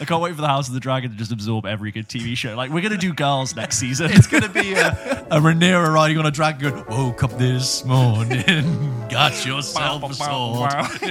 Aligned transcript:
I 0.00 0.06
can't 0.06 0.22
wait 0.22 0.34
for 0.34 0.40
the 0.40 0.48
House 0.48 0.66
of 0.68 0.74
the 0.74 0.80
Dragon 0.80 1.10
to 1.10 1.16
just 1.16 1.30
absorb 1.30 1.66
every 1.66 1.92
good 1.92 2.08
TV 2.08 2.34
show. 2.34 2.56
Like 2.56 2.70
we're 2.70 2.80
gonna 2.80 2.96
do 2.96 3.12
Girls 3.12 3.54
next 3.54 3.78
season. 3.78 4.10
It's 4.10 4.26
going 4.26 4.42
to 4.42 4.48
be 4.48 4.74
uh, 4.74 4.94
a, 4.94 5.26
a 5.36 5.40
Rhaenyra 5.40 5.92
riding 5.92 6.16
on 6.16 6.24
a 6.24 6.30
dragon 6.30 6.70
going, 6.70 6.84
Woke 6.88 7.22
up 7.22 7.36
this 7.36 7.84
morning, 7.84 9.06
got 9.10 9.44
yourself 9.44 10.02
a 10.10 10.14
sword. 10.14 10.72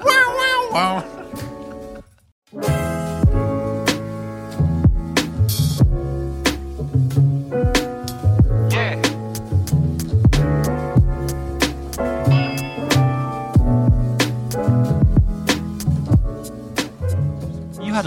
wow, 0.00 0.68
wow, 0.72 1.04
wow. 2.52 2.83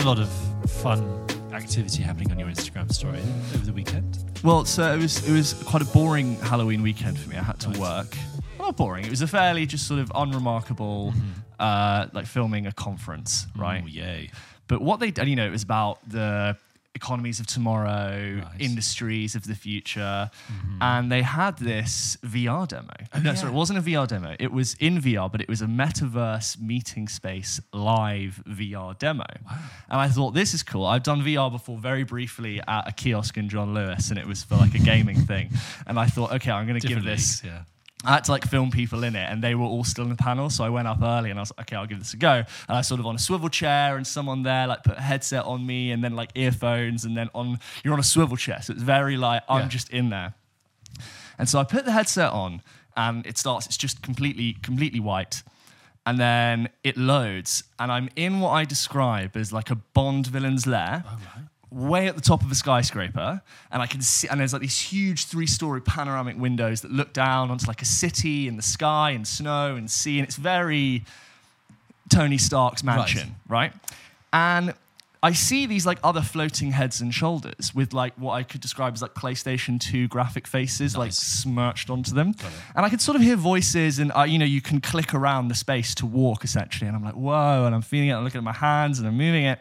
Lot 0.08 0.20
of 0.20 0.30
fun 0.72 1.04
activity 1.52 2.02
happening 2.02 2.32
on 2.32 2.40
your 2.40 2.48
Instagram 2.48 2.90
story 2.94 3.20
over 3.54 3.66
the 3.66 3.74
weekend. 3.74 4.18
Well, 4.42 4.64
so 4.64 4.94
it 4.94 5.02
was 5.02 5.28
it 5.28 5.34
was 5.34 5.52
quite 5.66 5.82
a 5.82 5.86
boring 5.86 6.38
Halloween 6.38 6.82
weekend 6.82 7.20
for 7.20 7.30
me. 7.30 7.36
I 7.36 7.44
had 7.44 7.60
to 7.60 7.70
work. 7.78 8.18
Well, 8.58 8.70
not 8.70 8.78
boring. 8.78 9.04
It 9.04 9.10
was 9.10 9.22
a 9.22 9.28
fairly 9.28 9.66
just 9.66 9.86
sort 9.86 10.00
of 10.00 10.10
unremarkable, 10.16 11.14
uh, 11.60 12.08
like 12.14 12.26
filming 12.26 12.68
a 12.68 12.72
conference, 12.72 13.48
right? 13.58 13.82
Oh, 13.84 13.88
yay. 13.88 14.32
But 14.70 14.82
what 14.82 15.02
they 15.02 15.12
did, 15.12 15.28
you 15.28 15.36
know, 15.36 15.46
it 15.46 15.52
was 15.52 15.64
about 15.64 16.00
the 16.10 16.56
economies 16.98 17.40
of 17.40 17.48
tomorrow, 17.48 18.42
Right. 18.44 18.60
industries 18.60 19.36
of 19.36 19.44
the 19.48 19.56
future, 19.56 20.30
mm-hmm. 20.52 20.82
and 20.82 21.12
they 21.12 21.22
had 21.22 21.58
this 21.58 22.18
VR 22.26 22.68
demo. 22.68 22.94
Oh, 23.14 23.20
no, 23.20 23.34
sorry, 23.36 23.52
it 23.54 23.56
wasn't 23.56 23.80
a 23.80 23.82
VR 23.82 24.06
demo. 24.08 24.36
It 24.40 24.52
was 24.52 24.76
in 24.80 25.00
VR, 25.02 25.32
but 25.32 25.40
it 25.42 25.48
was 25.48 25.62
a 25.62 25.66
metaverse 25.68 26.60
meeting 26.60 27.08
space 27.08 27.60
live 27.72 28.42
VR 28.48 28.98
demo. 29.00 29.26
And 29.90 30.00
I 30.06 30.08
thought 30.10 30.34
this 30.34 30.54
is 30.54 30.64
cool. 30.64 30.86
I've 30.86 31.04
done 31.04 31.22
VR 31.22 31.50
before, 31.52 31.78
very 31.78 32.04
briefly 32.04 32.60
at 32.68 32.88
a 32.88 32.92
kiosk 32.92 33.38
in 33.38 33.48
John 33.50 33.74
Lewis, 33.74 34.10
and 34.10 34.20
it 34.20 34.26
was 34.28 34.44
for 34.44 34.56
like 34.58 34.74
a 34.76 34.80
gaming 34.80 35.20
thing. 35.32 35.50
And 35.86 35.98
I 36.00 36.08
thought, 36.08 36.32
okay, 36.34 36.52
I'm 36.52 36.68
going 36.68 36.80
to 36.80 36.88
give 36.88 37.04
this. 37.04 37.44
leagues, 37.44 37.44
yeah. 37.46 37.62
I 38.06 38.14
had 38.14 38.26
to 38.26 38.32
like 38.32 38.46
film 38.48 38.70
people 38.70 39.04
in 39.04 39.16
it, 39.16 39.28
and 39.30 39.44
they 39.44 39.56
were 39.56 39.66
all 39.66 39.84
still 39.84 40.04
in 40.04 40.10
the 40.12 40.16
panel. 40.16 40.50
So 40.52 40.64
I 40.64 40.70
went 40.70 40.88
up 40.88 41.02
early, 41.02 41.30
and 41.32 41.40
I 41.40 41.42
was 41.42 41.52
like, 41.58 41.68
okay, 41.68 41.76
I'll 41.76 41.88
give 41.88 41.98
this 42.00 42.14
a 42.14 42.18
go. 42.18 42.32
And 42.34 42.46
I 42.70 42.78
was 42.78 42.88
sort 42.88 43.00
of 43.00 43.08
on 43.08 43.16
a 43.16 43.20
swivel 43.20 43.50
chair, 43.50 43.98
and 43.98 44.06
someone 44.06 44.44
there 44.44 44.68
like 44.68 44.84
put 44.84 44.98
a 44.98 45.02
headset 45.02 45.46
on 45.46 45.66
me, 45.66 45.92
and 45.92 46.04
then 46.04 46.16
like 46.16 46.30
earphones, 46.36 47.06
and 47.06 47.18
then 47.18 47.30
on 47.34 47.60
you're 47.84 47.94
on 47.94 48.00
a 48.00 48.04
swivel 48.04 48.38
chair, 48.38 48.62
so 48.62 48.74
it's 48.74 48.84
very 48.84 49.18
like 49.18 49.42
I'm 49.50 49.62
Yeah. 49.64 49.68
just 49.68 49.90
in 49.90 50.10
there. 50.10 50.36
And 51.40 51.50
so 51.50 51.60
I 51.60 51.64
put 51.64 51.86
the 51.86 51.92
headset 51.92 52.32
on, 52.32 52.62
and 52.96 53.26
it 53.26 53.38
starts. 53.38 53.66
It's 53.66 53.78
just 53.78 54.02
completely, 54.04 54.54
completely 54.54 55.00
white, 55.00 55.42
and 56.06 56.20
then 56.20 56.70
it 56.84 56.98
loads, 56.98 57.64
and 57.80 57.92
I'm 57.92 58.10
in 58.16 58.40
what 58.40 58.52
I 58.52 58.64
describe 58.66 59.36
as 59.36 59.52
like 59.52 59.70
a 59.72 59.76
Bond 59.76 60.28
villain's 60.28 60.66
lair. 60.68 61.04
Way 61.70 62.08
at 62.08 62.16
the 62.16 62.22
top 62.22 62.44
of 62.44 62.52
a 62.52 62.56
skyscraper, 62.56 63.42
and 63.72 63.82
I 63.82 63.88
can 63.88 64.02
see, 64.02 64.28
and 64.30 64.40
there's 64.40 64.54
like 64.54 64.62
these 64.62 64.80
huge 64.80 65.26
three-story 65.26 65.82
panoramic 65.82 66.38
windows 66.38 66.80
that 66.82 66.92
look 66.92 67.12
down 67.12 67.52
onto 67.52 67.66
like 67.68 67.82
a 67.82 67.86
city 67.86 68.48
and 68.48 68.58
the 68.58 68.64
sky 68.64 69.12
and 69.12 69.28
snow 69.28 69.76
and 69.76 69.92
sea, 69.92 70.18
and 70.20 70.26
it's 70.26 70.38
very 70.38 71.04
Tony 72.10 72.38
Stark's 72.38 72.84
mansion, 72.84 73.36
right? 73.50 73.74
And 74.32 74.74
I 75.22 75.34
see 75.34 75.66
these 75.66 75.86
like 75.86 75.98
other 76.04 76.22
floating 76.22 76.72
heads 76.72 77.02
and 77.02 77.14
shoulders 77.14 77.74
with 77.76 77.92
like 77.92 78.14
what 78.16 78.34
I 78.34 78.44
could 78.44 78.62
describe 78.62 78.94
as 78.94 79.02
like 79.02 79.14
PlayStation 79.16 79.80
2 79.80 80.08
graphic 80.08 80.48
faces 80.48 80.96
like 80.96 81.08
Nice. 81.08 81.18
smirched 81.18 81.90
onto 81.90 82.14
them. 82.14 82.34
And 82.76 82.86
I 82.86 82.90
could 82.90 83.02
sort 83.02 83.16
of 83.18 83.22
hear 83.24 83.36
voices 83.36 84.00
and 84.00 84.12
uh, 84.16 84.24
you 84.24 84.38
know 84.38 84.46
you 84.46 84.62
can 84.62 84.80
click 84.80 85.14
around 85.14 85.48
the 85.50 85.56
space 85.56 85.96
to 85.96 86.06
walk 86.06 86.44
essentially 86.44 86.88
and 86.88 86.96
I'm 86.96 87.04
like 87.04 87.16
whoa 87.16 87.66
and 87.66 87.74
I'm 87.76 87.82
feeling 87.82 88.10
it 88.10 88.14
I'm 88.14 88.24
looking 88.24 88.38
at 88.38 88.44
my 88.44 88.54
hands 88.54 89.00
and 89.00 89.08
I'm 89.08 89.18
moving 89.18 89.44
it. 89.44 89.60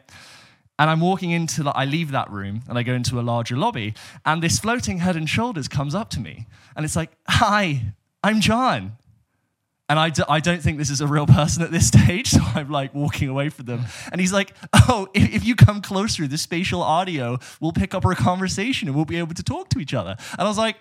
And 0.78 0.90
I'm 0.90 1.00
walking 1.00 1.30
into, 1.30 1.62
like, 1.62 1.76
I 1.76 1.84
leave 1.86 2.10
that 2.10 2.30
room 2.30 2.62
and 2.68 2.76
I 2.76 2.82
go 2.82 2.92
into 2.92 3.18
a 3.18 3.22
larger 3.22 3.56
lobby, 3.56 3.94
and 4.24 4.42
this 4.42 4.58
floating 4.58 4.98
head 4.98 5.16
and 5.16 5.28
shoulders 5.28 5.68
comes 5.68 5.94
up 5.94 6.10
to 6.10 6.20
me, 6.20 6.46
and 6.74 6.84
it's 6.84 6.96
like, 6.96 7.12
"Hi, 7.28 7.94
I'm 8.22 8.40
John," 8.40 8.96
and 9.88 9.98
I, 9.98 10.10
d- 10.10 10.22
I 10.28 10.40
don't 10.40 10.60
think 10.60 10.78
this 10.78 10.90
is 10.90 11.00
a 11.00 11.06
real 11.06 11.26
person 11.26 11.62
at 11.62 11.70
this 11.70 11.86
stage, 11.92 12.28
so 12.28 12.40
I'm 12.54 12.70
like 12.70 12.94
walking 12.94 13.28
away 13.28 13.48
from 13.48 13.66
them. 13.66 13.84
And 14.10 14.20
he's 14.20 14.32
like, 14.32 14.52
Oh, 14.72 15.08
if, 15.14 15.32
if 15.32 15.44
you 15.44 15.54
come 15.54 15.80
closer, 15.80 16.26
the 16.26 16.38
spatial 16.38 16.82
audio 16.82 17.38
will 17.60 17.72
pick 17.72 17.94
up 17.94 18.04
our 18.04 18.14
conversation 18.14 18.88
and 18.88 18.96
we'll 18.96 19.04
be 19.04 19.18
able 19.18 19.34
to 19.34 19.42
talk 19.44 19.68
to 19.70 19.78
each 19.78 19.94
other. 19.94 20.16
And 20.32 20.40
I 20.40 20.48
was 20.48 20.58
like, 20.58 20.76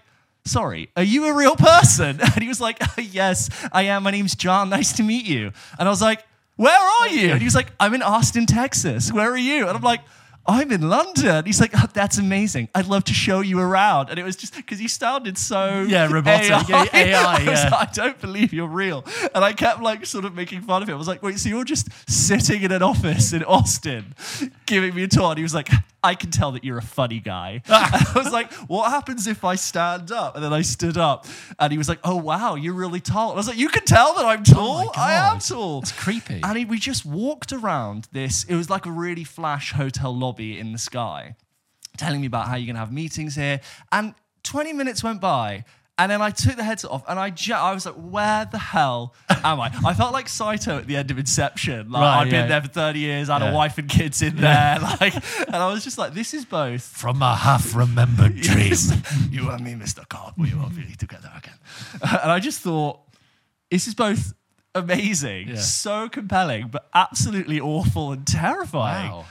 Sorry, 0.45 0.89
are 0.95 1.03
you 1.03 1.25
a 1.27 1.33
real 1.35 1.55
person? 1.55 2.19
And 2.33 2.41
he 2.41 2.47
was 2.47 2.59
like, 2.59 2.79
Yes, 2.97 3.49
I 3.71 3.83
am. 3.83 4.03
My 4.03 4.11
name's 4.11 4.35
John. 4.35 4.69
Nice 4.69 4.93
to 4.93 5.03
meet 5.03 5.25
you. 5.25 5.51
And 5.77 5.87
I 5.87 5.91
was 5.91 6.01
like, 6.01 6.25
Where 6.55 6.79
are 6.79 7.07
you? 7.09 7.31
And 7.31 7.39
he 7.39 7.45
was 7.45 7.55
like, 7.55 7.71
I'm 7.79 7.93
in 7.93 8.01
Austin, 8.01 8.45
Texas. 8.45 9.11
Where 9.11 9.29
are 9.31 9.37
you? 9.37 9.67
And 9.67 9.75
I'm 9.75 9.83
like, 9.83 10.01
I'm 10.47 10.71
in 10.71 10.87
London. 10.87 11.43
He's 11.45 11.59
like, 11.59 11.71
oh, 11.75 11.87
that's 11.91 12.19
amazing. 12.19 12.69
I'd 12.75 12.85
love 12.85 13.03
to 13.05 13.13
show 13.13 13.39
you 13.41 13.59
around. 13.59 14.09
And 14.09 14.19
it 14.19 14.23
was 14.23 14.35
just 14.35 14.55
because 14.55 14.77
he 14.77 14.87
sounded 14.87 15.37
so 15.39 15.81
Yeah, 15.89 16.07
robotic. 16.11 16.51
AI. 16.51 16.63
Yeah, 16.69 16.85
AI, 16.93 17.35
I, 17.39 17.49
was 17.49 17.63
like, 17.63 17.73
I 17.73 17.89
don't 17.91 18.21
believe 18.21 18.53
you're 18.53 18.67
real. 18.67 19.03
And 19.33 19.43
I 19.43 19.53
kept 19.53 19.81
like 19.81 20.05
sort 20.05 20.23
of 20.23 20.35
making 20.35 20.61
fun 20.61 20.83
of 20.83 20.87
him. 20.89 20.95
I 20.95 20.97
was 20.99 21.07
like, 21.07 21.23
wait, 21.23 21.39
so 21.39 21.49
you're 21.49 21.63
just 21.63 21.87
sitting 22.07 22.61
in 22.61 22.71
an 22.71 22.83
office 22.83 23.33
in 23.33 23.43
Austin 23.43 24.13
giving 24.67 24.93
me 24.93 25.03
a 25.03 25.07
tour? 25.07 25.29
And 25.29 25.37
he 25.37 25.43
was 25.43 25.55
like, 25.55 25.69
I 26.05 26.13
can 26.13 26.29
tell 26.29 26.51
that 26.51 26.63
you're 26.63 26.77
a 26.77 26.83
funny 26.83 27.19
guy. 27.19 27.63
I 27.67 28.11
was 28.15 28.31
like, 28.31 28.53
what 28.53 28.91
happens 28.91 29.25
if 29.25 29.43
I 29.43 29.55
stand 29.55 30.11
up? 30.11 30.35
And 30.35 30.43
then 30.43 30.53
I 30.53 30.61
stood 30.61 30.97
up 30.97 31.25
and 31.57 31.71
he 31.71 31.77
was 31.79 31.89
like, 31.89 31.99
oh, 32.03 32.15
wow, 32.15 32.53
you're 32.53 32.73
really 32.75 32.99
tall. 32.99 33.31
I 33.31 33.35
was 33.35 33.47
like, 33.47 33.57
you 33.57 33.69
can 33.69 33.85
tell 33.85 34.13
that 34.13 34.25
I'm 34.25 34.43
tall. 34.43 34.91
I 34.95 35.13
am 35.13 35.37
Oh 35.37 35.39
tall. 35.39 35.81
It's 35.81 35.91
creepy. 35.91 36.41
And 36.43 36.57
he, 36.57 36.65
we 36.65 36.77
just 36.77 37.05
walked 37.05 37.51
around 37.51 38.07
this. 38.11 38.43
It 38.43 38.55
was 38.55 38.69
like 38.69 38.85
a 38.85 38.91
really 38.91 39.23
flash 39.23 39.73
hotel 39.73 40.15
lobby 40.15 40.59
in 40.59 40.71
the 40.71 40.77
sky, 40.77 41.35
telling 41.97 42.21
me 42.21 42.27
about 42.27 42.47
how 42.47 42.55
you're 42.55 42.67
going 42.67 42.75
to 42.75 42.81
have 42.81 42.93
meetings 42.93 43.35
here. 43.35 43.59
And 43.91 44.13
20 44.43 44.73
minutes 44.73 45.03
went 45.03 45.19
by. 45.19 45.65
And 45.97 46.11
then 46.11 46.21
I 46.21 46.29
took 46.29 46.57
the 46.57 46.63
headset 46.63 46.91
off 46.91 47.03
and 47.07 47.17
I, 47.17 47.29
ju- 47.29 47.53
I 47.53 47.73
was 47.73 47.85
like, 47.85 47.95
where 47.95 48.43
the 48.51 48.57
hell 48.57 49.13
am 49.29 49.61
I? 49.61 49.71
I 49.85 49.93
felt 49.93 50.11
like 50.11 50.27
Saito 50.27 50.77
at 50.79 50.87
the 50.87 50.97
end 50.97 51.09
of 51.09 51.17
Inception. 51.17 51.89
Like, 51.89 52.01
Right, 52.01 52.21
I'd 52.25 52.29
been 52.29 52.49
there 52.49 52.61
for 52.61 52.67
30 52.67 52.99
years, 52.99 53.29
I 53.29 53.39
had 53.39 53.45
Yeah. 53.45 53.51
a 53.51 53.55
wife 53.55 53.77
and 53.77 53.87
kids 53.89 54.21
in 54.21 54.35
there. 54.35 54.77
Like, 54.99 55.15
and 55.47 55.55
I 55.55 55.71
was 55.71 55.85
just 55.85 55.97
like, 55.97 56.13
this 56.13 56.33
is 56.33 56.43
both 56.43 56.83
From 56.83 57.21
a 57.21 57.33
half 57.33 57.73
remembered 57.73 58.35
dream. 58.41 58.73
You 59.31 59.49
and 59.51 59.63
me, 59.63 59.73
Mr. 59.75 60.05
Cobb, 60.09 60.33
we 60.37 60.53
will 60.53 60.69
be 60.69 60.95
together 60.97 61.31
again. 61.37 61.55
And 62.21 62.29
I 62.31 62.39
just 62.39 62.59
thought, 62.59 62.99
this 63.71 63.87
is 63.87 63.95
both 63.95 64.33
amazing, 64.73 65.47
Yeah. 65.47 65.55
so 65.55 66.09
compelling, 66.09 66.67
but 66.67 66.89
absolutely 66.93 67.61
awful 67.61 68.11
and 68.11 68.27
terrifying. 68.27 69.11
Wow. 69.11 69.25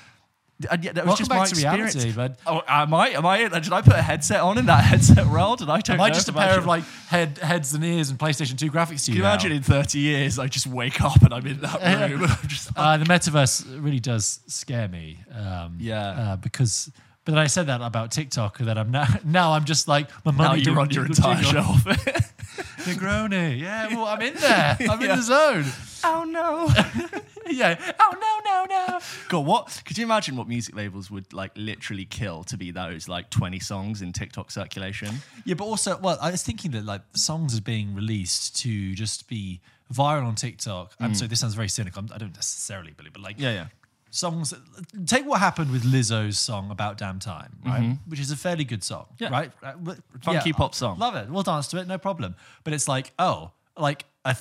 And 0.71 0.85
yet 0.85 0.95
that 0.95 1.05
was 1.05 1.19
Welcome 1.19 1.27
just 1.27 1.31
my 1.31 1.43
experience. 1.43 1.95
reality, 1.97 2.13
bud. 2.17 2.37
Oh, 2.47 2.63
am 2.69 2.95
I? 2.95 3.09
Am 3.09 3.27
I? 3.27 3.49
Did 3.49 3.73
I 3.73 3.83
put 3.83 3.95
a 3.95 4.01
headset 4.03 4.41
on 4.41 4.57
in 4.57 4.67
that 4.67 4.85
headset 4.93 5.27
world? 5.27 5.61
And 5.63 5.71
I 5.71 5.81
don't 5.81 5.97
Am 5.97 6.01
I 6.01 6.11
just 6.11 6.29
a 6.29 6.33
pair 6.33 6.57
of 6.57 6.65
like 6.65 6.85
head, 7.09 7.39
heads 7.39 7.75
and 7.75 7.85
ears 7.85 8.09
and 8.11 8.19
PlayStation 8.19 8.57
2 8.57 8.71
graphics 8.71 9.05
Can 9.07 9.15
you 9.15 9.19
you 9.21 9.25
imagine 9.27 9.51
now? 9.51 9.57
in 9.57 9.63
30 9.65 9.99
years 9.99 10.39
I 10.39 10.47
just 10.47 10.69
wake 10.69 11.01
up 11.03 11.21
and 11.23 11.35
I'm 11.35 11.45
in 11.47 11.61
that 11.61 11.75
room 12.11 12.23
and 12.23 12.31
I'm 12.41 12.49
just 12.49 12.71
Uh, 12.77 12.97
the 12.97 13.05
metaverse 13.05 13.67
really 13.83 13.99
does 14.01 14.41
scare 14.47 14.87
me. 14.89 15.19
Um, 15.35 15.77
Yeah. 15.81 16.09
Uh, 16.11 16.37
because, 16.37 16.89
but 17.25 17.33
then 17.33 17.41
I 17.41 17.49
said 17.49 17.67
that 17.67 17.81
about 17.83 18.13
TikTok 18.13 18.59
that 18.59 18.79
I'm 18.79 18.93
now, 18.93 19.07
now 19.25 19.53
I'm 19.55 19.65
just 19.65 19.89
like, 19.89 20.09
my 20.25 20.31
money. 20.31 20.61
now 20.63 20.71
you're 20.71 20.81
on 20.81 20.91
your 20.91 21.07
entire 21.07 21.43
shelf. 21.43 21.85
Negroni. 22.85 23.59
Yeah, 23.61 23.89
well, 23.89 24.07
I'm 24.07 24.21
in 24.23 24.35
there. 24.35 24.77
I'm 24.89 25.03
in 25.03 25.09
the 25.09 25.23
zone. 25.23 25.65
oh 26.05 26.25
no. 26.25 26.69
Yeah. 27.51 27.79
Oh, 28.01 28.15
no, 28.45 28.51
no, 28.51 28.89
no. 28.89 28.99
God, 29.29 29.47
what 29.47 29.83
could 29.85 29.99
you 29.99 30.05
imagine 30.05 30.37
what 30.37 30.49
music 30.49 30.75
labels 30.75 31.11
would 31.11 31.33
like 31.33 31.53
literally 31.57 32.05
kill 32.05 32.43
to 32.45 32.57
be 32.57 32.71
those 32.71 33.09
like 33.09 33.31
20 33.31 33.61
songs 33.61 34.03
in 34.03 34.13
TikTok 34.13 34.51
circulation? 34.51 35.17
Yeah, 35.45 35.55
but 35.55 35.65
also, 35.65 35.99
well, 35.99 36.19
I 36.21 36.31
was 36.31 36.43
thinking 36.43 36.71
that 36.73 36.85
like 36.85 37.03
songs 37.15 37.57
are 37.59 37.63
being 37.63 37.95
released 37.95 38.57
to 38.63 38.95
just 38.95 39.29
be 39.29 39.61
viral 39.93 40.25
on 40.27 40.35
TikTok. 40.35 40.95
I'm 41.01 41.15
sorry, 41.15 41.29
this 41.29 41.41
sounds 41.41 41.55
very 41.55 41.69
cynical. 41.69 42.01
I'm, 42.01 42.07
don't 42.07 42.35
necessarily 42.35 42.93
believe, 42.93 43.13
but 43.13 43.23
like, 43.23 43.37
Mm. 43.39 43.43
Yeah, 43.43 43.53
yeah. 43.53 43.67
songs. 44.11 44.55
Take 45.07 45.27
what 45.27 45.41
happened 45.41 45.71
with 45.71 45.83
Lizzo's 45.85 46.39
song 46.39 46.71
"About 46.71 46.97
Damn 46.97 47.19
Time," 47.19 47.59
right? 47.65 47.99
Which 48.07 48.21
is 48.21 48.31
a 48.31 48.37
fairly 48.37 48.65
good 48.65 48.83
song, 48.83 49.07
Mm-hmm. 49.19 49.25
Yeah. 49.25 49.31
right? 49.31 49.53
Uh, 49.63 49.95
Funky 50.23 50.53
pop 50.53 50.75
song. 50.75 50.99
Love 50.99 51.15
it. 51.17 51.29
We'll 51.29 51.43
dance 51.43 51.69
to 51.69 51.79
it, 51.79 51.87
no 51.87 51.99
problem. 51.99 52.35
But 52.65 52.73
it's 52.73 52.89
like, 52.89 53.13
oh, 53.19 53.51
like 53.77 54.05
a 54.25 54.37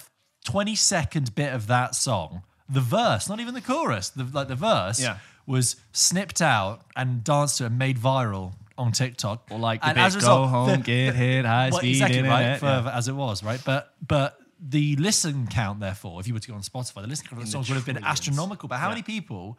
twenty 0.46 0.76
second 0.76 1.36
bit 1.36 1.54
of 1.54 1.68
that 1.68 1.96
song, 1.96 2.44
the 2.74 2.82
verse, 2.82 3.30
not 3.30 3.40
even 3.40 3.54
the 3.54 3.62
chorus, 3.62 4.10
the, 4.10 4.24
like 4.24 4.48
the 4.48 4.56
verse, 4.56 5.00
Yeah. 5.02 5.18
was 5.46 5.76
snipped 5.92 6.42
out 6.42 6.82
and 6.96 7.24
danced 7.24 7.58
to 7.60 7.66
and 7.68 7.78
made 7.78 7.98
viral 7.98 8.54
on 8.78 8.92
TikTok. 8.92 9.48
Or 9.52 9.60
like 9.60 9.82
the 9.82 9.88
and 9.90 10.00
as 10.00 10.16
a 10.16 10.20
go 10.20 10.26
result, 10.26 10.50
home, 10.50 10.70
the- 10.70 10.78
get 10.94 11.16
hit, 11.16 11.46
high 11.46 11.70
well, 11.70 11.80
speed 11.80 11.92
exactly 11.92 12.22
right, 12.24 12.54
internet. 12.54 12.60
for, 12.60 12.66
yeah. 12.90 12.98
as 12.98 13.08
it 13.08 13.14
was, 13.16 13.44
right? 13.44 13.62
But 13.64 13.94
but 14.06 14.40
the 14.60 14.96
listen 14.96 15.48
count, 15.48 15.80
therefore, 15.82 16.20
if 16.22 16.28
you 16.28 16.34
were 16.34 16.40
to 16.40 16.48
go 16.48 16.56
on 16.56 16.62
Spotify, 16.62 17.02
the 17.02 17.08
listen 17.08 17.28
count 17.28 17.42
of 17.42 17.46
the 17.48 17.52
songs 17.52 17.70
would 17.70 17.76
have 17.76 17.86
been 17.86 18.04
astronomical. 18.04 18.68
But 18.70 18.78
how 18.80 18.88
Yeah. 18.88 18.96
many 18.96 19.04
people 19.04 19.58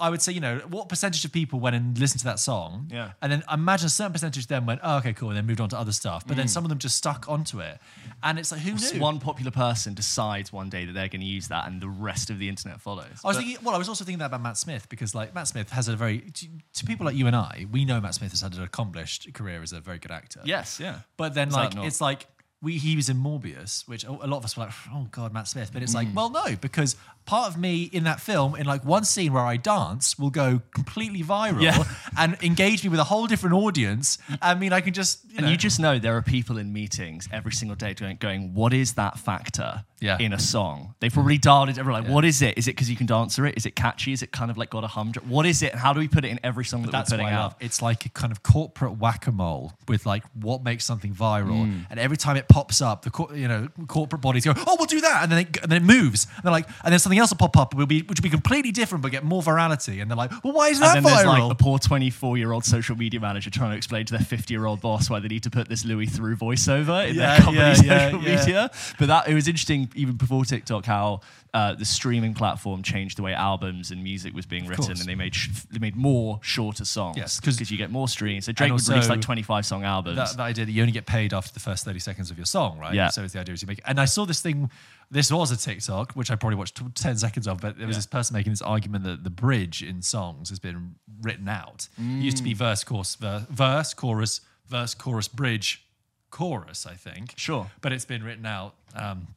I 0.00 0.10
would 0.10 0.20
say, 0.20 0.32
you 0.32 0.40
know, 0.40 0.58
what 0.68 0.88
percentage 0.88 1.24
of 1.24 1.30
people 1.32 1.60
went 1.60 1.76
and 1.76 1.96
listened 1.96 2.18
to 2.20 2.24
that 2.26 2.40
song? 2.40 2.88
Yeah. 2.92 3.12
And 3.22 3.30
then 3.30 3.44
imagine 3.52 3.86
a 3.86 3.90
certain 3.90 4.12
percentage 4.12 4.48
then 4.48 4.66
went, 4.66 4.80
oh, 4.82 4.96
okay, 4.98 5.12
cool, 5.12 5.28
and 5.28 5.36
then 5.36 5.46
moved 5.46 5.60
on 5.60 5.68
to 5.68 5.78
other 5.78 5.92
stuff. 5.92 6.26
But 6.26 6.34
Mm. 6.34 6.38
then 6.38 6.48
some 6.48 6.64
of 6.64 6.70
them 6.70 6.78
just 6.78 6.96
stuck 6.96 7.28
onto 7.28 7.60
it. 7.60 7.78
And 8.24 8.36
it's 8.38 8.50
like, 8.50 8.62
who 8.62 8.76
So 8.78 8.94
knew? 8.96 9.00
one 9.00 9.20
popular 9.20 9.52
person 9.52 9.94
decides 9.94 10.52
one 10.52 10.70
day 10.70 10.86
that 10.86 10.92
they're 10.92 11.06
going 11.08 11.20
to 11.20 11.26
use 11.26 11.46
that, 11.48 11.68
and 11.68 11.80
the 11.80 11.88
rest 11.88 12.30
of 12.30 12.38
the 12.40 12.48
internet 12.48 12.80
follows. 12.80 13.06
I 13.24 13.28
was 13.28 13.36
But- 13.36 13.44
thinking, 13.44 13.64
well, 13.64 13.76
I 13.76 13.78
was 13.78 13.88
also 13.88 14.04
thinking 14.04 14.18
that 14.18 14.26
about 14.26 14.42
Matt 14.42 14.56
Smith 14.58 14.88
because, 14.88 15.14
like, 15.14 15.34
Matt 15.34 15.46
Smith 15.46 15.70
has 15.70 15.86
a 15.86 15.94
very, 15.94 16.18
to, 16.32 16.46
to 16.74 16.84
people 16.84 17.06
like 17.06 17.14
you 17.14 17.28
and 17.28 17.36
I, 17.36 17.66
we 17.70 17.84
know 17.84 18.00
Matt 18.00 18.14
Smith 18.16 18.32
has 18.32 18.40
had 18.40 18.54
an 18.54 18.62
accomplished 18.64 19.32
career 19.34 19.62
as 19.62 19.72
a 19.72 19.80
very 19.80 19.98
good 20.00 20.10
actor. 20.10 20.40
yes, 20.44 20.80
yeah. 20.80 21.00
But 21.16 21.34
then, 21.34 21.48
Is 21.48 21.54
that 21.54 21.60
like, 21.60 21.74
not- 21.74 21.86
it's 21.86 22.00
like 22.00 22.26
we 22.62 22.78
he 22.78 22.96
was 22.96 23.08
in 23.08 23.16
Morbius, 23.18 23.86
which 23.86 24.04
a 24.04 24.10
lot 24.12 24.38
of 24.38 24.44
us 24.44 24.56
were 24.56 24.64
like, 24.64 24.72
oh 24.92 25.06
god, 25.10 25.32
Matt 25.32 25.46
Smith. 25.48 25.70
But 25.72 25.82
it's 25.82 25.94
like, 25.94 26.08
Mm. 26.08 26.14
well, 26.14 26.30
no, 26.30 26.56
because 26.56 26.96
part 27.26 27.48
of 27.50 27.58
me 27.58 27.82
in 27.84 28.04
that 28.04 28.20
film, 28.20 28.54
in 28.54 28.66
like 28.66 28.84
one 28.84 29.04
scene 29.04 29.32
where 29.32 29.44
I 29.44 29.56
dance, 29.56 30.18
will 30.18 30.30
go 30.30 30.62
completely 30.72 31.22
viral 31.22 31.60
Yeah. 31.60 31.82
and 32.18 32.36
engage 32.42 32.82
me 32.84 32.88
with 32.90 33.00
a 33.00 33.04
whole 33.04 33.26
different 33.26 33.54
audience. 33.56 34.16
I 34.40 34.54
mean, 34.54 34.72
I 34.72 34.80
can 34.80 34.94
just, 34.94 35.24
you 35.24 35.36
And 35.38 35.46
know, 35.46 35.50
you 35.52 35.56
just 35.58 35.78
know 35.80 35.98
there 35.98 36.16
are 36.16 36.22
people 36.22 36.56
in 36.56 36.72
meetings 36.72 37.28
every 37.32 37.52
single 37.52 37.76
day 37.76 37.94
going, 37.94 38.16
going 38.18 38.54
what 38.54 38.72
is 38.72 38.94
that 38.94 39.18
factor 39.18 39.84
Yeah. 40.00 40.18
in 40.18 40.32
a 40.32 40.38
song? 40.38 40.94
They've 41.00 41.12
probably 41.12 41.36
dialed 41.38 41.68
it. 41.68 41.78
Everyone 41.78 42.04
like, 42.04 42.12
what 42.12 42.24
is 42.24 42.40
it? 42.42 42.56
Is 42.56 42.68
it 42.68 42.72
because 42.72 42.88
you 42.88 42.96
can 42.96 43.06
dance 43.06 43.34
to 43.36 43.44
it? 43.44 43.54
Is 43.56 43.66
it 43.66 43.74
catchy? 43.74 44.12
Is 44.12 44.22
it 44.22 44.30
kind 44.30 44.50
of 44.50 44.56
like 44.56 44.70
got 44.70 44.84
a 44.84 44.88
hum? 44.88 45.10
dr- 45.12 45.28
What 45.28 45.46
is 45.46 45.62
it? 45.62 45.72
And 45.72 45.80
how 45.80 45.92
do 45.92 45.98
we 46.00 46.06
put 46.08 46.24
it 46.24 46.28
in 46.28 46.38
every 46.44 46.64
song 46.64 46.82
that 46.82 46.92
that's 46.92 47.10
we're 47.10 47.18
what 47.18 47.24
putting 47.24 47.36
I 47.36 47.42
out? 47.42 47.56
It's 47.60 47.82
like 47.82 48.06
a 48.06 48.08
kind 48.10 48.30
of 48.32 48.42
corporate 48.44 48.98
whack 48.98 49.26
a 49.26 49.32
mole 49.32 49.72
with 49.88 50.06
like 50.06 50.22
what 50.34 50.62
makes 50.62 50.84
something 50.84 51.12
viral, 51.14 51.66
Mm. 51.66 51.86
and 51.90 51.98
every 51.98 52.16
time 52.16 52.36
it 52.36 52.45
pops 52.48 52.80
up, 52.80 53.02
the 53.02 53.10
cor- 53.10 53.34
you 53.34 53.48
know 53.48 53.68
corporate 53.88 54.22
bodies 54.22 54.44
go, 54.44 54.52
oh, 54.56 54.76
we'll 54.78 54.86
do 54.86 55.00
that, 55.00 55.22
and 55.24 55.32
then 55.32 55.38
it, 55.40 55.56
and 55.62 55.70
then 55.72 55.82
it 55.82 55.84
moves, 55.86 56.26
and 56.36 56.44
they're 56.44 56.52
like, 56.52 56.68
and 56.84 56.92
then 56.92 56.98
something 56.98 57.18
else 57.18 57.30
will 57.30 57.36
pop 57.38 57.56
up, 57.56 57.74
will 57.74 57.86
be 57.86 58.02
which 58.02 58.18
will 58.20 58.22
be 58.24 58.30
completely 58.30 58.72
different 58.72 59.02
but 59.02 59.10
get 59.10 59.24
more 59.24 59.42
virality, 59.42 60.00
and 60.00 60.10
they're 60.10 60.16
like, 60.16 60.30
well, 60.44 60.52
why 60.52 60.68
is 60.68 60.80
that 60.80 60.96
And 60.96 61.04
then 61.06 61.12
there's 61.14 61.26
viral? 61.26 61.48
like 61.48 61.58
the 61.58 61.62
poor 61.62 61.78
24 61.78 62.38
year 62.38 62.52
old 62.52 62.64
social 62.64 62.96
media 62.96 63.20
manager 63.20 63.50
trying 63.50 63.70
to 63.70 63.76
explain 63.76 64.04
to 64.06 64.12
their 64.12 64.20
50 64.24 64.52
year 64.52 64.66
old 64.66 64.80
boss 64.80 65.08
why 65.10 65.20
they 65.20 65.28
need 65.28 65.42
to 65.44 65.50
put 65.50 65.68
this 65.68 65.84
Louis 65.84 66.06
Theroux 66.06 66.36
voiceover 66.36 67.08
in 67.08 67.16
Yeah, 67.16 67.26
their 67.34 67.36
company 67.38 67.58
yeah, 67.58 67.74
social 67.74 68.22
yeah. 68.22 68.36
media. 68.36 68.70
But 68.98 69.06
that 69.08 69.28
it 69.28 69.34
was 69.34 69.48
interesting 69.48 69.90
even 69.94 70.16
before 70.16 70.44
TikTok 70.44 70.84
how 70.86 71.20
uh, 71.56 71.74
the 71.74 71.84
streaming 71.84 72.34
platform 72.34 72.82
changed 72.82 73.16
the 73.16 73.22
way 73.22 73.32
albums 73.32 73.90
and 73.90 74.02
music 74.02 74.34
was 74.34 74.44
being 74.46 74.66
written, 74.66 74.90
and 74.90 75.00
they 75.10 75.14
made 75.14 75.34
sh- 75.34 75.48
they 75.70 75.78
made 75.78 75.96
more 75.96 76.38
shorter 76.42 76.84
songs. 76.84 77.16
Yes, 77.16 77.40
'cause- 77.40 77.56
because 77.56 77.70
you 77.70 77.78
get 77.78 77.90
more 77.90 78.08
streams. 78.08 78.44
So 78.44 78.52
Drake 78.52 78.70
would 78.72 78.80
also- 78.80 78.92
release 78.92 79.08
like 79.08 79.22
25 79.22 79.64
song 79.64 79.82
albums. 79.82 80.16
that, 80.16 80.36
that 80.36 80.42
idea 80.42 80.66
that 80.66 80.72
you 80.72 80.82
only 80.82 80.92
get 80.92 81.06
paid 81.06 81.32
after 81.32 81.52
the 81.52 81.60
first 81.60 81.84
30 81.84 81.98
seconds 81.98 82.30
of 82.30 82.36
your 82.36 82.44
song, 82.46 82.78
right? 82.78 82.94
Yeah. 82.94 83.08
So 83.08 83.24
it's 83.24 83.32
the 83.32 83.40
idea 83.40 83.54
is 83.54 83.62
you 83.62 83.68
make 83.68 83.80
And 83.86 83.98
I 83.98 84.04
saw 84.04 84.26
this 84.26 84.40
thing, 84.42 84.70
this 85.10 85.30
was 85.32 85.50
a 85.50 85.56
TikTok, 85.56 86.12
which 86.12 86.30
I 86.30 86.34
probably 86.36 86.56
watched 86.56 86.76
t- 86.76 86.84
10 86.94 87.16
seconds 87.16 87.46
of, 87.48 87.60
but 87.62 87.78
there 87.78 87.86
was 87.86 87.94
Yeah. 87.96 87.98
this 87.98 88.06
person 88.06 88.34
making 88.34 88.52
this 88.52 88.62
argument 88.62 89.04
that 89.04 89.24
the 89.24 89.30
bridge 89.30 89.82
in 89.82 90.02
songs 90.02 90.50
has 90.50 90.58
been 90.58 90.96
written 91.22 91.48
out. 91.48 91.88
It 91.96 92.02
used 92.22 92.36
to 92.38 92.42
Mm. 92.42 92.50
be 92.52 92.54
verse, 92.54 92.84
chorus, 92.84 93.14
ver- 93.14 93.46
verse, 93.48 93.94
chorus, 93.94 94.40
verse, 94.68 94.94
chorus, 94.94 95.28
bridge, 95.28 95.82
chorus, 96.30 96.86
I 96.86 96.94
think. 96.94 97.34
Sure. 97.36 97.70
But 97.80 97.92
it's 97.92 98.04
been 98.04 98.22
written 98.22 98.44
out. 98.46 98.74
Um, 98.94 99.28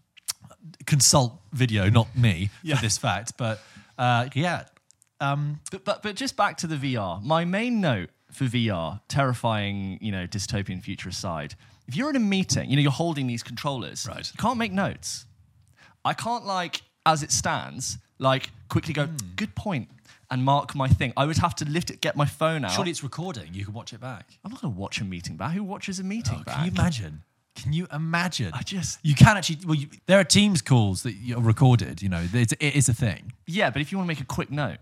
consult 0.86 1.40
video, 1.54 1.90
not 1.90 2.16
me, 2.16 2.50
Yeah. 2.64 2.76
for 2.76 2.82
this 2.82 2.98
fact. 2.98 3.34
But 3.38 3.62
uh, 3.98 4.30
yeah. 4.34 4.66
Um, 5.22 5.60
But, 5.72 5.84
but 5.86 6.04
but 6.04 6.16
just 6.16 6.38
back 6.38 6.58
to 6.58 6.68
the 6.68 6.76
VR. 6.78 7.22
My 7.24 7.44
main 7.46 7.82
note 7.82 8.10
for 8.32 8.46
VR, 8.46 9.02
terrifying, 9.08 9.98
you 10.02 10.12
know, 10.12 10.26
dystopian 10.28 10.82
future 10.82 11.10
aside, 11.10 11.56
if 11.88 11.96
you're 11.96 12.10
in 12.10 12.16
a 12.16 12.20
meeting, 12.20 12.70
you 12.70 12.76
know, 12.76 12.82
you're 12.82 12.92
holding 12.92 13.28
these 13.28 13.44
controllers, 13.44 14.06
Right. 14.08 14.26
you 14.32 14.38
can't 14.38 14.58
make 14.58 14.72
notes. 14.72 15.26
I 16.06 16.14
can't 16.14 16.46
like, 16.46 16.84
as 17.06 17.24
it 17.24 17.32
stands, 17.32 17.98
like 18.20 18.52
quickly 18.70 18.94
go, 18.94 19.08
Hmm. 19.08 19.18
good 19.36 19.56
point, 19.56 19.90
and 20.32 20.46
mark 20.46 20.76
my 20.76 20.88
thing. 20.88 21.12
I 21.18 21.26
would 21.26 21.38
have 21.40 21.56
to 21.56 21.66
lift 21.66 21.90
it, 21.90 22.02
get 22.02 22.16
my 22.16 22.26
phone 22.28 22.64
out. 22.64 22.72
surely 22.72 22.92
it's 22.92 23.04
recording. 23.04 23.54
You 23.54 23.66
can 23.66 23.74
watch 23.74 23.92
it 23.94 24.00
back. 24.00 24.38
I'm 24.46 24.52
not 24.52 24.62
gonna 24.62 24.76
watch 24.76 25.02
a 25.02 25.04
meeting 25.04 25.36
back. 25.36 25.54
Who 25.54 25.64
watches 25.64 26.00
a 26.00 26.04
meeting 26.04 26.38
Oh, 26.42 26.44
back? 26.44 26.56
Can 26.58 26.66
you 26.66 26.72
imagine? 26.72 27.24
Can 27.62 27.74
you 27.74 27.88
imagine? 27.92 28.52
I 28.54 28.62
just- 28.64 29.00
you 29.04 29.16
can 29.16 29.38
actually. 29.38 29.60
Well, 29.66 29.76
you, 29.76 29.88
there 30.08 30.20
are 30.20 30.24
Teams 30.24 30.62
calls 30.62 31.04
that 31.04 31.14
are 31.36 31.42
recorded. 31.42 32.02
You 32.02 32.10
know, 32.10 32.26
it's, 32.34 32.54
it 32.54 32.76
is 32.76 32.90
a 32.90 32.94
thing. 32.94 33.34
Yeah, 33.48 33.70
but 33.70 33.82
if 33.82 33.92
you 33.92 33.98
want 33.98 34.08
to 34.08 34.14
make 34.16 34.22
a 34.22 34.26
quick 34.26 34.52
note. 34.52 34.78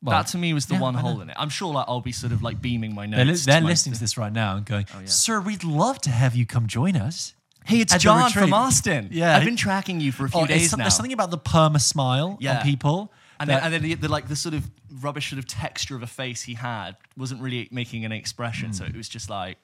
Well, 0.00 0.16
that 0.16 0.28
to 0.28 0.38
me 0.38 0.54
was 0.54 0.66
the 0.66 0.74
yeah, 0.74 0.80
one 0.80 0.94
hole 0.94 1.20
in 1.22 1.28
it. 1.28 1.34
I'm 1.36 1.48
sure 1.48 1.72
like 1.72 1.86
I'll 1.88 2.00
be 2.00 2.12
sort 2.12 2.32
of 2.32 2.40
like 2.40 2.62
beaming 2.62 2.94
my 2.94 3.06
notes. 3.06 3.16
They're, 3.16 3.24
li- 3.26 3.40
they're 3.46 3.60
to 3.62 3.66
listening 3.66 3.94
to 3.94 4.00
this 4.00 4.16
right 4.16 4.32
now 4.32 4.56
and 4.56 4.64
going, 4.64 4.86
Oh, 4.94 5.00
yeah. 5.00 5.06
"Sir, 5.06 5.40
we'd 5.40 5.64
love 5.64 6.00
to 6.02 6.10
have 6.10 6.36
you 6.36 6.46
come 6.46 6.68
join 6.68 6.94
us." 6.94 7.34
Hey, 7.64 7.80
it's 7.80 7.96
John 7.98 8.30
from. 8.30 8.54
Austin. 8.54 9.08
Yeah. 9.10 9.36
I've 9.36 9.44
been 9.44 9.56
tracking 9.56 10.00
you 10.00 10.12
for 10.12 10.24
a 10.24 10.28
few 10.30 10.42
Oh, 10.42 10.46
days 10.46 10.70
some- 10.70 10.78
now. 10.78 10.84
There's 10.84 10.94
something 10.94 11.12
about 11.12 11.30
the 11.32 11.38
perma 11.38 11.80
smile 11.80 12.38
Yeah. 12.40 12.58
on 12.58 12.62
people. 12.62 13.12
And 13.40 13.50
then, 13.50 13.60
and 13.62 13.72
then 13.74 13.82
the, 13.82 13.94
the 13.94 14.08
like 14.08 14.26
the 14.28 14.36
sort 14.36 14.54
of 14.54 14.70
rubbish 15.00 15.30
sort 15.30 15.38
of 15.40 15.46
texture 15.46 15.94
of 15.96 16.02
a 16.02 16.06
face 16.06 16.42
he 16.42 16.54
had 16.54 16.96
wasn't 17.16 17.40
really 17.42 17.68
making 17.72 18.04
an 18.04 18.12
expression. 18.12 18.68
Hmm. 18.68 18.72
So 18.74 18.84
it 18.84 18.96
was 18.96 19.08
just 19.08 19.28
like 19.28 19.58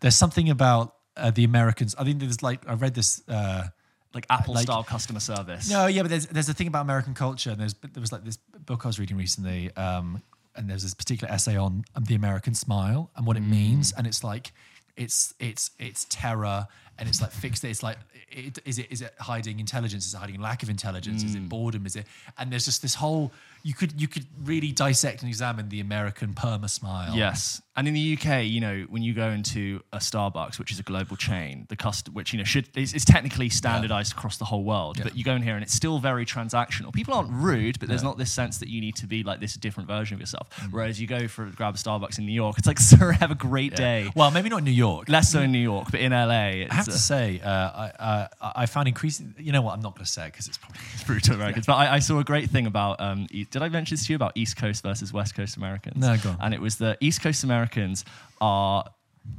there's 0.00 0.16
something 0.16 0.50
about 0.50 0.94
uh, 1.18 1.30
the 1.30 1.44
Americans. 1.44 1.94
I 1.98 2.04
think 2.04 2.20
there's 2.20 2.42
like 2.42 2.60
I 2.68 2.74
read 2.74 2.94
this. 2.94 3.22
Uh, 3.28 3.64
like 4.14 4.24
Apple 4.30 4.54
Like- 4.54 4.62
style 4.62 4.82
customer 4.82 5.20
service. 5.20 5.68
No, 5.70 5.86
yeah, 5.86 6.00
but 6.00 6.08
there's 6.08 6.26
there's 6.26 6.48
a 6.48 6.54
thing 6.54 6.66
about 6.66 6.80
American 6.80 7.12
culture, 7.12 7.50
and 7.50 7.60
there's 7.60 7.74
there 7.74 8.00
was 8.00 8.10
like 8.10 8.24
this 8.24 8.38
book 8.64 8.86
I 8.86 8.88
was 8.88 8.98
reading 8.98 9.18
recently, 9.18 9.70
um, 9.76 10.22
and 10.56 10.68
there's 10.68 10.82
this 10.82 10.94
particular 10.94 11.32
essay 11.32 11.56
on 11.56 11.84
um, 11.94 12.04
the 12.04 12.14
American 12.14 12.54
smile 12.54 13.10
and 13.16 13.26
what 13.26 13.36
it 13.36 13.42
means, 13.42 13.92
and 13.92 14.06
it's 14.06 14.24
like 14.24 14.52
it's 14.96 15.34
it's 15.38 15.72
it's 15.78 16.06
terror, 16.08 16.66
and 16.98 17.08
it's 17.08 17.20
like 17.20 17.30
fixed. 17.30 17.64
It's 17.64 17.82
like 17.82 17.98
it, 18.30 18.58
is 18.64 18.78
it 18.78 18.90
is 18.90 19.02
it 19.02 19.14
hiding 19.18 19.60
intelligence? 19.60 20.06
Is 20.06 20.14
it 20.14 20.18
hiding 20.18 20.40
lack 20.40 20.62
of 20.62 20.70
intelligence? 20.70 21.22
Is 21.22 21.34
it 21.34 21.48
boredom? 21.48 21.86
Is 21.86 21.96
it? 21.96 22.06
And 22.36 22.50
there's 22.50 22.64
just 22.64 22.82
this 22.82 22.94
whole 22.94 23.32
you 23.62 23.74
could 23.74 24.00
you 24.00 24.08
could 24.08 24.26
really 24.44 24.72
dissect 24.72 25.22
and 25.22 25.28
examine 25.28 25.68
the 25.68 25.80
American 25.80 26.34
perma 26.34 26.70
smile. 26.70 27.14
Yes, 27.16 27.60
and 27.76 27.86
in 27.86 27.94
the 27.94 28.18
UK, 28.18 28.44
you 28.44 28.60
know, 28.60 28.86
when 28.88 29.02
you 29.02 29.14
go 29.14 29.28
into 29.28 29.80
a 29.92 29.98
Starbucks, 29.98 30.58
which 30.58 30.72
is 30.72 30.80
a 30.80 30.82
global 30.82 31.16
chain, 31.16 31.66
the 31.68 31.76
cust 31.76 32.08
which 32.08 32.32
you 32.32 32.38
know 32.38 32.44
should 32.44 32.68
is, 32.76 32.92
is 32.92 33.04
technically 33.04 33.48
standardized 33.48 34.12
across 34.12 34.36
the 34.36 34.44
whole 34.44 34.64
world, 34.64 34.98
but 35.02 35.16
you 35.16 35.22
go 35.22 35.34
in 35.34 35.42
here 35.42 35.54
and 35.54 35.62
it's 35.62 35.74
still 35.74 35.98
very 35.98 36.26
transactional. 36.26 36.92
People 36.92 37.14
aren't 37.14 37.30
rude, 37.30 37.78
but 37.78 37.88
there's 37.88 38.02
not 38.02 38.18
this 38.18 38.32
sense 38.32 38.58
that 38.58 38.68
you 38.68 38.80
need 38.80 38.96
to 38.96 39.06
be 39.06 39.22
like 39.22 39.40
this 39.40 39.54
different 39.54 39.88
version 39.88 40.14
of 40.14 40.20
yourself. 40.20 40.48
Mm. 40.56 40.72
Whereas 40.72 41.00
you 41.00 41.06
go 41.06 41.28
for 41.28 41.46
grab 41.46 41.74
a 41.74 41.78
Starbucks 41.78 42.18
in 42.18 42.26
New 42.26 42.32
York, 42.32 42.58
it's 42.58 42.66
like, 42.66 42.80
sir, 42.80 43.12
have 43.12 43.30
a 43.30 43.36
great 43.36 43.76
day. 43.76 44.10
Well, 44.14 44.30
maybe 44.30 44.48
not 44.48 44.58
in 44.58 44.64
New 44.64 44.70
York. 44.70 45.08
Less 45.08 45.30
so 45.30 45.42
in 45.42 45.52
New 45.52 45.58
York, 45.58 45.88
but 45.90 46.00
in 46.00 46.12
LA, 46.12 46.66
it's 46.66 46.87
to 46.92 46.98
say, 46.98 47.40
uh, 47.40 47.48
I, 47.50 47.92
uh, 47.98 48.28
I 48.40 48.66
found 48.66 48.88
increasing. 48.88 49.34
You 49.38 49.52
know 49.52 49.62
what? 49.62 49.74
I'm 49.74 49.80
not 49.80 49.94
going 49.94 50.04
to 50.04 50.10
say 50.10 50.26
because 50.26 50.46
it's 50.48 50.58
probably 50.58 50.80
brutal 51.06 51.34
Americans. 51.34 51.66
But 51.66 51.74
I, 51.74 51.94
I 51.94 51.98
saw 51.98 52.18
a 52.18 52.24
great 52.24 52.50
thing 52.50 52.66
about. 52.66 53.00
Um, 53.00 53.26
e- 53.30 53.44
did 53.44 53.62
I 53.62 53.68
mention 53.68 53.96
this 53.96 54.06
to 54.06 54.12
you 54.12 54.16
about 54.16 54.32
East 54.34 54.56
Coast 54.56 54.82
versus 54.82 55.12
West 55.12 55.34
Coast 55.34 55.56
Americans? 55.56 55.96
No, 55.96 56.16
go 56.16 56.30
on. 56.30 56.36
And 56.40 56.54
it 56.54 56.60
was 56.60 56.76
the 56.76 56.96
East 57.00 57.22
Coast 57.22 57.44
Americans 57.44 58.04
are 58.40 58.84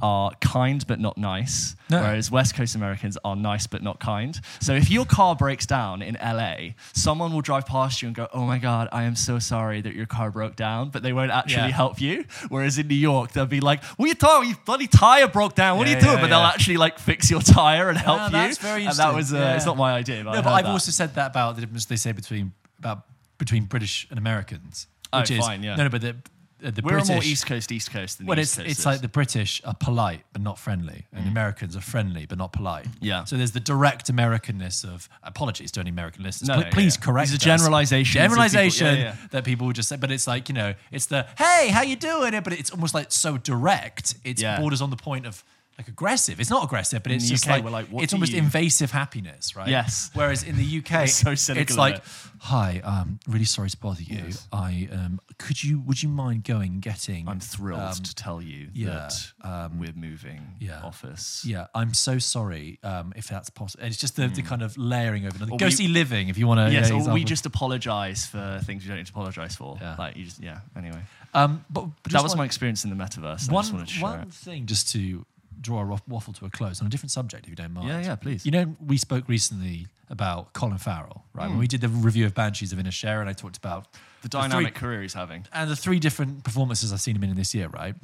are 0.02 0.30
kind 0.40 0.86
but 0.86 0.98
not 0.98 1.18
nice, 1.18 1.76
No. 1.90 2.00
whereas 2.00 2.30
West 2.30 2.54
Coast 2.54 2.74
Americans 2.74 3.18
are 3.24 3.36
nice 3.36 3.66
but 3.66 3.82
not 3.82 4.00
kind. 4.00 4.40
So 4.60 4.72
if 4.74 4.90
your 4.90 5.04
car 5.04 5.36
breaks 5.36 5.66
down 5.66 6.00
in 6.02 6.16
LA, 6.22 6.74
someone 6.94 7.32
will 7.32 7.42
drive 7.42 7.66
past 7.66 8.00
you 8.00 8.08
and 8.08 8.14
go, 8.16 8.28
"Oh 8.32 8.46
my 8.46 8.58
god, 8.58 8.88
I 8.92 9.02
am 9.02 9.14
so 9.16 9.38
sorry 9.38 9.80
that 9.82 9.94
your 9.94 10.06
car 10.06 10.30
broke 10.30 10.56
down," 10.56 10.88
but 10.90 11.02
they 11.02 11.12
won't 11.12 11.30
actually 11.30 11.68
Yeah. 11.68 11.76
help 11.76 12.00
you. 12.00 12.24
Whereas 12.48 12.78
in 12.78 12.88
New 12.88 12.94
York, 12.94 13.32
they'll 13.32 13.44
be 13.46 13.60
like, 13.60 13.84
"What 13.96 14.06
are 14.06 14.08
you 14.08 14.14
talking? 14.14 14.50
Your 14.50 14.58
bloody 14.64 14.86
tire 14.86 15.28
broke 15.28 15.54
down. 15.54 15.76
What 15.78 15.86
Yeah, 15.86 15.94
are 15.94 15.96
you 15.96 16.02
doing?" 16.02 16.14
yeah, 16.16 16.20
but 16.22 16.28
they'll 16.28 16.40
actually 16.40 16.76
like 16.78 16.98
fix 16.98 17.30
your 17.30 17.42
tire 17.42 17.88
and 17.90 17.98
help 17.98 18.22
you. 18.26 18.30
that's 18.30 18.58
very 18.58 18.86
And 18.86 18.96
that 18.96 19.14
was 19.14 19.32
uh, 19.34 19.54
it's 19.56 19.66
not 19.66 19.76
my 19.76 19.92
idea. 19.92 20.24
But 20.24 20.38
I 20.38 20.40
but 20.40 20.52
I've 20.52 20.64
that. 20.64 20.70
also 20.70 20.90
said 20.92 21.14
that 21.16 21.32
about 21.32 21.56
the 21.56 21.60
difference 21.62 21.84
they 21.86 21.96
say 21.96 22.12
between 22.12 22.52
about 22.78 23.04
between 23.38 23.64
British 23.64 24.06
and 24.10 24.18
Americans. 24.18 24.86
Oh, 25.12 25.20
Which 25.20 25.30
is, 25.32 25.44
fine, 25.44 25.62
yeah. 25.62 25.74
No, 25.76 25.82
no, 25.84 25.88
but 25.90 26.00
the, 26.02 26.16
uh, 26.64 26.70
the 26.70 26.82
We're 26.82 26.90
British. 26.92 27.08
more 27.08 27.22
East 27.22 27.46
Coast, 27.46 27.72
East 27.72 27.90
Coast 27.90 28.18
than 28.18 28.26
well, 28.26 28.38
East 28.38 28.52
it's 28.52 28.56
Coast. 28.58 28.70
it's 28.70 28.86
like 28.86 29.00
the 29.00 29.08
British 29.08 29.60
are 29.64 29.74
polite 29.74 30.22
but 30.32 30.42
not 30.42 30.58
friendly, 30.58 31.06
and 31.12 31.24
Mm. 31.26 31.30
Americans 31.30 31.76
are 31.76 31.80
friendly 31.80 32.26
but 32.26 32.38
not 32.38 32.52
polite. 32.52 32.86
Yeah. 33.00 33.24
So 33.24 33.36
there's 33.36 33.52
the 33.52 33.60
direct 33.60 34.10
Americanness 34.12 34.84
of 34.84 35.08
apologies 35.22 35.70
to 35.72 35.80
any 35.80 35.90
American 35.90 36.22
listeners. 36.22 36.48
No, 36.48 36.54
Pl- 36.56 36.64
no, 36.64 36.70
please 36.70 36.96
yeah. 36.96 37.04
correct. 37.04 37.30
These 37.30 37.34
are 37.34 37.50
us. 37.52 37.60
generalizations 37.60 38.16
of 38.16 38.22
people- 38.22 38.36
Generalization 38.36 38.86
yeah, 38.86 39.02
yeah. 39.02 39.16
that 39.30 39.44
people 39.44 39.66
would 39.66 39.76
just 39.76 39.88
say, 39.88 39.96
but 39.96 40.10
it's 40.10 40.26
like 40.26 40.48
you 40.48 40.54
know, 40.54 40.74
it's 40.92 41.06
the 41.06 41.26
hey, 41.38 41.68
how 41.68 41.82
you 41.82 41.96
doing? 41.96 42.38
But 42.42 42.52
it's 42.52 42.70
almost 42.70 42.94
like 42.94 43.10
so 43.12 43.36
direct. 43.38 44.14
It's 44.24 44.40
Yeah. 44.42 44.58
borders 44.60 44.80
on 44.82 44.90
the 44.90 44.96
point 44.96 45.26
of. 45.26 45.42
Like 45.80 45.88
aggressive. 45.88 46.40
It's 46.40 46.50
not 46.50 46.62
aggressive, 46.62 47.02
but 47.02 47.10
In 47.10 47.16
it's 47.16 47.24
the 47.24 47.30
just 47.30 47.46
UK, 47.46 47.50
like, 47.52 47.64
we're 47.64 47.70
like, 47.70 47.86
what 47.86 48.04
it's 48.04 48.12
almost 48.12 48.32
you- 48.32 48.38
invasive 48.38 48.90
happiness, 48.90 49.56
right? 49.56 49.66
Yes. 49.68 50.10
Whereas 50.12 50.42
in 50.42 50.58
the 50.58 50.78
UK, 50.84 51.08
so 51.08 51.30
it's 51.30 51.76
like, 51.76 51.96
it. 51.96 52.02
"Hi, 52.40 52.80
um, 52.84 53.18
really 53.26 53.46
sorry 53.46 53.70
to 53.70 53.76
bother 53.78 54.02
you. 54.02 54.24
Yes. 54.26 54.46
I 54.52 54.88
um, 54.92 55.20
could 55.38 55.64
you 55.64 55.80
would 55.80 56.02
you 56.02 56.10
mind 56.10 56.44
going 56.44 56.72
and 56.74 56.82
getting? 56.82 57.26
I'm 57.26 57.40
thrilled 57.40 57.80
um, 57.80 57.94
to 57.94 58.14
tell 58.14 58.42
you 58.42 58.68
yeah, 58.74 59.08
that 59.42 59.70
we're 59.78 59.94
moving 59.94 60.54
yeah. 60.60 60.82
office. 60.82 61.44
Yeah, 61.46 61.68
I'm 61.74 61.94
so 61.94 62.18
sorry 62.18 62.78
um, 62.82 63.14
if 63.16 63.28
that's 63.28 63.48
possible. 63.48 63.84
It's 63.86 63.96
just 63.96 64.16
the, 64.16 64.28
the 64.28 64.42
kind 64.42 64.62
of 64.62 64.76
layering 64.76 65.24
over. 65.24 65.46
Go 65.46 65.54
Or 65.54 65.58
we- 65.64 65.70
see 65.70 65.88
Living 65.88 66.28
if 66.28 66.36
you 66.36 66.46
want 66.46 66.60
to. 66.60 66.72
Yes, 66.72 66.90
or 66.90 67.12
we 67.14 67.24
just 67.24 67.46
apologise 67.46 68.26
for 68.26 68.60
things 68.64 68.82
we 68.84 68.88
don't 68.88 68.98
need 68.98 69.06
to 69.06 69.12
apologise 69.12 69.56
for. 69.56 69.78
Yeah. 69.80 69.96
Like 69.98 70.16
you 70.16 70.24
just, 70.24 70.42
yeah. 70.42 70.60
Anyway, 70.76 71.00
Um, 71.32 71.64
but, 71.70 71.86
but 72.02 72.12
that 72.12 72.22
was 72.22 72.32
one, 72.32 72.38
my 72.38 72.44
experience 72.44 72.84
in 72.84 72.90
the 72.90 72.96
metaverse. 73.02 73.48
I 73.48 73.52
one, 73.52 73.64
just 73.64 73.78
to 73.78 73.86
share 73.86 74.02
one 74.02 74.30
thing 74.30 74.66
just 74.66 74.92
to 74.92 75.24
draw 75.60 75.78
our 75.78 75.86
wa- 75.86 75.98
waffle 76.08 76.32
to 76.34 76.46
a 76.46 76.50
close 76.50 76.80
on 76.80 76.86
a 76.86 76.90
different 76.90 77.10
subject, 77.10 77.44
if 77.44 77.50
you 77.50 77.56
don't 77.56 77.72
mind. 77.72 77.88
Yeah, 77.88 78.00
yeah, 78.00 78.16
please. 78.16 78.44
You 78.44 78.50
know, 78.52 78.76
we 78.84 78.96
spoke 78.96 79.28
recently 79.28 79.86
about 80.08 80.52
Colin 80.54 80.78
Farrell, 80.78 81.24
right? 81.34 81.48
When 81.48 81.58
we 81.58 81.66
did 81.66 81.80
the 81.82 81.88
review 81.88 82.26
of 82.26 82.34
Banshees 82.34 82.72
of 82.72 82.78
Inisherin, 82.78 83.20
and 83.20 83.28
I 83.28 83.32
talked 83.32 83.56
about 83.56 83.92
the 84.22 84.28
three- 84.28 84.40
dynamic 84.40 84.74
career 84.74 85.02
he's 85.02 85.14
having. 85.14 85.46
and 85.52 85.70
the 85.70 85.76
three 85.76 85.98
different 85.98 86.42
performances 86.44 86.92
I've 86.92 87.00
seen 87.00 87.16
him 87.16 87.24
in 87.24 87.34
this 87.36 87.54
year, 87.54 87.68
right? 87.68 87.94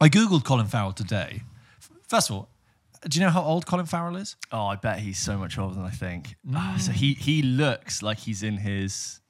I 0.00 0.08
googled 0.08 0.44
Colin 0.44 0.66
Farrell 0.66 0.92
today. 0.92 1.42
First 2.08 2.30
of 2.30 2.36
all, 2.36 2.48
do 3.08 3.18
you 3.18 3.24
know 3.24 3.30
how 3.30 3.42
old 3.42 3.64
Colin 3.66 3.86
Farrell 3.86 4.16
is? 4.16 4.36
Oh, 4.52 4.66
I 4.66 4.76
bet 4.76 4.98
he's 5.00 5.18
so 5.18 5.38
much 5.38 5.56
older 5.58 5.74
than 5.74 5.84
I 5.84 5.90
think. 5.90 6.36
Ah, 6.54 6.76
so 6.78 6.92
he 6.92 7.14
he 7.14 7.40
looks 7.42 8.02
like 8.02 8.18
he's 8.18 8.42
in 8.42 8.58
his 8.58 9.20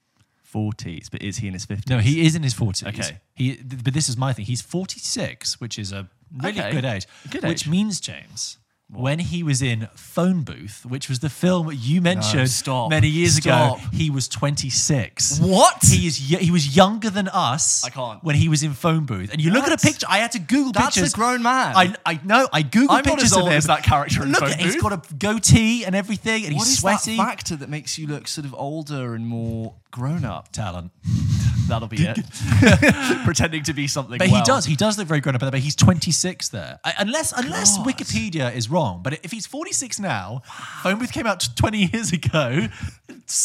forties, 0.42 1.08
but 1.08 1.22
is 1.22 1.36
he 1.38 1.46
in 1.46 1.52
his 1.52 1.64
fifties? 1.64 1.88
No, 1.88 1.98
he 1.98 2.26
is 2.26 2.34
in 2.34 2.42
his 2.42 2.54
forties. 2.54 2.86
Okay. 2.88 3.18
He, 3.34 3.54
but 3.62 3.94
this 3.94 4.08
is 4.08 4.16
my 4.16 4.32
thing. 4.32 4.44
He's 4.46 4.60
forty-six, 4.62 5.60
which 5.60 5.78
is 5.78 5.92
a 5.92 6.08
really 6.36 6.60
Okay. 6.60 6.72
good 6.72 6.84
age. 6.84 7.06
Good 7.30 7.44
which 7.44 7.66
means, 7.68 8.00
James, 8.00 8.56
when 8.92 9.20
he 9.20 9.44
was 9.44 9.62
in 9.62 9.86
Phone 9.94 10.42
Booth, 10.42 10.84
which 10.84 11.08
was 11.08 11.20
the 11.20 11.30
film 11.30 11.70
you 11.72 12.00
mentioned 12.00 12.50
stop. 12.50 12.90
many 12.90 13.06
years 13.08 13.36
Stop. 13.36 13.78
ago, 13.78 13.86
he 13.92 14.10
was 14.10 14.26
twenty-six. 14.26 15.38
What? 15.38 15.78
He 15.84 16.06
is. 16.08 16.16
He 16.16 16.50
was 16.50 16.74
younger 16.76 17.08
than 17.08 17.28
us. 17.28 17.84
I 17.84 17.90
can't. 17.90 18.22
When 18.24 18.34
he 18.36 18.48
was 18.48 18.62
in 18.64 18.72
Phone 18.72 19.06
Booth, 19.06 19.30
and 19.32 19.40
you 19.40 19.50
look 19.52 19.64
at 19.64 19.72
a 19.72 19.76
picture. 19.78 20.06
I 20.08 20.18
had 20.18 20.32
to 20.32 20.38
Google 20.40 20.72
pictures. 20.72 21.02
That's 21.02 21.14
a 21.14 21.16
grown 21.16 21.42
man. 21.42 21.76
I 21.76 21.94
I 22.04 22.20
know. 22.24 22.48
I 22.52 22.62
googled 22.64 22.86
I'm 22.90 22.96
not 22.96 23.04
pictures 23.04 23.24
as 23.30 23.32
old 23.34 23.46
of 23.46 23.52
him. 23.52 23.58
as 23.58 23.66
that 23.66 23.82
character 23.84 24.22
in 24.24 24.32
Look, 24.32 24.40
Phone 24.40 24.50
at, 24.50 24.60
he's 24.60 24.74
Booth. 24.74 24.82
got 24.82 24.92
a 25.12 25.14
goatee 25.14 25.84
and 25.84 25.94
everything, 25.94 26.44
and 26.46 26.56
What 26.56 26.64
he's 26.64 26.74
is 26.74 26.78
sweaty. 26.80 27.16
that 27.16 27.24
factor 27.24 27.54
that 27.56 27.68
makes 27.68 27.96
you 27.98 28.06
look 28.08 28.26
sort 28.26 28.44
of 28.44 28.54
older 28.58 29.14
and 29.14 29.26
more 29.26 29.74
grown 29.90 30.24
up? 30.24 30.52
Talent. 30.52 30.92
That'll 31.68 31.86
be 31.86 31.98
it. 32.04 32.18
Pretending 33.24 33.62
to 33.64 33.72
be 33.72 33.86
something. 33.86 34.18
But 34.18 34.28
well. 34.28 34.40
he 34.40 34.44
does. 34.44 34.64
He 34.64 34.74
does 34.74 34.98
look 34.98 35.06
very 35.06 35.20
grown 35.20 35.36
up. 35.36 35.40
But 35.40 35.54
he's 35.54 35.76
26 35.76 36.48
there. 36.48 36.80
I- 36.84 36.94
unless 36.98 37.30
unless 37.32 37.76
God. 37.76 37.86
Wikipedia 37.86 38.52
is 38.54 38.68
wrong. 38.68 39.02
But 39.04 39.20
if 39.22 39.30
he's 39.30 39.46
46 39.46 40.00
now, 40.00 40.42
Phone 40.82 40.98
Booth 40.98 41.12
came 41.12 41.26
out 41.28 41.48
20 41.54 41.90
years 41.92 42.12
ago. 42.12 42.66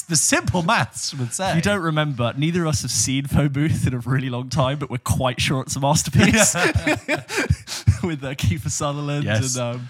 The 0.07 0.15
simple 0.15 0.63
maths 0.63 1.13
would 1.13 1.33
say. 1.33 1.55
You 1.55 1.61
don't 1.61 1.81
remember. 1.83 2.33
Neither 2.35 2.63
of 2.63 2.69
us 2.69 2.81
have 2.81 2.89
seen 2.89 3.25
Phone 3.27 3.49
Booth 3.49 3.85
in 3.85 3.93
a 3.93 3.99
really 3.99 4.31
long 4.31 4.49
time, 4.49 4.79
but 4.79 4.89
we're 4.89 4.97
quite 4.97 5.39
sure 5.39 5.61
it's 5.61 5.75
a 5.75 5.79
masterpiece 5.79 6.55
with 8.03 8.23
uh, 8.23 8.33
Kiefer 8.33 8.71
Sutherland. 8.71 9.25
Yes. 9.25 9.55
And, 9.55 9.75
um, 9.75 9.87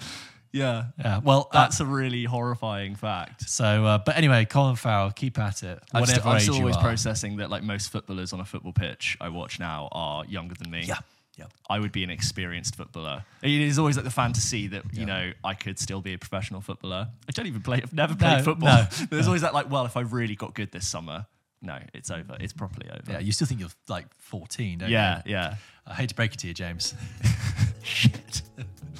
yeah, 0.55 0.85
Yeah. 0.97 1.19
Well, 1.23 1.49
uh, 1.51 1.61
that's 1.61 1.79
a 1.79 1.85
really 1.85 2.23
horrifying 2.23 2.95
fact. 2.95 3.49
so. 3.49 3.85
Uh, 3.85 3.97
but 3.99 4.17
anyway, 4.17 4.45
Colin 4.45 4.75
Farrell, 4.75 5.11
keep 5.11 5.37
at 5.37 5.63
it. 5.63 5.79
I'm 5.93 6.01
Whatever 6.01 6.19
still, 6.19 6.31
I'm 6.31 6.37
age 6.37 6.41
still 6.43 6.55
you 6.55 6.61
always 6.61 6.77
are. 6.77 6.81
processing 6.83 7.37
that 7.37 7.49
like 7.49 7.63
most 7.63 7.91
footballers 7.91 8.33
on 8.33 8.39
a 8.39 8.45
football 8.45 8.73
pitch 8.73 9.17
I 9.19 9.29
watch 9.29 9.59
now 9.59 9.89
are 9.91 10.25
younger 10.25 10.55
than 10.55 10.71
me. 10.71 10.83
Yeah. 10.85 10.97
Yeah. 11.37 11.47
I 11.69 11.79
would 11.79 11.91
be 11.91 12.03
an 12.05 12.09
experienced 12.09 12.77
footballer. 12.77 13.25
It 13.41 13.51
is 13.51 13.77
always 13.77 13.97
like 13.97 14.05
the 14.05 14.11
fantasy 14.11 14.67
that 14.67 14.83
you 14.93 15.05
know 15.05 15.33
I 15.43 15.53
could 15.53 15.77
still 15.77 15.99
be 15.99 16.13
a 16.13 16.17
professional 16.17 16.61
footballer. 16.61 17.09
I 17.27 17.31
don't 17.33 17.47
even 17.47 17.61
play. 17.61 17.81
I've 17.83 17.91
never 17.91 18.15
played 18.15 18.37
No, 18.37 18.43
football. 18.43 18.69
no, 18.99 19.05
There's 19.09 19.27
always 19.27 19.41
that 19.41 19.53
like, 19.53 19.69
well, 19.69 19.85
if 19.85 19.97
I 19.97 20.01
really 20.01 20.35
got 20.35 20.53
good 20.53 20.71
this 20.71 20.87
summer, 20.87 21.25
no, 21.61 21.77
it's 21.93 22.09
over. 22.09 22.37
It's 22.39 22.53
properly 22.53 22.89
over. 22.89 23.11
Yeah. 23.11 23.19
You 23.19 23.33
still 23.33 23.47
think 23.47 23.59
you're 23.59 23.69
like 23.89 24.05
14, 24.19 24.77
don't 24.77 24.89
yeah, 24.89 25.23
you? 25.25 25.31
yeah. 25.33 25.55
I 25.85 25.93
hate 25.95 26.07
to 26.09 26.15
break 26.15 26.33
it 26.33 26.39
to 26.39 26.47
you, 26.47 26.53
James. 26.53 26.93
Shit. 27.83 28.41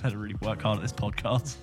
Better 0.05 0.19
really 0.19 0.35
work 0.39 0.61
hard 0.61 0.77
at 0.77 0.83
this 0.83 0.93
podcast. 0.93 1.55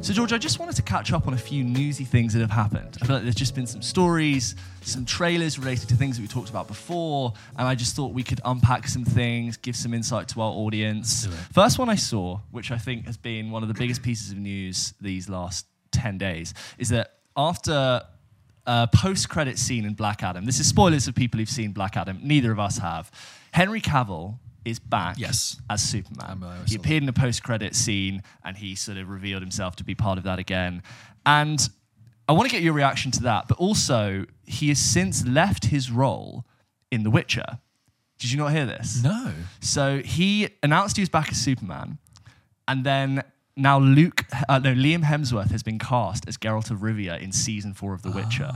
So, 0.00 0.12
George, 0.12 0.32
I 0.32 0.38
just 0.38 0.58
wanted 0.58 0.74
to 0.74 0.82
catch 0.82 1.12
up 1.12 1.28
on 1.28 1.34
a 1.34 1.38
few 1.38 1.62
newsy 1.62 2.02
things 2.02 2.32
that 2.32 2.40
have 2.40 2.50
happened. 2.50 2.98
I 3.00 3.06
feel 3.06 3.14
like 3.14 3.22
there's 3.22 3.36
just 3.36 3.54
been 3.54 3.68
some 3.68 3.82
stories, 3.82 4.56
some 4.80 5.04
trailers 5.04 5.60
related 5.60 5.88
to 5.90 5.94
things 5.94 6.16
that 6.16 6.22
we 6.22 6.26
talked 6.26 6.50
about 6.50 6.66
before, 6.66 7.34
and 7.56 7.68
I 7.68 7.76
just 7.76 7.94
thought 7.94 8.12
we 8.12 8.24
could 8.24 8.40
unpack 8.44 8.88
some 8.88 9.04
things, 9.04 9.56
give 9.56 9.76
some 9.76 9.94
insight 9.94 10.26
to 10.30 10.40
our 10.40 10.50
audience. 10.50 11.28
First 11.52 11.78
one 11.78 11.88
I 11.88 11.94
saw, 11.94 12.40
which 12.50 12.72
I 12.72 12.78
think 12.78 13.06
has 13.06 13.16
been 13.16 13.52
one 13.52 13.62
of 13.62 13.68
the 13.68 13.74
biggest 13.74 14.02
pieces 14.02 14.32
of 14.32 14.38
news 14.38 14.92
these 15.00 15.28
last 15.28 15.66
10 15.92 16.18
days, 16.18 16.52
is 16.78 16.88
that 16.88 17.12
after 17.36 18.02
a 18.66 18.88
post 18.92 19.28
credit 19.28 19.58
scene 19.58 19.84
in 19.84 19.94
Black 19.94 20.22
Adam, 20.22 20.44
this 20.44 20.58
is 20.60 20.66
spoilers 20.68 21.06
for 21.06 21.12
people 21.12 21.38
who've 21.38 21.48
seen 21.48 21.72
Black 21.72 21.96
Adam, 21.96 22.18
neither 22.22 22.50
of 22.52 22.58
us 22.58 22.78
have. 22.78 23.10
Henry 23.52 23.80
Cavill 23.80 24.38
is 24.64 24.78
back 24.78 25.18
Yes. 25.18 25.60
as 25.68 25.82
Superman. 25.82 26.42
He 26.66 26.74
appeared 26.76 27.02
in 27.02 27.08
a 27.08 27.12
post 27.12 27.42
credit 27.42 27.74
scene 27.74 28.22
and 28.44 28.56
he 28.56 28.74
sort 28.74 28.96
of 28.98 29.08
revealed 29.10 29.42
himself 29.42 29.76
to 29.76 29.84
be 29.84 29.94
part 29.94 30.16
of 30.16 30.24
that 30.24 30.38
again. 30.38 30.82
And 31.26 31.68
I 32.26 32.32
want 32.32 32.48
to 32.48 32.54
get 32.54 32.62
your 32.62 32.72
reaction 32.72 33.10
to 33.12 33.22
that, 33.24 33.48
but 33.48 33.58
also 33.58 34.24
he 34.44 34.68
has 34.70 34.78
since 34.78 35.26
left 35.26 35.66
his 35.66 35.90
role 35.90 36.46
in 36.90 37.02
The 37.02 37.10
Witcher. 37.10 37.58
Did 38.18 38.32
you 38.32 38.38
not 38.38 38.52
hear 38.52 38.64
this? 38.64 39.02
No. 39.02 39.32
So 39.60 39.98
he 39.98 40.48
announced 40.62 40.96
he 40.96 41.02
was 41.02 41.10
back 41.10 41.30
as 41.30 41.36
Superman, 41.36 41.98
and 42.66 42.84
then 42.84 43.22
now 43.56 43.78
Luke, 43.78 44.24
uh, 44.48 44.58
no, 44.58 44.74
Liam 44.74 45.02
Hemsworth 45.04 45.50
has 45.50 45.62
been 45.62 45.78
cast 45.78 46.28
as 46.28 46.36
Geralt 46.36 46.70
of 46.70 46.78
Rivia 46.78 47.20
in 47.20 47.32
season 47.32 47.72
four 47.74 47.94
of 47.94 48.02
The 48.02 48.10
Witcher. 48.10 48.52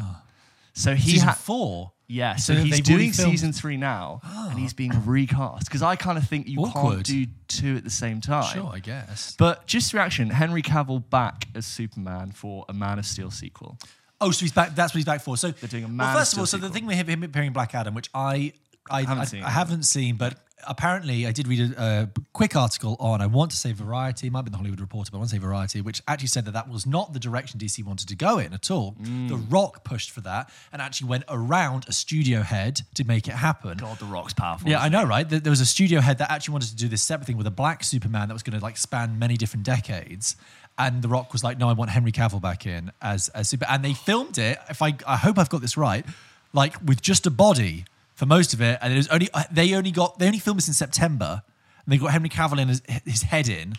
So 0.74 0.94
he 0.94 1.12
Season 1.12 1.28
ha- 1.28 1.34
four. 1.34 1.92
yeah, 2.06 2.36
so, 2.36 2.54
So 2.54 2.60
he's 2.60 2.80
doing 2.80 3.12
season 3.12 3.52
three 3.52 3.76
now, 3.76 4.20
and 4.24 4.58
he's 4.58 4.72
being 4.72 4.92
recast 5.04 5.66
because 5.66 5.82
I 5.82 5.96
kind 5.96 6.16
of 6.16 6.28
think 6.28 6.46
you 6.48 6.60
Awkward. 6.60 6.92
can't 6.94 7.04
do 7.06 7.26
two 7.48 7.76
at 7.76 7.82
the 7.84 7.90
same 7.90 8.20
time. 8.20 8.54
Sure, 8.54 8.70
I 8.72 8.78
guess. 8.78 9.34
But 9.38 9.66
just 9.66 9.92
reaction: 9.92 10.30
Henry 10.30 10.62
Cavill 10.62 11.02
back 11.10 11.48
as 11.56 11.66
Superman 11.66 12.30
for 12.30 12.64
a 12.68 12.72
Man 12.72 12.98
of 13.00 13.06
Steel 13.06 13.30
sequel. 13.32 13.76
Oh, 14.20 14.30
so 14.30 14.40
he's 14.40 14.52
back. 14.52 14.74
That's 14.76 14.92
what 14.94 14.98
he's 14.98 15.04
back 15.04 15.20
for. 15.20 15.36
So 15.36 15.50
They're 15.50 15.68
doing 15.68 15.84
a 15.84 15.88
Man. 15.88 15.98
well, 16.08 16.16
first 16.18 16.32
of 16.32 16.38
of 16.38 16.42
all, 16.42 16.46
Steel 16.46 16.60
so 16.60 16.66
the 16.68 16.72
thing 16.72 16.86
with 16.86 16.96
him, 16.96 17.06
him 17.08 17.22
appearing 17.24 17.48
in 17.48 17.52
Black 17.52 17.74
Adam, 17.74 17.94
which 17.94 18.08
I 18.14 18.52
I, 18.90 19.00
Haven't 19.02 19.18
I, 19.18 19.24
seen. 19.24 19.42
I 19.42 19.50
haven't 19.50 19.82
seen, 19.82 20.16
but 20.16 20.34
apparently 20.66 21.26
I 21.26 21.32
did 21.32 21.46
read 21.46 21.72
a, 21.72 21.82
a 22.16 22.20
quick 22.32 22.56
article 22.56 22.96
on 22.98 23.20
I 23.20 23.26
want 23.26 23.50
to 23.50 23.56
say 23.56 23.72
Variety, 23.72 24.30
might 24.30 24.42
be 24.42 24.50
the 24.50 24.56
Hollywood 24.56 24.80
Reporter, 24.80 25.10
but 25.10 25.18
I 25.18 25.20
want 25.20 25.30
to 25.30 25.36
say 25.36 25.40
Variety, 25.40 25.80
which 25.80 26.02
actually 26.08 26.28
said 26.28 26.44
that 26.46 26.52
that 26.52 26.68
was 26.68 26.86
not 26.86 27.12
the 27.12 27.18
direction 27.18 27.60
DC 27.60 27.84
wanted 27.84 28.08
to 28.08 28.16
go 28.16 28.38
in 28.38 28.52
at 28.52 28.70
all. 28.70 28.96
Mm. 29.00 29.28
The 29.28 29.36
Rock 29.36 29.84
pushed 29.84 30.10
for 30.10 30.20
that 30.22 30.50
and 30.72 30.82
actually 30.82 31.08
went 31.08 31.24
around 31.28 31.86
a 31.88 31.92
studio 31.92 32.42
head 32.42 32.80
to 32.94 33.04
make 33.04 33.28
it 33.28 33.34
happen. 33.34 33.78
God, 33.78 33.98
The 33.98 34.06
Rock's 34.06 34.34
powerful. 34.34 34.68
Yeah, 34.68 34.80
I 34.80 34.88
know, 34.88 35.04
right? 35.04 35.28
There 35.28 35.40
there 35.40 35.50
was 35.50 35.60
a 35.60 35.66
studio 35.66 36.00
head 36.00 36.18
that 36.18 36.30
actually 36.30 36.52
wanted 36.52 36.70
to 36.70 36.76
do 36.76 36.88
this 36.88 37.02
separate 37.02 37.26
thing 37.26 37.36
with 37.36 37.46
a 37.46 37.52
black 37.52 37.84
Superman 37.84 38.28
that 38.28 38.34
was 38.34 38.42
going 38.42 38.58
to 38.58 38.64
like 38.64 38.76
span 38.76 39.18
many 39.18 39.36
different 39.36 39.64
decades. 39.64 40.36
And 40.80 41.02
The 41.02 41.08
Rock 41.08 41.32
was 41.32 41.42
like, 41.42 41.58
"No, 41.58 41.68
I 41.68 41.72
want 41.72 41.90
Henry 41.90 42.12
Cavill 42.12 42.40
back 42.40 42.64
in 42.64 42.92
as 43.02 43.28
as 43.30 43.48
Super." 43.48 43.66
And 43.68 43.84
they 43.84 43.94
filmed 43.94 44.38
it. 44.38 44.58
If 44.70 44.80
I, 44.80 44.94
I 45.06 45.16
hope 45.16 45.36
I've 45.36 45.48
got 45.48 45.60
this 45.60 45.76
right, 45.76 46.06
like 46.52 46.76
with 46.84 47.02
just 47.02 47.26
a 47.26 47.30
body 47.30 47.84
for 48.18 48.26
most 48.26 48.52
of 48.54 48.60
it. 48.60 48.78
And 48.82 48.92
it 48.92 48.96
was 48.96 49.08
only 49.08 49.28
they 49.50 49.74
only 49.74 49.90
got 49.92 50.18
they 50.18 50.26
only 50.26 50.40
filmed 50.40 50.58
this 50.58 50.68
in 50.68 50.74
September, 50.74 51.42
and 51.84 51.92
they 51.92 51.98
got 51.98 52.10
Henry 52.12 52.28
Cavill 52.28 52.60
in 52.60 52.68
his, 52.68 52.82
his 53.04 53.22
head 53.22 53.48
in 53.48 53.74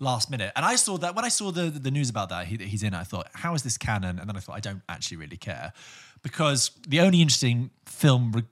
last 0.00 0.30
minute. 0.30 0.52
And 0.56 0.64
I 0.64 0.76
saw 0.76 0.98
that 0.98 1.14
when 1.14 1.24
I 1.24 1.28
saw 1.30 1.50
the 1.52 1.70
the 1.70 1.90
news 1.90 2.10
about 2.10 2.28
that 2.30 2.46
he, 2.46 2.56
he's 2.56 2.82
in, 2.82 2.92
I 2.94 3.04
thought, 3.04 3.28
"How 3.34 3.54
is 3.54 3.62
this 3.62 3.78
canon?" 3.78 4.18
And 4.18 4.28
then 4.28 4.36
I 4.36 4.40
thought, 4.40 4.56
I 4.56 4.60
don't 4.68 4.82
actually 4.88 5.18
really 5.18 5.36
care 5.36 5.72
because 6.22 6.70
the 6.88 7.00
only 7.00 7.20
interesting 7.22 7.70
film 7.86 8.32
re- 8.32 8.42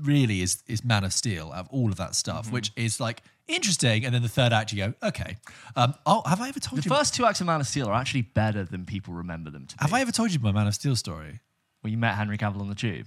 really 0.00 0.42
is 0.42 0.62
is 0.68 0.84
Man 0.84 1.04
of 1.04 1.12
Steel 1.12 1.50
out 1.52 1.60
of 1.66 1.68
all 1.70 1.88
of 1.90 1.96
that 1.96 2.14
stuff, 2.14 2.44
Mm-hmm. 2.46 2.54
which 2.54 2.72
is 2.76 3.00
like 3.00 3.22
interesting. 3.48 4.04
And 4.04 4.14
then 4.14 4.22
the 4.22 4.28
third 4.28 4.52
act, 4.52 4.72
you 4.72 4.78
go, 4.86 4.94
okay. 5.02 5.36
Um, 5.76 5.94
oh, 6.04 6.22
have 6.26 6.40
I 6.40 6.48
ever 6.48 6.60
told 6.60 6.84
you 6.84 6.88
The 6.88 6.94
first 6.96 7.14
two 7.14 7.24
acts 7.26 7.40
of 7.40 7.46
Man 7.46 7.60
of 7.60 7.66
Steel 7.66 7.88
are 7.88 7.94
actually 7.94 8.22
better 8.22 8.64
than 8.64 8.84
people 8.84 9.14
remember 9.14 9.50
them 9.50 9.66
to 9.66 9.76
be. 9.76 9.82
have 9.82 9.92
I 9.94 10.00
ever 10.00 10.12
told 10.12 10.32
you 10.32 10.38
my 10.40 10.52
Man 10.52 10.66
of 10.66 10.74
Steel 10.74 10.96
story? 10.96 11.40
Well, 11.82 11.90
you 11.90 11.98
met 11.98 12.14
Henry 12.16 12.38
Cavill 12.38 12.60
on 12.60 12.68
the 12.68 12.74
tube. 12.74 13.06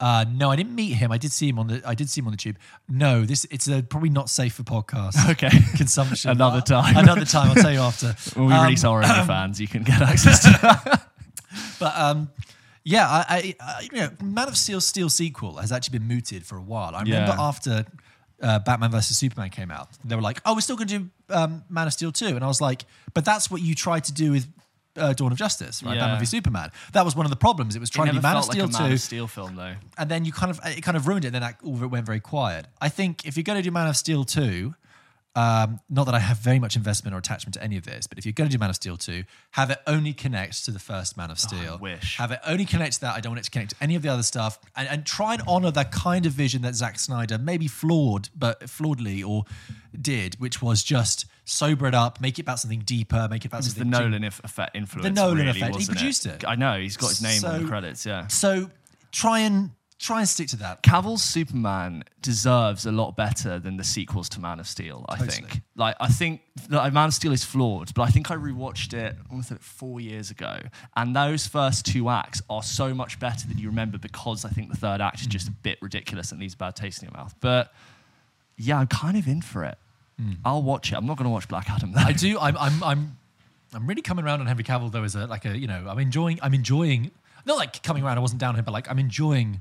Uh, 0.00 0.24
no, 0.32 0.48
I 0.50 0.54
didn't 0.56 0.74
meet 0.76 0.92
him. 0.92 1.10
I 1.10 1.18
did 1.18 1.32
see 1.32 1.48
him 1.48 1.58
on 1.58 1.66
the. 1.66 1.82
I 1.84 1.94
did 1.94 2.08
see 2.08 2.20
him 2.20 2.26
on 2.28 2.30
the 2.32 2.36
tube. 2.36 2.56
No, 2.88 3.24
this 3.24 3.44
it's 3.50 3.68
uh 3.68 3.82
probably 3.88 4.10
not 4.10 4.30
safe 4.30 4.54
for 4.54 4.62
podcast 4.62 5.28
Okay. 5.32 5.50
consumption. 5.76 6.30
Another 6.30 6.60
time. 6.60 6.96
Another 6.96 7.24
time. 7.24 7.48
I'll 7.48 7.54
tell 7.56 7.72
you 7.72 7.80
after. 7.80 8.14
When 8.38 8.46
we 8.46 8.52
Um, 8.54 8.62
release 8.64 8.84
our 8.84 9.02
OnlyFans, 9.02 9.58
you 9.62 9.66
can 9.68 9.82
get 9.82 10.00
access 10.00 10.42
to 10.44 10.50
that. 10.62 11.10
But 11.80 11.96
um, 11.98 12.30
yeah, 12.84 13.08
I, 13.08 13.24
I, 13.28 13.54
I 13.60 13.80
you 13.92 13.98
know, 14.00 14.10
Man 14.22 14.48
of 14.48 14.56
Steel 14.56 14.80
Steel 14.80 15.08
sequel 15.08 15.56
has 15.56 15.72
actually 15.72 15.98
been 15.98 16.06
mooted 16.08 16.44
for 16.46 16.56
a 16.56 16.62
while. 16.62 16.94
I 16.94 17.02
remember 17.02 17.32
Yeah. 17.36 17.48
after 17.48 17.84
uh, 18.42 18.58
Batman 18.60 18.90
vs 18.92 19.16
Superman 19.18 19.50
came 19.50 19.70
out, 19.72 19.88
they 20.04 20.14
were 20.14 20.22
like, 20.22 20.40
"Oh, 20.44 20.54
we're 20.54 20.60
still 20.60 20.76
going 20.76 20.88
to 20.88 20.98
do 20.98 21.10
um, 21.30 21.64
Man 21.68 21.86
of 21.88 21.92
Steel 21.92 22.12
2. 22.12 22.26
and 22.36 22.44
I 22.44 22.46
was 22.46 22.60
like, 22.60 22.84
"But 23.14 23.24
that's 23.24 23.50
what 23.50 23.62
you 23.62 23.74
tried 23.74 24.04
to 24.04 24.12
do 24.12 24.30
with." 24.32 24.46
Uh, 24.98 25.12
Dawn 25.12 25.32
of 25.32 25.38
Justice, 25.38 25.82
right? 25.82 25.94
Yeah. 25.94 26.00
Batman 26.02 26.20
v 26.20 26.26
Superman. 26.26 26.70
That 26.92 27.04
was 27.04 27.14
one 27.16 27.26
of 27.26 27.30
the 27.30 27.36
problems. 27.36 27.76
It 27.76 27.80
was 27.80 27.88
It 27.88 27.92
trying 27.92 28.08
to 28.08 28.12
never 28.14 28.22
be 28.22 28.28
Man 28.28 28.36
of 28.36 28.44
Steel 28.44 28.66
like 28.66 28.74
a 28.74 28.78
Man 28.82 28.88
2, 28.90 28.94
of 28.94 29.00
Steel 29.00 29.26
film, 29.26 29.56
though. 29.56 29.74
and 29.96 30.10
then 30.10 30.24
you 30.24 30.32
kind 30.32 30.50
of 30.50 30.60
it 30.64 30.82
kind 30.82 30.96
of 30.96 31.06
ruined 31.06 31.24
it. 31.24 31.28
And 31.28 31.34
then 31.36 31.42
that, 31.42 31.56
all 31.64 31.74
of 31.74 31.82
it 31.82 31.86
went 31.86 32.04
very 32.06 32.20
quiet. 32.20 32.66
I 32.80 32.88
think 32.88 33.26
if 33.26 33.36
you're 33.36 33.44
going 33.44 33.58
to 33.58 33.62
do 33.62 33.70
Man 33.70 33.86
of 33.86 33.96
Steel 33.96 34.24
2, 34.24 34.74
um, 35.36 35.78
not 35.88 36.06
that 36.06 36.14
I 36.16 36.18
have 36.18 36.38
very 36.38 36.58
much 36.58 36.74
investment 36.74 37.14
or 37.14 37.18
attachment 37.18 37.54
to 37.54 37.62
any 37.62 37.76
of 37.76 37.84
this, 37.84 38.08
but 38.08 38.18
if 38.18 38.26
you're 38.26 38.32
going 38.32 38.50
to 38.50 38.56
do 38.56 38.58
Man 38.58 38.70
of 38.70 38.76
Steel 38.76 38.96
2, 38.96 39.22
have 39.52 39.70
it 39.70 39.78
only 39.86 40.12
connect 40.12 40.64
to 40.64 40.72
the 40.72 40.80
first 40.80 41.16
Man 41.16 41.30
of 41.30 41.38
Steel. 41.38 41.78
wish. 41.78 42.16
Have 42.16 42.32
it 42.32 42.40
only 42.44 42.64
connect 42.64 42.94
to 42.94 43.00
that. 43.02 43.14
I 43.14 43.20
don't 43.20 43.32
want 43.32 43.40
it 43.40 43.44
to 43.44 43.50
connect 43.50 43.70
to 43.70 43.76
any 43.80 43.94
of 43.94 44.02
the 44.02 44.08
other 44.08 44.24
stuff. 44.24 44.58
And, 44.74 44.88
and 44.88 45.06
try 45.06 45.34
and 45.34 45.42
honor 45.46 45.70
that 45.70 45.92
kind 45.92 46.26
of 46.26 46.32
vision 46.32 46.62
that 46.62 46.74
Zack 46.74 46.98
Snyder, 46.98 47.38
maybe 47.38 47.68
flawed, 47.68 48.30
but 48.34 48.62
flawedly, 48.68 49.22
or 49.24 49.44
did, 50.00 50.40
which 50.40 50.60
was 50.60 50.82
just 50.82 51.26
sober 51.48 51.86
it 51.86 51.94
up, 51.94 52.20
make 52.20 52.38
it 52.38 52.42
about 52.42 52.60
something 52.60 52.80
deeper, 52.80 53.26
make 53.30 53.44
it 53.44 53.48
about 53.48 53.58
It 53.58 53.64
was 53.64 53.74
the. 53.74 53.84
Nolan 53.84 54.24
eff- 54.24 54.40
effect 54.44 54.76
influence. 54.76 55.04
The 55.04 55.10
Nolan 55.10 55.38
really, 55.38 55.50
effect. 55.50 55.76
He 55.76 55.86
produced 55.86 56.26
it. 56.26 56.44
I 56.46 56.54
know. 56.54 56.78
He's 56.78 56.96
got 56.96 57.08
his 57.08 57.22
name 57.22 57.44
on 57.44 57.62
the 57.62 57.68
credits. 57.68 58.04
Yeah. 58.04 58.26
So 58.28 58.70
try 59.12 59.40
and 59.40 59.70
try 59.98 60.20
and 60.20 60.28
stick 60.28 60.46
to 60.48 60.56
that. 60.56 60.82
Cavill's 60.82 61.24
Superman 61.24 62.04
deserves 62.22 62.86
a 62.86 62.92
lot 62.92 63.16
better 63.16 63.58
than 63.58 63.76
the 63.78 63.82
sequels 63.84 64.28
to 64.28 64.40
Man 64.40 64.60
of 64.60 64.68
Steel. 64.68 65.04
I 65.08 65.16
Totally. 65.16 65.36
think. 65.36 65.62
Like, 65.74 65.96
I 65.98 66.06
think 66.06 66.42
that 66.68 66.92
Man 66.92 67.06
of 67.08 67.14
Steel 67.14 67.32
is 67.32 67.44
flawed, 67.44 67.92
but 67.94 68.02
I 68.02 68.08
think 68.08 68.30
I 68.30 68.36
rewatched 68.36 68.94
it 68.94 69.16
almost 69.28 69.50
like 69.50 69.60
four 69.60 70.00
years 70.00 70.30
ago, 70.30 70.60
and 70.96 71.16
those 71.16 71.48
first 71.48 71.84
two 71.84 72.08
acts 72.10 72.40
are 72.48 72.62
so 72.62 72.94
much 72.94 73.18
better 73.18 73.48
than 73.48 73.58
you 73.58 73.68
remember 73.68 73.98
because 73.98 74.44
I 74.44 74.50
think 74.50 74.70
the 74.70 74.76
third 74.76 75.00
act 75.00 75.20
is 75.20 75.26
just 75.26 75.48
a 75.48 75.52
bit 75.52 75.78
ridiculous 75.82 76.30
and 76.30 76.40
leaves 76.40 76.54
a 76.54 76.58
bad 76.58 76.76
taste 76.76 77.02
in 77.02 77.08
your 77.08 77.16
mouth. 77.16 77.34
But 77.40 77.72
yeah, 78.56 78.78
I'm 78.78 78.86
kind 78.86 79.16
of 79.16 79.26
in 79.26 79.42
for 79.42 79.64
it. 79.64 79.78
Mm. 80.20 80.36
I'll 80.44 80.62
watch 80.62 80.92
it. 80.92 80.96
I'm 80.96 81.06
not 81.06 81.16
going 81.16 81.26
to 81.26 81.30
watch 81.30 81.48
Black 81.48 81.70
Adam. 81.70 81.92
Though. 81.92 82.00
I 82.00 82.12
do. 82.12 82.38
I'm. 82.38 82.56
I'm. 82.56 82.82
I'm. 82.82 83.18
I'm 83.74 83.86
really 83.86 84.02
coming 84.02 84.24
around 84.24 84.40
on 84.40 84.46
Henry 84.46 84.64
Cavill 84.64 84.90
though 84.90 85.04
as 85.04 85.14
a 85.14 85.26
like 85.26 85.44
a 85.44 85.56
you 85.56 85.66
know 85.66 85.86
I'm 85.88 85.98
enjoying 85.98 86.38
I'm 86.42 86.54
enjoying 86.54 87.10
not 87.44 87.58
like 87.58 87.82
coming 87.82 88.02
around 88.02 88.16
I 88.16 88.20
wasn't 88.20 88.40
down 88.40 88.54
here 88.54 88.62
but 88.62 88.72
like 88.72 88.90
I'm 88.90 88.98
enjoying 88.98 89.60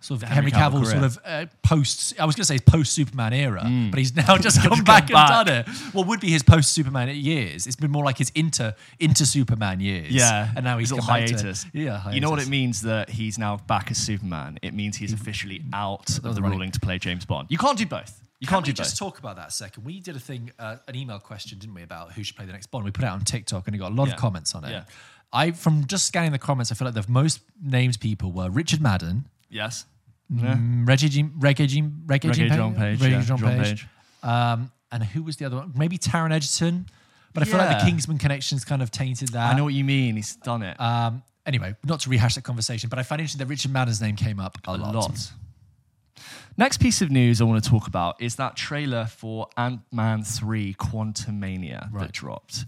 sort 0.00 0.22
of 0.22 0.28
Henry, 0.28 0.50
Henry 0.50 0.70
Cavill 0.70 0.84
Cavill, 0.84 0.90
sort 0.90 1.04
of 1.04 1.18
uh, 1.24 1.46
post 1.62 2.20
I 2.20 2.26
was 2.26 2.36
going 2.36 2.42
to 2.42 2.46
say 2.46 2.58
post 2.58 2.92
Superman 2.92 3.32
era 3.32 3.62
mm. 3.64 3.90
but 3.90 3.98
he's 3.98 4.14
now 4.14 4.36
just 4.38 4.60
Come 4.60 4.70
gone 4.70 4.84
back, 4.84 5.10
back. 5.10 5.30
and 5.30 5.46
done 5.46 5.56
it. 5.60 5.68
What 5.94 6.06
would 6.06 6.20
be 6.20 6.28
his 6.28 6.42
post 6.42 6.72
Superman 6.72 7.08
years? 7.16 7.66
It's 7.66 7.76
been 7.76 7.90
more 7.90 8.04
like 8.04 8.18
his 8.18 8.30
inter 8.34 8.74
into 9.00 9.24
Superman 9.24 9.80
years. 9.80 10.10
Yeah, 10.10 10.50
and 10.54 10.64
now 10.64 10.78
he's 10.78 10.92
little 10.92 11.06
back 11.06 11.26
to- 11.26 11.32
hiatus. 11.34 11.66
yeah, 11.72 12.10
You 12.10 12.20
know 12.20 12.30
what 12.30 12.42
it 12.42 12.48
means 12.48 12.82
that 12.82 13.08
he's 13.08 13.38
now 13.38 13.56
back 13.56 13.90
as 13.90 13.96
Superman? 13.98 14.58
It 14.62 14.74
means 14.74 14.96
he's 14.96 15.12
mm. 15.12 15.20
officially 15.20 15.62
out 15.72 16.10
of 16.18 16.22
the 16.22 16.42
running. 16.42 16.50
ruling 16.50 16.70
to 16.72 16.80
play 16.80 16.98
James 16.98 17.24
Bond. 17.24 17.48
You 17.50 17.58
can't 17.58 17.78
do 17.78 17.86
both. 17.86 18.20
You 18.40 18.46
Can 18.46 18.56
can't 18.56 18.66
we 18.66 18.72
do 18.72 18.76
both. 18.76 18.86
just 18.86 18.96
talk 18.98 19.18
about 19.18 19.36
that 19.36 19.48
a 19.48 19.50
second? 19.50 19.84
We 19.84 19.98
did 20.00 20.14
a 20.14 20.20
thing, 20.20 20.52
uh, 20.58 20.76
an 20.86 20.94
email 20.94 21.18
question, 21.18 21.58
didn't 21.58 21.74
we, 21.74 21.82
about 21.82 22.12
who 22.12 22.22
should 22.22 22.36
play 22.36 22.46
the 22.46 22.52
next 22.52 22.66
Bond? 22.68 22.84
We 22.84 22.90
put 22.92 23.02
it 23.04 23.08
out 23.08 23.14
on 23.14 23.24
TikTok 23.24 23.66
and 23.66 23.74
it 23.74 23.78
got 23.78 23.90
a 23.90 23.94
lot 23.94 24.06
Yeah. 24.08 24.14
of 24.14 24.20
comments 24.20 24.54
on 24.54 24.64
it. 24.64 24.70
Yeah. 24.70 24.84
I, 25.32 25.50
from 25.50 25.86
just 25.86 26.06
scanning 26.06 26.30
the 26.32 26.38
comments, 26.38 26.70
I 26.70 26.74
feel 26.76 26.86
like 26.86 26.94
the 26.94 27.04
most 27.10 27.40
named 27.60 27.98
people 28.00 28.30
were 28.32 28.48
Richard 28.48 28.80
Madden, 28.80 29.26
yes. 29.50 29.86
Mm, 30.32 30.86
Reggie, 30.86 31.08
Jean- 31.08 31.32
Reggie, 31.38 31.66
Jean- 31.66 32.02
Reggie, 32.06 32.28
Reggae 32.28 32.54
John 32.54 32.74
Page. 32.74 33.00
Reggie 33.00 33.14
yeah, 33.14 33.22
John 33.22 33.38
John 33.38 33.62
Page. 33.62 33.86
Um, 34.22 34.70
and 34.92 35.02
who 35.02 35.22
was 35.22 35.36
the 35.36 35.44
other 35.46 35.56
one? 35.56 35.72
Maybe 35.74 35.98
Taron 35.98 36.30
Egerton. 36.32 36.86
But 37.34 37.42
I 37.42 37.46
feel 37.46 37.58
like 37.58 37.68
the 37.68 37.84
Yeah. 37.84 37.90
Kingsman 37.90 38.18
connections 38.18 38.64
kind 38.64 38.82
of 38.82 38.90
tainted 38.90 39.28
that. 39.30 39.52
I 39.52 39.56
know 39.56 39.64
what 39.64 39.74
you 39.74 39.84
mean. 39.84 40.16
He's 40.16 40.36
done 40.36 40.62
it 40.62 40.78
Um, 40.80 41.22
anyway, 41.46 41.76
not 41.84 42.00
to 42.00 42.10
rehash 42.10 42.34
that 42.36 42.42
conversation, 42.44 42.88
but 42.88 42.98
I 42.98 43.02
find 43.02 43.20
it 43.20 43.24
interesting 43.24 43.38
that 43.40 43.46
Richard 43.50 43.70
Madden's 43.72 44.00
name 44.00 44.16
came 44.16 44.40
up 44.40 44.58
a, 44.66 44.70
a 44.70 44.76
lot. 44.76 44.94
lot. 44.94 45.32
Next 46.58 46.78
piece 46.80 47.00
of 47.00 47.10
news 47.10 47.40
I 47.40 47.44
want 47.44 47.62
to 47.62 47.70
talk 47.70 47.86
about 47.86 48.20
is 48.20 48.34
that 48.36 48.56
trailer 48.56 49.06
for 49.06 49.46
Ant 49.56 49.80
Man 49.92 50.22
3 50.24 50.74
Quantumania 50.74 51.88
Right. 51.92 52.02
that 52.02 52.12
dropped. 52.12 52.66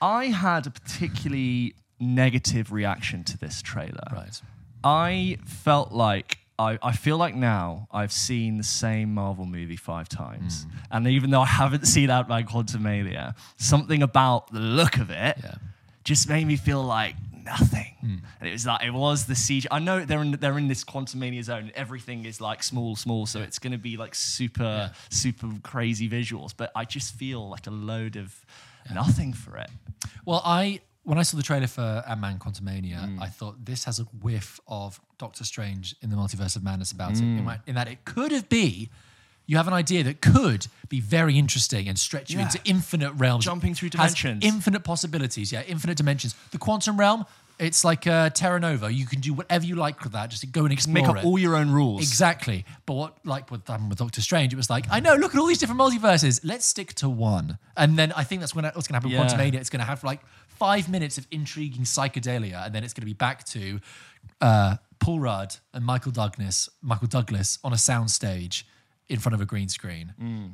I 0.00 0.26
had 0.26 0.66
a 0.68 0.70
particularly 0.70 1.74
negative 1.98 2.70
reaction 2.72 3.24
to 3.24 3.36
this 3.36 3.60
trailer. 3.60 4.04
Right. 4.12 4.40
I 4.84 5.38
felt 5.44 5.90
like 5.90 6.38
I, 6.60 6.78
I 6.82 6.92
feel 6.92 7.16
like 7.16 7.34
now 7.34 7.88
I've 7.92 8.12
seen 8.12 8.56
the 8.56 8.64
same 8.64 9.14
Marvel 9.14 9.46
movie 9.46 9.76
five 9.76 10.08
times. 10.08 10.64
Hmm. 10.64 10.70
And 10.92 11.06
even 11.08 11.30
though 11.30 11.42
I 11.42 11.46
haven't 11.46 11.86
seen 11.86 12.10
Ant-Man 12.10 12.46
Quantumania, 12.46 13.34
something 13.56 14.02
about 14.02 14.52
the 14.52 14.60
look 14.60 14.96
of 14.96 15.10
it 15.10 15.38
Yeah. 15.42 15.54
just 16.04 16.28
made 16.28 16.46
me 16.46 16.56
feel 16.56 16.82
like 16.84 17.14
nothing. 17.48 17.94
Hmm. 18.00 18.16
And 18.40 18.48
it 18.48 18.52
was 18.52 18.66
like 18.66 18.84
it 18.84 18.92
was 18.92 19.26
the 19.26 19.34
siege. 19.34 19.66
I 19.70 19.78
know 19.78 20.04
they're 20.04 20.22
in 20.22 20.32
they're 20.32 20.58
in 20.58 20.68
this 20.68 20.84
Quantumania 20.84 21.42
zone. 21.42 21.70
Everything 21.74 22.24
is 22.24 22.40
like 22.40 22.62
small, 22.62 22.94
small, 22.96 23.26
so 23.26 23.40
it's 23.40 23.58
gonna 23.58 23.78
be 23.90 23.96
like 23.96 24.14
super, 24.14 24.92
super 25.10 25.48
crazy 25.62 26.08
visuals. 26.08 26.52
But 26.56 26.70
I 26.76 26.84
just 26.84 27.14
feel 27.14 27.48
like 27.48 27.66
a 27.66 27.70
load 27.70 28.16
of 28.16 28.28
nothing 28.92 29.32
for 29.32 29.56
it. 29.58 29.70
Well, 30.24 30.42
I 30.44 30.80
when 31.04 31.18
I 31.18 31.22
saw 31.22 31.36
the 31.38 31.42
trailer 31.42 31.66
for 31.66 32.04
Ant 32.06 32.20
Man 32.20 32.38
Quantumania, 32.38 33.00
Mm. 33.08 33.22
I 33.22 33.28
thought 33.28 33.64
this 33.64 33.84
has 33.84 33.98
a 33.98 34.04
whiff 34.22 34.60
of 34.68 35.00
Doctor 35.16 35.42
Strange 35.44 35.96
in 36.02 36.10
the 36.10 36.16
Multiverse 36.16 36.54
of 36.54 36.62
Madness 36.62 36.92
about 36.92 37.12
it, 37.12 37.22
Mm. 37.22 37.38
in, 37.38 37.44
that- 37.46 37.60
in 37.66 37.74
that 37.76 37.88
it 37.88 38.04
could 38.04 38.30
have 38.32 38.48
be. 38.50 38.90
You 39.48 39.56
have 39.56 39.66
an 39.66 39.74
idea 39.74 40.04
that 40.04 40.20
could 40.20 40.68
be 40.88 41.00
very 41.00 41.36
interesting 41.38 41.88
and 41.88 41.98
stretch 41.98 42.30
you 42.30 42.38
Yeah. 42.38 42.44
into 42.44 42.60
infinite 42.64 43.12
realms, 43.12 43.44
Jumping 43.46 43.74
through 43.74 43.88
Has 43.96 44.14
dimensions. 44.14 44.44
infinite 44.44 44.84
possibilities. 44.84 45.50
Yeah, 45.50 45.62
infinite 45.66 45.96
dimensions. 45.96 46.34
The 46.52 46.58
quantum 46.58 46.96
realm, 46.98 47.24
it's 47.58 47.82
like 47.82 48.06
uh, 48.06 48.28
Terra 48.30 48.60
Nova. 48.60 48.92
You 48.92 49.06
can 49.06 49.20
do 49.20 49.32
whatever 49.32 49.64
you 49.66 49.74
like 49.74 50.04
with 50.04 50.12
that. 50.12 50.28
Just 50.30 50.52
go 50.52 50.62
and 50.64 50.72
explore 50.72 50.94
Make 50.94 51.08
up 51.08 51.16
it. 51.16 51.24
all 51.24 51.38
your 51.38 51.56
own 51.56 51.70
rules. 51.70 52.02
Exactly. 52.02 52.64
But 52.86 52.94
what, 52.94 53.26
like 53.26 53.50
what 53.50 53.62
happened 53.66 53.88
with 53.88 53.98
Doctor 53.98 54.20
Strange, 54.20 54.52
it 54.52 54.56
was 54.56 54.68
like, 54.70 54.84
I 54.90 55.00
know, 55.00 55.14
look 55.14 55.34
at 55.34 55.40
all 55.40 55.46
these 55.46 55.58
different 55.58 55.80
multiverses. 55.80 56.40
Let's 56.44 56.66
stick 56.66 56.92
to 56.96 57.08
one. 57.08 57.58
And 57.76 57.98
then 57.98 58.12
I 58.12 58.24
think 58.24 58.40
that's 58.42 58.54
when 58.54 58.64
what's 58.66 58.86
going 58.86 59.00
to 59.00 59.08
happen 59.08 59.10
with 59.10 59.18
Yeah. 59.18 59.26
Quantumania. 59.50 59.54
It's 59.60 59.70
going 59.70 59.80
to 59.80 59.86
have 59.86 60.04
like 60.04 60.20
five 60.46 60.88
minutes 60.90 61.16
of 61.18 61.26
intriguing 61.30 61.82
psychedelia, 61.84 62.66
and 62.66 62.74
then 62.74 62.84
it's 62.84 62.92
going 62.92 63.02
to 63.02 63.06
be 63.06 63.12
back 63.14 63.44
to 63.44 63.80
uh, 64.40 64.76
Paul 65.00 65.20
Rudd 65.20 65.56
and 65.72 65.84
Michael 65.84 66.12
Douglas, 66.12 66.68
Michael 66.82 67.08
Douglas 67.08 67.58
on 67.64 67.72
a 67.72 67.76
soundstage 67.76 68.64
in 69.08 69.18
front 69.18 69.34
of 69.34 69.40
a 69.40 69.46
green 69.46 69.68
screen. 69.68 70.14
Mm. 70.20 70.52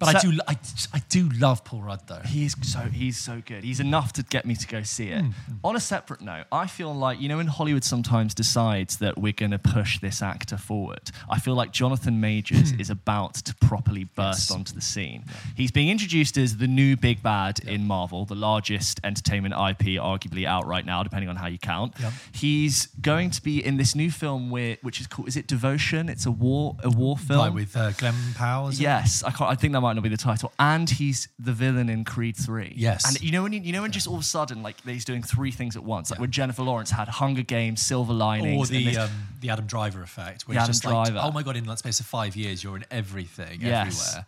But 0.00 0.16
I 0.16 0.18
do, 0.20 0.32
I, 0.48 0.56
I 0.94 0.98
do 1.08 1.28
love 1.38 1.62
Paul 1.62 1.82
Rudd 1.82 2.00
though. 2.08 2.22
He's 2.26 2.56
so 2.66 2.80
he's 2.80 3.18
so 3.18 3.42
good. 3.44 3.62
He's 3.62 3.80
enough 3.80 4.12
to 4.14 4.22
get 4.24 4.46
me 4.46 4.56
to 4.56 4.66
go 4.66 4.82
see 4.82 5.08
it. 5.10 5.24
On 5.62 5.76
a 5.76 5.80
separate 5.80 6.20
note, 6.22 6.46
I 6.50 6.66
feel 6.66 6.92
like 6.94 7.20
you 7.20 7.28
know 7.28 7.36
when 7.36 7.46
Hollywood 7.46 7.84
sometimes 7.84 8.34
decides 8.34 8.96
that 8.96 9.18
we're 9.18 9.32
going 9.34 9.50
to 9.52 9.58
push 9.58 10.00
this 10.00 10.22
actor 10.22 10.56
forward. 10.56 11.10
I 11.28 11.38
feel 11.38 11.54
like 11.54 11.70
Jonathan 11.72 12.18
Majors 12.20 12.72
is 12.72 12.88
about 12.90 13.34
to 13.34 13.54
properly 13.56 14.04
burst 14.04 14.48
Yes. 14.48 14.50
onto 14.50 14.72
the 14.74 14.80
scene. 14.80 15.24
He's 15.54 15.70
being 15.70 15.90
introduced 15.90 16.36
as 16.38 16.56
the 16.56 16.66
new 16.66 16.96
big 16.96 17.22
bad 17.22 17.58
in 17.60 17.86
Marvel, 17.86 18.24
the 18.24 18.34
largest 18.34 19.00
entertainment 19.04 19.52
IP 19.54 20.00
arguably 20.00 20.46
out 20.46 20.66
right 20.66 20.86
now, 20.86 21.02
depending 21.02 21.28
on 21.28 21.36
how 21.36 21.46
you 21.46 21.58
count. 21.58 21.94
Yep. 22.00 22.12
He's 22.32 22.86
going 23.02 23.30
to 23.32 23.42
be 23.42 23.62
in 23.64 23.76
this 23.76 23.94
new 23.94 24.10
film 24.10 24.48
where, 24.50 24.78
which 24.82 24.98
is 25.00 25.06
called 25.06 25.28
is 25.28 25.36
it 25.36 25.46
Devotion? 25.46 26.08
It's 26.08 26.24
a 26.24 26.30
war 26.30 26.76
a 26.82 26.88
war 26.88 27.18
film. 27.18 27.38
Like 27.40 27.52
with 27.54 27.76
uh, 27.76 27.90
Glen 27.92 28.14
Powell. 28.34 28.68
is 28.68 28.80
it? 28.80 28.84
Yes, 28.84 29.22
I, 29.22 29.30
can't, 29.30 29.50
I 29.50 29.54
think 29.56 29.74
that 29.74 29.80
might 29.82 29.89
not 29.94 30.02
be 30.02 30.08
the 30.08 30.16
title. 30.16 30.52
And 30.58 30.88
he's 30.88 31.28
the 31.38 31.52
villain 31.52 31.88
in 31.88 32.04
Creed 32.04 32.36
Three. 32.36 32.72
Yes. 32.76 33.06
and 33.06 33.20
you 33.22 33.32
know 33.32 33.42
when 33.42 33.52
you, 33.52 33.60
you 33.60 33.72
know 33.72 33.82
when 33.82 33.92
just 33.92 34.06
all 34.06 34.14
of 34.14 34.20
a 34.20 34.24
sudden 34.24 34.62
like 34.62 34.76
he's 34.84 35.04
doing 35.04 35.22
three 35.22 35.50
things 35.50 35.76
at 35.76 35.84
once, 35.84 36.10
like 36.10 36.20
when 36.20 36.30
Jennifer 36.30 36.62
Lawrence 36.62 36.90
had 36.90 37.08
Hunger 37.08 37.42
Games, 37.42 37.80
Silver 37.82 38.12
Or 38.12 38.16
Linings, 38.16 38.70
and 38.70 38.78
the 38.78 38.84
this- 38.84 38.96
um, 38.98 39.10
the 39.40 39.50
Adam 39.50 39.66
Driver 39.66 40.02
effect, 40.02 40.46
where 40.48 40.54
The 40.54 40.60
Adam 40.60 40.68
just 40.72 40.84
like, 40.84 40.92
Driver. 41.12 41.20
oh 41.26 41.32
my 41.32 41.42
god, 41.42 41.56
in 41.56 41.64
that 41.66 41.78
space 41.78 42.00
of 42.00 42.06
five 42.06 42.36
years, 42.36 42.62
you're 42.62 42.76
in 42.76 42.84
everything, 42.90 43.60
Yes. 43.62 44.08
everywhere. 44.14 44.26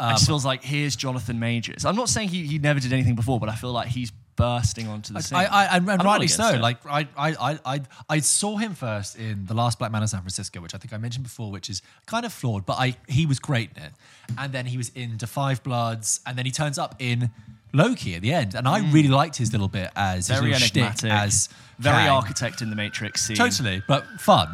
it 0.00 0.12
just 0.14 0.26
feels 0.26 0.44
like 0.44 0.64
here's 0.64 0.96
Jonathan 0.96 1.38
Majors. 1.38 1.84
I'm 1.84 1.96
not 1.96 2.08
saying 2.08 2.28
he, 2.30 2.46
he 2.46 2.58
never 2.58 2.80
did 2.80 2.92
anything 2.92 3.14
before, 3.14 3.38
but 3.38 3.48
I 3.48 3.54
feel 3.54 3.72
like 3.72 3.88
he's 3.88 4.10
bursting 4.36 4.88
onto 4.88 5.12
the 5.12 5.22
scene. 5.22 5.38
I, 5.38 5.44
I, 5.44 5.76
and, 5.76 5.88
and 5.88 6.00
I'm 6.00 6.06
rightly 6.06 6.28
so. 6.28 6.56
Like 6.60 6.78
I, 6.86 7.06
I, 7.16 7.30
I, 7.34 7.58
I, 7.64 7.80
I 8.08 8.18
saw 8.20 8.56
him 8.56 8.74
first 8.74 9.16
in 9.16 9.46
the 9.46 9.54
last 9.54 9.78
Black 9.78 9.90
Man 9.92 10.02
in 10.02 10.08
San 10.08 10.20
Francisco, 10.20 10.60
which 10.60 10.74
I 10.74 10.78
think 10.78 10.92
I 10.92 10.96
mentioned 10.98 11.24
before, 11.24 11.50
which 11.50 11.68
is 11.70 11.82
kind 12.06 12.26
of 12.26 12.32
flawed, 12.32 12.66
but 12.66 12.74
I 12.78 12.96
he 13.08 13.26
was 13.26 13.38
great 13.38 13.70
in 13.76 13.82
it. 13.82 13.92
And 14.38 14.52
then 14.52 14.66
he 14.66 14.76
was 14.76 14.90
in 14.94 15.18
Five 15.18 15.62
Bloods, 15.62 16.20
and 16.26 16.36
then 16.38 16.44
he 16.46 16.50
turns 16.50 16.78
up 16.78 16.94
in 16.98 17.30
Loki 17.72 18.14
at 18.14 18.22
the 18.22 18.32
end, 18.32 18.54
and 18.54 18.68
I 18.68 18.78
really 18.90 19.08
liked 19.08 19.36
his 19.36 19.50
little 19.52 19.68
bit 19.68 19.90
as 19.96 20.28
Mm. 20.28 20.38
very 20.40 20.54
shtick 20.54 20.76
enigmatic, 20.82 21.10
as 21.10 21.48
very 21.78 21.96
Kang. 22.04 22.08
architect 22.10 22.62
in 22.62 22.70
the 22.70 22.76
Matrix 22.76 23.24
scene. 23.26 23.36
totally, 23.36 23.82
but 23.88 24.04
fun. 24.20 24.48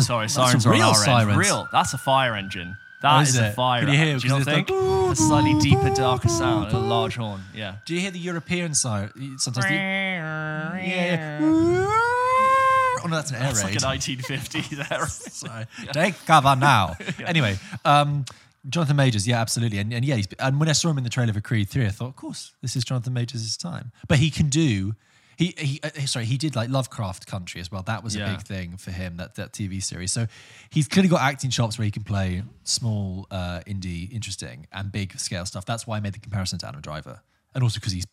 Sorry, 0.00 0.24
That's 0.24 0.34
sirens 0.34 0.66
are 0.66 0.70
real 0.72 0.82
our 0.88 0.94
sirens. 0.94 1.36
Real. 1.38 1.68
That's 1.72 1.92
a 1.94 1.98
fire 1.98 2.34
engine. 2.34 2.76
That 3.04 3.20
is 3.22 3.34
is, 3.34 3.40
a 3.40 3.52
fire. 3.52 3.80
Can 3.80 3.92
you 3.92 3.98
hear 3.98 4.16
it? 4.16 4.22
Do 4.22 4.28
you 4.28 4.32
not 4.34 4.44
think? 4.44 4.70
like, 4.70 5.12
a 5.12 5.14
slightly 5.16 5.54
deeper, 5.60 5.90
darker 5.90 6.28
sound, 6.28 6.72
a 6.72 6.78
large 6.78 7.16
horn. 7.16 7.42
Yeah. 7.54 7.76
Do 7.84 7.94
you 7.94 8.00
hear 8.00 8.10
the 8.10 8.18
European 8.18 8.72
sound? 8.72 9.12
Sometimes 9.36 9.66
the, 9.66 9.74
yeah, 9.74 10.76
yeah. 10.82 11.38
Oh 11.42 13.06
no, 13.06 13.16
that's 13.16 13.30
an 13.30 13.36
air 13.36 13.50
It's 13.50 13.62
like 13.62 13.74
raid. 13.74 13.82
an 13.82 14.18
1950s 14.18 14.90
era. 14.90 15.06
Sorry. 15.06 15.66
Take 15.92 16.14
cover 16.24 16.56
now. 16.56 16.96
Anyway, 17.26 17.58
um, 17.84 18.24
Jonathan 18.66 18.96
Majors, 18.96 19.28
yeah, 19.28 19.38
absolutely, 19.38 19.78
and, 19.78 19.92
and 19.92 20.02
yeah, 20.02 20.14
he's, 20.14 20.28
and 20.38 20.58
when 20.58 20.70
I 20.70 20.72
saw 20.72 20.88
him 20.88 20.96
in 20.96 21.04
the 21.04 21.10
trailer 21.10 21.34
for 21.34 21.42
Creed 21.42 21.68
Three, 21.68 21.84
I 21.84 21.90
thought, 21.90 22.08
of 22.08 22.16
course, 22.16 22.54
this 22.62 22.74
is 22.74 22.84
Jonathan 22.84 23.12
Majors' 23.12 23.58
time. 23.58 23.92
But 24.08 24.18
he 24.18 24.30
can 24.30 24.48
do. 24.48 24.94
He, 25.36 25.54
he 25.56 25.80
uh, 25.82 25.90
sorry 26.06 26.24
he 26.24 26.36
did 26.36 26.54
like 26.56 26.70
Lovecraft 26.70 27.26
Country 27.26 27.60
as 27.60 27.70
well. 27.70 27.82
That 27.82 28.04
was 28.04 28.16
a 28.16 28.20
big 28.20 28.42
thing 28.42 28.76
for 28.76 28.90
him 28.90 29.16
that 29.16 29.34
that 29.36 29.52
TV 29.52 29.82
series. 29.82 30.12
So 30.12 30.26
he's 30.70 30.88
clearly 30.88 31.08
got 31.08 31.22
acting 31.22 31.50
chops 31.50 31.78
where 31.78 31.84
he 31.84 31.90
can 31.90 32.04
play 32.04 32.42
small, 32.62 33.26
uh, 33.30 33.60
indie, 33.66 34.10
interesting, 34.12 34.66
and 34.72 34.90
big 34.92 35.18
scale 35.18 35.46
stuff. 35.46 35.64
That's 35.64 35.86
why 35.86 35.96
I 35.96 36.00
made 36.00 36.12
the 36.12 36.20
comparison 36.20 36.58
to 36.60 36.68
Adam 36.68 36.80
Driver, 36.80 37.20
and 37.54 37.62
also 37.62 37.80
because 37.80 37.92
he's 37.92 38.04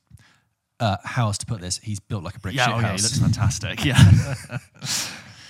uh, 0.80 0.98
how 1.04 1.28
else 1.28 1.38
to 1.40 1.46
put 1.46 1.62
this? 1.62 1.78
He's 1.78 2.00
built 2.00 2.24
like 2.24 2.36
a 2.36 2.40
brick 2.40 2.56
Yeah, 2.56 2.66
shit 2.66 2.74
oh 2.74 2.80
yeah, 2.80 2.86
he 2.86 2.92
house. 2.92 3.04
looks 3.04 3.20
fantastic. 3.20 3.86
Yeah. 3.86 4.28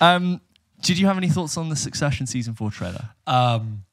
um, 0.00 0.40
did 0.82 0.98
you 0.98 1.06
have 1.06 1.16
any 1.16 1.28
thoughts 1.28 1.56
on 1.56 1.68
the 1.68 1.76
Succession 1.76 2.26
season 2.26 2.54
four 2.54 2.70
trailer? 2.70 3.10
Um, 3.26 3.84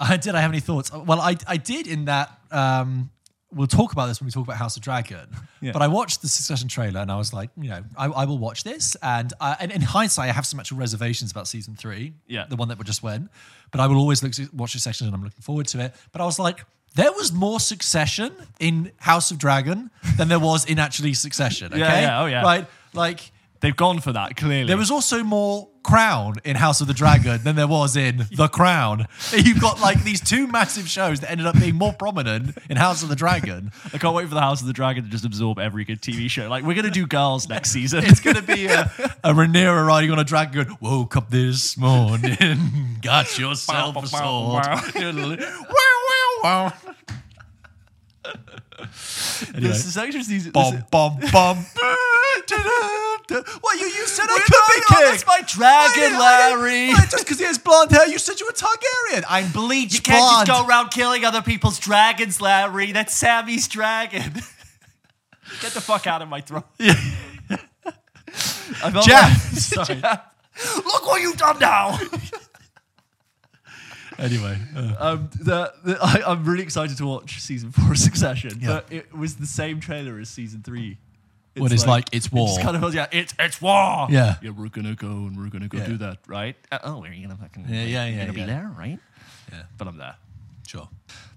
I 0.00 0.16
did. 0.16 0.34
I 0.34 0.40
have 0.40 0.50
any 0.50 0.60
thoughts? 0.60 0.92
Well, 0.92 1.20
I 1.20 1.36
I 1.46 1.56
did 1.56 1.86
in 1.86 2.06
that. 2.06 2.30
Um, 2.50 3.10
we'll 3.52 3.66
talk 3.66 3.92
about 3.92 4.06
this 4.06 4.20
when 4.20 4.26
we 4.26 4.32
talk 4.32 4.44
about 4.44 4.56
House 4.56 4.76
of 4.76 4.82
Dragon. 4.82 5.28
Yeah. 5.60 5.72
But 5.72 5.82
I 5.82 5.88
watched 5.88 6.20
the 6.22 6.28
Succession 6.28 6.68
trailer 6.68 7.00
and 7.00 7.10
I 7.10 7.16
was 7.16 7.32
like, 7.32 7.50
you 7.56 7.70
know, 7.70 7.82
I, 7.96 8.06
I 8.06 8.24
will 8.24 8.38
watch 8.38 8.64
this. 8.64 8.96
And, 9.02 9.32
uh, 9.40 9.54
and 9.60 9.70
in 9.72 9.80
hindsight, 9.80 10.28
I 10.28 10.32
have 10.32 10.46
some 10.46 10.58
actual 10.60 10.78
reservations 10.78 11.30
about 11.30 11.46
season 11.48 11.76
three. 11.76 12.14
Yeah. 12.26 12.46
the 12.48 12.56
one 12.56 12.68
that 12.68 12.78
we 12.78 12.84
just 12.84 13.02
went. 13.02 13.30
But 13.70 13.80
I 13.80 13.86
will 13.86 13.96
always 13.98 14.22
look 14.22 14.32
to 14.32 14.48
watch 14.52 14.72
Succession 14.72 15.06
and 15.06 15.14
I'm 15.14 15.22
looking 15.22 15.42
forward 15.42 15.66
to 15.68 15.80
it. 15.80 15.94
But 16.12 16.20
I 16.20 16.24
was 16.24 16.38
like. 16.38 16.64
There 16.94 17.12
was 17.12 17.30
more 17.30 17.60
Succession 17.60 18.32
in 18.58 18.90
House 18.96 19.30
of 19.30 19.36
Dragon 19.36 19.90
than 20.16 20.28
there 20.28 20.38
was 20.38 20.64
in 20.64 20.78
actually 20.78 21.12
Succession. 21.12 21.66
Okay, 21.74 21.80
Yeah, 21.80 22.00
yeah, 22.00 22.22
oh, 22.22 22.26
yeah. 22.26 22.42
right. 22.42 22.66
Like 22.94 23.32
They've 23.60 23.76
gone 23.76 24.00
for 24.00 24.12
that 24.12 24.36
clearly. 24.36 24.66
There 24.66 24.76
was 24.76 24.90
also 24.90 25.22
more 25.22 25.68
Crown 25.82 26.34
in 26.44 26.56
House 26.56 26.80
of 26.80 26.88
the 26.88 26.94
Dragon 26.94 27.44
than 27.44 27.54
there 27.54 27.68
was 27.68 27.96
in 27.96 28.26
The 28.32 28.48
Crown. 28.48 29.06
You've 29.32 29.60
got 29.60 29.80
like 29.80 30.02
these 30.02 30.20
two 30.20 30.48
massive 30.48 30.88
shows 30.88 31.20
that 31.20 31.30
ended 31.30 31.46
up 31.46 31.58
being 31.60 31.76
more 31.76 31.92
prominent 31.92 32.58
in 32.68 32.76
House 32.76 33.04
of 33.04 33.08
the 33.08 33.14
Dragon. 33.14 33.70
I 33.94 33.98
can't 33.98 34.14
wait 34.14 34.28
for 34.28 34.34
the 34.34 34.40
House 34.40 34.60
of 34.60 34.66
the 34.66 34.72
Dragon 34.72 35.04
to 35.04 35.10
just 35.10 35.24
absorb 35.24 35.60
every 35.60 35.84
good 35.84 36.02
TV 36.02 36.28
show. 36.28 36.48
Like 36.48 36.64
we're 36.64 36.74
gonna 36.74 36.90
do 36.90 37.06
Girls 37.06 37.48
next 37.48 37.70
season. 37.70 38.04
It's 38.04 38.20
going 38.20 38.36
to 38.36 38.42
be 38.42 38.66
a, 38.66 38.90
a 39.22 39.32
Rhaenyra 39.32 39.86
riding 39.86 40.10
on 40.10 40.18
a 40.18 40.24
dragon 40.24 40.64
going, 40.64 40.78
woke 40.80 41.16
up 41.16 41.30
this 41.30 41.76
morning, 41.76 42.36
got 43.02 43.38
yourself 43.38 43.96
a 43.96 44.06
sword. 44.06 44.66
wow, 44.66 45.52
wow, 45.70 46.40
wow. 46.42 46.72
Anyway. 49.54 49.68
This 49.68 49.86
is 49.86 49.96
actually 49.96 50.22
these. 50.24 50.48
Bum, 50.48 50.84
bum, 50.90 51.18
bum. 51.32 51.66
What, 53.28 53.80
you, 53.80 53.86
you 53.86 54.06
said 54.06 54.26
I 54.28 54.34
We're 54.34 54.44
could 54.44 54.88
be 54.88 54.94
king. 54.94 55.04
that's 55.10 55.26
my 55.26 55.40
dragon, 55.48 56.12
I 56.14 56.54
Larry. 56.54 56.92
Just 57.10 57.24
because 57.24 57.38
he 57.40 57.44
has 57.44 57.58
blonde 57.58 57.90
hair, 57.90 58.06
you 58.06 58.18
said 58.18 58.38
you 58.38 58.46
were 58.46 58.52
Targaryen. 58.52 59.24
I'm 59.28 59.50
bleached 59.50 59.94
You 59.94 60.00
can't 60.00 60.20
blonde. 60.20 60.46
just 60.46 60.60
go 60.60 60.64
around 60.66 60.90
killing 60.90 61.24
other 61.24 61.42
people's 61.42 61.80
dragons, 61.80 62.40
Larry. 62.40 62.92
That's 62.92 63.12
Sammy's 63.14 63.66
dragon. 63.66 64.34
Get 65.60 65.72
the 65.72 65.80
fuck 65.80 66.06
out 66.06 66.22
of 66.22 66.28
my 66.28 66.40
throat. 66.40 66.66
I 66.78 66.94
Jeff. 69.02 69.40
Sorry. 69.54 70.00
Jeff. 70.00 70.20
Look 70.76 71.06
what 71.06 71.20
you've 71.20 71.36
done 71.36 71.58
now. 71.58 71.98
Anyway, 74.18 74.58
uh, 74.74 74.94
um, 74.98 75.30
the, 75.38 75.72
the, 75.84 75.98
I, 76.02 76.22
I'm 76.26 76.44
really 76.44 76.62
excited 76.62 76.96
to 76.98 77.06
watch 77.06 77.40
season 77.40 77.70
four 77.72 77.92
of 77.92 77.98
Succession, 77.98 78.58
Yeah. 78.60 78.66
but 78.68 78.92
it 78.92 79.14
was 79.16 79.36
the 79.36 79.46
same 79.46 79.80
trailer 79.80 80.18
as 80.18 80.28
season 80.28 80.62
three. 80.62 80.98
What 81.56 81.72
it's 81.72 81.86
like, 81.86 82.08
it's 82.12 82.30
war. 82.30 82.48
just 82.48 82.60
kind 82.60 82.76
of 82.82 82.94
yeah, 82.94 83.06
it's 83.12 83.32
it's 83.38 83.62
war. 83.62 84.08
Yeah. 84.10 84.34
yeah, 84.42 84.50
we're 84.50 84.68
gonna 84.68 84.94
go 84.94 85.06
and 85.08 85.38
we're 85.38 85.48
gonna 85.48 85.68
go 85.68 85.78
Yeah. 85.78 85.86
do 85.86 85.96
that, 85.98 86.18
right? 86.26 86.54
Uh, 86.70 86.78
oh, 86.84 87.04
you 87.06 87.22
gonna 87.26 87.38
fucking? 87.40 87.64
Yeah, 87.68 87.84
yeah, 87.84 88.06
yeah, 88.06 88.10
Gonna 88.26 88.38
yeah. 88.38 88.44
be 88.44 88.44
there, 88.44 88.72
right? 88.76 88.98
Yeah. 89.50 89.62
but 89.78 89.88
I'm 89.88 89.96
there. 89.96 90.16
sure. 90.66 90.88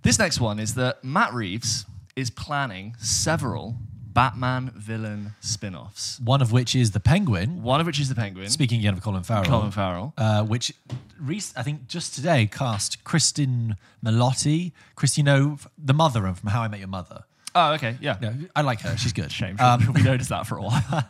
This 0.02 0.20
next 0.20 0.42
one 0.42 0.60
is 0.60 0.74
that 0.76 1.04
Matt 1.06 1.34
Reeves 1.34 1.86
is 2.18 2.30
planning 2.30 2.96
several 3.00 3.78
Batman 4.14 4.72
villain 4.76 5.36
spin-offs. 5.40 6.20
One 6.20 6.42
of 6.42 6.52
which 6.52 6.76
is 6.76 6.92
the 6.92 7.00
Penguin. 7.00 7.62
One 7.62 7.80
of 7.80 7.86
which 7.86 8.00
is 8.00 8.10
the 8.10 8.16
Penguin, 8.16 8.50
Speaking 8.50 8.80
again 8.80 8.94
of 8.94 9.02
Colin 9.02 9.24
Farrell. 9.24 9.46
Colin 9.46 9.72
Farrell. 9.72 10.14
uh, 10.18 10.44
which 10.44 10.74
rec- 11.20 11.54
I 11.56 11.64
think 11.64 11.88
just 11.88 12.16
today 12.16 12.48
cast 12.48 13.04
Cristin 13.04 13.78
Milioti. 14.04 14.72
Kristen, 14.96 15.26
you 15.26 15.58
the 15.78 15.94
mother 15.94 16.26
of 16.26 16.40
from 16.40 16.50
How 16.50 16.62
I 16.62 16.68
Met 16.68 16.80
Your 16.80 16.88
Mother. 16.88 17.24
Oh, 17.56 17.74
okay, 17.74 17.98
yeah. 18.00 18.16
I 18.56 18.62
like 18.62 18.82
her. 18.82 18.96
She's 18.98 19.14
good. 19.14 19.32
Shame. 19.32 19.60
Um, 19.60 19.92
we 19.96 20.04
noticed 20.04 20.30
that 20.30 20.46
for 20.46 20.58
a 20.58 20.62
while. 20.62 21.04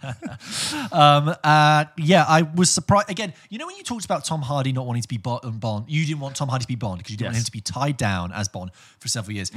um, 0.91 1.35
uh, 1.43 1.85
yeah, 1.97 2.23
I 2.27 2.43
was 2.43 2.71
surprised. 2.71 3.09
Again, 3.09 3.33
you 3.49 3.57
know 3.57 3.67
when 3.67 3.75
you 3.75 3.83
talked 3.83 4.05
about 4.05 4.23
Tom 4.23 4.41
Hardy 4.41 4.71
not 4.71 4.85
wanting 4.85 5.01
to 5.01 5.07
be 5.07 5.19
um, 5.25 5.59
Bond, 5.59 5.85
you 5.89 6.05
didn't 6.05 6.21
want 6.21 6.35
Tom 6.37 6.47
Hardy 6.47 6.63
to 6.63 6.67
be 6.67 6.75
Bond 6.75 6.99
because 6.99 7.11
you 7.11 7.17
didn't 7.17 7.33
want 7.33 7.37
him 7.37 7.43
to 7.43 7.51
be 7.51 7.61
tied 7.61 7.97
down 7.97 8.31
as 8.31 8.47
Bond 8.47 8.71
for 8.99 9.09
several 9.09 9.35
years. 9.35 9.51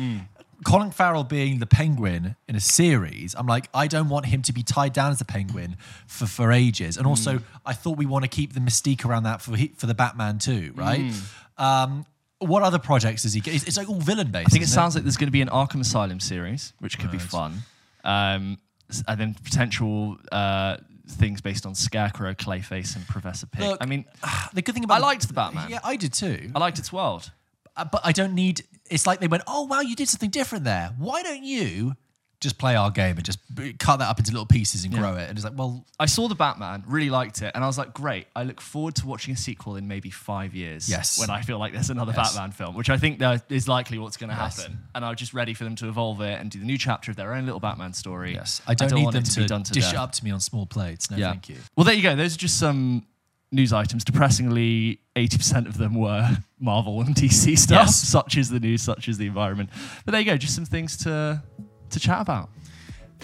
Colin 0.65 0.91
Farrell 0.91 1.25
being 1.25 1.59
the 1.59 1.67
Penguin 1.67 2.37
in 2.49 2.57
a 2.57 2.61
series, 2.61 3.35
I'm 3.37 3.47
like, 3.47 3.69
I 3.75 3.87
don't 3.87 4.09
want 4.09 4.27
him 4.27 4.43
to 4.43 4.53
be 4.53 4.63
tied 4.63 4.93
down 4.93 5.13
as 5.13 5.19
the 5.19 5.25
Penguin 5.25 5.77
for, 6.07 6.27
for 6.27 6.53
ages. 6.53 6.97
And 6.97 7.07
also, 7.07 7.41
I 7.67 7.73
thought 7.73 7.97
we 7.97 8.07
want 8.07 8.25
to 8.25 8.29
keep 8.29 8.53
the 8.53 8.61
mystique 8.61 9.05
around 9.05 9.25
that 9.25 9.41
for 9.41 9.57
for 9.77 9.87
the 9.87 9.95
Batman 9.95 10.39
too, 10.39 10.73
right? 10.75 11.13
Um, 11.59 12.07
what 12.39 12.63
other 12.63 12.79
projects 12.79 13.23
does 13.23 13.35
he 13.35 13.41
get? 13.41 13.55
It's, 13.55 13.65
it's 13.65 13.77
like 13.77 13.89
all 13.89 14.01
villain 14.01 14.31
based. 14.31 14.49
I 14.49 14.51
think 14.51 14.65
it 14.65 14.69
sounds 14.69 14.95
like 14.95 15.05
there's 15.05 15.17
going 15.17 15.29
to 15.29 15.33
be 15.33 15.43
an 15.43 15.49
Arkham 15.49 15.81
Asylum 15.81 16.21
series, 16.21 16.73
which 16.81 16.99
could 16.99 17.11
be 17.11 17.19
fun. 17.19 17.63
Um, 18.05 18.59
and 19.07 19.21
then 19.21 19.35
potential 19.35 20.17
uh, 20.33 20.77
things 21.09 21.41
based 21.41 21.67
on 21.67 21.75
Scarecrow, 21.75 22.35
Clayface, 22.35 22.97
and 22.97 23.07
Professor 23.07 23.47
Pig. 23.47 23.63
Look, 23.63 23.79
I 23.81 23.87
mean, 23.87 24.05
the 24.53 24.63
good 24.63 24.75
thing 24.75 24.85
about 24.85 24.97
I 24.97 25.07
liked 25.07 25.27
the 25.29 25.35
Batman. 25.35 25.71
Yeah, 25.71 25.81
I 25.85 25.97
did 25.97 26.13
too. 26.13 26.51
I 26.55 26.59
liked 26.59 26.79
its 26.79 26.93
world. 26.93 27.31
Uh, 27.77 27.85
but 27.91 28.01
I 28.05 28.13
don't 28.13 28.35
need. 28.35 28.65
It's 28.91 29.07
like 29.07 29.21
they 29.21 29.29
went, 29.29 29.43
oh 29.47 29.63
wow, 29.67 29.81
you 29.81 29.97
did 29.97 30.09
something 30.09 30.31
different 30.31 30.65
there. 30.65 30.91
Why 30.99 31.23
don't 31.23 31.43
you 31.45 31.95
just 32.41 32.59
play 32.59 32.75
our 32.75 32.91
game 32.91 33.17
and 33.17 33.25
just 33.25 33.39
cut 33.79 33.99
that 33.99 34.09
up 34.09 34.19
into 34.19 34.33
little 34.33 34.45
pieces 34.45 34.85
and 34.85 34.93
grow 34.93 35.15
it? 35.15 35.29
And 35.29 35.39
it's 35.39 35.45
like, 35.45 35.57
well, 35.57 35.87
I 36.01 36.07
saw 36.07 36.27
the 36.27 36.35
Batman, 36.35 36.83
really 36.89 37.09
liked 37.09 37.41
it, 37.41 37.53
and 37.55 37.63
I 37.63 37.69
was 37.69 37.79
like, 37.79 37.95
great. 37.95 38.27
I 38.35 38.43
look 38.43 38.61
forward 38.61 38.97
to 38.97 39.07
watching 39.07 39.33
a 39.33 39.37
sequel 39.37 39.77
in 39.77 39.87
maybe 39.87 40.11
five 40.11 40.53
years. 40.53 40.89
Yes. 40.91 41.19
When 41.21 41.31
I 41.31 41.41
feel 41.43 41.59
like 41.59 41.73
there's 41.73 41.89
another 41.91 42.13
Yes. 42.15 42.35
Batman 42.35 42.51
film, 42.51 42.75
which 42.75 42.91
I 42.91 42.99
think 42.99 43.21
that 43.21 43.45
is 43.49 43.69
likely 43.69 43.99
what's 43.99 44.17
going 44.17 44.31
to 44.31 44.37
Yes. 44.37 44.61
happen. 44.61 44.81
And 44.95 45.05
I'm 45.05 45.15
just 45.15 45.33
ready 45.33 45.55
for 45.55 45.63
them 45.65 45.77
to 45.77 45.89
evolve 45.89 46.21
it 46.21 46.41
and 46.41 46.51
do 46.51 46.59
the 46.59 46.67
new 46.67 46.77
chapter 46.79 47.13
of 47.13 47.17
their 47.17 47.33
own 47.33 47.45
little 47.47 47.61
Batman 47.61 47.93
story. 47.95 48.35
yes, 48.35 48.61
I 48.67 48.75
don't, 48.75 48.93
need 48.93 49.05
want 49.05 49.15
them 49.15 49.23
it 49.23 49.31
to, 49.31 49.41
be 49.43 49.47
done 49.47 49.63
to 49.63 49.73
dish 49.73 49.91
it 49.93 49.97
up 49.97 50.11
to 50.13 50.25
me 50.25 50.33
on 50.33 50.41
small 50.41 50.67
plates. 50.67 51.11
No, 51.13 51.17
thank 51.19 51.49
you. 51.49 51.57
Well, 51.77 51.85
there 51.85 51.95
you 51.95 52.03
go. 52.03 52.17
Those 52.17 52.35
are 52.35 52.39
just 52.39 52.59
some 52.59 53.07
news 53.53 53.73
items. 53.73 54.05
Depressingly, 54.05 55.01
80% 55.15 55.67
of 55.67 55.79
them 55.79 55.95
were 55.95 56.29
Marvel 56.61 57.01
and 57.03 57.15
DC 57.15 57.59
stuff. 57.59 57.87
Yes. 57.87 57.97
Such 58.09 58.37
is 58.37 58.49
the 58.51 58.61
news, 58.61 58.83
such 58.83 59.09
is 59.09 59.19
the 59.19 59.27
environment. 59.27 59.71
But 60.05 60.13
there 60.13 60.21
you 60.21 60.27
go. 60.27 60.37
Just 60.37 60.55
some 60.55 60.65
things 60.65 60.97
to 60.99 61.43
to 61.91 62.01
chat 62.01 62.21
about 62.23 62.49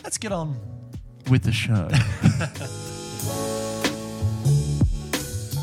Let's 0.04 0.18
get 0.18 0.30
on. 0.30 0.56
with 1.30 1.42
the 1.42 1.52
show. 1.52 1.88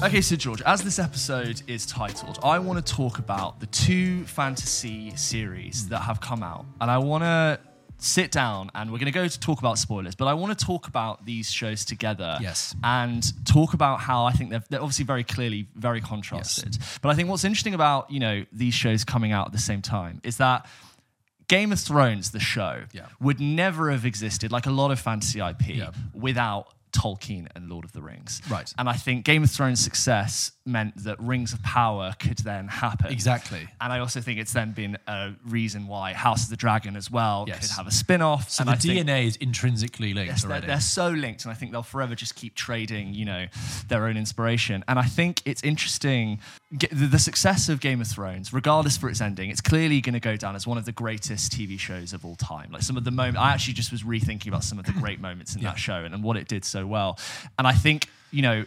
okay, 0.05 0.21
so 0.21 0.35
George, 0.35 0.61
as 0.63 0.81
this 0.83 0.97
episode 0.99 1.61
is 1.67 1.85
titled, 1.85 2.39
I 2.43 2.59
want 2.59 2.83
to 2.85 2.93
talk 2.93 3.19
about 3.19 3.59
the 3.59 3.67
two 3.67 4.25
fantasy 4.25 5.15
series 5.15 5.87
that 5.89 5.99
have 5.99 6.19
come 6.19 6.41
out, 6.43 6.65
and 6.81 6.89
I 6.89 6.97
want 6.97 7.23
to 7.23 7.59
sit 7.97 8.31
down 8.31 8.69
and 8.75 8.91
we're 8.91 8.99
going 8.99 9.11
to 9.11 9.11
go 9.11 9.27
to 9.27 9.39
talk 9.39 9.59
about 9.59 9.77
spoilers, 9.77 10.15
but 10.15 10.27
I 10.27 10.33
want 10.33 10.57
to 10.57 10.65
talk 10.65 10.87
about 10.87 11.25
these 11.25 11.49
shows 11.51 11.85
together. 11.85 12.37
Yes. 12.41 12.75
And 12.83 13.23
talk 13.45 13.73
about 13.73 13.99
how 14.01 14.25
I 14.25 14.31
think 14.31 14.49
they're, 14.51 14.63
they're 14.69 14.81
obviously 14.81 15.05
very 15.05 15.23
clearly 15.23 15.67
very 15.75 16.01
contrasted. 16.01 16.77
But 17.01 17.09
I 17.09 17.15
think 17.15 17.29
what's 17.29 17.43
interesting 17.45 17.73
about, 17.73 18.11
you 18.11 18.19
know, 18.19 18.45
these 18.51 18.73
shows 18.73 19.03
coming 19.03 19.31
out 19.31 19.47
at 19.47 19.53
the 19.53 19.59
same 19.59 19.81
time 19.81 20.19
is 20.23 20.37
that 20.37 20.65
Game 21.47 21.71
of 21.71 21.79
Thrones, 21.79 22.31
the 22.31 22.39
show, 22.39 22.83
Yeah. 22.91 23.05
would 23.19 23.39
never 23.39 23.91
have 23.91 24.05
existed, 24.05 24.51
like 24.51 24.65
a 24.65 24.71
lot 24.71 24.91
of 24.91 24.99
fantasy 24.99 25.39
IP, 25.39 25.75
Yeah. 25.75 25.91
without 26.13 26.67
Tolkien 26.95 27.47
and 27.55 27.69
Lord 27.69 27.85
of 27.85 27.91
the 27.91 28.01
Rings. 28.01 28.41
Right. 28.49 28.71
And 28.77 28.87
I 28.89 28.93
think 28.93 29.25
Game 29.25 29.43
of 29.43 29.51
Thrones' 29.51 29.79
success 29.79 30.51
meant 30.65 31.03
that 31.03 31.19
Rings 31.19 31.53
of 31.53 31.61
Power 31.63 32.15
could 32.19 32.39
then 32.39 32.67
happen. 32.67 33.11
Exactly. 33.11 33.67
And 33.79 33.93
I 33.93 33.99
also 33.99 34.21
think 34.21 34.39
it's 34.39 34.53
then 34.53 34.71
been 34.71 34.97
a 35.07 35.33
reason 35.45 35.87
why 35.87 36.13
House 36.13 36.45
of 36.45 36.49
the 36.49 36.55
Dragon 36.57 36.95
as 36.95 37.11
well 37.11 37.45
Yes. 37.47 37.67
could 37.67 37.75
have 37.77 37.87
a 37.87 37.91
spin 37.91 38.21
off. 38.21 38.49
So 38.49 38.63
the 38.63 38.71
DNA 38.71 39.25
is 39.25 39.35
intrinsically 39.37 40.13
linked 40.13 40.31
Yes, 40.31 40.43
they're, 40.43 40.61
they're 40.61 40.79
so 40.79 41.09
linked, 41.09 41.43
and 41.45 41.51
I 41.51 41.55
think 41.55 41.71
they'll 41.71 41.83
forever 41.83 42.15
just 42.15 42.35
keep 42.35 42.55
trading, 42.55 43.13
you 43.13 43.25
know, 43.25 43.45
their 43.87 44.05
own 44.05 44.17
inspiration. 44.17 44.83
And 44.87 44.97
I 44.97 45.03
think 45.03 45.41
it's 45.45 45.63
interesting 45.63 46.39
the, 46.91 47.19
success 47.19 47.69
of 47.69 47.79
Game 47.79 48.01
of 48.01 48.07
Thrones, 48.07 48.53
regardless 48.53 48.97
for 48.97 49.09
its 49.09 49.21
ending, 49.21 49.49
it's 49.49 49.61
clearly 49.61 50.01
going 50.01 50.13
to 50.13 50.19
go 50.19 50.35
down 50.35 50.55
as 50.55 50.67
one 50.67 50.77
of 50.77 50.85
the 50.85 50.91
greatest 50.91 51.51
TV 51.51 51.79
shows 51.79 52.13
of 52.13 52.25
all 52.25 52.35
time. 52.35 52.71
Like 52.71 52.81
some 52.81 52.97
of 52.97 53.03
the 53.03 53.11
moments, 53.11 53.39
I 53.39 53.51
actually 53.51 53.73
just 53.73 53.91
was 53.91 54.03
rethinking 54.03 54.47
about 54.47 54.63
some 54.63 54.79
of 54.79 54.85
the 54.85 54.91
great 54.93 55.19
moments 55.19 55.55
in 55.55 55.61
that 55.63 55.79
show 55.79 56.03
and, 56.03 56.13
and 56.13 56.23
what 56.23 56.37
it 56.37 56.47
did 56.47 56.65
so 56.65 56.85
well. 56.85 57.19
And 57.57 57.67
I 57.67 57.73
think 57.73 58.09
you 58.35 58.41
know, 58.41 58.65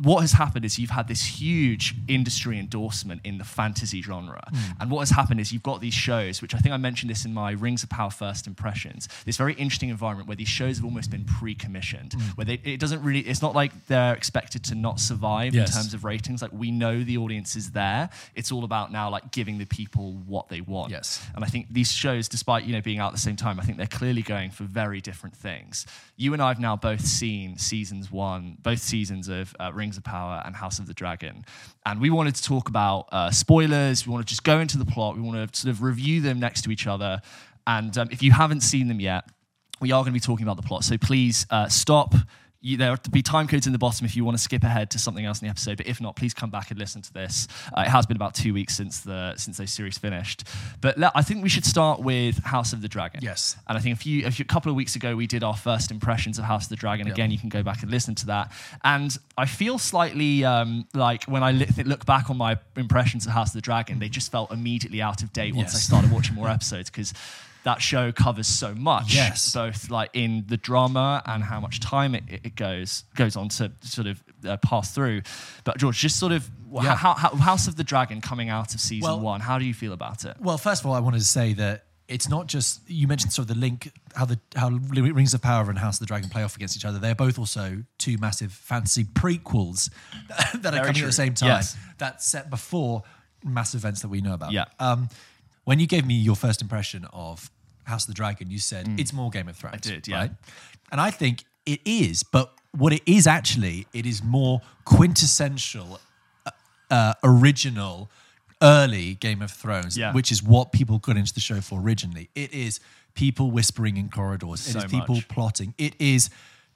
what 0.00 0.22
has 0.22 0.32
happened 0.32 0.64
is 0.64 0.78
you've 0.78 0.88
had 0.88 1.06
this 1.06 1.22
huge 1.22 1.94
industry 2.08 2.58
endorsement 2.58 3.20
in 3.22 3.36
the 3.36 3.44
fantasy 3.44 4.00
genre. 4.00 4.42
Hmm. 4.48 4.72
And 4.80 4.90
what 4.90 5.00
has 5.00 5.10
happened 5.10 5.40
is 5.40 5.52
you've 5.52 5.62
got 5.62 5.82
these 5.82 5.92
shows, 5.92 6.40
which 6.40 6.54
I 6.54 6.58
think 6.58 6.72
I 6.72 6.78
mentioned 6.78 7.10
this 7.10 7.26
in 7.26 7.34
my 7.34 7.50
Rings 7.52 7.82
of 7.82 7.90
Power 7.90 8.10
first 8.10 8.46
impressions, 8.46 9.10
this 9.26 9.36
very 9.36 9.52
interesting 9.54 9.90
environment 9.90 10.26
where 10.26 10.36
these 10.36 10.48
shows 10.48 10.78
have 10.78 10.86
almost 10.86 11.10
been 11.10 11.24
pre 11.24 11.54
commissioned, 11.54 12.14
hmm. 12.14 12.20
where 12.34 12.46
they, 12.46 12.54
it 12.64 12.80
doesn't 12.80 13.02
really, 13.02 13.20
it's 13.20 13.42
not 13.42 13.54
like 13.54 13.72
they're 13.88 14.14
expected 14.14 14.64
to 14.64 14.74
not 14.74 14.98
survive 14.98 15.54
Yes. 15.54 15.68
in 15.68 15.74
terms 15.74 15.94
of 15.94 16.04
ratings. 16.04 16.40
Like 16.40 16.52
we 16.52 16.70
know 16.70 17.04
the 17.04 17.18
audience 17.18 17.56
is 17.56 17.72
there. 17.72 18.08
It's 18.34 18.50
all 18.50 18.64
about 18.64 18.90
now 18.90 19.10
like 19.10 19.30
giving 19.32 19.58
the 19.58 19.66
people 19.66 20.14
what 20.26 20.48
they 20.48 20.62
want. 20.62 20.92
Yes. 20.92 21.22
And 21.34 21.44
I 21.44 21.48
think 21.48 21.66
these 21.70 21.92
shows, 21.92 22.26
despite 22.26 22.64
you 22.64 22.72
know 22.72 22.80
being 22.80 22.98
out 22.98 23.08
at 23.08 23.12
the 23.12 23.20
same 23.20 23.36
time, 23.36 23.60
I 23.60 23.64
think 23.64 23.76
they're 23.76 23.86
clearly 23.86 24.22
going 24.22 24.50
for 24.50 24.64
very 24.64 25.02
different 25.02 25.36
things. 25.36 25.86
You 26.20 26.34
and 26.34 26.42
I 26.42 26.48
have 26.48 26.60
now 26.60 26.76
both 26.76 27.00
seen 27.00 27.56
seasons 27.56 28.12
one, 28.12 28.58
both 28.60 28.80
seasons 28.80 29.28
of 29.28 29.56
uh, 29.58 29.72
Rings 29.72 29.96
of 29.96 30.04
Power 30.04 30.42
and 30.44 30.54
House 30.54 30.78
of 30.78 30.86
the 30.86 30.92
Dragon, 30.92 31.46
and 31.86 31.98
we 31.98 32.10
wanted 32.10 32.34
to 32.34 32.42
talk 32.42 32.68
about 32.68 33.08
uh, 33.10 33.30
spoilers. 33.30 34.06
We 34.06 34.12
want 34.12 34.26
to 34.26 34.28
just 34.28 34.44
go 34.44 34.60
into 34.60 34.76
the 34.76 34.84
plot. 34.84 35.16
We 35.16 35.22
want 35.22 35.50
to 35.50 35.58
sort 35.58 35.70
of 35.70 35.80
review 35.80 36.20
them 36.20 36.38
next 36.38 36.60
to 36.64 36.70
each 36.70 36.86
other. 36.86 37.22
And 37.66 37.96
um, 37.96 38.08
if 38.10 38.22
you 38.22 38.32
haven't 38.32 38.60
seen 38.60 38.86
them 38.86 39.00
yet, 39.00 39.24
we 39.80 39.92
are 39.92 40.02
going 40.02 40.12
to 40.12 40.12
be 40.12 40.20
talking 40.20 40.44
about 40.44 40.56
the 40.56 40.62
plot. 40.62 40.84
So 40.84 40.98
please 40.98 41.46
uh, 41.48 41.68
stop. 41.68 42.14
You, 42.62 42.76
there 42.76 42.90
will 42.90 42.98
be 43.10 43.22
time 43.22 43.48
codes 43.48 43.66
in 43.66 43.72
the 43.72 43.78
bottom 43.78 44.04
if 44.04 44.14
you 44.14 44.24
want 44.24 44.36
to 44.36 44.42
skip 44.42 44.62
ahead 44.62 44.90
to 44.90 44.98
something 44.98 45.24
else 45.24 45.40
in 45.40 45.46
the 45.46 45.50
episode. 45.50 45.78
But 45.78 45.86
if 45.86 46.00
not, 46.00 46.14
please 46.14 46.34
come 46.34 46.50
back 46.50 46.70
and 46.70 46.78
listen 46.78 47.00
to 47.02 47.12
this. 47.12 47.48
Uh, 47.76 47.82
it 47.82 47.88
has 47.88 48.04
been 48.04 48.16
about 48.16 48.34
two 48.34 48.52
weeks 48.52 48.76
since 48.76 49.00
the 49.00 49.34
since 49.36 49.56
those 49.56 49.72
series 49.72 49.96
finished. 49.96 50.44
But 50.80 50.98
le- 50.98 51.12
I 51.14 51.22
think 51.22 51.42
we 51.42 51.48
should 51.48 51.64
start 51.64 52.00
with 52.00 52.38
House 52.44 52.72
of 52.72 52.82
the 52.82 52.88
Dragon. 52.88 53.20
Yes. 53.22 53.56
And 53.66 53.78
I 53.78 53.80
think 53.80 53.96
a 53.96 54.00
few, 54.00 54.26
a 54.26 54.30
few 54.30 54.42
a 54.42 54.46
couple 54.46 54.70
of 54.70 54.76
weeks 54.76 54.94
ago 54.94 55.16
we 55.16 55.26
did 55.26 55.42
our 55.42 55.56
first 55.56 55.90
impressions 55.90 56.38
of 56.38 56.44
House 56.44 56.64
of 56.64 56.70
the 56.70 56.76
Dragon. 56.76 57.06
Again, 57.08 57.30
you 57.30 57.38
can 57.38 57.48
go 57.48 57.62
back 57.62 57.82
and 57.82 57.90
listen 57.90 58.14
to 58.16 58.26
that. 58.26 58.52
And 58.84 59.16
I 59.38 59.46
feel 59.46 59.78
slightly 59.78 60.44
um, 60.44 60.86
like 60.94 61.24
when 61.24 61.42
I 61.42 61.52
look 61.52 62.04
back 62.04 62.30
on 62.30 62.36
my 62.36 62.58
impressions 62.76 63.26
of 63.26 63.32
House 63.32 63.48
of 63.48 63.54
the 63.54 63.60
Dragon, 63.62 63.98
they 63.98 64.08
just 64.08 64.30
felt 64.30 64.52
immediately 64.52 65.00
out 65.00 65.22
of 65.22 65.32
date 65.32 65.54
once 65.54 65.74
I 65.74 65.78
started 65.78 66.10
watching 66.10 66.34
more 66.34 66.48
episodes 66.48 66.90
because 66.90 67.14
that 67.64 67.82
show 67.82 68.10
covers 68.12 68.46
so 68.46 68.74
much. 68.74 69.14
Yes. 69.14 69.52
both 69.52 69.90
like 69.90 70.10
in 70.14 70.44
the 70.48 70.56
drama 70.56 71.22
and 71.26 71.42
how 71.44 71.60
much 71.60 71.80
time 71.80 72.14
it, 72.14 72.24
it 72.28 72.54
goes 72.56 73.04
goes 73.16 73.36
on 73.36 73.48
to 73.50 73.70
sort 73.82 74.06
of 74.06 74.22
uh, 74.46 74.56
pass 74.58 74.94
through. 74.94 75.22
But 75.64 75.78
George, 75.78 75.98
just 75.98 76.18
sort 76.18 76.32
of 76.32 76.50
Yeah. 76.72 76.94
how, 76.96 77.14
how, 77.14 77.30
House 77.36 77.68
of 77.68 77.76
the 77.76 77.84
Dragon 77.84 78.20
coming 78.20 78.48
out 78.48 78.74
of 78.74 78.80
season 78.80 79.08
Well- 79.10 79.20
one. 79.20 79.40
How 79.40 79.58
do 79.58 79.64
you 79.64 79.74
feel 79.74 79.92
about 79.92 80.24
it? 80.24 80.36
Well, 80.40 80.56
first 80.58 80.82
of 80.82 80.86
all, 80.86 80.94
I 80.94 81.00
wanted 81.00 81.18
to 81.18 81.24
say 81.24 81.52
that 81.54 81.84
it's 82.08 82.28
not 82.28 82.48
just 82.48 82.80
you 82.90 83.06
mentioned 83.06 83.32
sort 83.32 83.48
of 83.48 83.54
the 83.54 83.60
link 83.60 83.92
how 84.16 84.24
the 84.24 84.40
how 84.56 84.68
Rings 84.70 85.32
of 85.34 85.42
Power 85.42 85.68
and 85.70 85.78
House 85.78 85.96
of 85.96 86.00
the 86.00 86.06
Dragon 86.06 86.28
play 86.28 86.42
off 86.42 86.56
against 86.56 86.76
each 86.76 86.84
other. 86.84 86.98
They're 86.98 87.14
both 87.14 87.38
also 87.38 87.84
two 87.98 88.18
massive 88.18 88.52
fantasy 88.52 89.04
prequels 89.04 89.90
that 90.62 90.74
are 90.74 90.78
coming 90.80 90.94
true. 90.94 91.04
at 91.04 91.06
the 91.06 91.12
same 91.12 91.34
time. 91.34 91.50
Yes. 91.50 91.76
That's 91.98 92.26
set 92.26 92.50
before 92.50 93.02
massive 93.44 93.80
events 93.82 94.02
that 94.02 94.08
we 94.08 94.20
know 94.22 94.34
about. 94.34 94.50
Yeah. 94.52 94.64
Um, 94.80 95.08
when 95.70 95.78
you 95.78 95.86
gave 95.86 96.04
me 96.04 96.14
your 96.14 96.34
first 96.34 96.60
impression 96.60 97.06
of 97.12 97.48
House 97.84 98.02
of 98.02 98.08
the 98.08 98.14
Dragon, 98.14 98.50
you 98.50 98.58
said 98.58 98.88
it's 98.98 99.12
more 99.12 99.30
Game 99.30 99.48
of 99.48 99.54
Thrones. 99.56 99.76
Mm. 99.76 99.90
I 99.90 99.94
did, 99.94 100.08
yeah. 100.08 100.16
Right? 100.22 100.30
And 100.90 101.00
I 101.00 101.12
think 101.12 101.44
it 101.64 101.78
is, 101.84 102.24
but 102.24 102.52
what 102.76 102.92
it 102.92 103.02
is 103.06 103.28
actually, 103.28 103.86
it 103.92 104.04
is 104.04 104.20
more 104.20 104.62
quintessential 104.84 106.00
uh, 106.90 107.14
original 107.22 108.10
early 108.60 109.14
Game 109.14 109.40
of 109.42 109.52
Thrones, 109.52 109.96
Yeah. 109.96 110.12
which 110.12 110.32
is 110.32 110.42
what 110.42 110.72
people 110.72 110.98
got 110.98 111.16
into 111.16 111.32
the 111.32 111.40
show 111.40 111.60
for 111.60 111.80
originally. 111.80 112.30
It 112.34 112.52
is 112.52 112.80
people 113.14 113.52
whispering 113.52 113.96
in 113.96 114.08
corridors. 114.08 114.66
It 114.66 114.72
So 114.72 114.78
is 114.80 114.84
people 114.86 115.14
much. 115.16 115.28
plotting. 115.28 115.74
It 115.78 115.94
is 116.00 116.30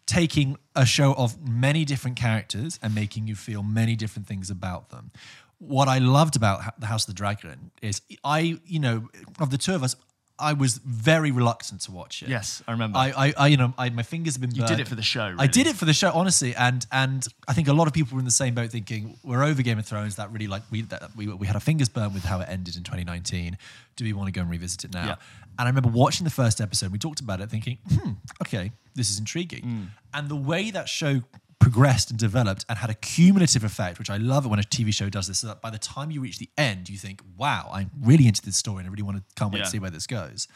taking 0.06 0.56
a 0.76 0.86
show 0.86 1.14
of 1.14 1.48
many 1.48 1.84
different 1.84 2.16
characters 2.16 2.78
and 2.80 2.94
making 2.94 3.26
you 3.26 3.34
feel 3.34 3.64
many 3.64 3.96
different 3.96 4.28
things 4.28 4.50
about 4.50 4.90
them. 4.90 5.10
What 5.58 5.88
I 5.88 5.98
loved 5.98 6.36
about 6.36 6.80
the 6.80 6.86
House 6.86 7.04
of 7.04 7.14
the 7.14 7.18
Dragon 7.18 7.70
is 7.80 8.02
I, 8.22 8.58
you 8.64 8.80
know, 8.80 9.08
of 9.40 9.50
the 9.50 9.58
two 9.58 9.74
of 9.74 9.82
us, 9.82 9.96
I 10.36 10.52
was 10.52 10.78
very 10.78 11.30
reluctant 11.30 11.82
to 11.82 11.92
watch 11.92 12.22
it. 12.22 12.28
Yes, 12.28 12.60
I 12.66 12.72
remember. 12.72 12.98
I, 12.98 13.12
I, 13.16 13.34
I 13.36 13.46
you 13.48 13.56
know, 13.56 13.72
I, 13.78 13.90
my 13.90 14.02
fingers 14.02 14.34
have 14.34 14.40
been. 14.40 14.50
You 14.50 14.66
did 14.66 14.80
it 14.80 14.88
for 14.88 14.96
the 14.96 15.02
show, 15.02 15.34
I 15.38 15.46
did 15.46 15.68
it 15.68 15.76
for 15.76 15.84
the 15.84 15.92
show, 15.92 16.10
honestly, 16.12 16.56
and 16.56 16.84
and 16.90 17.24
I 17.46 17.52
think 17.52 17.68
a 17.68 17.72
lot 17.72 17.86
of 17.86 17.92
people 17.92 18.16
were 18.16 18.18
in 18.18 18.24
the 18.24 18.32
same 18.32 18.54
boat, 18.54 18.70
thinking 18.70 19.16
we're 19.22 19.44
over 19.44 19.62
Game 19.62 19.78
of 19.78 19.86
Thrones. 19.86 20.16
That 20.16 20.32
really 20.32 20.48
like 20.48 20.62
we 20.72 20.82
that 20.82 21.14
we 21.16 21.28
we 21.28 21.46
had 21.46 21.54
our 21.54 21.60
fingers 21.60 21.88
burned 21.88 22.14
with 22.14 22.24
how 22.24 22.40
it 22.40 22.48
ended 22.48 22.76
in 22.76 22.82
2019. 22.82 23.56
Do 23.94 24.04
we 24.04 24.12
want 24.12 24.26
to 24.26 24.32
go 24.32 24.40
and 24.40 24.50
revisit 24.50 24.84
it 24.84 24.92
now? 24.92 25.06
Yeah. 25.06 25.14
And 25.56 25.68
I 25.68 25.70
remember 25.70 25.90
watching 25.90 26.24
the 26.24 26.30
first 26.30 26.60
episode. 26.60 26.90
We 26.90 26.98
talked 26.98 27.20
about 27.20 27.40
it, 27.40 27.48
thinking, 27.48 27.78
hmm, 27.88 28.12
okay, 28.42 28.72
this 28.96 29.10
is 29.10 29.20
intriguing. 29.20 29.62
Mm. 29.62 29.86
And 30.12 30.28
the 30.28 30.36
way 30.36 30.72
that 30.72 30.88
show 30.88 31.22
progressed 31.64 32.10
and 32.10 32.18
developed 32.18 32.64
and 32.68 32.76
had 32.78 32.90
a 32.90 32.94
cumulative 32.94 33.64
effect, 33.64 33.98
which 33.98 34.10
I 34.10 34.18
love 34.18 34.44
it 34.44 34.48
when 34.48 34.58
a 34.58 34.62
TV 34.62 34.92
show 34.92 35.08
does 35.08 35.28
this, 35.28 35.38
so 35.38 35.46
that 35.46 35.62
by 35.62 35.70
the 35.70 35.78
time 35.78 36.10
you 36.10 36.20
reach 36.20 36.38
the 36.38 36.50
end, 36.58 36.90
you 36.90 36.98
think, 36.98 37.22
wow, 37.38 37.70
I'm 37.72 37.90
really 38.02 38.26
into 38.26 38.42
this 38.42 38.56
story 38.58 38.80
and 38.80 38.86
I 38.86 38.90
really 38.90 39.02
want 39.02 39.16
to 39.16 39.22
can't 39.34 39.50
wait 39.50 39.60
Yeah. 39.60 39.64
to 39.64 39.70
see 39.70 39.78
where 39.78 39.90
this 39.90 40.06
goes. 40.06 40.46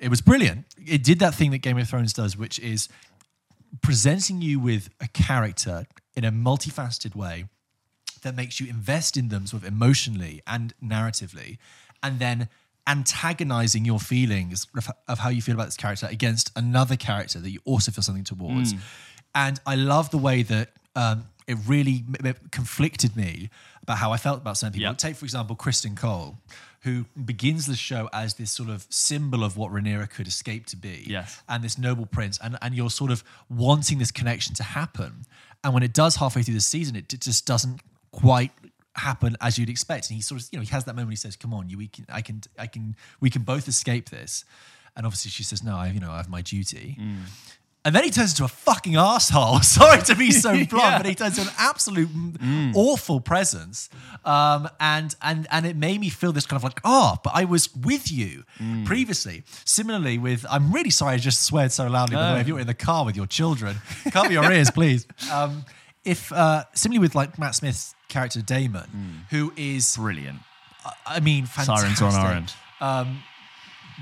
It 0.00 0.08
was 0.08 0.20
brilliant. 0.20 0.66
It 0.84 1.04
did 1.04 1.20
that 1.20 1.34
thing 1.36 1.52
that 1.52 1.58
Game 1.58 1.78
of 1.78 1.88
Thrones 1.88 2.12
does, 2.12 2.36
which 2.36 2.58
is 2.58 2.88
presenting 3.80 4.42
you 4.42 4.58
with 4.58 4.90
a 5.00 5.06
character 5.08 5.86
in 6.16 6.24
a 6.24 6.32
multifaceted 6.32 7.14
way 7.14 7.44
that 8.22 8.34
makes 8.34 8.58
you 8.58 8.66
invest 8.68 9.16
in 9.16 9.28
them 9.28 9.46
sort 9.46 9.62
of 9.62 9.68
emotionally 9.68 10.42
and 10.48 10.74
narratively, 10.82 11.58
and 12.02 12.18
then 12.18 12.48
antagonizing 12.88 13.84
your 13.84 14.00
feelings 14.00 14.66
of, 14.76 14.88
of 15.06 15.18
how 15.20 15.28
you 15.28 15.42
feel 15.42 15.54
about 15.54 15.66
this 15.66 15.76
character 15.76 16.08
against 16.10 16.50
another 16.56 16.96
character 16.96 17.38
that 17.38 17.50
you 17.50 17.60
also 17.64 17.92
feel 17.92 18.02
something 18.02 18.24
towards. 18.24 18.72
Hmm. 18.72 18.78
And 19.34 19.60
I 19.66 19.74
love 19.76 20.10
the 20.10 20.18
way 20.18 20.42
that 20.42 20.70
um, 20.96 21.24
it 21.46 21.58
really 21.66 22.04
conflicted 22.50 23.16
me 23.16 23.50
about 23.82 23.98
how 23.98 24.12
I 24.12 24.16
felt 24.16 24.38
about 24.38 24.56
certain 24.58 24.72
people. 24.74 24.90
Yep. 24.90 24.98
Take, 24.98 25.16
for 25.16 25.24
example, 25.24 25.56
Criston 25.56 25.96
Cole, 25.96 26.38
who 26.82 27.06
begins 27.24 27.66
the 27.66 27.76
show 27.76 28.08
as 28.12 28.34
this 28.34 28.50
sort 28.50 28.68
of 28.68 28.86
symbol 28.90 29.44
of 29.44 29.56
what 29.56 29.72
Rhaenyra 29.72 30.10
could 30.10 30.26
escape 30.26 30.66
to 30.66 30.76
be 30.76 31.04
Yes. 31.06 31.42
and 31.48 31.62
this 31.62 31.78
noble 31.78 32.06
prince, 32.06 32.38
and, 32.42 32.56
and 32.62 32.74
you're 32.74 32.90
sort 32.90 33.10
of 33.10 33.22
wanting 33.48 33.98
this 33.98 34.10
connection 34.10 34.54
to 34.54 34.62
happen. 34.62 35.24
And 35.64 35.74
when 35.74 35.82
it 35.82 35.92
does 35.92 36.16
halfway 36.16 36.42
through 36.42 36.54
the 36.54 36.60
season, 36.60 36.96
it, 36.96 37.08
just 37.08 37.46
doesn't 37.46 37.80
quite 38.12 38.52
happen 38.94 39.36
as 39.40 39.58
you'd 39.58 39.68
expect. 39.68 40.08
And 40.08 40.16
he 40.16 40.22
sort 40.22 40.40
of, 40.40 40.48
you 40.52 40.58
know, 40.58 40.62
he 40.64 40.70
has 40.70 40.84
that 40.84 40.94
moment. 40.94 41.08
Where 41.08 41.12
he 41.12 41.16
says, 41.16 41.36
"Come 41.36 41.52
on, 41.54 41.68
you, 41.68 41.78
we 41.78 41.88
can, 41.88 42.06
I 42.08 42.20
can, 42.20 42.42
I 42.58 42.66
can, 42.66 42.94
we 43.20 43.28
can 43.30 43.42
both 43.42 43.66
escape 43.68 44.10
this." 44.10 44.44
And 44.96 45.04
obviously, 45.06 45.30
she 45.30 45.42
says, 45.42 45.62
"No, 45.62 45.76
I, 45.76 45.88
you 45.88 46.00
know, 46.00 46.10
I 46.12 46.16
have 46.18 46.28
my 46.28 46.42
duty." 46.42 46.96
Mm. 47.00 47.22
And 47.84 47.94
then 47.94 48.04
he 48.04 48.10
turns 48.10 48.32
into 48.32 48.44
a 48.44 48.48
fucking 48.48 48.96
asshole. 48.96 49.60
Sorry 49.62 50.02
to 50.02 50.14
be 50.16 50.30
so 50.44 50.50
blunt, 50.50 50.72
Yeah. 50.72 50.98
but 50.98 51.06
he 51.06 51.14
turns 51.14 51.38
into 51.38 51.48
an 51.50 51.56
absolute 51.58 52.08
awful 52.74 53.20
presence. 53.20 53.88
Um, 54.24 54.68
and 54.80 55.14
and 55.22 55.46
and 55.50 55.64
it 55.64 55.76
made 55.76 56.00
me 56.00 56.10
feel 56.10 56.32
this 56.32 56.44
kind 56.44 56.58
of 56.58 56.64
like, 56.64 56.80
oh, 56.84 57.16
but 57.24 57.30
I 57.34 57.44
was 57.44 57.74
with 57.74 58.10
you 58.12 58.44
previously. 58.84 59.44
Similarly, 59.64 60.18
with 60.18 60.44
I'm 60.50 60.72
really 60.72 60.90
sorry 60.90 61.14
I 61.14 61.16
just 61.18 61.44
sweared 61.44 61.72
so 61.72 61.86
loudly. 61.86 62.16
By 62.16 62.30
the 62.30 62.34
way, 62.34 62.40
if 62.40 62.48
you're 62.48 62.58
in 62.60 62.66
the 62.66 62.74
car 62.74 63.04
with 63.06 63.16
your 63.16 63.26
children, 63.26 63.76
cover 64.10 64.32
your 64.32 64.50
ears, 64.52 64.70
please. 64.70 65.06
Um, 65.32 65.64
if 66.04 66.30
uh, 66.32 66.64
similarly 66.74 67.00
with 67.00 67.14
like 67.14 67.38
Matt 67.38 67.54
Smith's 67.54 67.94
character 68.08 68.42
Daemon, 68.42 69.24
who 69.30 69.52
is, 69.56 69.96
Brilliant. 69.96 70.40
I 71.06 71.20
mean, 71.20 71.46
fantastic. 71.46 71.96
Sirens 71.96 72.14
on 72.16 72.20
our 72.20 72.32
end. 72.32 72.52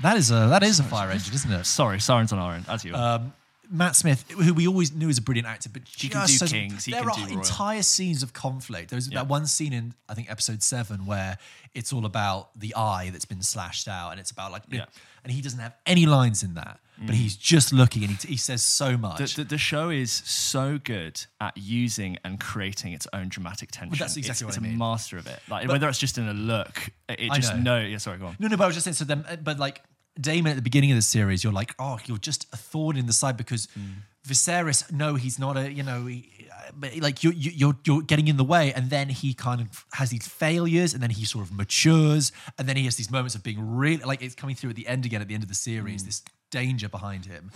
That 0.03 0.17
is 0.17 0.29
a 0.29 0.47
that 0.49 0.61
is 0.63 0.79
a 0.79 0.83
fire 0.83 1.09
engine, 1.09 1.33
isn't 1.33 1.51
it? 1.51 1.65
Sorry, 1.65 1.99
sirens 1.99 2.31
on 2.31 2.39
our 2.39 2.53
end, 2.53 2.65
as 2.69 2.85
you 2.85 2.93
um, 2.93 3.33
Matt 3.69 3.95
Smith, 3.95 4.29
who 4.31 4.53
we 4.53 4.67
always 4.67 4.93
knew 4.93 5.07
was 5.07 5.17
a 5.17 5.21
brilliant 5.21 5.47
actor, 5.47 5.69
but 5.69 5.81
He 5.95 6.09
can 6.09 6.25
do 6.25 6.37
Kings, 6.47 6.85
he 6.85 6.91
there 6.91 7.01
can 7.01 7.09
are 7.09 7.15
do 7.15 7.21
Royal. 7.25 7.37
entire 7.39 7.81
scenes 7.81 8.23
of 8.23 8.33
conflict. 8.33 8.89
There's 8.89 9.07
Yeah. 9.09 9.19
that 9.19 9.27
one 9.27 9.45
scene 9.45 9.73
in 9.73 9.93
I 10.09 10.13
think 10.13 10.29
episode 10.31 10.63
seven 10.63 11.05
where 11.05 11.37
it's 11.73 11.91
all 11.93 12.05
about 12.05 12.57
the 12.59 12.73
eye 12.75 13.09
that's 13.11 13.25
been 13.25 13.41
slashed 13.43 13.87
out, 13.87 14.11
and 14.11 14.19
it's 14.19 14.31
about 14.31 14.51
like, 14.51 14.63
Yeah. 14.69 14.81
Mm. 14.81 14.87
and 15.25 15.33
he 15.33 15.41
doesn't 15.41 15.59
have 15.59 15.73
any 15.85 16.05
lines 16.05 16.41
in 16.43 16.53
that, 16.55 16.79
but 17.05 17.13
he's 17.13 17.35
just 17.35 17.71
looking 17.73 18.03
and 18.03 18.13
he, 18.13 18.29
he 18.29 18.37
says 18.37 18.63
so 18.63 18.97
much. 18.97 19.35
the, 19.35 19.43
the, 19.43 19.49
the 19.49 19.57
show 19.57 19.89
is 19.89 20.11
so 20.11 20.79
good 20.83 21.21
at 21.39 21.55
using 21.57 22.17
and 22.23 22.39
creating 22.39 22.93
its 22.93 23.05
own 23.13 23.27
dramatic 23.29 23.69
tension. 23.71 23.97
that's 23.99 24.17
exactly 24.17 24.31
it's, 24.33 24.43
what 24.43 24.49
it's 24.49 24.57
I 24.57 24.61
mean. 24.61 24.75
a 24.75 24.77
master 24.77 25.17
of 25.17 25.27
it. 25.27 25.39
Like 25.49 25.67
But- 25.67 25.73
whether 25.73 25.89
it's 25.89 25.99
just 25.99 26.17
in 26.17 26.27
a 26.27 26.33
look, 26.33 26.89
it, 27.09 27.31
just 27.33 27.53
know. 27.55 27.79
no. 27.79 27.85
Yeah, 27.85 27.97
sorry, 27.99 28.17
go 28.17 28.27
on. 28.27 28.37
No, 28.39 28.47
no, 28.47 28.57
but 28.57 28.63
I 28.63 28.67
was 28.67 28.75
just 28.75 28.85
saying. 28.85 28.95
So 28.95 29.05
then, 29.05 29.23
but 29.43 29.59
like 29.59 29.83
Daemon 30.21 30.51
at 30.51 30.55
the 30.55 30.61
beginning 30.61 30.91
of 30.91 30.97
the 30.97 31.01
series, 31.01 31.43
you're 31.43 31.53
like, 31.53 31.73
oh, 31.79 31.99
you're 32.05 32.17
just 32.17 32.45
a 32.53 32.57
thorn 32.57 32.97
in 32.97 33.05
the 33.05 33.13
side 33.13 33.37
because 33.37 33.67
Mm. 33.77 34.03
Viserys. 34.27 34.91
No, 34.91 35.15
he's 35.15 35.39
not 35.39 35.55
a. 35.55 35.71
You 35.71 35.83
know, 35.83 36.05
he, 36.05 36.29
but 36.75 36.95
like 36.97 37.23
you, 37.23 37.31
you, 37.31 37.51
you're 37.55 37.77
you're 37.85 38.01
getting 38.01 38.27
in 38.27 38.35
the 38.35 38.43
way, 38.43 38.73
and 38.73 38.89
then 38.89 39.07
he 39.07 39.33
kind 39.33 39.61
of 39.61 39.85
has 39.93 40.09
these 40.09 40.27
failures, 40.27 40.93
and 40.93 41.01
then 41.01 41.11
he 41.11 41.23
sort 41.23 41.45
of 41.45 41.53
matures, 41.53 42.33
and 42.57 42.67
then 42.67 42.75
he 42.75 42.83
has 42.83 42.97
these 42.97 43.09
moments 43.09 43.35
of 43.35 43.43
being 43.43 43.57
really 43.77 44.03
like 44.03 44.21
it's 44.21 44.35
coming 44.35 44.53
through 44.55 44.71
at 44.71 44.75
the 44.75 44.85
end 44.87 45.05
again 45.05 45.21
at 45.21 45.29
the 45.29 45.33
end 45.33 45.43
of 45.43 45.49
the 45.49 45.55
series. 45.55 46.03
This 46.03 46.23
danger 46.51 46.89
behind 46.89 47.25
him, 47.25 47.51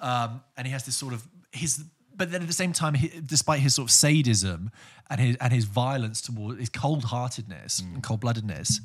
um, 0.00 0.42
and 0.56 0.66
he 0.66 0.72
has 0.72 0.84
this 0.86 0.96
sort 0.96 1.12
of 1.12 1.26
his. 1.52 1.84
But 2.16 2.30
then 2.30 2.40
at 2.42 2.46
the 2.46 2.54
same 2.54 2.72
time, 2.72 2.94
he, 2.94 3.10
despite 3.26 3.60
his 3.60 3.74
sort 3.74 3.88
of 3.88 3.90
sadism 3.92 4.70
and 5.10 5.20
his 5.20 5.36
and 5.36 5.52
his 5.52 5.64
violence 5.66 6.22
toward 6.22 6.58
his 6.58 6.70
cold 6.70 7.04
heartedness 7.04 7.80
and 7.80 8.02
cold 8.02 8.20
bloodedness, 8.22 8.80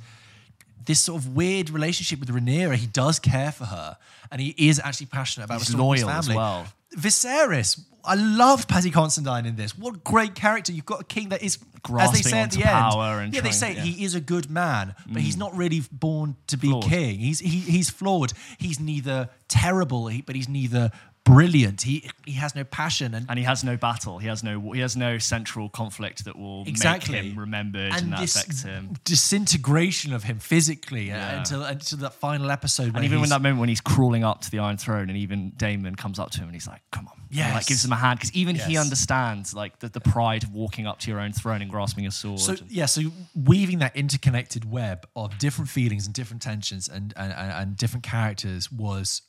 this 0.89 0.99
sort 0.99 1.21
of 1.21 1.36
weird 1.36 1.69
relationship 1.69 2.19
with 2.19 2.30
Rhaenyra. 2.30 2.73
He 2.73 2.88
does 2.88 3.19
care 3.19 3.52
for 3.52 3.65
her, 3.65 3.95
and 4.32 4.41
he 4.41 4.56
is 4.58 4.82
actually 4.84 5.06
passionate 5.06 5.45
about 5.45 5.60
He's 5.60 5.69
restoring 5.69 5.97
his 5.97 6.04
loyal 6.04 6.17
as 6.17 6.25
family. 6.25 6.36
well. 6.36 6.65
Viserys, 6.97 7.80
I 8.04 8.15
love 8.15 8.67
Paddy 8.67 8.89
Considine 8.89 9.45
in 9.45 9.56
this. 9.56 9.78
What 9.78 9.93
a 9.93 9.97
great 9.99 10.34
character! 10.34 10.71
You've 10.71 10.88
got 10.88 11.02
a 11.02 11.04
king 11.04 11.30
that 11.30 11.43
is, 11.43 11.58
as 11.58 11.62
they 11.62 11.80
Grasping 11.84 12.23
say 12.23 12.39
at 12.39 12.52
the 12.52 12.62
end, 12.62 12.69
power 12.69 13.19
and 13.19 13.36
yeah, 13.36 13.41
they 13.41 13.52
say 13.52 13.75
yeah. 13.75 13.82
he 13.82 14.04
is 14.04 14.15
a 14.15 14.19
good 14.19 14.49
man, 14.49 14.95
but 15.08 15.21
he's 15.21 15.36
mm. 15.36 15.41
not 15.41 15.56
really 15.56 15.84
born 15.91 16.36
to 16.47 16.58
be 16.58 16.69
Flawed. 16.69 16.86
king. 16.86 17.19
He's 17.19 17.38
he, 17.38 17.60
he's 17.60 17.91
flawed. 17.91 18.34
He's 18.58 18.80
neither 18.80 19.30
terrible, 19.47 20.10
but 20.25 20.36
he's 20.36 20.49
neither 20.49 20.89
brilliant. 21.34 21.82
He 21.84 22.10
he 22.26 22.34
has 22.34 22.56
no 22.56 22.63
passion, 22.63 23.13
and 23.13 23.26
And 23.30 23.38
he 23.39 23.46
has 23.46 23.63
no 23.63 23.78
battle. 23.78 24.18
He 24.20 24.28
has 24.28 24.44
no. 24.44 24.72
He 24.72 24.80
has 24.82 24.96
no 24.96 25.18
central 25.18 25.70
conflict 25.70 26.26
that 26.26 26.36
will 26.38 26.63
exactly 26.68 27.13
make 27.15 27.24
him 27.32 27.39
remembered 27.39 27.94
and, 27.94 28.12
that 28.13 28.20
this 28.22 28.36
affects 28.36 28.63
him. 28.63 28.96
disintegration 29.06 30.13
of 30.13 30.24
him 30.24 30.39
physically 30.39 31.12
uh, 31.12 31.18
Yeah. 31.18 31.38
until 31.39 31.63
until 31.63 31.98
that 32.00 32.13
final 32.15 32.52
episode. 32.52 32.96
And 32.96 33.06
even 33.06 33.20
when 33.20 33.30
that 33.30 33.42
moment 33.42 33.60
when 33.60 33.70
he's 33.70 33.82
crawling 33.82 34.24
up 34.24 34.42
to 34.42 34.52
the 34.52 34.60
Iron 34.60 34.78
Throne, 34.78 35.10
and 35.10 35.18
even 35.18 35.52
Daemon 35.58 35.96
comes 35.96 36.20
up 36.20 36.32
to 36.32 36.39
him 36.39 36.46
and 36.46 36.54
he's 36.56 36.68
like, 36.68 36.82
"Come 36.92 37.08
on," 37.08 37.22
yeah, 37.30 37.54
like 37.54 37.68
gives 37.68 37.86
him 37.86 37.92
a 37.92 37.96
hand 37.96 38.20
because 38.20 38.34
even 38.34 38.56
he 38.56 38.78
understands 38.78 39.54
like 39.54 39.80
the, 39.80 39.89
the 39.89 40.02
pride 40.02 40.44
of 40.44 40.52
walking 40.54 40.88
up 40.88 41.00
to 41.00 41.12
your 41.12 41.20
own 41.20 41.32
throne 41.34 41.62
and 41.62 41.70
grasping 41.70 42.06
a 42.08 42.12
sword. 42.12 42.39
So 42.39 42.54
and- 42.54 42.72
yeah, 42.72 42.86
so 42.86 43.02
weaving 43.36 43.80
that 43.80 43.96
interconnected 43.96 44.70
web 44.70 45.08
of 45.15 45.38
different 45.38 45.70
feelings 45.70 46.06
and 46.06 46.13
different 46.15 46.42
tensions 46.42 46.88
and 46.88 47.13
and, 47.15 47.32
and, 47.34 47.52
and 47.52 47.78
different 47.78 48.04
characters 48.04 48.72
was 48.72 49.22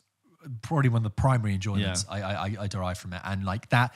probably 0.62 0.88
one 0.90 0.98
of 1.00 1.04
the 1.04 1.10
primary 1.10 1.54
enjoyments 1.54 2.04
Yeah. 2.08 2.14
I, 2.14 2.20
I 2.20 2.46
I- 2.46 2.56
I 2.62 2.66
derived 2.66 3.00
from 3.00 3.12
it, 3.12 3.20
and 3.24 3.44
like 3.44 3.68
that 3.70 3.94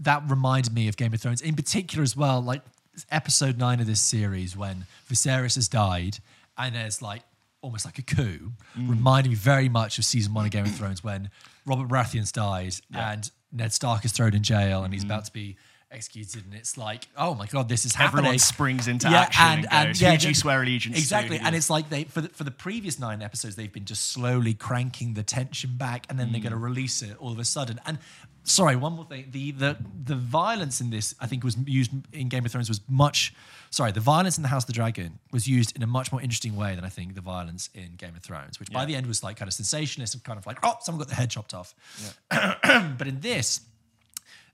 that 0.00 0.22
reminded 0.30 0.72
me 0.72 0.88
of 0.88 0.96
Game 0.96 1.12
of 1.12 1.20
Thrones 1.20 1.40
in 1.40 1.56
particular 1.56 2.02
as 2.02 2.16
well. 2.16 2.40
Like 2.40 2.62
episode 3.10 3.58
nine 3.58 3.80
of 3.80 3.86
this 3.86 4.00
series 4.00 4.56
when 4.56 4.86
Viserys 5.10 5.54
has 5.56 5.68
died, 5.68 6.18
and 6.56 6.74
there's 6.74 7.00
like 7.02 7.22
almost 7.60 7.84
like 7.84 7.98
a 7.98 8.02
coup, 8.02 8.52
Mm. 8.76 8.88
reminded 8.90 9.30
me 9.30 9.34
very 9.34 9.68
much 9.68 9.98
of 9.98 10.04
season 10.04 10.32
one 10.34 10.44
of 10.44 10.50
Game 10.52 10.64
of 10.64 10.74
Thrones 10.74 11.02
when 11.02 11.30
Robert 11.66 11.88
Baratheon's 11.88 12.30
died 12.30 12.74
and 12.92 13.30
Ned 13.50 13.72
Stark 13.72 14.04
is 14.04 14.12
thrown 14.12 14.34
in 14.34 14.42
jail 14.44 14.84
and 14.84 14.92
he's 14.94 15.02
Mm-hmm. 15.02 15.10
about 15.10 15.24
to 15.24 15.32
be 15.32 15.56
executed, 15.90 16.44
and 16.44 16.54
it's 16.54 16.76
like, 16.76 17.08
oh 17.16 17.34
my 17.34 17.46
god, 17.46 17.68
this 17.68 17.84
is 17.84 17.94
happening 17.94 18.24
Everyone 18.26 18.38
springs 18.38 18.88
into 18.88 19.08
action 19.08 19.66
and 19.70 19.88
goes, 19.92 20.00
"Who 20.00 20.16
do 20.16 20.28
you 20.28 20.34
swear 20.34 20.62
allegiance 20.62 20.96
to?" 20.96 21.00
Exactly, 21.00 21.38
Who 21.38 21.44
and 21.46 21.54
it's 21.56 21.70
like 21.70 21.88
they 21.90 22.04
for 22.04 22.20
the, 22.20 22.28
for 22.28 22.44
the 22.44 22.50
previous 22.50 22.98
nine 22.98 23.22
episodes, 23.22 23.56
they've 23.56 23.72
been 23.72 23.84
just 23.84 24.10
slowly 24.12 24.54
cranking 24.54 25.14
the 25.14 25.22
tension 25.22 25.76
back, 25.76 26.06
and 26.08 26.18
then 26.18 26.32
they're 26.32 26.40
going 26.40 26.52
to 26.52 26.58
Mm. 26.58 26.62
release 26.62 27.02
it 27.02 27.16
all 27.18 27.32
of 27.32 27.38
a 27.38 27.44
sudden. 27.44 27.80
And 27.86 27.98
sorry, 28.44 28.76
one 28.76 28.92
more 28.94 29.04
thing: 29.06 29.26
the 29.30 29.50
the 29.52 29.76
the 30.04 30.16
violence 30.16 30.80
in 30.80 30.90
this, 30.90 31.14
I 31.20 31.26
think, 31.26 31.44
was 31.44 31.56
used 31.66 31.90
in 32.12 32.28
Game 32.28 32.44
of 32.44 32.52
Thrones 32.52 32.68
was 32.68 32.80
much. 32.88 33.34
Sorry, 33.70 33.92
the 33.92 34.00
violence 34.00 34.38
in 34.38 34.42
the 34.42 34.48
House 34.48 34.62
of 34.62 34.68
the 34.68 34.72
Dragon 34.72 35.18
was 35.30 35.46
used 35.46 35.76
in 35.76 35.82
a 35.82 35.86
much 35.86 36.10
more 36.10 36.22
interesting 36.22 36.56
way 36.56 36.74
than 36.74 36.84
I 36.84 36.88
think 36.88 37.14
the 37.14 37.20
violence 37.20 37.68
in 37.74 37.96
Game 37.96 38.16
of 38.16 38.22
Thrones, 38.22 38.58
which 38.58 38.70
by 38.70 38.86
the 38.86 38.96
end 38.96 39.06
was 39.06 39.22
like 39.22 39.36
kind 39.36 39.46
of 39.46 39.52
sensationalist 39.52 40.14
and 40.14 40.24
kind 40.24 40.38
of 40.38 40.46
like, 40.46 40.58
oh, 40.62 40.76
someone 40.80 40.98
got 41.00 41.08
the 41.08 41.14
head 41.14 41.28
chopped 41.30 41.52
off. 41.52 41.74
but 42.30 43.06
in 43.06 43.20
this, 43.20 43.60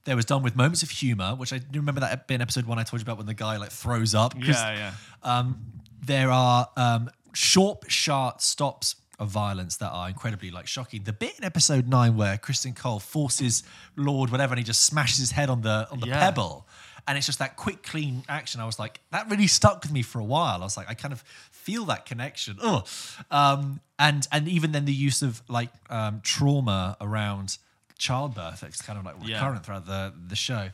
there 0.05 0.17
was 0.17 0.25
done 0.25 0.43
with 0.43 0.55
moments 0.57 0.83
of 0.83 0.91
humor, 0.91 1.35
which 1.35 1.53
I 1.53 1.59
do 1.59 1.79
remember 1.79 2.01
that 2.03 2.25
in 2.31 2.41
episode 2.43 2.67
one 2.67 2.79
I 2.79 2.83
told 2.83 3.01
you 3.01 3.05
about 3.05 3.17
when 3.19 3.27
the 3.27 3.35
guy 3.35 3.57
like 3.57 3.71
throws 3.71 4.15
up. 4.15 4.35
Yeah, 4.39 4.75
yeah. 4.75 4.93
Um, 5.23 5.65
there 6.03 6.31
are 6.31 6.69
um, 6.77 7.11
short, 7.33 7.91
sharp 7.91 8.41
stops 8.41 8.97
of 9.19 9.29
violence 9.29 9.77
that 9.77 9.91
are 9.91 10.09
incredibly 10.09 10.51
like 10.51 10.67
shocking. 10.67 11.05
The 11.05 11.13
bit 11.13 11.39
in 11.39 11.45
episode 11.45 11.89
nine 11.89 12.17
where 12.17 12.37
Criston 12.37 12.75
Cole 12.75 12.99
forces 13.01 13.63
Lord 13.97 14.31
whatever 14.31 14.53
and 14.53 14.59
he 14.59 14.65
just 14.65 14.85
smashes 14.85 15.19
his 15.19 15.31
head 15.31 15.49
on 15.51 15.63
the 15.63 15.89
on 15.91 16.01
the 16.01 16.09
Yeah. 16.09 16.19
pebble. 16.19 16.67
And 17.07 17.19
it's 17.19 17.27
just 17.27 17.39
that 17.41 17.57
quick, 17.57 17.83
clean 17.83 18.25
action. 18.31 18.63
I 18.63 18.65
was 18.65 18.79
like, 18.79 18.99
that 19.11 19.29
really 19.31 19.47
stuck 19.47 19.83
with 19.83 19.93
me 19.93 20.01
for 20.01 20.21
a 20.21 20.25
while. 20.25 20.63
I 20.63 20.65
was 20.65 20.77
like, 20.79 20.89
I 20.89 20.95
kind 20.95 21.13
of 21.13 21.21
feel 21.53 21.85
that 21.87 22.07
connection. 22.07 22.57
Ugh. 22.63 22.87
Um, 23.31 23.81
and 23.99 24.27
and 24.33 24.49
even 24.49 24.73
then 24.73 24.85
the 24.87 24.93
use 24.93 25.23
of 25.23 25.43
like 25.49 25.71
um, 25.91 26.21
trauma 26.23 26.97
around 27.01 27.59
childbirth, 28.09 28.63
it's 28.69 28.83
kind 28.83 28.99
of 28.99 29.05
like 29.05 29.17
Yeah. 29.23 29.37
recurrent 29.37 29.65
throughout 29.65 29.87
the 29.87 30.13
the 30.33 30.37
show. 30.37 30.65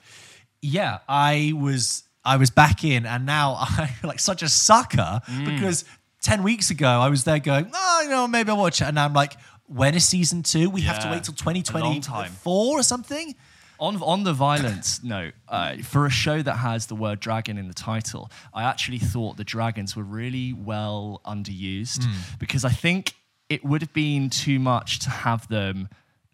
Yeah, 0.62 0.98
I 1.08 1.52
was 1.56 2.04
I 2.24 2.36
was 2.36 2.50
back 2.50 2.84
in, 2.84 3.06
and 3.06 3.24
now 3.24 3.46
I 3.58 3.94
like 4.02 4.20
such 4.20 4.42
a 4.42 4.48
sucker 4.48 5.20
Mm. 5.26 5.44
because 5.50 5.84
ten 6.20 6.42
weeks 6.42 6.70
ago 6.70 6.88
I 7.06 7.08
was 7.08 7.24
there 7.24 7.38
going, 7.40 7.70
oh, 7.72 8.00
you 8.04 8.10
know, 8.10 8.26
maybe 8.28 8.50
I'll 8.50 8.58
watch 8.66 8.80
it, 8.82 8.86
and 8.88 8.94
now 8.96 9.06
I'm 9.06 9.14
like, 9.24 9.34
when 9.66 9.94
is 9.94 10.04
season 10.04 10.42
two? 10.42 10.68
We 10.68 10.82
have 10.82 10.98
to 11.04 11.08
wait 11.10 11.24
till 11.24 11.34
A 11.34 11.44
long 11.46 12.00
time. 12.02 12.28
2024 12.28 12.78
or 12.78 12.82
something. 12.82 13.34
On, 13.78 13.96
on 14.02 14.24
the 14.24 14.34
violence 14.34 15.02
note, 15.14 15.32
uh, 15.48 15.76
for 15.92 16.04
a 16.04 16.10
show 16.10 16.42
that 16.42 16.56
has 16.58 16.86
the 16.88 16.94
word 16.94 17.18
dragon 17.18 17.56
in 17.56 17.66
the 17.66 17.72
title, 17.90 18.30
I 18.52 18.64
actually 18.64 18.98
thought 18.98 19.38
the 19.38 19.44
dragons 19.56 19.96
were 19.96 20.02
really 20.04 20.52
well 20.52 21.22
underused 21.24 22.04
Hmm. 22.04 22.12
because 22.38 22.62
I 22.66 22.74
think 22.84 23.14
it 23.48 23.64
would 23.64 23.80
have 23.80 23.94
been 23.94 24.28
too 24.28 24.58
much 24.58 24.98
to 25.04 25.08
have 25.08 25.48
them 25.48 25.88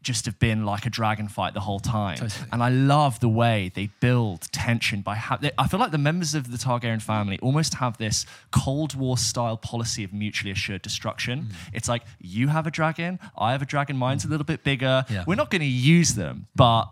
just 0.07 0.25
have 0.25 0.38
been 0.38 0.64
like 0.64 0.87
a 0.87 0.90
dragon 0.90 1.27
fight 1.27 1.53
the 1.53 1.61
whole 1.61 1.81
time. 1.81 2.16
Totally. 2.16 2.49
And 2.53 2.62
I 2.62 2.69
love 2.69 3.19
the 3.19 3.29
way 3.29 3.73
they 3.75 3.90
build 4.01 4.42
tension 4.53 5.03
by 5.03 5.16
ha- 5.16 5.40
I 5.59 5.66
feel 5.66 5.81
like 5.81 5.90
the 5.90 5.99
members 5.99 6.35
of 6.35 6.51
the 6.53 6.57
Targaryen 6.57 7.03
family 7.03 7.38
almost 7.40 7.75
have 7.75 7.99
this 7.99 8.25
Cold 8.53 8.95
War 8.95 9.19
style 9.19 9.57
policy 9.57 10.05
of 10.05 10.12
mutually 10.12 10.53
assured 10.53 10.83
destruction. 10.83 11.40
Hmm. 11.40 11.77
It's 11.77 11.88
like 11.88 12.03
you 12.21 12.49
have 12.49 12.66
a 12.66 12.71
dragon, 12.71 13.19
I 13.37 13.51
have 13.53 13.62
a 13.62 13.66
dragon, 13.66 13.97
mine's 13.97 14.25
a 14.25 14.29
little 14.29 14.45
bit 14.45 14.62
bigger. 14.62 15.05
Yeah. 15.11 15.25
We're 15.27 15.35
not 15.35 15.51
going 15.51 15.61
to 15.62 15.66
use 15.66 16.14
them, 16.14 16.47
but 16.55 16.85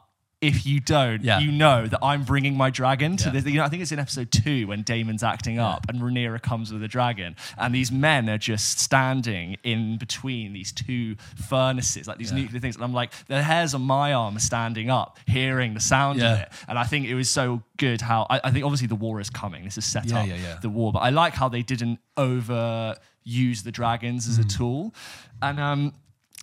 if 0.47 0.67
you 0.67 0.81
don't, 0.81 1.23
Yeah. 1.23 1.39
you 1.39 1.51
know 1.51 1.87
that 1.87 1.99
I'm 2.03 2.23
bringing 2.25 2.57
my 2.57 2.71
dragon 2.71 3.17
to 3.19 3.25
Yeah. 3.27 3.31
this. 3.33 3.45
You 3.47 3.59
know, 3.59 3.65
I 3.65 3.69
think 3.69 3.83
it's 3.83 3.93
in 3.93 3.99
episode 3.99 4.31
two 4.31 4.67
when 4.67 4.83
Daemon's 4.83 5.23
acting 5.23 5.59
up 5.59 5.87
and 5.89 6.01
Rhaenyra 6.01 6.41
comes 6.43 6.73
with 6.73 6.83
a 6.83 6.89
dragon, 6.89 7.35
and 7.57 7.75
these 7.75 7.91
men 7.91 8.29
are 8.29 8.39
just 8.39 8.79
standing 8.81 9.57
in 9.65 9.97
between 9.99 10.53
these 10.53 10.73
two 10.73 11.17
furnaces, 11.49 12.07
like 12.07 12.19
these 12.19 12.31
Yeah. 12.33 12.39
nuclear 12.39 12.61
things. 12.61 12.75
And 12.77 12.85
I'm 12.85 12.93
like, 12.93 13.13
the 13.27 13.43
hairs 13.43 13.75
on 13.75 13.83
my 13.83 14.13
arm 14.13 14.37
are 14.37 14.41
standing 14.41 14.91
up, 14.91 15.19
hearing 15.27 15.75
the 15.75 15.81
sound 15.81 16.23
of 16.23 16.39
it. 16.39 16.49
And 16.69 16.79
I 16.79 16.85
think 16.85 17.07
it 17.07 17.15
was 17.15 17.31
so 17.31 17.63
good 17.77 18.01
how 18.01 18.27
I, 18.31 18.41
I 18.45 18.51
think 18.51 18.65
obviously 18.65 18.87
the 18.89 18.95
war 18.95 19.21
is 19.21 19.31
coming. 19.31 19.65
This 19.65 19.79
is 19.79 19.85
set 19.85 20.07
Yeah, 20.07 20.21
up 20.21 20.27
yeah, 20.29 20.35
yeah. 20.37 20.57
the 20.61 20.69
war, 20.71 20.93
but 20.93 21.01
I 21.01 21.11
like 21.11 21.35
how 21.35 21.49
they 21.49 21.63
didn't 21.63 21.99
over 22.17 22.97
use 23.25 23.63
the 23.63 23.73
dragons 23.73 24.29
as 24.29 24.39
a 24.39 24.45
Mm. 24.45 24.57
tool. 24.57 24.95
And 25.41 25.59
um, 25.59 25.93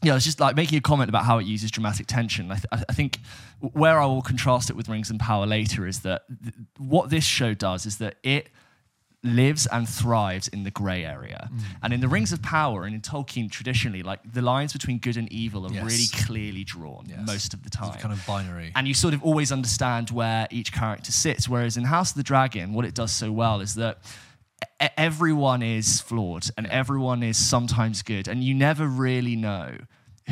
yeah, 0.04 0.16
it's 0.16 0.26
just 0.26 0.40
like 0.40 0.56
making 0.56 0.78
a 0.78 0.82
comment 0.82 1.10
about 1.10 1.26
how 1.26 1.38
it 1.38 1.46
uses 1.46 1.70
dramatic 1.70 2.08
tension. 2.08 2.52
I, 2.52 2.56
th- 2.56 2.66
I- 2.72 2.84
I 2.90 2.94
think 2.94 3.20
where 3.62 4.00
I 4.02 4.06
will 4.06 4.22
contrast 4.22 4.70
it 4.70 4.76
with 4.76 4.90
Rings 4.90 5.10
and 5.10 5.20
Power 5.20 5.46
later 5.46 5.86
is 5.88 6.00
that 6.02 6.24
th- 6.44 6.56
what 6.78 7.10
this 7.10 7.24
show 7.24 7.54
does 7.54 7.86
is 7.86 7.98
that 7.98 8.16
it 8.24 8.50
lives 9.24 9.68
and 9.68 9.88
thrives 9.88 10.48
in 10.48 10.64
the 10.64 10.72
grey 10.72 11.06
area. 11.06 11.48
Mm. 11.54 11.60
And 11.84 11.94
in 11.94 12.00
the 12.00 12.08
Rings 12.08 12.32
of 12.34 12.42
Power 12.42 12.86
and 12.86 12.96
in 12.96 13.02
Tolkien 13.02 13.52
traditionally, 13.52 14.02
like 14.02 14.20
the 14.34 14.42
lines 14.42 14.74
between 14.74 14.98
good 14.98 15.16
and 15.16 15.32
evil 15.32 15.68
are 15.68 15.72
Yes. 15.72 15.84
really 15.84 16.26
clearly 16.26 16.64
drawn 16.64 17.06
Yes. 17.08 17.20
most 17.28 17.54
of 17.54 17.62
the 17.62 17.68
It's 17.68 17.78
time 17.78 17.94
kind 18.00 18.12
of 18.12 18.26
binary. 18.26 18.72
and 18.76 18.88
you 18.88 18.96
sort 18.96 19.14
of 19.14 19.22
always 19.22 19.52
understand 19.52 20.10
where 20.10 20.48
each 20.50 20.72
character 20.74 21.12
sits. 21.12 21.48
Whereas 21.48 21.78
in 21.78 21.84
House 21.84 22.10
of 22.12 22.18
the 22.18 22.24
Dragon, 22.24 22.74
what 22.74 22.84
it 22.84 22.96
does 22.96 23.12
so 23.12 23.32
well 23.32 23.62
is 23.62 23.76
that 23.76 24.00
everyone 24.98 25.62
is 25.62 26.02
flawed 26.02 26.48
and 26.58 26.66
everyone 26.68 27.24
is 27.24 27.38
sometimes 27.38 28.02
good, 28.02 28.28
and 28.28 28.44
you 28.44 28.54
never 28.54 28.88
really 28.88 29.36
know 29.36 29.78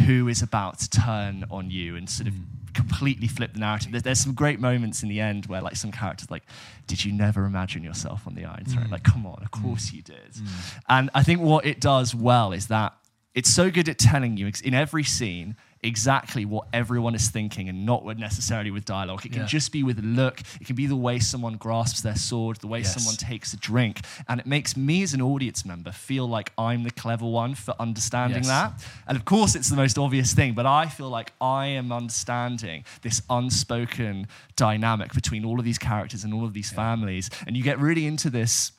who 0.06 0.28
is 0.28 0.42
about 0.42 0.80
to 0.80 0.90
turn 0.90 1.46
on 1.52 1.70
you 1.72 1.96
and 1.96 2.10
sort 2.10 2.28
of 2.28 2.34
completely 2.80 3.28
flip 3.28 3.54
the 3.54 3.60
narrative. 3.60 3.92
There's, 3.92 4.04
there's 4.04 4.20
some 4.20 4.34
great 4.34 4.60
moments 4.60 5.04
in 5.04 5.10
the 5.10 5.20
end 5.20 5.46
where 5.48 5.62
like 5.62 5.76
some 5.76 5.92
characters 5.92 6.32
like, 6.32 6.44
did 6.88 7.04
you 7.04 7.12
never 7.12 7.46
imagine 7.46 7.84
yourself 7.84 8.26
on 8.26 8.36
the 8.36 8.46
Iron 8.46 8.66
Throne? 8.66 8.86
Mm. 8.86 8.92
Like, 8.92 9.04
come 9.04 9.26
on, 9.26 9.42
of 9.44 9.52
mm. 9.52 9.64
course 9.64 9.92
you 9.92 10.02
did. 10.02 10.32
Mm. 10.34 10.82
And 10.88 11.10
I 11.14 11.24
think 11.24 11.42
what 11.42 11.66
it 11.66 11.82
does 11.82 12.16
well 12.16 12.54
is 12.54 12.68
that 12.68 12.94
it's 13.36 13.50
so 13.50 13.70
good 13.70 13.90
at 13.90 13.98
telling 13.98 14.38
you 14.38 14.52
in 14.64 14.74
every 14.74 15.04
scene 15.04 15.56
exactly 15.82 16.44
what 16.46 16.68
everyone 16.74 17.16
is 17.16 17.30
thinking 17.30 17.70
and 17.70 17.86
not 17.86 18.06
necessarily 18.18 18.70
with 18.70 18.84
dialogue. 18.84 19.26
It 19.26 19.32
can 19.32 19.42
Yeah. 19.44 19.48
just 19.48 19.72
be 19.72 19.82
with 19.82 19.98
a 20.00 20.02
look. 20.02 20.42
It 20.60 20.68
can 20.68 20.76
be 20.76 20.88
the 20.88 20.96
way 20.96 21.20
someone 21.20 21.56
grasps 21.56 22.02
their 22.02 22.18
sword, 22.18 22.58
the 22.58 22.68
way 22.68 22.80
Yes. 22.82 22.94
someone 22.94 23.16
takes 23.16 23.54
a 23.54 23.58
drink. 23.58 24.02
And 24.28 24.40
it 24.42 24.46
makes 24.46 24.76
me 24.76 25.04
as 25.04 25.14
an 25.14 25.22
audience 25.22 25.64
member 25.64 25.92
feel 25.94 26.28
like 26.28 26.52
I'm 26.58 26.84
the 26.84 26.92
clever 26.92 27.26
one 27.26 27.56
for 27.56 27.74
understanding 27.80 28.44
Yes. 28.44 28.48
that. 28.48 28.74
And 29.08 29.18
of 29.18 29.24
course, 29.24 29.56
it's 29.56 29.70
the 29.70 29.78
most 29.78 29.98
obvious 29.98 30.34
thing, 30.34 30.54
but 30.54 30.66
I 30.66 30.88
feel 30.88 31.10
like 31.10 31.32
I 31.40 31.68
am 31.68 31.92
understanding 31.92 32.84
this 33.02 33.22
unspoken 33.30 34.28
dynamic 34.56 35.14
between 35.14 35.46
all 35.46 35.60
of 35.60 35.66
these 35.66 35.78
characters 35.78 36.24
and 36.24 36.34
all 36.34 36.44
of 36.46 36.54
these 36.54 36.70
families. 36.72 37.30
And 37.48 37.56
you 37.56 37.64
get 37.64 37.80
really 37.80 38.06
into 38.06 38.30
this 38.30 38.74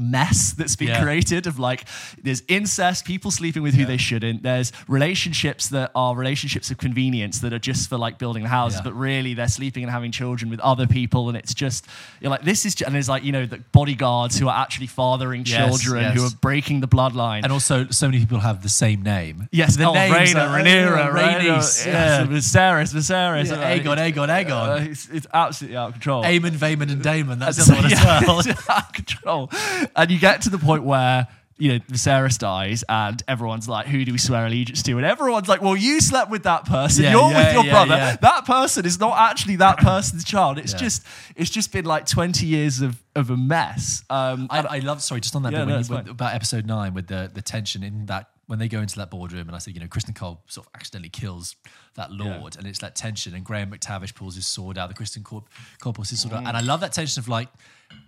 mess 0.00 0.52
that's 0.52 0.76
been 0.76 0.88
Yeah. 0.88 1.02
created 1.02 1.46
of 1.46 1.58
like 1.58 1.84
there's 2.22 2.42
incest 2.48 3.04
people 3.04 3.30
sleeping 3.30 3.62
with 3.62 3.74
who 3.74 3.84
they 3.84 3.96
shouldn't 3.96 4.42
there's 4.42 4.72
relationships 4.88 5.68
that 5.68 5.90
are 5.94 6.14
relationships 6.14 6.70
of 6.70 6.78
convenience 6.78 7.40
that 7.40 7.52
are 7.52 7.58
just 7.58 7.88
for 7.88 7.96
like 7.98 8.18
building 8.18 8.42
the 8.44 8.48
houses 8.48 8.78
Yeah. 8.80 8.84
but 8.84 8.94
really 8.94 9.34
they're 9.34 9.48
sleeping 9.48 9.82
and 9.84 9.90
having 9.92 10.12
children 10.12 10.50
with 10.50 10.60
other 10.60 10.86
people 10.86 11.28
and 11.28 11.36
it's 11.36 11.54
just 11.54 11.86
you're 12.20 12.30
like 12.30 12.42
this 12.42 12.64
is 12.66 12.80
and 12.82 12.94
there's 12.94 13.08
like 13.08 13.24
you 13.24 13.32
know 13.32 13.46
the 13.46 13.58
bodyguards 13.72 14.38
who 14.38 14.48
are 14.48 14.56
actually 14.62 14.86
fathering 14.86 15.44
Yes, 15.46 15.82
children 15.82 16.04
who 16.16 16.24
are 16.24 16.30
breaking 16.40 16.80
the 16.80 16.88
bloodline 16.88 17.42
and 17.44 17.52
also, 17.52 17.86
so 17.90 18.06
many 18.06 18.18
people 18.18 18.40
have 18.40 18.62
the 18.62 18.68
same 18.68 19.02
name. 19.02 19.48
Yes, 19.52 19.76
the 19.76 19.84
oh, 19.84 19.92
names 19.94 20.14
Rhaena, 20.34 20.48
are- 20.48 20.58
Rhaenyra, 20.60 21.10
Rhaenys, 21.12 21.40
Rhaenys, 21.40 21.86
yeah. 21.86 22.20
yeah, 22.20 22.26
Viserys, 22.26 22.92
Viserys, 22.94 23.50
Yeah, 23.50 23.78
Aegon, 23.78 23.96
Aegon, 23.96 24.28
Aegon. 24.28 24.68
Uh, 24.86 24.90
it's, 24.90 25.08
it's 25.08 25.26
absolutely 25.32 25.76
out 25.76 25.88
of 25.88 25.92
control. 25.94 26.24
Eamon, 26.24 26.50
Vaemon, 26.50 26.90
and 26.92 27.02
Daemon. 27.02 27.38
That's 27.42 27.56
the 27.56 27.72
other 27.72 27.82
one 27.82 27.92
as 27.92 28.04
well. 28.46 28.76
out 28.76 28.86
of 28.88 28.92
control. 28.92 29.50
And 29.96 30.10
you 30.10 30.18
get 30.18 30.42
to 30.42 30.50
the 30.50 30.58
point 30.58 30.84
where 30.84 31.26
you 31.60 31.72
know 31.72 31.78
Viserys 31.90 32.38
dies, 32.38 32.84
and 32.88 33.20
everyone's 33.26 33.68
like, 33.68 33.86
"Who 33.86 34.04
do 34.04 34.12
we 34.12 34.18
swear 34.18 34.46
allegiance 34.46 34.82
to?" 34.84 34.96
And 34.96 35.04
everyone's 35.04 35.48
like, 35.48 35.60
"Well, 35.60 35.76
you 35.76 36.00
slept 36.00 36.30
with 36.30 36.44
that 36.44 36.64
person. 36.66 37.02
Yeah, 37.04 37.10
You're 37.12 37.30
yeah, 37.32 37.38
with 37.46 37.54
your 37.54 37.64
yeah, 37.64 37.70
brother. 37.72 38.18
That 38.22 38.44
person 38.46 38.86
is 38.86 39.00
not 39.00 39.18
actually 39.18 39.56
that 39.56 39.78
person's 39.90 40.22
child. 40.24 40.58
It's 40.58 40.72
just, 40.72 41.04
it's 41.34 41.50
just 41.50 41.72
been 41.72 41.84
like 41.84 42.06
20 42.06 42.46
years 42.46 42.80
of 42.80 43.02
of 43.16 43.30
a 43.30 43.36
mess." 43.36 44.04
Um, 44.08 44.46
I, 44.50 44.60
I 44.60 44.78
love. 44.78 45.02
Sorry, 45.02 45.20
just 45.20 45.34
on 45.34 45.42
that 45.42 45.50
bit 45.50 45.66
no, 45.66 45.82
when 45.82 46.06
you, 46.06 46.12
about 46.12 46.34
episode 46.34 46.64
nine 46.64 46.94
with 46.94 47.08
the 47.08 47.28
the 47.32 47.42
tension 47.42 47.82
in 47.82 48.06
that 48.06 48.30
when 48.46 48.58
they 48.60 48.68
go 48.68 48.80
into 48.80 48.96
that 48.96 49.10
boardroom 49.10 49.46
and 49.46 49.54
I 49.54 49.58
said, 49.58 49.74
you 49.74 49.80
know, 49.80 49.86
Criston 49.88 50.14
Cole 50.14 50.40
sort 50.46 50.66
of 50.66 50.72
accidentally 50.74 51.10
kills 51.10 51.54
that 51.96 52.10
lord, 52.10 52.56
and 52.56 52.66
it's 52.66 52.78
that 52.78 52.94
tension, 52.94 53.34
and 53.34 53.44
Graham 53.44 53.70
McTavish 53.72 54.14
pulls 54.14 54.36
his 54.36 54.46
sword 54.46 54.78
out, 54.78 54.88
the 54.88 54.94
Criston 54.94 55.22
Cole, 55.22 55.46
Cole 55.80 55.92
pulls 55.92 56.08
his 56.08 56.20
sword 56.22 56.32
Mm. 56.32 56.38
out, 56.38 56.46
and 56.46 56.56
I 56.56 56.60
love 56.60 56.80
that 56.80 56.92
tension 56.94 57.20
of 57.20 57.28
like 57.28 57.48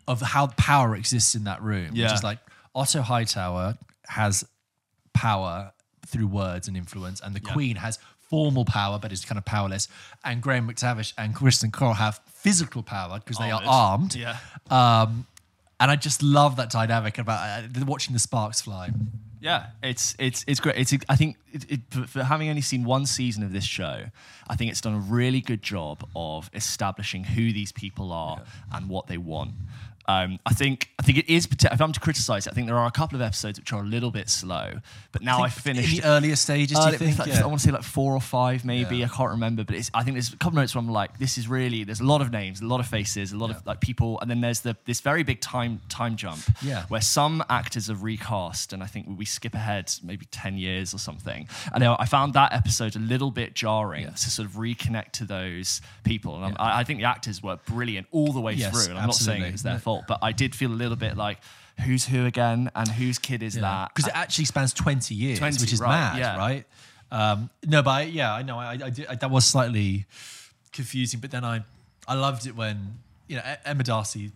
of 0.08 0.20
how 0.20 0.48
power 0.56 0.96
exists 0.96 1.34
in 1.34 1.44
that 1.44 1.62
room, 1.62 1.90
which 1.90 2.12
is 2.14 2.24
like 2.24 2.38
Otto 2.74 3.02
Hightower 3.02 3.76
has 4.08 4.44
power 5.12 5.72
through 6.06 6.26
words 6.26 6.68
and 6.68 6.76
influence, 6.76 7.20
and 7.20 7.34
the 7.34 7.40
Queen 7.40 7.76
has 7.76 7.98
formal 8.18 8.64
power 8.64 8.98
but 8.98 9.12
is 9.12 9.24
kind 9.24 9.38
of 9.38 9.44
powerless, 9.44 9.88
and 10.24 10.42
Graham 10.42 10.68
McTavish 10.68 11.12
and 11.18 11.34
Criston 11.34 11.72
Cole 11.72 11.94
have 11.94 12.20
physical 12.26 12.82
power 12.82 13.18
because 13.18 13.38
they 13.38 13.50
are 13.50 13.62
armed. 13.64 14.14
Yeah. 14.14 14.36
Um, 14.70 15.26
and 15.78 15.90
I 15.90 15.96
just 15.96 16.22
love 16.22 16.56
that 16.56 16.70
dynamic 16.70 17.18
about 17.18 17.64
uh, 17.64 17.84
watching 17.86 18.12
the 18.12 18.18
sparks 18.18 18.60
fly. 18.60 18.90
Yeah, 19.40 19.68
it's 19.82 20.14
it's 20.18 20.44
it's 20.46 20.60
great. 20.60 20.76
It's 20.76 20.94
I 21.08 21.16
think 21.16 21.36
it, 21.50 21.70
it, 21.70 21.80
for, 21.90 22.06
for 22.06 22.22
having 22.22 22.50
only 22.50 22.60
seen 22.60 22.84
one 22.84 23.06
season 23.06 23.42
of 23.42 23.52
this 23.52 23.64
show, 23.64 24.04
I 24.48 24.56
think 24.56 24.70
it's 24.70 24.82
done 24.82 24.94
a 24.94 24.98
really 24.98 25.40
good 25.40 25.62
job 25.62 26.06
of 26.14 26.50
establishing 26.52 27.24
who 27.24 27.52
these 27.52 27.72
people 27.72 28.12
are 28.12 28.42
and 28.70 28.88
what 28.90 29.06
they 29.06 29.16
want. 29.16 29.52
Um, 30.10 30.38
I 30.46 30.52
think 30.54 30.88
I 30.98 31.02
think 31.02 31.18
it 31.18 31.28
is. 31.28 31.46
If 31.46 31.80
I'm 31.80 31.92
to 31.92 32.00
criticize 32.00 32.46
it, 32.46 32.50
I 32.52 32.54
think 32.54 32.66
there 32.66 32.76
are 32.76 32.86
a 32.86 32.90
couple 32.90 33.16
of 33.16 33.22
episodes 33.22 33.58
which 33.58 33.72
are 33.72 33.82
a 33.82 33.86
little 33.86 34.10
bit 34.10 34.28
slow. 34.28 34.66
But 35.12 35.22
now 35.22 35.38
I 35.42 35.48
have 35.48 35.54
finished. 35.62 35.96
in 35.96 36.02
the 36.02 36.06
earlier 36.08 36.36
stages. 36.36 36.78
do 36.78 36.90
you 36.90 36.96
think? 36.98 37.18
like- 37.18 37.28
Yeah. 37.28 37.42
I 37.42 37.46
want 37.46 37.60
to 37.60 37.66
say 37.66 37.72
like 37.72 37.82
four 37.82 38.14
or 38.14 38.20
five, 38.20 38.64
maybe. 38.64 38.98
Yeah. 38.98 39.06
I 39.06 39.08
can't 39.08 39.30
remember, 39.30 39.64
but 39.64 39.74
it's. 39.76 39.90
I 39.94 40.02
think 40.04 40.14
there's 40.16 40.32
a 40.32 40.36
couple 40.36 40.58
of 40.58 40.62
notes 40.62 40.74
where 40.74 40.82
I'm 40.82 40.90
like, 40.90 41.18
this 41.18 41.38
is 41.38 41.48
really. 41.48 41.84
There's 41.84 42.00
a 42.00 42.04
lot 42.04 42.20
of 42.20 42.30
names, 42.30 42.60
a 42.60 42.66
lot 42.66 42.80
of 42.80 42.86
faces, 42.86 43.32
a 43.32 43.36
lot 43.36 43.50
of 43.50 43.64
like 43.66 43.80
people, 43.80 44.18
and 44.20 44.30
then 44.30 44.40
there's 44.40 44.60
the 44.60 44.76
this 44.84 45.00
very 45.00 45.22
big 45.22 45.40
time 45.40 45.80
time 45.88 46.16
jump. 46.16 46.40
Yeah. 46.62 46.84
Where 46.88 47.00
some 47.00 47.42
actors 47.48 47.88
are 47.90 47.94
recast, 47.94 48.72
and 48.72 48.82
I 48.82 48.86
think 48.86 49.06
we 49.18 49.24
skip 49.24 49.54
ahead 49.54 49.92
maybe 50.02 50.26
ten 50.26 50.56
years 50.56 50.94
or 50.94 50.98
something. 50.98 51.48
And 51.72 51.84
I 51.84 51.96
I 51.98 52.06
found 52.06 52.34
that 52.34 52.52
episode 52.52 52.96
a 52.96 53.00
little 53.00 53.30
bit 53.30 53.54
jarring 53.54 54.04
Yeah. 54.04 54.10
to 54.10 54.30
sort 54.30 54.48
of 54.48 54.54
reconnect 54.54 55.12
to 55.12 55.24
those 55.24 55.80
people, 56.04 56.42
and 56.44 56.56
I, 56.58 56.80
I 56.80 56.84
think 56.84 57.00
the 57.00 57.06
actors 57.06 57.42
were 57.42 57.56
brilliant 57.66 58.06
all 58.10 58.32
the 58.32 58.40
way 58.40 58.54
Yes, 58.54 58.70
through. 58.72 58.90
And 58.90 58.98
I'm 58.98 59.06
not 59.06 59.14
saying 59.14 59.42
absolutely. 59.42 59.48
it 59.48 59.52
was 59.52 59.62
their 59.62 59.72
No. 59.74 59.78
Fault, 60.00 60.20
but 60.20 60.26
I 60.26 60.32
did 60.32 60.54
feel 60.54 60.70
a 60.70 60.74
little 60.82 60.96
bit 60.96 61.16
like. 61.16 61.38
Who's 61.86 62.04
who 62.04 62.26
again, 62.26 62.70
and 62.74 62.86
whose 62.88 63.18
kid 63.18 63.42
is 63.42 63.54
that? 63.54 63.88
because 63.94 64.06
it 64.06 64.14
actually 64.14 64.44
spans 64.44 64.74
20 64.74 65.14
years 65.14 65.38
20, 65.38 65.62
which 65.62 65.72
is 65.72 65.80
right, 65.80 65.88
mad 65.88 66.18
yeah. 66.18 66.36
right 66.36 66.66
um, 67.10 67.48
no 67.64 67.80
but 67.82 67.90
I, 67.90 68.02
yeah 68.02 68.34
i 68.34 68.42
know 68.42 68.58
I, 68.58 68.72
I, 68.72 68.90
did, 68.90 69.06
I 69.06 69.14
that 69.14 69.30
was 69.30 69.46
slightly 69.46 70.04
confusing 70.72 71.20
but 71.20 71.30
then 71.30 71.42
i 71.42 71.64
i 72.06 72.12
loved 72.14 72.46
it 72.46 72.54
when 72.54 72.98
you 73.28 73.36
know 73.36 73.42
emma 73.64 73.82
D'Arcy 73.82 74.30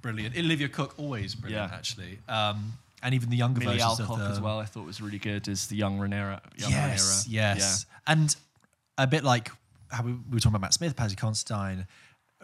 brilliant 0.00 0.38
olivia 0.38 0.68
Cooke 0.70 0.94
always 0.98 1.34
brilliant 1.34 1.70
Yeah. 1.70 1.76
actually 1.76 2.18
um, 2.30 2.72
and 3.02 3.14
even 3.14 3.28
the 3.28 3.36
younger 3.36 3.60
Milly 3.60 3.76
versions 3.76 4.00
Alcock 4.00 4.18
of 4.18 4.24
the 4.24 4.30
as 4.30 4.40
well. 4.40 4.58
I 4.58 4.64
thought 4.64 4.86
was 4.86 5.02
really 5.02 5.18
good 5.18 5.46
as 5.48 5.66
the 5.66 5.76
young 5.76 5.98
Rhaenyra. 5.98 6.40
Young 6.56 6.70
yes 6.70 7.26
Rhaenyra. 7.26 7.32
yes 7.34 7.86
and 8.06 8.34
a 8.96 9.06
bit 9.06 9.22
like 9.22 9.50
how 9.90 10.02
we, 10.02 10.12
we 10.12 10.18
were 10.32 10.38
talking 10.40 10.52
about 10.52 10.62
matt 10.62 10.72
smith 10.72 10.96
Paddy 10.96 11.14
Considine 11.14 11.86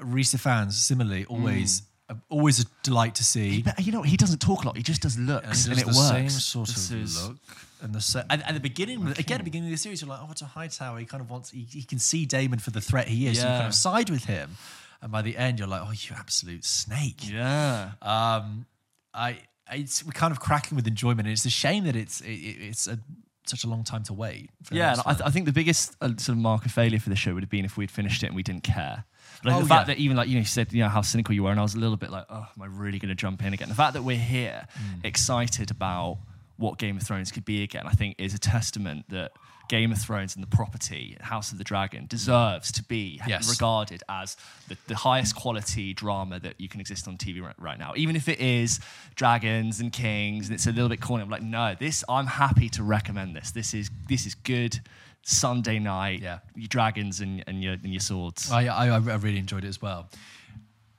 Rhys 0.02 0.34
Ifans 0.34 0.72
similarly 0.72 1.24
always 1.24 1.80
uh, 1.80 1.84
always 2.28 2.60
a 2.60 2.64
delight 2.82 3.14
to 3.16 3.24
see. 3.24 3.62
But 3.62 3.84
you 3.84 3.92
know, 3.92 4.02
he 4.02 4.16
doesn't 4.16 4.40
talk 4.40 4.64
a 4.64 4.66
lot. 4.66 4.76
He 4.76 4.82
just 4.82 5.02
does 5.02 5.18
looks, 5.18 5.64
and 5.66 5.72
and, 5.72 5.78
it 5.80 5.82
it 5.88 5.92
the 5.92 5.96
works. 5.98 6.08
same 6.08 6.28
sort 6.30 6.68
This 6.68 6.90
of 6.90 6.96
is- 7.02 7.28
look 7.28 7.36
and 7.82 7.94
the 7.94 8.00
sa- 8.00 8.24
and 8.28 8.42
at 8.44 8.52
the 8.52 8.60
beginning 8.60 9.06
again 9.06 9.36
at 9.36 9.38
the 9.38 9.44
beginning 9.44 9.68
of 9.68 9.72
the 9.72 9.78
series 9.78 10.02
you're 10.02 10.10
like 10.10 10.20
oh 10.22 10.28
it's 10.30 10.42
a 10.42 10.44
Hightower. 10.44 10.98
He 10.98 11.06
kind 11.06 11.22
of 11.22 11.30
wants 11.30 11.50
he, 11.50 11.62
he 11.70 11.82
can 11.82 11.98
see 11.98 12.26
Daemon 12.26 12.58
for 12.58 12.70
the 12.70 12.80
threat 12.80 13.08
he 13.08 13.26
is. 13.26 13.40
So 13.40 13.46
you 13.46 13.52
kind 13.54 13.66
of 13.66 13.74
side 13.74 14.10
with 14.10 14.24
him. 14.26 14.56
And 15.00 15.10
by 15.10 15.22
the 15.22 15.34
end 15.36 15.58
you're 15.58 15.66
like 15.68 15.80
oh 15.82 15.92
you 15.92 16.14
absolute 16.14 16.64
snake. 16.64 17.30
Yeah. 17.30 17.92
um 18.02 18.66
I 19.14 19.38
it's 19.72 20.04
we're 20.04 20.12
kind 20.12 20.30
of 20.32 20.40
cracking 20.40 20.76
with 20.76 20.86
enjoyment. 20.86 21.20
And 21.20 21.30
it's 21.32 21.46
a 21.46 21.50
shame 21.50 21.84
that 21.84 21.96
it's 21.96 22.20
it, 22.20 22.32
it- 22.32 22.60
it's 22.68 22.86
a, 22.86 22.98
such 23.46 23.64
a 23.64 23.66
long 23.66 23.82
time 23.82 24.02
to 24.04 24.12
wait 24.12 24.50
for 24.62 24.74
Yeah, 24.74 24.92
and 24.92 25.00
I, 25.06 25.12
th- 25.14 25.22
I 25.26 25.30
think 25.30 25.46
the 25.46 25.52
biggest 25.52 25.96
uh, 26.02 26.08
sort 26.18 26.28
of 26.28 26.36
mark 26.38 26.66
of 26.66 26.72
failure 26.72 27.00
for 27.00 27.08
the 27.08 27.16
show 27.16 27.32
would 27.34 27.42
have 27.42 27.50
been 27.50 27.64
if 27.64 27.76
we'd 27.78 27.90
finished 27.90 28.22
it 28.22 28.26
and 28.26 28.36
we 28.36 28.42
didn't 28.42 28.62
care. 28.62 29.04
But 29.42 29.52
Oh, 29.54 29.60
the 29.60 29.66
fact 29.66 29.88
yeah. 29.88 29.94
that 29.94 30.00
even 30.00 30.16
like 30.16 30.28
you 30.28 30.34
know 30.34 30.40
you 30.40 30.44
said 30.46 30.72
you 30.72 30.82
know 30.82 30.88
how 30.88 31.00
cynical 31.02 31.34
you 31.34 31.42
were, 31.44 31.50
and 31.50 31.58
I 31.58 31.62
was 31.62 31.74
a 31.74 31.78
little 31.78 31.96
bit 31.96 32.10
like, 32.10 32.26
oh, 32.28 32.46
am 32.54 32.62
I 32.62 32.66
really 32.66 32.98
going 32.98 33.08
to 33.08 33.14
jump 33.14 33.42
in 33.44 33.52
again? 33.54 33.68
The 33.68 33.74
fact 33.74 33.94
that 33.94 34.02
we're 34.02 34.16
here, 34.18 34.66
Hmm. 34.74 35.00
excited 35.04 35.70
about 35.70 36.18
what 36.56 36.78
Game 36.78 36.96
of 36.98 37.02
Thrones 37.02 37.32
could 37.32 37.44
be 37.46 37.62
again, 37.62 37.86
I 37.86 37.92
think 37.92 38.16
is 38.18 38.34
a 38.34 38.38
testament 38.38 39.06
that 39.08 39.32
Game 39.70 39.92
of 39.92 39.98
Thrones 39.98 40.34
and 40.34 40.42
the 40.42 40.48
property 40.48 41.16
House 41.22 41.52
of 41.52 41.58
the 41.58 41.64
Dragon 41.64 42.04
deserves 42.06 42.70
to 42.72 42.82
be 42.82 43.18
Yes. 43.26 43.48
regarded 43.48 44.02
as 44.10 44.36
the, 44.68 44.76
the 44.88 44.96
highest 44.96 45.36
quality 45.36 45.94
drama 45.94 46.38
that 46.40 46.60
you 46.60 46.68
can 46.68 46.80
exist 46.80 47.08
on 47.08 47.16
TV 47.16 47.40
right, 47.40 47.54
right 47.58 47.78
now. 47.78 47.92
Even 47.96 48.16
if 48.16 48.28
it 48.28 48.40
is 48.40 48.78
dragons 49.14 49.80
and 49.80 49.92
kings 49.92 50.48
and 50.48 50.54
it's 50.54 50.66
a 50.66 50.72
little 50.72 50.88
bit 50.88 51.00
corny, 51.00 51.22
I'm 51.22 51.30
like, 51.30 51.42
no, 51.42 51.74
this 51.78 52.04
I'm 52.08 52.26
happy 52.26 52.68
to 52.70 52.82
recommend 52.82 53.34
this. 53.36 53.52
This 53.52 53.72
is 53.72 53.90
this 54.08 54.26
is 54.26 54.34
good 54.34 54.80
Sunday 55.22 55.78
night. 55.78 56.20
Yeah. 56.20 56.38
your 56.54 56.68
dragons 56.68 57.20
and, 57.20 57.44
and 57.46 57.62
your 57.62 57.74
and 57.74 57.92
your 57.92 58.00
swords. 58.00 58.50
I, 58.50 58.66
I 58.66 58.86
I 58.88 58.98
really 58.98 59.38
enjoyed 59.38 59.64
it 59.64 59.68
as 59.68 59.80
well 59.82 60.08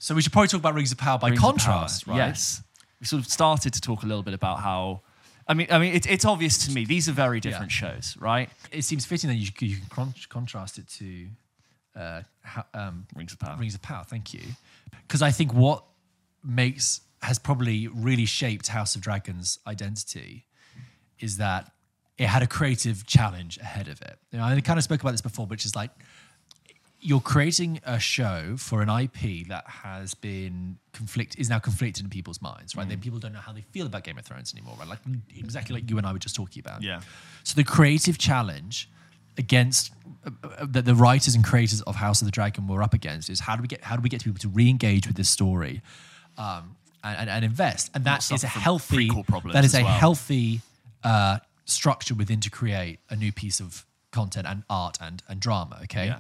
so 0.01 0.15
we 0.15 0.21
should 0.23 0.33
probably 0.33 0.47
talk 0.47 0.59
about 0.59 0.73
Rings 0.73 0.91
of 0.91 0.97
Power 0.97 1.19
by 1.19 1.27
Rings 1.29 1.39
contrast 1.39 2.05
Power. 2.07 2.15
right 2.17 2.27
Yes, 2.29 2.63
we 2.99 3.05
sort 3.05 3.21
of 3.21 3.27
started 3.27 3.71
to 3.73 3.81
talk 3.81 4.01
a 4.01 4.07
little 4.07 4.23
bit 4.23 4.33
about 4.33 4.59
how. 4.59 5.01
I 5.47 5.53
mean, 5.53 5.67
I 5.69 5.77
mean, 5.77 5.93
it's 5.93 6.07
it's 6.07 6.25
obvious 6.25 6.65
to 6.65 6.71
me 6.71 6.85
these 6.85 7.07
are 7.07 7.11
very 7.11 7.39
different 7.39 7.71
shows, 7.71 8.17
right? 8.19 8.49
it 8.71 8.83
seems 8.83 9.05
fitting 9.05 9.29
that 9.29 9.35
you, 9.35 9.49
you 9.59 9.77
can 9.77 9.85
con- 9.89 10.13
contrast 10.29 10.79
it 10.79 10.87
to 10.87 11.27
uh, 11.95 12.21
ho- 12.43 12.63
um, 12.73 13.05
Rings 13.15 13.31
of 13.31 13.39
Power. 13.39 13.57
Rings 13.59 13.75
of 13.75 13.83
Power. 13.83 14.03
Thank 14.03 14.33
you, 14.33 14.41
because 15.07 15.21
I 15.21 15.29
think 15.29 15.53
what 15.53 15.83
makes 16.43 17.01
has 17.21 17.37
probably 17.37 17.87
really 17.87 18.25
shaped 18.25 18.69
House 18.69 18.95
of 18.95 19.01
Dragons' 19.01 19.59
identity 19.67 20.47
is 21.19 21.37
that 21.37 21.71
it 22.21 22.27
had 22.27 22.43
a 22.43 22.47
creative 22.47 23.07
challenge 23.07 23.57
ahead 23.57 23.87
of 23.87 23.99
it. 24.03 24.15
You 24.31 24.37
know, 24.37 24.45
I 24.45 24.61
kind 24.61 24.77
of 24.77 24.83
spoke 24.83 25.01
about 25.01 25.11
this 25.11 25.21
before, 25.21 25.47
which 25.47 25.65
is 25.65 25.75
like 25.75 25.89
you're 26.99 27.19
creating 27.19 27.79
a 27.83 27.99
show 27.99 28.53
for 28.57 28.83
an 28.83 28.89
IP 28.89 29.47
that 29.47 29.65
has 29.65 30.13
been 30.13 30.77
conflict 30.93 31.35
is 31.39 31.49
now 31.49 31.57
conflicted 31.57 32.03
in 32.03 32.11
people's 32.11 32.39
minds, 32.39 32.75
right? 32.75 32.87
Then 32.87 32.99
people 32.99 33.17
don't 33.17 33.33
know 33.33 33.39
how 33.39 33.53
they 33.53 33.61
feel 33.61 33.87
about 33.87 34.03
Game 34.03 34.19
of 34.19 34.25
Thrones 34.25 34.53
anymore, 34.53 34.75
right? 34.77 34.87
Like 34.87 34.99
exactly 35.35 35.73
like 35.73 35.89
you 35.89 35.97
and 35.97 36.05
I 36.05 36.13
were 36.13 36.19
just 36.19 36.35
talking 36.35 36.59
about. 36.59 36.83
Yeah. 36.83 37.01
So 37.43 37.55
the 37.55 37.63
creative 37.63 38.19
challenge 38.19 38.87
against 39.39 39.91
uh, 40.23 40.29
uh, 40.43 40.67
that 40.69 40.85
the 40.85 40.93
writers 40.93 41.33
and 41.33 41.43
creators 41.43 41.81
of 41.81 41.95
House 41.95 42.21
of 42.21 42.27
the 42.27 42.31
Dragon 42.31 42.67
were 42.67 42.83
up 42.83 42.93
against 42.93 43.31
is 43.31 43.39
how 43.39 43.55
do 43.55 43.63
we 43.63 43.67
get 43.67 43.83
how 43.83 43.95
do 43.95 44.03
we 44.03 44.09
get 44.09 44.23
people 44.23 44.37
to 44.37 44.49
re-engage 44.49 45.07
with 45.07 45.15
this 45.15 45.29
story 45.29 45.81
um, 46.37 46.75
and, 47.03 47.17
and, 47.21 47.29
and 47.31 47.45
invest? 47.45 47.89
And 47.95 48.03
that 48.03 48.27
Not 48.29 48.31
is 48.31 48.43
a 48.43 48.47
healthy 48.47 49.09
that 49.53 49.65
is 49.65 49.73
a 49.73 49.81
well. 49.81 49.91
healthy 49.91 50.61
uh, 51.03 51.39
structure 51.65 52.13
within 52.15 52.39
to 52.41 52.49
create 52.49 52.99
a 53.09 53.15
new 53.15 53.31
piece 53.31 53.59
of 53.59 53.85
content 54.11 54.45
and 54.47 54.63
art 54.69 54.97
and 55.01 55.23
and 55.29 55.39
drama. 55.39 55.79
Okay. 55.83 56.07
Yeah. 56.07 56.19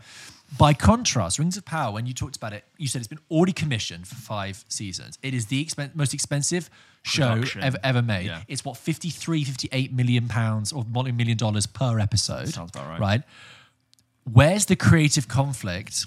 By 0.57 0.73
contrast, 0.73 1.39
Rings 1.39 1.55
of 1.55 1.63
Power, 1.63 1.93
when 1.93 2.05
you 2.05 2.13
talked 2.13 2.35
about 2.35 2.51
it, 2.51 2.65
you 2.77 2.87
said 2.89 2.99
it's 2.99 3.07
been 3.07 3.19
already 3.29 3.53
commissioned 3.53 4.05
for 4.07 4.15
five 4.15 4.65
seasons. 4.67 5.17
It 5.23 5.33
is 5.33 5.45
the 5.45 5.63
expen- 5.63 5.95
most 5.95 6.13
expensive 6.13 6.69
show 7.03 7.41
ever, 7.61 7.77
ever 7.83 8.01
made. 8.01 8.25
Yeah. 8.25 8.41
It's 8.49 8.65
what 8.65 8.75
53, 8.75 9.45
58 9.45 9.93
million 9.93 10.27
pounds 10.27 10.73
or 10.73 10.83
million 10.93 11.37
dollars 11.37 11.67
per 11.67 11.99
episode. 11.99 12.49
Sounds 12.49 12.71
about 12.75 12.87
right. 12.89 12.99
Right. 12.99 13.23
Where's 14.31 14.65
the 14.67 14.75
creative 14.75 15.27
conflict 15.27 16.05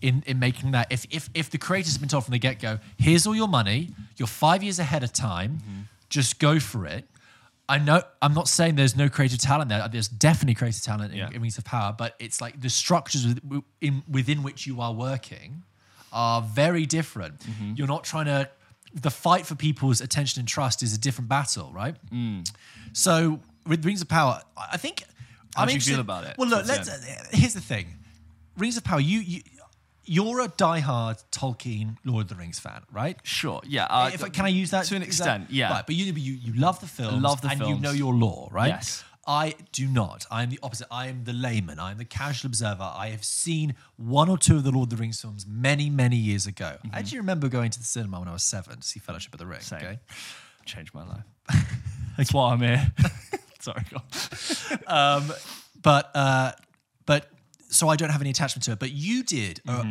in, 0.00 0.22
in 0.26 0.38
making 0.38 0.70
that? 0.70 0.86
If, 0.90 1.04
if 1.10 1.28
if 1.34 1.50
the 1.50 1.58
creators 1.58 1.92
have 1.92 2.00
been 2.00 2.08
told 2.08 2.24
from 2.24 2.32
the 2.32 2.38
get 2.38 2.60
go, 2.60 2.78
here's 2.96 3.26
all 3.26 3.34
your 3.36 3.48
money, 3.48 3.90
you're 4.16 4.28
five 4.28 4.62
years 4.62 4.78
ahead 4.78 5.02
of 5.04 5.12
time, 5.12 5.58
Mm-hmm. 5.58 5.80
just 6.08 6.38
go 6.38 6.58
for 6.58 6.86
it. 6.86 7.06
I 7.74 7.78
know 7.78 8.02
I'm 8.20 8.34
not 8.34 8.48
saying 8.48 8.74
there's 8.74 8.96
no 8.96 9.08
creative 9.08 9.38
talent 9.38 9.68
there. 9.70 9.86
There's 9.88 10.08
definitely 10.08 10.54
creative 10.54 10.82
talent 10.82 11.12
in, 11.12 11.18
Yeah. 11.18 11.30
in 11.32 11.40
Rings 11.40 11.56
of 11.56 11.64
Power, 11.64 11.94
but 11.96 12.16
it's 12.18 12.40
like 12.40 12.60
the 12.60 12.68
structures 12.68 13.24
with- 13.26 13.62
in, 13.80 14.02
within 14.08 14.42
which 14.42 14.66
you 14.66 14.80
are 14.80 14.92
working 14.92 15.62
are 16.12 16.42
very 16.42 16.84
different. 16.86 17.38
Mm-hmm. 17.40 17.74
You're 17.76 17.86
not 17.96 18.04
trying 18.04 18.26
to. 18.26 18.50
The 18.92 19.10
fight 19.10 19.46
for 19.46 19.54
people's 19.54 20.00
attention 20.00 20.40
and 20.40 20.48
trust 20.48 20.82
is 20.82 20.92
a 20.92 20.98
different 20.98 21.28
battle, 21.28 21.70
right? 21.72 21.94
Mm. 22.12 22.50
So 22.92 23.38
with 23.64 23.84
Rings 23.84 24.02
of 24.02 24.08
Power, 24.08 24.42
I 24.56 24.70
I 24.72 24.76
think. 24.76 25.04
How 25.54 25.62
I'm 25.62 25.68
do 25.68 25.74
you 25.74 25.80
feel 25.80 26.00
about 26.00 26.24
it 26.24 26.34
Well, 26.38 26.48
look. 26.48 26.66
Let's. 26.66 26.88
Uh, 26.88 27.24
here's 27.32 27.54
the 27.54 27.60
thing. 27.60 27.86
Rings 28.56 28.76
of 28.76 28.82
Power. 28.84 29.00
You 29.00 29.20
you. 29.20 29.42
You're 30.12 30.40
a 30.40 30.48
diehard 30.48 31.22
Tolkien 31.30 31.96
Lord 32.04 32.22
of 32.22 32.28
the 32.30 32.34
Rings 32.34 32.58
fan, 32.58 32.82
right? 32.90 33.16
Sure. 33.22 33.60
Yeah. 33.64 33.84
Uh, 33.84 34.10
if, 34.12 34.32
can 34.32 34.44
I 34.44 34.48
use 34.48 34.72
that 34.72 34.86
to 34.86 34.96
an 34.96 35.02
is 35.02 35.18
that- 35.18 35.40
extent? 35.42 35.50
yeah. 35.50 35.70
Right, 35.70 35.86
but 35.86 35.94
you 35.94 36.12
you 36.12 36.32
you 36.32 36.52
love 36.54 36.80
the 36.80 36.88
films, 36.88 37.22
love 37.22 37.40
the 37.42 37.48
and 37.48 37.60
you 37.60 37.78
know 37.78 37.92
your 37.92 38.12
lore, 38.12 38.48
right? 38.50 38.70
Yes. 38.70 39.04
I 39.24 39.54
do 39.70 39.86
not. 39.86 40.26
I 40.28 40.42
am 40.42 40.50
the 40.50 40.58
opposite. 40.64 40.88
I 40.90 41.06
am 41.06 41.22
the 41.22 41.32
layman. 41.32 41.78
I 41.78 41.92
am 41.92 41.98
the 41.98 42.04
casual 42.04 42.48
observer. 42.48 42.90
I 42.92 43.10
have 43.10 43.22
seen 43.24 43.76
one 43.96 44.28
or 44.28 44.36
two 44.36 44.56
of 44.56 44.64
the 44.64 44.72
Lord 44.72 44.90
of 44.90 44.96
the 44.98 45.00
Rings 45.00 45.20
films 45.20 45.46
many, 45.46 45.88
many 45.90 46.16
years 46.16 46.48
ago. 46.48 46.78
I 46.92 46.98
actually 46.98 47.18
remember 47.18 47.48
going 47.48 47.70
to 47.70 47.78
the 47.78 47.84
cinema 47.84 48.18
when 48.18 48.26
I 48.26 48.32
was 48.32 48.42
seven 48.42 48.80
to 48.80 48.86
see 48.86 48.98
Fellowship 48.98 49.32
of 49.32 49.38
the 49.38 49.46
Ring. 49.46 49.60
Same. 49.60 49.78
Okay. 49.78 49.98
Changed 50.64 50.92
my 50.92 51.06
life. 51.06 51.24
That's 52.16 52.34
why 52.34 52.52
I'm 52.52 52.60
here. 52.60 52.92
Sorry, 53.60 53.84
go 53.90 53.98
on. 54.88 55.22
um, 55.22 55.32
but 55.80 56.10
uh, 56.16 56.52
but 57.06 57.30
so 57.70 57.88
I 57.88 57.96
don't 57.96 58.10
have 58.10 58.20
any 58.20 58.30
attachment 58.30 58.64
to 58.64 58.72
it. 58.72 58.78
But 58.78 58.92
you 58.92 59.22
did. 59.22 59.60
uh, 59.68 59.82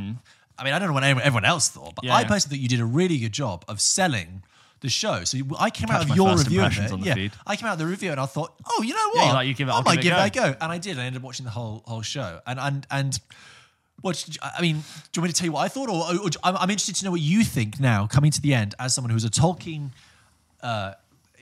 I 0.58 0.64
mean, 0.66 0.74
I 0.74 0.80
don't 0.80 0.90
know 0.90 0.94
what 0.94 1.04
anyone- 1.04 1.24
everyone 1.24 1.46
else 1.46 1.70
thought, 1.70 1.96
but 1.96 2.04
Mm-hmm. 2.04 2.08
Yeah, 2.08 2.16
I 2.16 2.22
yeah. 2.22 2.28
personally 2.28 2.58
thought 2.58 2.62
you 2.64 2.70
did 2.70 2.82
a 2.82 2.86
really 2.86 3.18
good 3.20 3.32
job 3.32 3.64
of 3.68 3.80
selling 3.80 4.44
the 4.82 4.90
show. 4.90 5.24
So 5.24 5.38
you- 5.38 5.56
I 5.58 5.70
came 5.70 5.88
Catch 5.88 5.96
out 5.96 6.02
of 6.04 6.10
my 6.10 6.16
your 6.16 6.30
first 6.32 6.44
review 6.46 6.60
of 6.60 6.66
impressions 6.66 6.92
it. 6.92 6.94
on 6.94 7.00
the 7.02 7.06
yeah, 7.08 7.14
feed. 7.16 7.32
I 7.48 7.56
came 7.56 7.68
out 7.68 7.74
of 7.74 7.80
the 7.80 7.86
review 7.86 8.12
and 8.12 8.20
I 8.20 8.26
thought, 8.26 8.54
oh, 8.70 8.82
you 8.82 8.94
know 8.94 9.10
what? 9.14 9.26
you're 9.26 9.34
like, 9.34 9.48
you 9.48 9.54
give 9.54 9.68
it- 9.68 9.72
I 9.72 9.76
I'll 9.76 9.84
might 9.84 10.02
give 10.02 10.14
it 10.14 10.18
a 10.18 10.30
go. 10.30 10.56
And 10.62 10.72
I 10.72 10.78
did. 10.78 11.00
I 11.00 11.04
ended 11.06 11.22
up 11.22 11.26
watching 11.26 11.46
the 11.46 11.52
whole 11.52 11.84
whole 11.86 12.02
show. 12.02 12.40
And 12.46 12.60
and 12.60 12.88
and. 12.92 13.20
What 14.02 14.26
I 14.42 14.62
mean, 14.62 14.78
do 14.78 14.82
you 15.16 15.22
want 15.22 15.28
me 15.28 15.34
to 15.34 15.36
tell 15.36 15.46
you 15.46 15.52
what 15.52 15.60
I 15.66 15.68
thought, 15.68 15.90
or, 15.90 15.96
or, 16.16 16.20
or 16.28 16.30
I'm, 16.42 16.56
I'm 16.56 16.70
interested 16.70 16.96
to 16.96 17.04
know 17.04 17.12
what 17.12 17.20
you 17.20 17.44
think 17.44 17.82
now, 17.82 18.08
coming 18.08 18.32
to 18.32 18.40
the 18.40 18.54
end, 18.54 18.74
as 18.80 18.96
someone 18.96 19.12
who's 19.12 19.26
a 19.26 19.30
Tolkien 19.30 19.90
uh, 20.64 20.94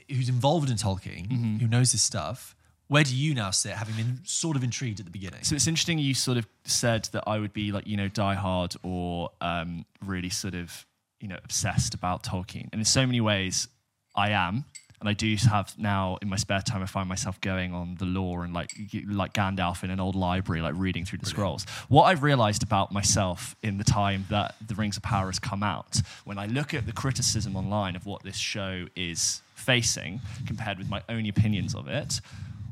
who's 0.09 0.27
involved 0.27 0.71
in 0.71 0.75
Tolkien, 0.75 1.27
Mm-hmm. 1.29 1.57
who 1.57 1.67
knows 1.67 1.91
his 1.91 2.01
stuff, 2.01 2.55
where 2.87 3.03
do 3.03 3.15
you 3.15 3.33
now 3.33 3.51
sit, 3.51 3.73
having 3.73 3.95
been 3.95 4.19
sort 4.23 4.55
of 4.55 4.63
intrigued 4.63 4.99
at 4.99 5.05
the 5.05 5.11
beginning? 5.11 5.43
So 5.43 5.55
it's 5.55 5.67
interesting 5.67 5.99
you 5.99 6.13
sort 6.13 6.37
of 6.37 6.47
said 6.63 7.09
that 7.11 7.23
I 7.27 7.37
would 7.37 7.53
be 7.53 7.71
like, 7.71 7.85
you 7.85 7.97
know, 7.97 8.07
diehard 8.07 8.77
or 8.83 9.31
um, 9.41 9.85
really 10.05 10.29
sort 10.29 10.53
of, 10.55 10.85
you 11.19 11.27
know, 11.27 11.37
obsessed 11.43 11.93
about 11.93 12.23
Tolkien. 12.23 12.69
And 12.71 12.79
in 12.79 12.85
so 12.85 13.05
many 13.05 13.19
ways, 13.19 13.67
I 14.15 14.29
am. 14.29 14.65
and 14.99 15.07
I 15.07 15.13
do 15.13 15.35
have 15.49 15.77
now 15.77 16.17
in 16.21 16.29
my 16.29 16.37
spare 16.37 16.61
time. 16.61 16.81
I 16.81 16.87
find 16.87 17.07
myself 17.07 17.39
going 17.41 17.73
on 17.73 17.95
the 17.95 18.05
lore 18.05 18.43
and 18.43 18.53
like 18.53 18.71
like 19.07 19.33
Gandalf 19.33 19.83
in 19.83 19.91
an 19.91 19.99
old 19.99 20.15
library, 20.15 20.61
like 20.61 20.73
reading 20.75 21.05
through 21.05 21.19
the 21.19 21.25
scrolls. 21.25 21.65
What 21.87 22.03
I've 22.03 22.23
realized 22.23 22.63
about 22.63 22.91
myself 22.91 23.55
in 23.61 23.77
the 23.77 23.83
time 23.83 24.25
that 24.29 24.55
the 24.65 24.75
Rings 24.75 24.97
of 24.97 25.03
Power 25.03 25.27
has 25.27 25.39
come 25.39 25.61
out, 25.61 26.01
when 26.25 26.39
I 26.39 26.47
look 26.47 26.73
at 26.73 26.85
the 26.85 26.93
criticism 26.93 27.55
online 27.55 27.95
of 27.95 28.05
what 28.05 28.23
this 28.23 28.37
show 28.37 28.87
is 28.95 29.41
facing 29.53 30.21
compared 30.47 30.77
with 30.79 30.89
my 30.89 31.01
own 31.09 31.27
opinions 31.27 31.75
of 31.75 31.87
it, 31.87 32.19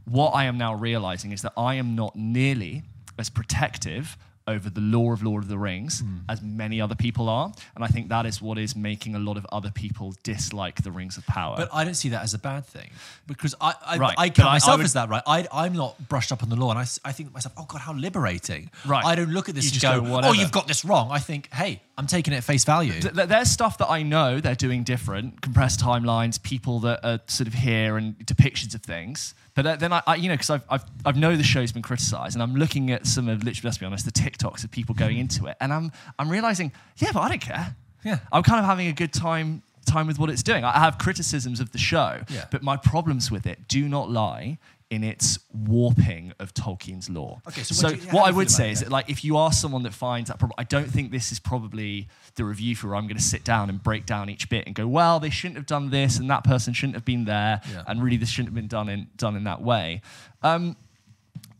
what 0.06 0.32
I 0.32 0.46
am 0.46 0.58
now 0.58 0.74
realizing 0.74 1.32
is 1.32 1.42
that 1.42 1.54
I 1.58 1.76
am 1.76 1.96
not 1.96 2.16
nearly 2.16 2.84
as 3.18 3.30
protective 3.30 4.18
over 4.48 4.70
the 4.70 4.80
lore 4.82 5.12
of 5.12 5.24
Lord 5.24 5.42
of 5.42 5.50
the 5.50 5.58
Rings 5.58 6.02
Hmm. 6.02 6.18
as 6.30 6.40
many 6.40 6.80
other 6.80 6.94
people 6.94 7.30
are. 7.30 7.52
And 7.74 7.84
I 7.84 7.88
think 7.88 8.10
that 8.10 8.28
is 8.28 8.40
what 8.44 8.60
is 8.60 8.76
making 8.76 9.16
a 9.16 9.20
lot 9.20 9.38
of 9.38 9.46
other 9.52 9.72
people 9.72 10.14
dislike 10.22 10.84
the 10.84 10.92
Rings 10.92 11.18
of 11.18 11.26
Power. 11.26 11.56
But 11.58 11.70
I 11.74 11.84
don't 11.84 11.96
see 11.96 12.10
that 12.10 12.22
as 12.22 12.36
a 12.36 12.38
bad 12.38 12.64
thing 12.68 12.92
because 13.26 13.56
I 13.60 13.74
I, 13.84 13.98
Right, 13.98 14.14
I 14.20 14.30
count 14.30 14.48
I- 14.48 14.52
I 14.52 14.54
myself 14.56 14.78
would- 14.78 14.86
as 14.86 14.94
that, 14.94 15.10
right? 15.10 15.24
I, 15.26 15.48
I'm 15.52 15.74
not 15.74 15.98
brushed 16.10 16.32
up 16.32 16.44
on 16.44 16.50
the 16.50 16.56
law, 16.56 16.70
and 16.70 16.78
I, 16.78 16.86
I 17.04 17.12
think 17.12 17.30
to 17.30 17.34
myself, 17.34 17.56
oh 17.58 17.66
God, 17.68 17.82
how 17.82 17.94
liberating. 17.94 18.70
Right. 18.86 19.04
I 19.04 19.16
don't 19.16 19.32
look 19.32 19.50
at 19.50 19.56
this 19.56 19.66
You 19.82 19.90
and 19.90 20.06
go, 20.06 20.22
go, 20.22 20.28
oh, 20.28 20.34
you've 20.34 20.52
got 20.52 20.68
this 20.68 20.86
wrong. 20.86 21.10
I 21.10 21.18
think, 21.18 21.52
hey, 21.52 21.82
I'm 21.98 22.08
taking 22.08 22.34
it 22.34 22.38
at 22.38 22.44
face 22.44 22.66
value. 22.66 22.92
Th- 23.00 23.14
th- 23.14 23.28
there's 23.30 23.50
stuff 23.50 23.78
that 23.78 23.90
I 23.90 24.04
know 24.04 24.40
they're 24.42 24.54
doing 24.56 24.84
different, 24.84 25.42
compressed 25.42 25.80
timelines, 25.80 26.42
people 26.42 26.80
that 26.82 27.00
are 27.06 27.20
sort 27.28 27.48
of 27.48 27.54
here 27.54 27.96
and 27.98 28.18
depictions 28.20 28.76
of 28.76 28.82
things. 28.82 29.34
But 29.54 29.80
then 29.80 29.94
I, 29.94 30.02
I 30.06 30.16
you 30.16 30.28
know, 30.28 30.34
because 30.36 30.50
I've, 30.50 30.64
I've, 30.70 30.84
I've 31.06 31.16
know 31.16 31.38
the 31.38 31.44
show's 31.44 31.72
been 31.72 31.82
criticized, 31.82 32.36
and 32.36 32.44
I'm 32.44 32.56
looking 32.56 32.92
at 32.92 33.08
some 33.08 33.30
of, 33.30 33.44
literally, 33.44 33.68
let's 33.68 33.78
be 33.78 33.86
honest, 33.86 34.04
the 34.06 34.12
TikToks 34.12 34.66
of 34.66 34.72
people 34.72 34.94
going 34.94 35.18
into 35.18 35.46
it, 35.46 35.56
and 35.62 35.72
I'm, 35.72 35.92
I'm 36.20 36.30
realizing, 36.30 36.74
yeah, 36.98 37.12
but 37.14 37.22
I 37.22 37.30
don't 37.30 37.42
care. 37.42 37.76
Yeah. 38.04 38.20
I'm 38.32 38.44
kind 38.44 38.60
of 38.60 38.66
having 38.66 38.88
a 38.88 38.94
good 38.94 39.14
time 39.14 39.64
time 39.86 40.08
with 40.08 40.18
what 40.18 40.32
it's 40.32 40.42
doing. 40.42 40.64
I 40.64 40.80
have 40.80 40.98
criticisms 40.98 41.60
of 41.60 41.72
the 41.72 41.78
show, 41.78 42.22
Yeah. 42.30 42.46
but 42.50 42.64
my 42.64 42.76
problems 42.76 43.30
with 43.30 43.46
it 43.46 43.68
do 43.68 43.88
not 43.88 44.10
lie 44.10 44.58
in 44.92 45.04
its 45.04 45.40
warping 45.52 46.32
of 46.40 46.54
Tolkien's 46.54 47.10
lore. 47.10 47.42
Okay, 47.48 47.64
so 47.64 47.74
so 47.74 47.88
what 47.90 48.02
you- 48.04 48.10
what 48.12 48.28
I 48.28 48.32
would 48.32 48.52
say 48.52 48.70
is 48.72 48.82
that, 48.82 48.92
like, 48.92 49.10
if 49.10 49.24
you 49.24 49.36
are 49.36 49.52
someone 49.52 49.82
that 49.84 49.94
finds 49.96 50.28
that 50.30 50.38
problem, 50.38 50.54
I 50.60 50.64
don't 50.64 50.90
think 50.92 51.12
this 51.12 51.32
is 51.32 51.40
probably 51.40 52.08
the 52.36 52.46
review 52.46 52.76
for 52.76 52.88
where 52.90 52.96
I'm 52.98 53.08
going 53.08 53.18
to 53.18 53.24
sit 53.24 53.44
down 53.44 53.70
and 53.70 53.82
break 53.82 54.06
down 54.06 54.30
each 54.30 54.48
bit 54.48 54.68
and 54.68 54.76
go, 54.76 54.88
well, 54.88 55.20
they 55.20 55.32
shouldn't 55.32 55.56
have 55.58 55.66
done 55.66 55.90
this, 55.90 56.20
and 56.20 56.30
that 56.30 56.44
person 56.44 56.72
shouldn't 56.74 56.94
have 56.96 57.06
been 57.06 57.26
there, 57.26 57.62
Yeah. 57.72 57.84
and 57.88 58.04
really 58.04 58.18
this 58.18 58.30
shouldn't 58.30 58.50
have 58.50 58.56
been 58.56 58.68
done 58.68 58.88
in 58.90 59.08
done 59.18 59.36
in 59.36 59.44
that 59.46 59.62
way. 59.62 60.02
Um, 60.44 60.76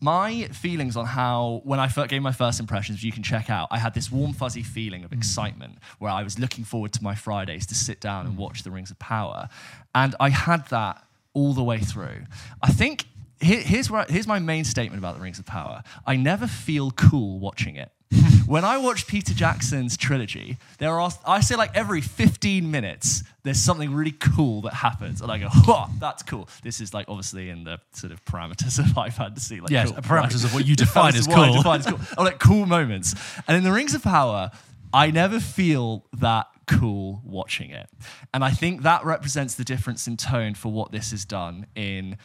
my 0.00 0.44
feelings 0.48 0.96
on 0.96 1.06
how 1.06 1.62
when 1.64 1.80
I 1.80 1.88
first 1.88 2.10
gave 2.10 2.22
my 2.22 2.32
first 2.32 2.60
impressions, 2.60 3.02
you 3.02 3.10
can 3.10 3.22
check 3.22 3.48
out. 3.50 3.68
I 3.70 3.78
had 3.78 3.94
this 3.94 4.12
warm, 4.12 4.34
fuzzy 4.34 4.62
feeling 4.62 5.04
of 5.04 5.12
excitement 5.12 5.78
where 5.98 6.12
I 6.12 6.22
was 6.22 6.38
looking 6.38 6.64
forward 6.64 6.92
to 6.92 7.02
my 7.02 7.14
Fridays 7.14 7.66
to 7.66 7.74
sit 7.74 8.00
down 8.00 8.26
and 8.26 8.36
watch 8.36 8.62
The 8.62 8.70
Rings 8.70 8.90
of 8.90 8.98
Power, 8.98 9.48
and 9.94 10.14
I 10.20 10.28
had 10.30 10.68
that 10.68 11.02
all 11.32 11.54
the 11.54 11.64
way 11.64 11.78
through. 11.80 12.24
I 12.62 12.70
think 12.72 13.06
here, 13.40 13.60
here's 13.60 13.90
where 13.90 14.06
here's 14.08 14.26
my 14.26 14.38
main 14.38 14.64
statement 14.64 14.98
about 14.98 15.16
The 15.16 15.22
Rings 15.22 15.38
of 15.38 15.46
Power. 15.46 15.82
I 16.06 16.16
never 16.16 16.46
feel 16.46 16.90
cool 16.90 17.38
watching 17.38 17.76
it. 17.76 17.90
when 18.46 18.64
I 18.64 18.78
watch 18.78 19.06
Peter 19.08 19.34
Jackson's 19.34 19.96
trilogy, 19.96 20.58
there 20.78 20.98
are 20.98 21.10
I 21.26 21.40
say 21.40 21.56
like 21.56 21.76
every 21.76 22.00
15 22.00 22.70
minutes 22.70 23.24
there's 23.42 23.58
something 23.58 23.92
really 23.92 24.12
cool 24.12 24.62
that 24.62 24.74
happens, 24.74 25.20
and 25.20 25.30
I 25.30 25.38
go, 25.38 25.48
"Oh, 25.50 25.88
that's 25.98 26.22
cool." 26.22 26.48
This 26.62 26.80
is 26.80 26.94
like 26.94 27.06
obviously 27.08 27.50
in 27.50 27.64
the 27.64 27.78
sort 27.92 28.12
of 28.12 28.24
parameters 28.24 28.78
of 28.84 28.94
my 28.94 29.10
fantasy, 29.10 29.60
like 29.60 29.70
Yes, 29.70 29.90
cool, 29.90 30.02
parameters 30.02 30.44
of 30.44 30.54
what 30.54 30.66
you 30.66 30.76
define 30.86 31.14
as 31.14 31.26
of 31.26 31.32
what 31.32 31.38
I 31.40 31.46
cool. 31.48 31.56
define 31.56 31.80
as 31.80 31.86
cool. 31.86 32.00
Oh, 32.18 32.22
like 32.22 32.38
cool 32.38 32.66
moments. 32.66 33.14
And 33.48 33.56
in 33.56 33.64
the 33.64 33.72
Rings 33.72 33.94
of 33.94 34.02
Power, 34.02 34.50
I 34.92 35.10
never 35.10 35.40
feel 35.40 36.04
that 36.18 36.46
cool 36.66 37.20
watching 37.24 37.70
it, 37.70 37.88
and 38.32 38.44
I 38.44 38.50
think 38.50 38.82
that 38.82 39.04
represents 39.04 39.54
the 39.54 39.64
difference 39.64 40.06
in 40.06 40.16
tone 40.16 40.54
for 40.54 40.72
what 40.72 40.92
this 40.92 41.10
has 41.10 41.24
done 41.24 41.66
in 41.74 42.16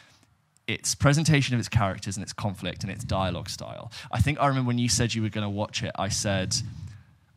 its 0.66 0.94
presentation 0.94 1.54
of 1.54 1.60
its 1.60 1.68
characters 1.68 2.16
and 2.16 2.22
its 2.22 2.32
conflict 2.32 2.82
and 2.82 2.92
its 2.92 3.04
dialogue 3.04 3.48
style. 3.48 3.90
I 4.10 4.20
think 4.20 4.40
I 4.40 4.46
remember 4.46 4.68
when 4.68 4.78
you 4.78 4.88
said 4.88 5.14
you 5.14 5.22
were 5.22 5.28
going 5.28 5.44
to 5.44 5.50
watch 5.50 5.82
it, 5.82 5.92
I 5.96 6.08
said, 6.08 6.56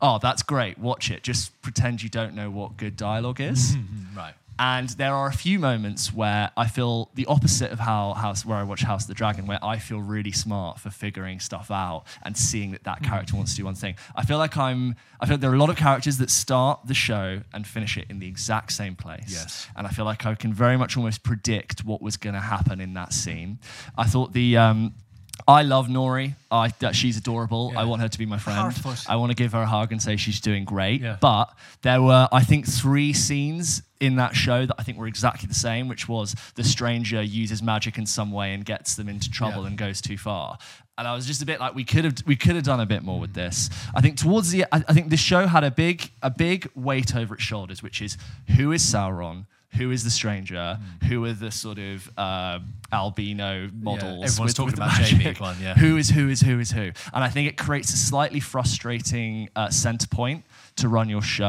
"Oh, 0.00 0.18
that's 0.18 0.42
great. 0.42 0.78
Watch 0.78 1.10
it. 1.10 1.22
Just 1.22 1.60
pretend 1.62 2.02
you 2.02 2.08
don't 2.08 2.34
know 2.34 2.50
what 2.50 2.76
good 2.76 2.96
dialogue 2.96 3.40
is." 3.40 3.76
right. 4.16 4.34
And 4.58 4.88
there 4.90 5.14
are 5.14 5.28
a 5.28 5.32
few 5.32 5.58
moments 5.58 6.12
where 6.12 6.50
I 6.56 6.66
feel 6.66 7.10
the 7.14 7.26
opposite 7.26 7.72
of 7.72 7.78
how 7.78 8.14
House, 8.14 8.44
where 8.44 8.56
I 8.56 8.62
watch 8.62 8.82
House 8.82 9.02
of 9.02 9.08
the 9.08 9.14
Dragon, 9.14 9.46
where 9.46 9.62
I 9.62 9.78
feel 9.78 10.00
really 10.00 10.32
smart 10.32 10.78
for 10.78 10.90
figuring 10.90 11.40
stuff 11.40 11.70
out 11.70 12.04
and 12.22 12.36
seeing 12.36 12.72
that 12.72 12.84
that 12.84 13.02
character 13.02 13.36
wants 13.36 13.52
to 13.52 13.58
do 13.58 13.64
one 13.64 13.74
thing. 13.74 13.96
I 14.14 14.24
feel 14.24 14.38
like 14.38 14.56
I'm. 14.56 14.96
I 15.20 15.26
feel 15.26 15.34
like 15.34 15.40
there 15.40 15.50
are 15.50 15.54
a 15.54 15.58
lot 15.58 15.70
of 15.70 15.76
characters 15.76 16.18
that 16.18 16.30
start 16.30 16.80
the 16.84 16.94
show 16.94 17.42
and 17.52 17.66
finish 17.66 17.96
it 17.96 18.06
in 18.08 18.18
the 18.18 18.28
exact 18.28 18.72
same 18.72 18.96
place. 18.96 19.28
Yes. 19.28 19.66
And 19.76 19.86
I 19.86 19.90
feel 19.90 20.04
like 20.04 20.26
I 20.26 20.34
can 20.34 20.52
very 20.52 20.76
much 20.76 20.96
almost 20.96 21.22
predict 21.22 21.84
what 21.84 22.02
was 22.02 22.16
going 22.16 22.34
to 22.34 22.40
happen 22.40 22.80
in 22.80 22.94
that 22.94 23.12
scene. 23.12 23.58
I 23.96 24.04
thought 24.04 24.32
the. 24.32 24.56
Um, 24.56 24.94
I 25.48 25.62
love 25.62 25.86
Nori. 25.88 26.34
I, 26.50 26.72
she's 26.92 27.16
adorable. 27.16 27.72
I 27.76 27.84
want 27.84 28.02
her 28.02 28.08
to 28.08 28.18
be 28.18 28.26
my 28.26 28.38
friend. 28.38 28.58
I 29.08 29.16
want 29.16 29.30
to 29.30 29.36
give 29.36 29.52
her 29.52 29.62
a 29.62 29.66
hug 29.66 29.92
and 29.92 30.02
say 30.02 30.16
she's 30.16 30.40
doing 30.40 30.64
great. 30.64 31.00
Yeah. 31.00 31.18
But 31.20 31.52
there 31.82 32.02
were, 32.02 32.28
I 32.32 32.42
think, 32.42 32.66
three 32.66 33.12
scenes 33.12 33.82
in 34.00 34.16
that 34.16 34.34
show 34.34 34.66
that 34.66 34.74
I 34.78 34.82
think 34.82 34.98
were 34.98 35.06
exactly 35.06 35.46
the 35.46 35.54
same, 35.54 35.88
which 35.88 36.08
was 36.08 36.34
the 36.54 36.64
stranger 36.64 37.22
uses 37.22 37.62
magic 37.62 37.96
in 37.98 38.06
some 38.06 38.30
way 38.32 38.54
and 38.54 38.64
gets 38.64 38.94
them 38.96 39.08
into 39.08 39.30
trouble 39.30 39.62
Yeah. 39.62 39.68
and 39.68 39.78
goes 39.78 40.00
too 40.00 40.18
far. 40.18 40.58
And 40.98 41.06
I 41.06 41.14
was 41.14 41.26
just 41.26 41.42
a 41.42 41.46
bit 41.46 41.60
like, 41.60 41.74
we 41.74 41.84
could 41.84 42.04
have, 42.04 42.14
we 42.26 42.36
could 42.36 42.54
have 42.54 42.64
done 42.64 42.80
a 42.80 42.86
bit 42.86 43.02
more 43.02 43.20
with 43.20 43.34
this. 43.34 43.68
I 43.94 44.00
think 44.00 44.16
towards 44.16 44.50
the, 44.50 44.64
I, 44.64 44.82
I 44.88 44.92
think 44.94 45.10
this 45.10 45.20
show 45.20 45.46
had 45.46 45.62
a 45.62 45.70
big, 45.70 46.10
a 46.22 46.30
big 46.30 46.70
weight 46.74 47.14
over 47.14 47.34
its 47.34 47.42
shoulders, 47.42 47.82
which 47.82 48.00
is 48.00 48.16
who 48.56 48.72
is 48.72 48.82
Sauron. 48.82 49.44
Who 49.78 49.90
is 49.90 50.04
the 50.04 50.10
stranger? 50.10 50.78
Who 51.08 51.24
are 51.24 51.32
the 51.32 51.50
sort 51.50 51.78
of 51.78 52.10
uh, 52.18 52.58
albino 52.92 53.68
models? 53.74 54.24
everyone's 54.24 54.38
with- 54.38 54.54
talking 54.54 54.66
with 54.66 54.74
about 54.76 55.00
Jamie? 55.04 55.34
Klein, 55.34 55.56
yeah. 55.60 55.74
Who 55.74 55.96
is 55.96 56.10
who 56.10 56.28
is 56.28 56.40
who 56.40 56.58
is 56.58 56.70
who? 56.72 56.90
And 57.12 57.24
I 57.24 57.28
think 57.28 57.48
it 57.48 57.56
creates 57.56 57.92
a 57.92 57.96
slightly 57.96 58.40
frustrating 58.40 59.48
uh, 59.56 59.70
center 59.70 60.06
point 60.06 60.44
to 60.76 60.88
run 60.88 61.08
your 61.08 61.22
show. 61.22 61.44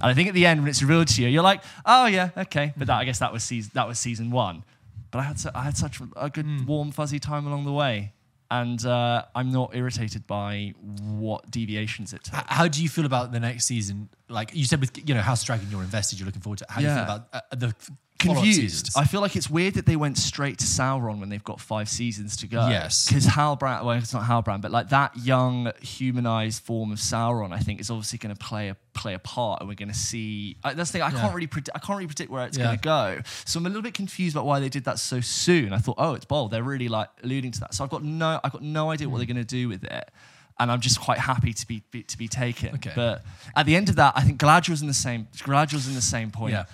And 0.00 0.02
I 0.02 0.14
think 0.14 0.28
at 0.28 0.34
the 0.34 0.46
end, 0.46 0.60
when 0.60 0.68
it's 0.68 0.82
revealed 0.82 1.08
to 1.08 1.22
you, 1.22 1.28
you're 1.28 1.42
like, 1.42 1.62
oh 1.86 2.06
yeah, 2.06 2.30
okay. 2.36 2.72
But 2.76 2.86
that, 2.88 2.96
I 2.98 3.04
guess 3.04 3.18
that 3.20 3.32
was 3.32 3.44
season 3.44 3.70
that 3.74 3.86
was 3.88 3.98
season 3.98 4.30
one. 4.30 4.64
But 5.10 5.18
I 5.20 5.22
had 5.22 5.40
su- 5.40 5.50
I 5.54 5.62
had 5.64 5.76
such 5.76 6.00
a 6.16 6.30
good 6.30 6.44
Hmm. 6.46 6.66
warm 6.66 6.90
fuzzy 6.92 7.18
time 7.18 7.46
along 7.46 7.64
the 7.64 7.72
way, 7.72 8.12
and 8.50 8.84
uh, 8.84 9.24
I'm 9.34 9.52
not 9.52 9.74
irritated 9.74 10.26
by 10.26 10.74
what 11.02 11.50
deviations 11.50 12.12
it 12.12 12.24
takes. 12.24 12.44
How 12.46 12.66
do 12.68 12.82
you 12.82 12.88
feel 12.88 13.06
about 13.06 13.30
the 13.32 13.40
next 13.40 13.64
season? 13.66 14.08
Like 14.28 14.54
you 14.54 14.64
said, 14.64 14.80
with 14.80 14.96
you 15.08 15.14
know 15.14 15.20
House 15.20 15.42
of 15.42 15.46
Dragon, 15.46 15.68
you're 15.70 15.82
invested. 15.82 16.18
You're 16.18 16.26
looking 16.26 16.42
forward 16.42 16.58
to. 16.58 16.66
How 16.68 16.80
do 16.80 16.82
you 16.86 16.88
Yeah. 16.88 17.04
feel 17.06 17.14
about 17.14 17.28
uh, 17.32 17.40
the 17.56 17.74
confused. 18.20 18.90
I 18.96 19.04
feel 19.04 19.20
like 19.20 19.36
it's 19.36 19.50
weird 19.50 19.74
that 19.74 19.86
they 19.86 19.96
went 19.96 20.18
straight 20.18 20.58
to 20.58 20.64
Sauron 20.64 21.18
when 21.20 21.28
they've 21.28 21.44
got 21.44 21.60
five 21.60 21.88
seasons 21.88 22.36
to 22.38 22.46
go. 22.46 22.68
Yes. 22.68 23.08
because 23.08 23.26
Halbrand, 23.26 23.84
well, 23.84 23.96
it's 23.96 24.12
not 24.12 24.24
Halbrand, 24.24 24.60
but 24.60 24.70
like 24.70 24.90
that 24.90 25.16
young 25.16 25.72
humanized 25.80 26.62
form 26.62 26.92
of 26.92 26.98
Sauron, 26.98 27.52
I 27.52 27.58
think 27.58 27.80
is 27.80 27.90
obviously 27.90 28.18
going 28.18 28.34
to 28.34 28.38
play 28.38 28.68
a 28.68 28.76
play 28.92 29.14
a 29.14 29.18
part, 29.18 29.60
and 29.60 29.68
we're 29.68 29.74
going 29.74 29.88
to 29.88 29.94
see. 29.94 30.56
I, 30.62 30.74
that's 30.74 30.90
the 30.90 30.98
thing. 30.98 31.02
I 31.02 31.10
Yeah. 31.10 31.20
can't 31.20 31.34
really 31.34 31.46
predict. 31.46 31.76
I 31.76 31.78
can't 31.78 31.96
really 31.96 32.06
predict 32.06 32.30
where 32.30 32.46
it's 32.46 32.58
Yeah. 32.58 32.64
going 32.64 32.78
to 32.78 32.82
go. 32.82 33.20
So 33.44 33.58
I'm 33.58 33.66
a 33.66 33.68
little 33.68 33.82
bit 33.82 33.94
confused 33.94 34.36
about 34.36 34.46
why 34.46 34.60
they 34.60 34.68
did 34.68 34.84
that 34.84 34.98
so 34.98 35.20
soon. 35.20 35.72
I 35.72 35.78
thought, 35.78 35.96
oh, 35.98 36.14
it's 36.14 36.24
bold. 36.24 36.50
They're 36.50 36.62
really 36.62 36.88
like 36.88 37.08
alluding 37.22 37.52
to 37.52 37.60
that. 37.60 37.74
So 37.74 37.84
I've 37.84 37.90
got 37.90 38.02
no, 38.02 38.40
I've 38.44 38.52
got 38.52 38.62
no 38.62 38.90
idea 38.90 39.08
what 39.08 39.18
they're 39.18 39.26
hmm. 39.26 39.34
going 39.34 39.46
to 39.46 39.56
do 39.56 39.68
with 39.68 39.84
it. 39.84 40.10
And 40.58 40.70
I'm 40.70 40.80
just 40.80 41.00
quite 41.00 41.18
happy 41.18 41.54
to 41.54 41.66
be, 41.66 41.82
be 41.90 42.02
to 42.02 42.18
be 42.18 42.28
taken. 42.28 42.74
Okay. 42.74 42.92
But 42.94 43.24
at 43.56 43.64
the 43.64 43.74
end 43.76 43.88
of 43.88 43.96
that, 43.96 44.12
I 44.14 44.20
think 44.20 44.38
Galadriel's 44.38 44.82
in 44.82 44.88
the 44.88 44.94
same. 44.94 45.26
Galadriel's 45.36 45.88
in 45.88 45.94
the 45.94 46.02
same 46.02 46.30
point 46.30 46.52
Yeah. 46.52 46.64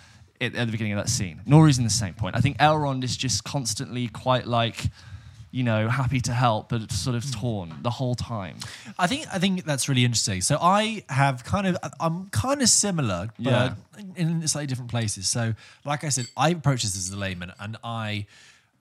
At, 0.40 0.54
at 0.54 0.66
the 0.66 0.72
beginning 0.72 0.92
of 0.92 0.98
that 0.98 1.08
scene. 1.10 1.40
Nori's 1.46 1.78
in 1.78 1.84
the 1.84 1.90
same 1.90 2.14
point. 2.14 2.36
I 2.36 2.40
think 2.40 2.58
Elrond 2.58 3.04
is 3.04 3.16
just 3.16 3.44
constantly 3.44 4.08
quite 4.08 4.46
like, 4.46 4.86
you 5.50 5.62
know, 5.62 5.88
happy 5.88 6.20
to 6.22 6.32
help, 6.32 6.68
but 6.68 6.82
it's 6.82 6.96
sort 6.96 7.16
of 7.16 7.24
hmm. 7.24 7.30
torn 7.30 7.74
the 7.82 7.90
whole 7.90 8.14
time. 8.14 8.56
I 8.98 9.06
think 9.06 9.26
I 9.32 9.38
think 9.38 9.64
that's 9.64 9.88
really 9.88 10.04
interesting. 10.04 10.40
So 10.40 10.58
I 10.60 11.04
have 11.08 11.44
kind 11.44 11.66
of 11.66 11.76
I'm 12.00 12.28
kind 12.30 12.62
of 12.62 12.68
similar, 12.68 13.28
but 13.38 13.50
Yeah. 13.50 13.74
in 14.16 14.46
slightly 14.48 14.66
different 14.66 14.90
places. 14.90 15.28
So 15.28 15.54
like 15.84 16.04
I 16.04 16.10
said, 16.10 16.26
I 16.36 16.50
approach 16.50 16.82
this 16.82 16.96
as 16.96 17.10
a 17.10 17.16
layman, 17.16 17.52
and 17.58 17.76
I 17.82 18.26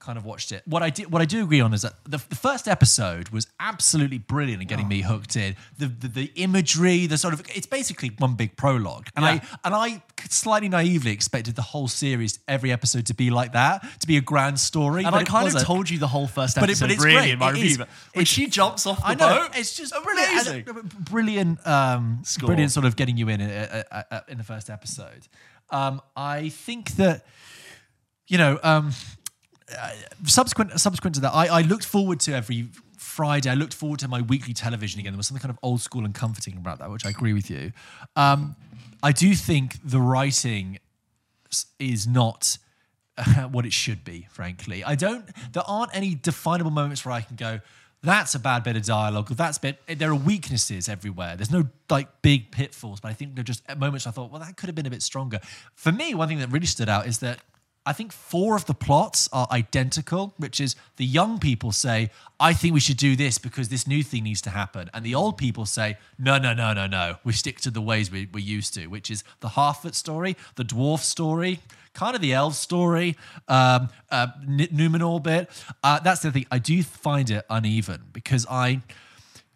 kind 0.06 0.18
of 0.20 0.26
watched 0.26 0.52
it. 0.52 0.62
What 0.68 0.84
I 0.84 0.92
did, 0.92 1.12
what 1.12 1.22
I 1.22 1.26
do 1.26 1.44
agree 1.44 1.62
on 1.62 1.74
is 1.74 1.82
that 1.82 1.94
the, 2.06 2.18
the 2.30 2.36
first 2.36 2.68
episode 2.68 3.30
was 3.30 3.48
absolutely 3.60 4.20
brilliant 4.20 4.62
in 4.62 4.68
getting 4.68 4.88
me 4.88 5.02
hooked 5.02 5.36
in. 5.36 5.56
The, 5.80 5.88
the 5.88 6.08
the 6.08 6.32
imagery, 6.36 7.08
the 7.08 7.18
sort 7.18 7.34
of 7.34 7.42
it's 7.56 7.66
basically 7.66 8.12
one 8.20 8.36
big 8.36 8.56
prologue, 8.56 9.08
and 9.16 9.26
Yeah. 9.26 9.32
I 9.32 9.58
and 9.64 9.74
I 9.76 10.04
slightly 10.30 10.70
naively 10.70 11.12
expected 11.12 11.56
the 11.56 11.62
whole 11.64 11.88
series, 11.88 12.38
every 12.48 12.72
episode, 12.72 13.08
to 13.08 13.14
be 13.16 13.30
like 13.32 13.54
that, 13.54 13.84
to 14.02 14.08
be 14.08 14.18
a 14.18 14.22
grand 14.22 14.60
story. 14.60 15.04
And 15.04 15.12
but 15.12 15.18
I 15.18 15.22
it 15.22 15.28
kind 15.28 15.48
of 15.48 15.54
wasn't. 15.54 15.66
told 15.66 15.90
you 15.90 15.98
the 15.98 16.08
whole 16.08 16.28
first 16.28 16.56
But 16.56 16.66
episode 16.70 16.86
it- 16.86 16.88
but 16.88 16.94
it's 16.96 17.04
really 17.06 17.16
great. 17.18 17.32
in 17.34 17.40
my 17.40 17.50
It 17.50 17.54
review. 17.54 17.70
is. 17.72 17.78
But 17.80 17.88
when 18.14 18.22
It's- 18.22 18.28
she 18.36 18.48
jumps 18.48 18.86
off 18.86 19.00
the 19.00 19.08
I 19.08 19.16
know 19.16 19.40
boat, 19.48 19.58
it's 19.58 19.76
just 19.76 19.92
amazing. 19.94 20.64
brilliant, 20.66 21.06
brilliant, 21.12 21.68
um, 21.68 22.20
Score. 22.24 22.48
brilliant 22.48 22.72
sort 22.72 22.86
of 22.86 22.96
getting 22.96 23.18
you 23.18 23.28
in 23.30 23.42
uh, 23.42 23.84
uh, 23.92 24.04
uh, 24.12 24.20
in 24.28 24.38
the 24.38 24.44
first 24.44 24.70
episode. 24.70 25.28
Um, 25.72 26.00
I 26.16 26.50
think 26.50 26.92
that 26.98 27.26
you 28.28 28.38
know, 28.40 28.60
um, 28.64 28.92
uh, 29.78 29.92
subsequent 30.26 30.80
subsequent 30.80 31.16
to 31.16 31.22
that, 31.22 31.34
I, 31.34 31.48
I 31.48 31.62
looked 31.62 31.86
forward 31.86 32.20
to 32.22 32.34
every 32.34 32.70
Friday. 32.98 33.50
I 33.50 33.56
looked 33.56 33.74
forward 33.74 34.00
to 34.00 34.08
my 34.08 34.22
weekly 34.22 34.54
television 34.54 35.00
again. 35.00 35.14
There 35.14 35.18
was 35.18 35.28
something 35.28 35.42
kind 35.42 35.52
of 35.52 35.60
old 35.64 35.82
school 35.82 36.06
and 36.06 36.14
comforting 36.14 36.58
about 36.58 36.80
that, 36.80 36.92
which 36.92 37.06
I 37.06 37.10
agree 37.10 37.34
with 37.34 37.50
you. 37.50 37.72
Um, 38.16 38.56
I 39.02 39.12
do 39.12 39.34
think 39.34 39.78
the 39.84 40.00
writing 40.00 40.80
is 41.80 42.08
not 42.08 42.58
what 43.52 43.66
it 43.66 43.74
should 43.74 44.04
be. 44.04 44.28
Frankly, 44.30 44.84
I 44.84 44.96
don't. 44.96 45.26
There 45.54 45.64
aren't 45.66 45.96
any 45.96 46.16
definable 46.16 46.72
moments 46.72 47.06
where 47.06 47.14
I 47.14 47.22
can 47.22 47.36
go. 47.36 47.60
That's 48.04 48.36
a 48.36 48.40
bad 48.40 48.64
bit 48.64 48.76
of 48.76 48.84
dialogue. 48.84 49.32
Or 49.32 49.36
that's 49.36 49.58
bit. 49.58 49.80
There 49.88 50.12
are 50.12 50.16
weaknesses 50.16 50.88
everywhere. 50.88 51.36
There's 51.36 51.52
no 51.52 51.68
like 51.90 52.22
big 52.22 52.52
pitfalls, 52.52 53.00
but 53.00 53.10
I 53.10 53.14
think 53.14 53.34
they're 53.34 53.44
just 53.44 53.64
moments. 53.78 54.06
I 54.06 54.12
thought, 54.12 54.32
well, 54.32 54.42
that 54.42 54.58
could 54.58 54.68
have 54.68 54.76
been 54.76 54.86
a 54.86 54.92
bit 54.92 55.02
stronger. 55.02 55.40
For 55.74 55.92
me, 55.92 56.14
one 56.14 56.28
thing 56.28 56.40
that 56.40 56.52
really 56.52 56.68
stood 56.68 56.90
out 56.90 57.08
is 57.08 57.20
that 57.20 57.40
I 57.86 57.94
think 57.94 58.12
four 58.12 58.56
of 58.56 58.66
the 58.66 58.74
plots 58.74 59.30
are 59.32 59.48
identical, 59.52 60.34
which 60.38 60.60
is 60.60 60.76
the 60.98 61.06
young 61.06 61.38
people 61.38 61.72
say, 61.72 62.10
I 62.40 62.54
think 62.54 62.74
we 62.74 62.80
should 62.80 62.98
do 62.98 63.16
this 63.16 63.38
because 63.38 63.70
this 63.70 63.86
new 63.86 64.02
thing 64.02 64.24
needs 64.24 64.42
to 64.42 64.50
happen. 64.50 64.90
And 64.94 65.06
the 65.06 65.14
old 65.14 65.38
people 65.38 65.68
say, 65.68 65.98
no, 66.18 66.40
no, 66.40 66.54
no, 66.54 66.74
no, 66.74 66.88
no. 66.88 67.18
We 67.24 67.34
stick 67.34 67.62
to 67.62 67.70
the 67.70 67.82
ways 67.82 68.10
we, 68.10 68.28
we're 68.34 68.40
used 68.40 68.74
to, 68.74 68.88
which 68.88 69.12
is 69.12 69.24
the 69.42 69.50
Harfoot 69.50 69.94
story, 69.94 70.36
the 70.56 70.66
dwarf 70.66 71.00
story, 71.00 71.60
kind 71.94 72.16
of 72.16 72.22
the 72.22 72.34
elf 72.34 72.56
story, 72.56 73.16
um, 73.48 73.90
uh, 74.10 74.28
N- 74.42 74.68
Numenor 74.74 75.22
bit. 75.22 75.50
Uh, 75.84 76.00
that's 76.00 76.22
the 76.22 76.32
thing. 76.32 76.48
I 76.52 76.58
do 76.58 76.82
find 76.82 77.30
it 77.30 77.46
uneven 77.52 78.06
because 78.12 78.48
I, 78.50 78.82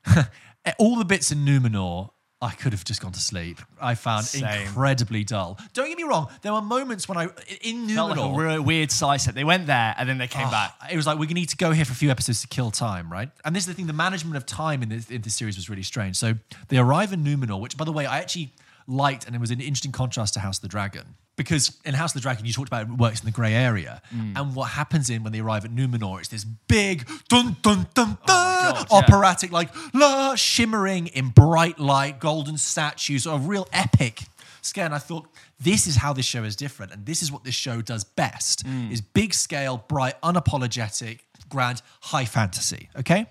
all 0.78 0.98
the 0.98 1.06
bits 1.06 1.32
in 1.32 1.40
Numenor 1.40 2.12
I 2.42 2.52
could 2.52 2.72
have 2.72 2.86
just 2.86 3.02
gone 3.02 3.12
to 3.12 3.20
sleep. 3.20 3.60
I 3.82 3.96
found 3.96 4.26
Same. 4.26 4.62
incredibly 4.62 5.26
dull. 5.26 5.60
Don't 5.74 5.90
get 5.90 5.98
me 5.98 6.04
wrong. 6.04 6.30
There 6.42 6.54
were 6.54 6.62
moments 6.62 7.10
when 7.10 7.18
I 7.18 7.28
in 7.62 7.90
Felt 7.90 8.12
like 8.12 8.20
a 8.20 8.22
Numenor. 8.22 8.66
weird 8.66 8.92
side 8.92 9.20
set. 9.20 9.36
They 9.36 9.44
went 9.44 9.68
there 9.68 9.94
and 9.98 10.08
then 10.08 10.18
they 10.18 10.28
came 10.28 10.48
ah, 10.48 10.76
back. 10.80 10.92
It 10.92 10.96
was 10.96 11.06
like 11.06 11.20
we 11.20 11.28
need 11.28 11.50
to 11.50 11.58
go 11.58 11.72
here 11.72 11.84
for 11.84 11.92
a 11.92 11.96
few 11.96 12.10
episodes 12.10 12.42
to 12.42 12.48
kill 12.48 12.72
time, 12.72 13.12
right? 13.12 13.30
And 13.44 13.54
this 13.54 13.64
is 13.64 13.68
the 13.68 13.74
thing: 13.74 13.88
the 13.88 13.94
management 13.94 14.38
of 14.38 14.46
time 14.46 14.82
in 14.82 14.90
this 14.90 15.10
in 15.10 15.22
this 15.22 15.36
series 15.36 15.58
was 15.58 15.70
really 15.70 15.84
strange. 15.84 16.16
So 16.16 16.36
they 16.70 16.78
arrive 16.78 17.12
in 17.12 17.26
Numenor, 17.26 17.60
which, 17.60 17.76
by 17.76 17.84
the 17.84 17.92
way, 17.92 18.06
I 18.06 18.20
actually 18.20 18.54
liked, 18.88 19.26
and 19.28 19.36
it 19.36 19.42
was 19.42 19.52
an 19.52 19.60
interesting 19.60 19.92
contrast 19.92 20.34
to 20.36 20.40
House 20.40 20.60
of 20.60 20.62
the 20.62 20.70
Dragon 20.70 21.16
because 21.40 21.80
in 21.86 21.94
House 21.96 22.12
of 22.12 22.16
the 22.16 22.20
Dragon, 22.22 22.46
you 22.46 22.54
talked 22.54 22.68
about 22.70 22.84
it 22.88 22.92
works 22.98 23.20
in 23.22 23.26
the 23.26 23.32
grey 23.32 23.54
area, 23.54 24.02
Mm. 24.14 24.38
and 24.38 24.56
what 24.56 24.72
happens 24.72 25.10
in 25.10 25.24
when 25.24 25.32
they 25.34 25.40
arrive 25.40 25.64
at 25.66 25.72
Numenor, 25.72 26.20
it's 26.20 26.28
this 26.28 26.44
big 26.44 27.08
dun 27.30 27.56
dun 27.64 27.88
dun 27.96 28.18
dun 28.26 28.46
Oh 28.52 28.74
God, 28.74 28.88
yeah. 28.92 28.98
operatic, 28.98 29.52
like 29.52 29.70
la 29.94 30.36
shimmering 30.36 31.08
in 31.08 31.30
bright 31.30 31.80
light, 31.80 32.20
golden 32.20 32.58
statues, 32.58 33.26
a 33.26 33.38
real 33.38 33.68
epic 33.72 34.24
scale. 34.62 34.86
And 34.86 34.94
I 34.94 35.00
thought 35.00 35.28
this 35.60 35.88
is 35.88 35.96
how 35.96 36.12
this 36.14 36.26
show 36.26 36.44
is 36.44 36.56
different, 36.56 36.92
and 36.92 37.06
this 37.06 37.24
is 37.24 37.32
what 37.32 37.44
this 37.46 37.56
show 37.56 37.82
does 37.82 38.04
best: 38.04 38.66
Mm. 38.66 38.92
is 38.92 39.00
big 39.02 39.34
scale, 39.34 39.78
bright, 39.88 40.16
unapologetic, 40.22 41.20
grand, 41.48 41.82
high 42.02 42.26
fantasy. 42.26 42.90
Okay. 42.98 43.26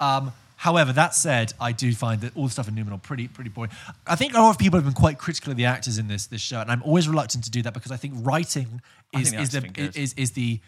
Um, 0.00 0.32
however, 0.58 0.92
that 0.92 1.14
said, 1.14 1.54
I 1.60 1.70
do 1.70 1.94
find 1.94 2.20
that 2.22 2.36
all 2.36 2.44
the 2.44 2.50
stuff 2.50 2.66
in 2.66 2.74
Numenor 2.74 3.00
pretty 3.00 3.28
pretty 3.28 3.48
boring. 3.48 3.70
I 4.06 4.16
think 4.16 4.34
a 4.34 4.40
lot 4.40 4.50
of 4.50 4.58
people 4.58 4.76
have 4.76 4.84
been 4.84 4.92
quite 4.92 5.16
critical 5.16 5.52
of 5.52 5.56
the 5.56 5.64
actors 5.64 5.98
in 5.98 6.08
this 6.08 6.26
this 6.26 6.40
show, 6.40 6.60
and 6.60 6.70
I'm 6.70 6.82
always 6.82 7.08
reluctant 7.08 7.44
to 7.44 7.50
do 7.50 7.62
that 7.62 7.72
because 7.74 7.92
I 7.92 7.96
think 7.96 8.14
writing 8.18 8.82
is 9.16 9.30
think 9.30 9.36
the 9.36 9.42
is 9.42 9.50
the 9.50 9.60
have 9.60 9.96
is, 9.96 10.14
is 10.14 10.32
the 10.32 10.60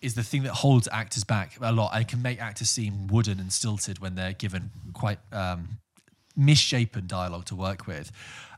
is 0.00 0.14
the 0.14 0.22
thing 0.22 0.42
that 0.44 0.52
holds 0.54 0.88
actors 0.90 1.24
back 1.24 1.58
a 1.60 1.70
lot 1.70 1.94
and 1.94 2.08
can 2.08 2.22
make 2.22 2.40
actors 2.40 2.70
seem 2.70 3.06
wooden 3.08 3.38
and 3.38 3.52
stilted 3.52 3.98
when 3.98 4.14
they're 4.14 4.32
given 4.32 4.70
quite 4.94 5.18
um, 5.32 5.80
misshapen 6.34 7.06
dialogue 7.06 7.44
to 7.44 7.54
work 7.54 7.86
with. 7.86 8.10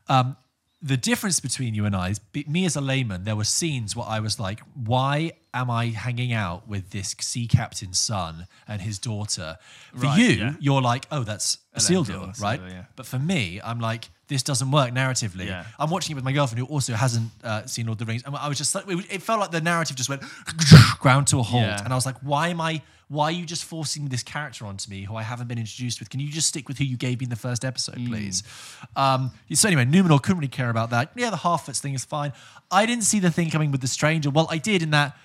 Um, 0.09 0.37
the 0.83 0.97
difference 0.97 1.39
between 1.39 1.75
you 1.75 1.87
and 1.87 1.95
I 1.95 2.11
is 2.11 2.21
me 2.49 2.65
as 2.65 2.75
a 2.75 2.81
layman, 2.81 3.23
there 3.23 3.37
were 3.37 3.45
scenes 3.45 3.95
where 3.95 4.07
I 4.07 4.19
was 4.19 4.41
like, 4.41 4.61
why 4.75 5.33
am 5.55 5.71
I 5.71 5.87
hanging 5.87 6.33
out 6.33 6.67
with 6.67 6.91
this 6.91 7.15
sea 7.21 7.47
captain's 7.47 8.01
son 8.01 8.49
and 8.67 8.83
his 8.83 8.99
daughter? 8.99 9.59
For 9.95 10.07
Right, 10.07 10.19
you, 10.19 10.27
yeah. 10.27 10.55
you're 10.59 10.83
like, 10.83 11.07
oh, 11.13 11.23
that's 11.23 11.59
Isildur, 11.77 12.39
right? 12.41 12.61
yeah. 12.69 12.85
But 12.97 13.07
for 13.07 13.19
me, 13.19 13.61
I'm 13.63 13.79
like, 13.79 14.11
this 14.33 14.43
doesn't 14.43 14.71
work 14.71 14.91
narratively. 14.93 15.47
Yeah. 15.47 15.65
I'm 15.79 15.91
watching 15.91 16.13
it 16.13 16.17
with 16.17 16.25
my 16.25 16.33
girlfriend 16.33 16.59
who 16.61 16.67
also 16.73 16.95
hasn't 16.95 17.31
uh, 17.45 17.67
seen 17.67 17.87
Lord 17.87 18.01
of 18.01 18.07
the 18.07 18.11
Rings. 18.11 18.23
And 18.25 18.35
I 18.37 18.49
was 18.49 18.59
just 18.59 18.75
like, 18.75 18.85
it 18.89 19.23
felt 19.23 19.41
like 19.41 19.51
the 19.51 19.61
narrative 19.61 19.97
just 19.97 20.09
went 20.09 20.23
ground 20.99 21.27
to 21.29 21.39
a 21.39 21.43
halt. 21.43 21.63
Yeah. 21.65 21.83
And 21.85 21.93
I 21.93 21.97
was 21.97 22.07
like, 22.07 22.17
why 22.23 22.49
am 22.49 22.61
I, 22.61 22.83
why 23.09 23.25
are 23.27 23.33
you 23.33 23.45
just 23.45 23.65
forcing 23.65 24.07
this 24.09 24.23
character 24.23 24.65
onto 24.67 24.91
me 24.91 25.03
who 25.03 25.15
I 25.17 25.23
haven't 25.23 25.47
been 25.49 25.59
introduced 25.59 26.01
with? 26.01 26.09
Can 26.11 26.19
you 26.21 26.31
just 26.31 26.49
stick 26.49 26.67
with 26.69 26.79
who 26.79 26.85
you 26.85 26.97
gave 26.97 27.21
me 27.21 27.25
in 27.25 27.31
the 27.31 27.37
first 27.37 27.65
episode, 27.65 27.97
Mm. 27.97 28.09
please? 28.09 28.43
Um, 28.97 29.31
so 29.53 29.69
anyway, 29.69 29.85
Numenor 29.85 30.21
couldn't 30.23 30.39
really 30.39 30.49
care 30.49 30.71
about 30.71 30.91
that. 30.91 31.13
Yeah, 31.15 31.31
the 31.31 31.37
Harfoots 31.37 31.81
thing 31.81 31.95
is 31.95 32.05
fine. 32.05 32.33
I 32.71 32.87
didn't 32.87 33.05
see 33.05 33.21
the 33.21 33.31
thing 33.31 33.51
coming 33.51 33.71
with 33.71 33.83
the 33.83 33.89
stranger. 33.89 34.31
Well, 34.31 34.47
I 34.51 34.59
did 34.59 34.83
in 34.83 34.91
that. 34.91 35.17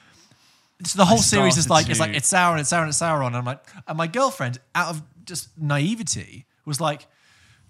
So 0.83 0.97
the 0.97 1.05
whole 1.05 1.17
series 1.17 1.57
is 1.57 1.69
like 1.71 1.89
it's 1.89 1.99
like 1.99 2.11
to- 2.11 2.17
it's 2.17 2.31
Sauron, 2.31 2.59
it's 2.59 2.71
Sauron, 2.71 2.87
it's 2.89 2.99
Sauron. 2.99 3.27
And 3.27 3.37
I'm 3.37 3.45
like, 3.45 3.63
and 3.87 3.97
my 3.97 4.05
girlfriend, 4.07 4.59
out 4.75 4.89
of 4.89 5.01
just 5.25 5.49
naivety, 5.57 6.45
was 6.65 6.79
like, 6.79 7.07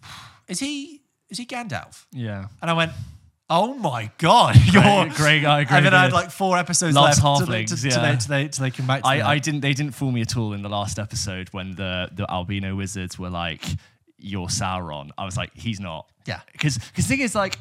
"Is 0.49 0.59
he 0.59 1.03
is 1.29 1.37
he 1.37 1.45
Gandalf?" 1.45 2.05
Yeah. 2.11 2.47
And 2.61 2.71
I 2.71 2.73
went, 2.73 2.91
"Oh 3.49 3.73
my 3.73 4.11
god, 4.17 4.55
you're 4.73 5.09
great, 5.09 5.45
I 5.45 5.61
agree 5.61 5.77
And 5.77 5.85
then 5.85 5.93
I 5.93 6.03
had 6.03 6.13
like 6.13 6.31
four 6.31 6.57
episodes 6.57 6.95
Loves 6.95 7.21
left 7.23 7.41
halflings, 7.41 7.67
till, 7.67 7.77
till 7.77 7.91
yeah. 7.91 8.11
they, 8.11 8.17
till 8.17 8.29
they, 8.29 8.47
till 8.47 8.63
they 8.63 8.71
come 8.71 8.87
back. 8.87 9.03
To 9.03 9.09
that. 9.09 9.25
I, 9.25 9.33
I 9.33 9.39
didn't 9.39 9.61
they 9.61 9.73
didn't 9.73 9.93
fool 9.93 10.11
me 10.11 10.21
at 10.21 10.35
all 10.37 10.53
in 10.53 10.61
the 10.61 10.69
last 10.69 10.99
episode 10.99 11.49
when 11.49 11.75
the 11.75 12.09
the 12.13 12.29
albino 12.31 12.75
wizards 12.75 13.17
were 13.19 13.29
like 13.29 13.63
you're 14.17 14.47
Sauron. 14.47 15.11
I 15.17 15.25
was 15.25 15.37
like 15.37 15.51
he's 15.55 15.79
not. 15.79 16.09
Yeah. 16.25 16.41
Because 16.51 16.77
the 16.95 17.01
thing 17.01 17.21
is 17.21 17.35
like 17.35 17.57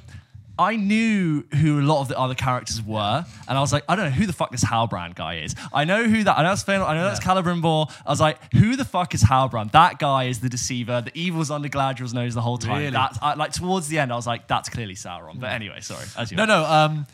I 0.59 0.77
knew 0.77 1.43
who 1.55 1.81
a 1.81 1.83
lot 1.83 2.01
of 2.01 2.09
the 2.09 2.19
other 2.19 2.35
characters 2.35 2.83
were, 2.83 3.25
and 3.49 3.59
I 3.59 3.61
was 3.61 3.73
like, 3.73 3.85
I 3.89 3.95
don't 3.97 4.07
know 4.07 4.11
who 4.11 4.27
the 4.27 4.33
fuck 4.33 4.51
this 4.51 4.65
Halbrand 4.65 5.15
guy 5.15 5.37
is. 5.41 5.55
I 5.73 5.85
know 5.85 6.05
who 6.05 6.25
that. 6.25 6.39
I 6.39 6.43
know 6.43 6.49
that's 6.49 6.65
Fëanor, 6.65 6.87
I 6.87 6.95
know 6.95 7.05
that's 7.05 7.21
Celebrimbor. 7.21 7.93
I 8.07 8.11
was 8.11 8.21
like, 8.21 8.39
who 8.55 8.75
the 8.77 8.85
fuck 8.85 9.13
is 9.15 9.23
Halbrand? 9.23 9.73
That 9.73 9.99
guy 9.99 10.25
is 10.25 10.41
the 10.41 10.49
deceiver. 10.49 11.03
The 11.03 11.17
evil's 11.19 11.51
under 11.51 11.69
Galadriel's 11.69 12.15
nose 12.15 12.35
the 12.35 12.41
whole 12.41 12.57
time. 12.59 12.79
Really? 12.79 12.91
That's 12.91 13.19
I, 13.21 13.35
like 13.35 13.53
towards 13.53 13.89
the 13.89 13.99
end, 13.99 14.13
I 14.13 14.17
was 14.17 14.27
like, 14.27 14.49
that's 14.49 14.69
clearly 14.71 14.95
Sauron. 14.95 15.39
But 15.41 15.51
anyway, 15.53 15.81
sorry. 15.81 16.07
As 16.17 16.31
you 16.31 16.37
No, 16.39 16.47
no. 16.47 16.65
Um, 16.65 17.07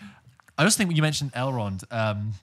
I 0.57 0.65
just 0.65 0.77
think 0.79 0.89
when 0.89 0.97
you 0.97 1.03
mentioned 1.03 1.33
Elrond, 1.33 1.83
um, 1.91 2.35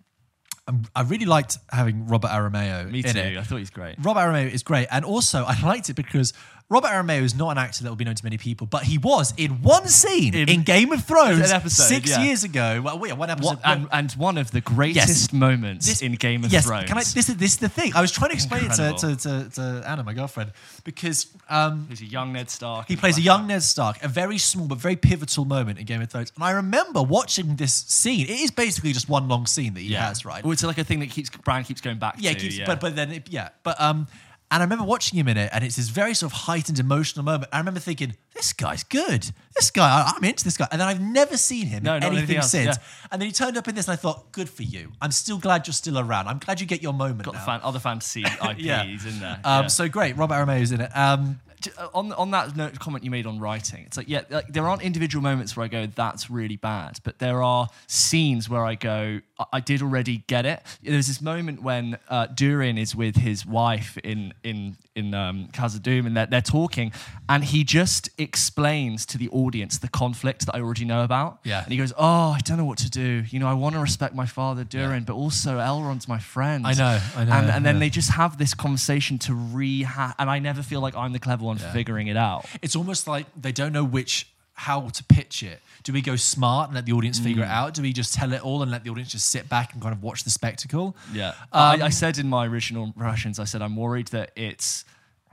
I'm- 0.67 0.83
I 0.95 1.01
really 1.03 1.25
liked 1.25 1.57
having 1.71 2.07
Robert 2.07 2.29
Aramayo 2.29 2.91
me 2.91 2.99
in 2.99 3.13
too. 3.13 3.19
it. 3.19 3.37
I 3.37 3.43
thought 3.43 3.57
he's 3.57 3.69
great. 3.71 3.95
Robert 3.99 4.19
Aramayo 4.19 4.51
is 4.51 4.61
great, 4.63 4.87
and 4.91 5.03
also 5.05 5.43
I 5.43 5.59
liked 5.61 5.89
it 5.89 5.95
because 5.95 6.33
Robert 6.71 6.89
Aramayo 6.89 7.23
is 7.23 7.33
not 7.33 7.49
an 7.49 7.57
actor 7.57 7.83
that 7.83 7.89
will 7.89 7.95
be 7.95 8.05
known 8.05 8.13
to 8.13 8.23
many 8.23 8.37
people, 8.37 8.67
but 8.67 8.83
he 8.83 8.99
was 8.99 9.33
in 9.37 9.63
one 9.63 9.87
scene 9.87 10.35
in, 10.35 10.47
In- 10.47 10.61
Game 10.61 10.91
of 10.91 11.03
Thrones 11.03 11.49
An 11.49 11.55
episode, 11.55 11.83
six 11.83 12.11
yeah. 12.11 12.21
years 12.21 12.43
ago. 12.43 12.81
Well, 12.83 12.99
wait, 12.99 13.13
one 13.17 13.31
episode. 13.31 13.55
What, 13.55 13.59
and, 13.65 13.87
and 13.91 14.11
one 14.11 14.37
of 14.37 14.51
the 14.51 14.61
greatest 14.61 15.33
moments 15.33 15.87
This- 15.87 16.03
in 16.03 16.13
Game 16.13 16.43
of 16.43 16.51
yes, 16.51 16.67
Thrones. 16.67 16.87
Can 16.87 16.97
I, 16.99 17.01
this 17.01 17.27
is 17.27 17.37
this 17.37 17.53
is 17.53 17.57
the 17.57 17.69
thing. 17.69 17.93
I 17.95 18.01
was 18.01 18.11
trying 18.11 18.29
to 18.29 18.35
explain 18.35 18.65
it 18.65 18.73
to, 18.75 18.93
to, 18.99 19.15
to, 19.15 19.49
to 19.55 19.83
Anna, 19.87 20.03
my 20.03 20.13
girlfriend, 20.13 20.51
because 20.83 21.25
um, 21.49 21.87
He's 21.89 22.01
a 22.01 22.05
young 22.05 22.33
Ned 22.33 22.51
Stark. 22.51 22.87
he 22.87 22.95
plays 22.95 23.17
a 23.17 23.21
young 23.21 23.47
Ned 23.47 23.63
Stark, 23.63 24.03
a 24.03 24.07
very 24.07 24.37
small 24.37 24.67
but 24.67 24.77
very 24.77 24.95
pivotal 24.95 25.45
moment 25.45 25.79
in 25.79 25.85
Game 25.85 26.03
of 26.03 26.11
Thrones. 26.11 26.31
And 26.35 26.43
I 26.43 26.51
remember 26.51 27.01
watching 27.01 27.55
this 27.55 27.73
scene. 27.73 28.27
It 28.27 28.41
is 28.41 28.51
basically 28.51 28.93
just 28.93 29.09
one 29.09 29.27
long 29.27 29.47
scene 29.47 29.73
that 29.73 29.81
he 29.81 29.93
has, 29.93 30.23
right? 30.23 30.43
Well, 30.43 30.51
it's 30.51 30.63
like 30.63 30.77
a 30.77 30.83
thing 30.83 30.99
that 30.99 31.09
keeps 31.09 31.31
Bran 31.31 31.63
keeps 31.63 31.81
going 31.81 31.97
back 31.97 32.17
yeah, 32.19 32.33
to. 32.33 32.39
keeps, 32.39 32.59
yeah. 32.59 32.65
but 32.67 32.79
but 32.79 32.95
then 32.95 33.11
it, 33.11 33.27
yeah, 33.31 33.49
but 33.63 33.81
um, 33.81 34.07
and 34.51 34.61
I 34.61 34.65
remember 34.65 34.83
watching 34.85 35.17
him 35.19 35.27
in 35.27 35.37
it, 35.37 35.49
and 35.53 35.63
it's 35.63 35.75
this 35.75 35.89
very 35.89 36.13
sort 36.13 36.31
of 36.33 36.37
heightened 36.39 36.79
emotional 36.79 37.23
moment. 37.23 37.49
I 37.53 37.59
remember 37.59 37.79
thinking, 37.79 38.15
this 38.35 38.51
guy's 38.53 38.83
good. 38.83 39.29
This 39.55 39.69
guy, 39.71 39.87
I, 39.87 40.13
I'm 40.15 40.23
into 40.23 40.43
this 40.43 40.57
guy. 40.57 40.67
And 40.71 40.81
then 40.81 40.87
I've 40.87 41.01
never 41.01 41.37
seen 41.37 41.67
him 41.67 41.83
No, 41.83 41.95
in 41.95 42.03
anything, 42.03 42.17
anything 42.17 42.37
else, 42.37 42.51
since. 42.51 42.77
yeah. 42.77 43.07
And 43.11 43.21
then 43.21 43.27
he 43.27 43.31
turned 43.31 43.57
up 43.57 43.67
in 43.67 43.75
this, 43.75 43.87
and 43.87 43.93
I 43.93 43.95
thought, 43.95 44.31
good 44.31 44.49
for 44.49 44.63
you. 44.63 44.91
I'm 45.01 45.11
still 45.11 45.37
glad 45.37 45.67
you're 45.67 45.73
still 45.73 45.99
around. 45.99 46.27
I'm 46.27 46.39
glad 46.39 46.59
you 46.61 46.65
get 46.67 46.81
your 46.81 46.93
moment 46.93 47.23
got 47.23 47.33
the 47.33 47.39
fan, 47.41 47.59
other 47.63 47.79
fantasy 47.79 48.23
IPs 48.41 48.59
Yeah. 48.59 48.83
in 48.83 49.19
there. 49.19 49.39
Um, 49.43 49.63
yeah. 49.63 49.67
So 49.67 49.87
great, 49.87 50.17
Robert 50.17 50.33
Aramayo's 50.35 50.71
in 50.71 50.81
it. 50.81 50.91
Um, 50.95 51.39
uh, 51.77 51.87
on 51.93 52.13
on 52.13 52.31
that 52.31 52.55
note, 52.55 52.79
comment 52.79 53.03
you 53.03 53.11
made 53.11 53.25
on 53.25 53.37
writing, 53.37 53.83
it's 53.85 53.97
like 53.97 54.07
yeah, 54.07 54.21
like, 54.29 54.47
there 54.47 54.65
aren't 54.69 54.81
individual 54.81 55.21
moments 55.21 55.57
where 55.57 55.65
I 55.65 55.67
go 55.67 55.87
that's 55.87 56.29
really 56.29 56.55
bad, 56.55 56.99
but 57.03 57.19
there 57.19 57.43
are 57.43 57.67
scenes 57.87 58.47
where 58.49 58.63
I 58.65 58.75
go 58.75 59.19
I, 59.53 59.59
did 59.59 59.81
already 59.81 60.23
get 60.27 60.45
it. 60.45 60.61
There's 60.83 61.07
this 61.07 61.21
moment 61.21 61.61
when 61.61 61.97
uh, 62.09 62.27
Durin 62.27 62.77
is 62.77 62.95
with 62.95 63.15
his 63.15 63.45
wife 63.45 63.97
in 64.03 64.33
in 64.43 64.77
in 64.95 65.13
um, 65.13 65.47
Khazad-dûm 65.53 66.05
and 66.07 66.17
they're, 66.17 66.25
they're 66.25 66.41
talking, 66.41 66.91
and 67.29 67.43
he 67.43 67.63
just 67.63 68.09
explains 68.17 69.05
to 69.05 69.17
the 69.17 69.29
audience 69.29 69.77
the 69.77 69.87
conflict 69.87 70.45
that 70.45 70.55
I 70.55 70.59
already 70.61 70.85
know 70.85 71.03
about. 71.03 71.39
Yeah. 71.43 71.63
and 71.63 71.71
he 71.71 71.77
goes, 71.77 71.93
"Oh, 71.97 72.31
I 72.31 72.39
don't 72.43 72.57
know 72.57 72.65
what 72.65 72.79
to 72.79 72.89
do. 72.89 73.23
You 73.29 73.39
know, 73.39 73.47
I 73.47 73.53
want 73.53 73.75
to 73.75 73.81
respect 73.81 74.13
my 74.15 74.25
father 74.25 74.63
Durin, 74.63 75.03
but 75.03 75.13
also 75.13 75.59
Elrond's 75.59 76.07
my 76.07 76.19
friend. 76.19 76.65
I 76.67 76.73
know, 76.73 76.99
I 77.15 77.23
know, 77.25 77.31
And, 77.33 77.49
and 77.49 77.65
then 77.65 77.75
yeah. 77.75 77.79
they 77.79 77.89
just 77.89 78.11
have 78.11 78.37
this 78.37 78.53
conversation 78.53 79.17
to 79.19 79.31
reha 79.33 80.13
and 80.17 80.29
I 80.29 80.39
never 80.39 80.61
feel 80.63 80.81
like 80.81 80.95
I'm 80.95 81.13
the 81.13 81.19
clever 81.19 81.45
one 81.45 81.57
for 81.57 81.69
figuring 81.69 82.07
it 82.07 82.17
out. 82.17 82.45
it's 82.61 82.75
almost 82.75 83.07
like 83.07 83.25
they 83.39 83.51
don't 83.51 83.73
know 83.73 83.83
which 83.83 84.27
how 84.67 84.89
to 84.89 85.03
pitch 85.05 85.41
it. 85.43 85.59
Do 85.83 85.93
we 85.93 86.01
go 86.01 86.15
smart 86.17 86.69
and 86.69 86.75
let 86.75 86.85
the 86.85 86.91
audience 86.91 87.17
figure 87.19 87.43
Mm. 87.43 87.47
it 87.47 87.51
out? 87.51 87.73
Do 87.73 87.81
we 87.81 87.93
just 87.93 88.13
tell 88.13 88.33
it 88.33 88.41
all 88.43 88.61
and 88.61 88.69
let 88.71 88.83
the 88.83 88.89
audience 88.89 89.11
just 89.11 89.27
sit 89.29 89.47
back 89.47 89.73
and 89.73 89.81
kind 89.81 89.93
of 89.93 90.03
watch 90.03 90.23
the 90.25 90.29
spectacle? 90.29 90.95
Yeah, 91.13 91.29
Um, 91.53 91.81
I, 91.81 91.85
I 91.85 91.89
said 91.89 92.17
in 92.17 92.27
my 92.27 92.45
original 92.45 92.83
impressions, 92.83 93.39
I 93.39 93.45
said 93.45 93.61
I'm 93.61 93.75
worried 93.75 94.07
that 94.09 94.31
it's 94.35 94.83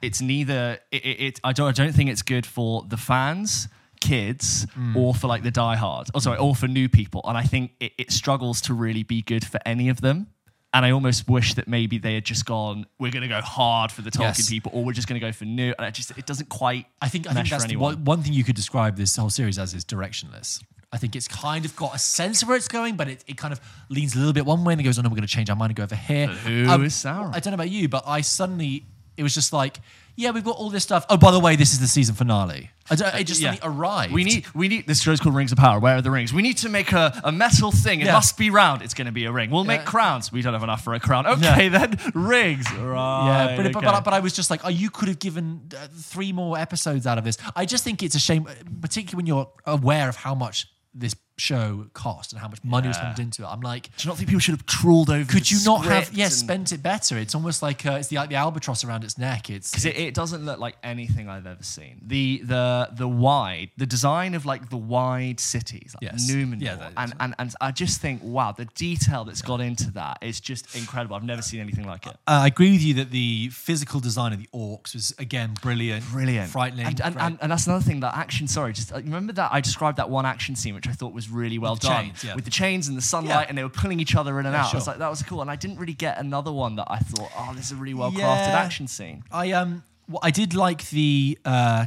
it's 0.02 0.20
neither 0.20 0.78
it, 0.92 1.04
it, 1.04 1.20
it 1.26 1.40
I 1.42 1.52
don't 1.52 1.68
I 1.68 1.72
don't 1.72 1.92
think 1.94 2.08
it's 2.10 2.22
good 2.22 2.46
for 2.46 2.84
the 2.88 2.96
fans, 2.96 3.68
kids, 4.00 4.66
Mm. 4.78 4.94
or 4.94 5.14
for 5.14 5.26
like 5.26 5.42
the 5.42 5.50
diehards. 5.50 6.10
Oh, 6.14 6.20
sorry, 6.20 6.38
or 6.38 6.54
for 6.54 6.68
new 6.68 6.88
people. 6.88 7.20
And 7.24 7.36
I 7.36 7.42
think 7.42 7.72
it, 7.80 7.92
it 7.98 8.12
struggles 8.12 8.60
to 8.62 8.74
really 8.74 9.02
be 9.02 9.22
good 9.22 9.44
for 9.44 9.58
any 9.66 9.88
of 9.88 10.00
them. 10.00 10.28
And 10.76 10.84
I 10.84 10.90
almost 10.90 11.26
wish 11.26 11.54
that 11.54 11.66
maybe 11.68 11.96
they 11.96 12.14
had 12.14 12.24
just 12.26 12.44
gone, 12.44 12.84
we're 12.98 13.10
going 13.10 13.22
to 13.22 13.28
go 13.28 13.40
hard 13.40 13.90
for 13.90 14.02
the 14.02 14.10
Tolkien 14.10 14.36
Yes. 14.38 14.50
people, 14.50 14.72
or 14.74 14.84
we're 14.84 14.92
just 14.92 15.08
going 15.08 15.18
to 15.18 15.26
go 15.26 15.32
for 15.32 15.46
new. 15.46 15.72
And 15.78 15.86
it 15.88 15.94
just 15.94 16.10
it 16.18 16.26
doesn't 16.26 16.50
quite. 16.50 16.84
I 17.00 17.08
think 17.08 17.26
I 17.26 17.32
think 17.32 17.46
for 17.48 17.54
that's 17.54 17.64
the 17.64 17.76
one, 17.76 18.04
one 18.04 18.22
thing 18.22 18.34
you 18.34 18.44
could 18.44 18.56
describe 18.56 18.96
this 18.96 19.16
whole 19.16 19.30
series 19.30 19.58
as 19.58 19.72
is 19.72 19.84
directionless. 19.86 20.62
I 20.92 20.96
I 20.96 20.98
think 20.98 21.16
it's 21.16 21.28
kind 21.28 21.64
of 21.64 21.74
got 21.76 21.94
a 21.94 21.98
sense 21.98 22.42
of 22.42 22.48
where 22.48 22.56
it's 22.56 22.68
going, 22.68 22.96
but 22.96 23.08
it, 23.08 23.24
it 23.26 23.36
kind 23.36 23.52
of 23.52 23.60
leans 23.88 24.14
a 24.14 24.18
little 24.18 24.32
bit 24.32 24.46
one 24.46 24.64
way 24.64 24.72
and 24.74 24.78
then 24.80 24.84
goes, 24.84 24.98
oh 24.98 25.02
no, 25.02 25.08
we're 25.08 25.16
going 25.16 25.26
to 25.26 25.34
change 25.38 25.50
our 25.50 25.56
mind 25.56 25.70
and 25.70 25.76
go 25.76 25.82
over 25.82 25.96
here. 25.96 26.26
who 26.28 26.68
Um, 26.70 26.84
is 26.84 26.94
Sauron? 26.94 27.34
I 27.34 27.40
don't 27.40 27.50
know 27.52 27.54
about 27.62 27.70
you, 27.70 27.88
but 27.88 28.04
I 28.06 28.20
suddenly, 28.20 28.84
it 29.16 29.22
was 29.22 29.34
just 29.34 29.52
like, 29.52 29.80
yeah, 30.16 30.30
we've 30.30 30.44
got 30.44 30.56
all 30.56 30.70
this 30.70 30.82
stuff. 30.82 31.04
Oh, 31.08 31.16
by 31.16 31.30
the 31.30 31.38
way, 31.40 31.56
this 31.56 31.72
is 31.72 31.78
the 31.80 31.86
season 31.86 32.14
finale. 32.14 32.70
I 32.90 32.94
don't, 32.94 33.14
it 33.16 33.24
just 33.24 33.40
Yeah. 33.40 33.56
arrived. 33.62 34.12
We 34.12 34.24
need, 34.24 34.46
we 34.54 34.68
need. 34.68 34.86
This 34.86 35.02
show's 35.02 35.20
called 35.20 35.34
Rings 35.34 35.52
of 35.52 35.58
Power. 35.58 35.78
Where 35.80 35.96
are 35.96 36.02
the 36.02 36.10
rings? 36.10 36.32
We 36.32 36.42
need 36.42 36.56
to 36.58 36.68
make 36.68 36.92
a, 36.92 37.20
a 37.24 37.32
metal 37.32 37.72
thing. 37.72 38.00
It 38.00 38.06
Yeah. 38.06 38.12
must 38.12 38.38
be 38.38 38.48
round. 38.50 38.82
It's 38.82 38.94
going 38.94 39.06
to 39.06 39.12
be 39.12 39.24
a 39.24 39.32
ring. 39.32 39.50
We'll 39.50 39.64
make 39.64 39.84
crowns. 39.84 40.30
We 40.32 40.40
don't 40.42 40.52
have 40.52 40.62
enough 40.62 40.82
for 40.84 40.94
a 40.94 41.00
crown. 41.00 41.26
Okay, 41.26 41.68
then 41.68 41.98
rings. 42.14 42.70
Right. 42.72 43.26
Yeah, 43.26 43.56
but, 43.56 43.72
but, 43.72 43.76
okay. 43.76 43.86
but, 43.86 44.04
but 44.04 44.14
I 44.14 44.20
was 44.20 44.32
just 44.32 44.50
like, 44.50 44.64
oh, 44.64 44.68
you 44.68 44.88
could 44.90 45.08
have 45.08 45.18
given 45.18 45.62
uh, 45.76 45.88
three 45.96 46.32
more 46.32 46.56
episodes 46.58 47.06
out 47.06 47.18
of 47.18 47.24
this. 47.24 47.36
I 47.54 47.66
just 47.66 47.82
think 47.84 48.02
it's 48.02 48.14
a 48.14 48.20
shame, 48.20 48.46
uh, 48.46 48.52
particularly 48.80 49.16
when 49.16 49.26
you're 49.26 49.50
aware 49.66 50.08
of 50.08 50.16
how 50.16 50.34
much 50.34 50.66
this 50.94 51.14
show 51.38 51.86
cost 51.92 52.32
and 52.32 52.40
how 52.40 52.48
much 52.48 52.62
money 52.64 52.88
was 52.88 52.96
pumped 52.98 53.18
into 53.18 53.42
it. 53.42 53.46
I'm 53.46 53.60
like, 53.60 53.84
Do 53.96 54.04
you 54.06 54.08
not 54.10 54.16
think 54.16 54.28
people 54.30 54.40
should 54.40 54.54
have 54.54 54.66
trawled 54.66 55.10
over? 55.10 55.30
could 55.30 55.42
the 55.44 55.54
you 55.54 55.64
not 55.64 55.84
have, 55.84 56.04
script 56.04 56.16
yeah, 56.18 56.24
and- 56.24 56.32
spent 56.32 56.72
it 56.72 56.82
better? 56.82 57.18
It's 57.18 57.34
almost 57.34 57.62
like 57.62 57.84
uh, 57.84 57.92
it's 57.92 58.08
the, 58.08 58.16
the 58.26 58.36
albatross 58.36 58.84
around 58.84 59.04
its 59.04 59.18
neck. 59.18 59.50
It's, 59.50 59.70
because 59.70 59.84
it, 59.84 59.96
it 59.96 60.14
doesn't 60.14 60.44
look 60.44 60.58
like 60.58 60.76
anything 60.82 61.28
I've 61.28 61.46
ever 61.46 61.62
seen. 61.62 62.00
The 62.06 62.42
the 62.44 62.88
the 62.92 63.08
wide, 63.08 63.70
the 63.76 63.86
design 63.86 64.34
of 64.34 64.46
like 64.46 64.70
the 64.70 64.76
wide 64.76 65.38
cities, 65.40 65.94
like 65.94 66.10
Yes. 66.12 66.30
Numenor, 66.30 66.60
Yeah, 66.62 66.76
that 66.76 66.88
is- 66.88 66.94
and, 66.96 67.14
and 67.20 67.34
and 67.38 67.54
I 67.60 67.70
just 67.70 68.00
think, 68.00 68.22
wow, 68.22 68.52
the 68.52 68.64
detail 68.74 69.24
that's 69.24 69.42
got 69.42 69.60
into 69.60 69.90
that 69.92 70.18
is 70.22 70.40
just 70.40 70.74
incredible. 70.74 71.16
I've 71.16 71.24
never 71.24 71.42
seen 71.42 71.60
anything 71.60 71.86
like 71.86 72.06
it. 72.06 72.12
Uh, 72.26 72.42
I 72.44 72.46
agree 72.46 72.72
with 72.72 72.82
you 72.82 72.94
that 72.94 73.10
the 73.10 73.50
physical 73.50 74.00
design 74.00 74.32
of 74.32 74.38
the 74.38 74.48
orcs 74.54 74.94
was 74.94 75.14
again 75.18 75.54
brilliant, 75.60 76.04
Brilliant, 76.10 76.50
frightening. 76.50 76.86
and 76.86 77.00
and, 77.00 77.14
great. 77.14 77.24
and, 77.24 77.38
and 77.42 77.52
that's 77.52 77.66
another 77.66 77.84
thing. 77.84 78.00
That 78.00 78.14
action, 78.16 78.48
sorry, 78.48 78.72
just 78.72 78.92
uh, 78.92 78.96
remember 78.96 79.32
that 79.34 79.52
I 79.52 79.60
described 79.60 79.98
that 79.98 80.08
one 80.08 80.24
action 80.24 80.56
scene 80.56 80.74
which 80.74 80.88
I 80.88 80.92
thought 80.92 81.12
was 81.12 81.25
really 81.28 81.58
well 81.58 81.74
the 81.76 81.86
done 81.88 82.04
chains, 82.06 82.24
yeah. 82.24 82.34
with 82.34 82.44
the 82.44 82.50
chains 82.50 82.88
and 82.88 82.96
the 82.96 83.02
sunlight, 83.02 83.44
Yeah. 83.44 83.48
and 83.48 83.58
they 83.58 83.62
were 83.62 83.68
pulling 83.68 84.00
each 84.00 84.14
other 84.14 84.38
in 84.40 84.46
and 84.46 84.54
Yeah, 84.54 84.64
out. 84.64 84.74
I 84.74 84.76
was 84.76 84.86
like, 84.86 84.98
that 84.98 85.10
was 85.10 85.22
cool, 85.22 85.40
and 85.42 85.50
I 85.50 85.56
didn't 85.56 85.78
really 85.78 85.94
get 85.94 86.18
another 86.18 86.52
one 86.52 86.76
that 86.76 86.86
I 86.90 86.98
thought, 86.98 87.30
oh, 87.36 87.52
this 87.54 87.66
is 87.66 87.72
a 87.72 87.76
really 87.76 87.94
well 87.94 88.12
crafted 88.12 88.54
action 88.54 88.86
scene. 88.88 89.24
I 89.30 89.52
um, 89.52 89.82
well, 90.08 90.20
I 90.22 90.30
did 90.30 90.54
like 90.54 90.88
the. 90.90 91.38
Uh, 91.44 91.86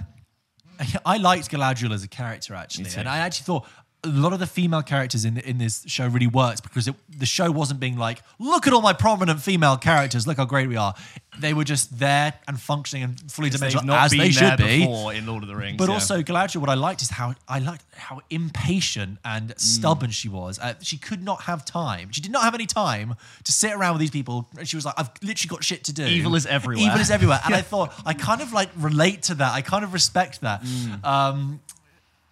I 1.06 1.18
liked 1.18 1.52
Galadriel 1.52 1.94
as 1.94 2.04
a 2.04 2.08
character 2.08 2.54
actually, 2.56 2.90
and 2.96 3.08
I 3.08 3.18
actually 3.20 3.44
thought 3.46 3.66
a 4.04 4.08
lot 4.08 4.32
of 4.32 4.40
the 4.40 4.48
female 4.48 4.82
characters 4.82 5.26
in 5.26 5.38
in 5.40 5.58
this 5.58 5.84
show 5.88 6.08
really 6.08 6.28
worked 6.28 6.64
because 6.64 6.88
it, 6.88 6.96
the 7.18 7.26
show 7.26 7.52
wasn't 7.52 7.80
being 7.82 7.98
like, 7.98 8.22
look 8.40 8.66
at 8.66 8.72
all 8.74 8.82
my 8.82 8.94
prominent 8.94 9.42
female 9.42 9.76
characters, 9.78 10.26
look 10.26 10.38
how 10.38 10.46
great 10.46 10.70
we 10.70 10.78
are. 10.78 10.94
They 11.38 11.54
were 11.54 11.64
just 11.66 12.00
there 12.00 12.34
and 12.48 12.60
functioning 12.60 13.04
and 13.04 13.32
fully 13.32 13.50
dimensional 13.50 13.86
not 13.86 14.06
as 14.06 14.12
they 14.12 14.30
should 14.32 14.58
be. 14.58 14.80
before 14.80 15.14
in 15.14 15.26
Lord 15.26 15.44
of 15.44 15.50
the 15.50 15.56
Rings, 15.56 15.78
But 15.78 15.88
yeah. 15.90 15.94
also 15.96 16.22
Galadriel, 16.22 16.58
what 16.62 16.70
I 16.70 16.74
liked 16.76 17.02
is 17.02 17.10
how 17.10 17.36
I 17.48 17.60
liked 17.60 17.84
how 17.96 18.22
impatient 18.30 19.20
and 19.24 19.50
Mm. 19.50 19.60
stubborn 19.60 20.12
she 20.12 20.30
was. 20.30 20.60
Uh, 20.60 20.74
she 20.82 20.98
could 20.98 21.24
not 21.24 21.44
have 21.44 21.64
time. 21.66 22.12
She 22.12 22.22
did 22.22 22.32
not 22.32 22.44
have 22.44 22.56
any 22.56 22.66
time 22.66 23.16
to 23.44 23.52
sit 23.52 23.74
around 23.74 23.94
with 23.94 24.02
these 24.02 24.12
people. 24.12 24.48
And 24.58 24.68
she 24.68 24.76
was 24.76 24.86
like, 24.86 24.96
"I've 24.98 25.10
literally 25.22 25.50
got 25.50 25.64
shit 25.64 25.84
to 25.86 25.94
do." 25.94 26.06
Evil 26.06 26.36
is 26.36 26.46
everywhere. 26.46 26.86
Evil 26.88 27.00
is 27.00 27.12
everywhere. 27.12 27.40
And 27.46 27.54
I 27.54 27.62
thought 27.72 27.94
I 28.06 28.14
kind 28.14 28.42
of 28.42 28.52
like 28.54 28.70
relate 28.78 29.24
to 29.24 29.36
that. 29.36 29.54
I 29.54 29.62
kind 29.62 29.84
of 29.84 29.94
respect 29.94 30.42
that. 30.42 30.64
Mm. 30.64 31.04
Um, 31.06 31.60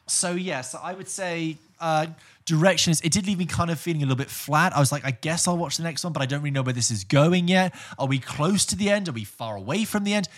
so 0.07 0.31
yes, 0.31 0.75
I 0.75 0.93
would 0.93 1.07
say 1.07 1.57
uh, 1.79 2.07
direction 2.45 2.91
is. 2.91 3.01
It 3.01 3.11
did 3.11 3.27
leave 3.27 3.37
me 3.37 3.45
kind 3.45 3.69
of 3.69 3.79
feeling 3.79 4.01
a 4.01 4.05
little 4.05 4.17
bit 4.17 4.29
flat. 4.29 4.75
I 4.75 4.79
was 4.79 4.91
like, 4.91 5.05
I 5.05 5.11
guess 5.11 5.47
I'll 5.47 5.57
watch 5.57 5.77
the 5.77 5.83
next 5.83 6.03
one, 6.03 6.13
but 6.13 6.21
I 6.21 6.25
don't 6.25 6.41
really 6.41 6.51
know 6.51 6.63
where 6.63 6.73
this 6.73 6.91
is 6.91 7.03
going 7.03 7.47
yet. 7.47 7.75
Are 7.99 8.07
we 8.07 8.19
close 8.19 8.65
to 8.67 8.75
the 8.75 8.89
end? 8.89 9.09
Are 9.09 9.13
we 9.13 9.23
far 9.23 9.55
away 9.55 9.85
from 9.85 10.03
the 10.03 10.13
end? 10.13 10.29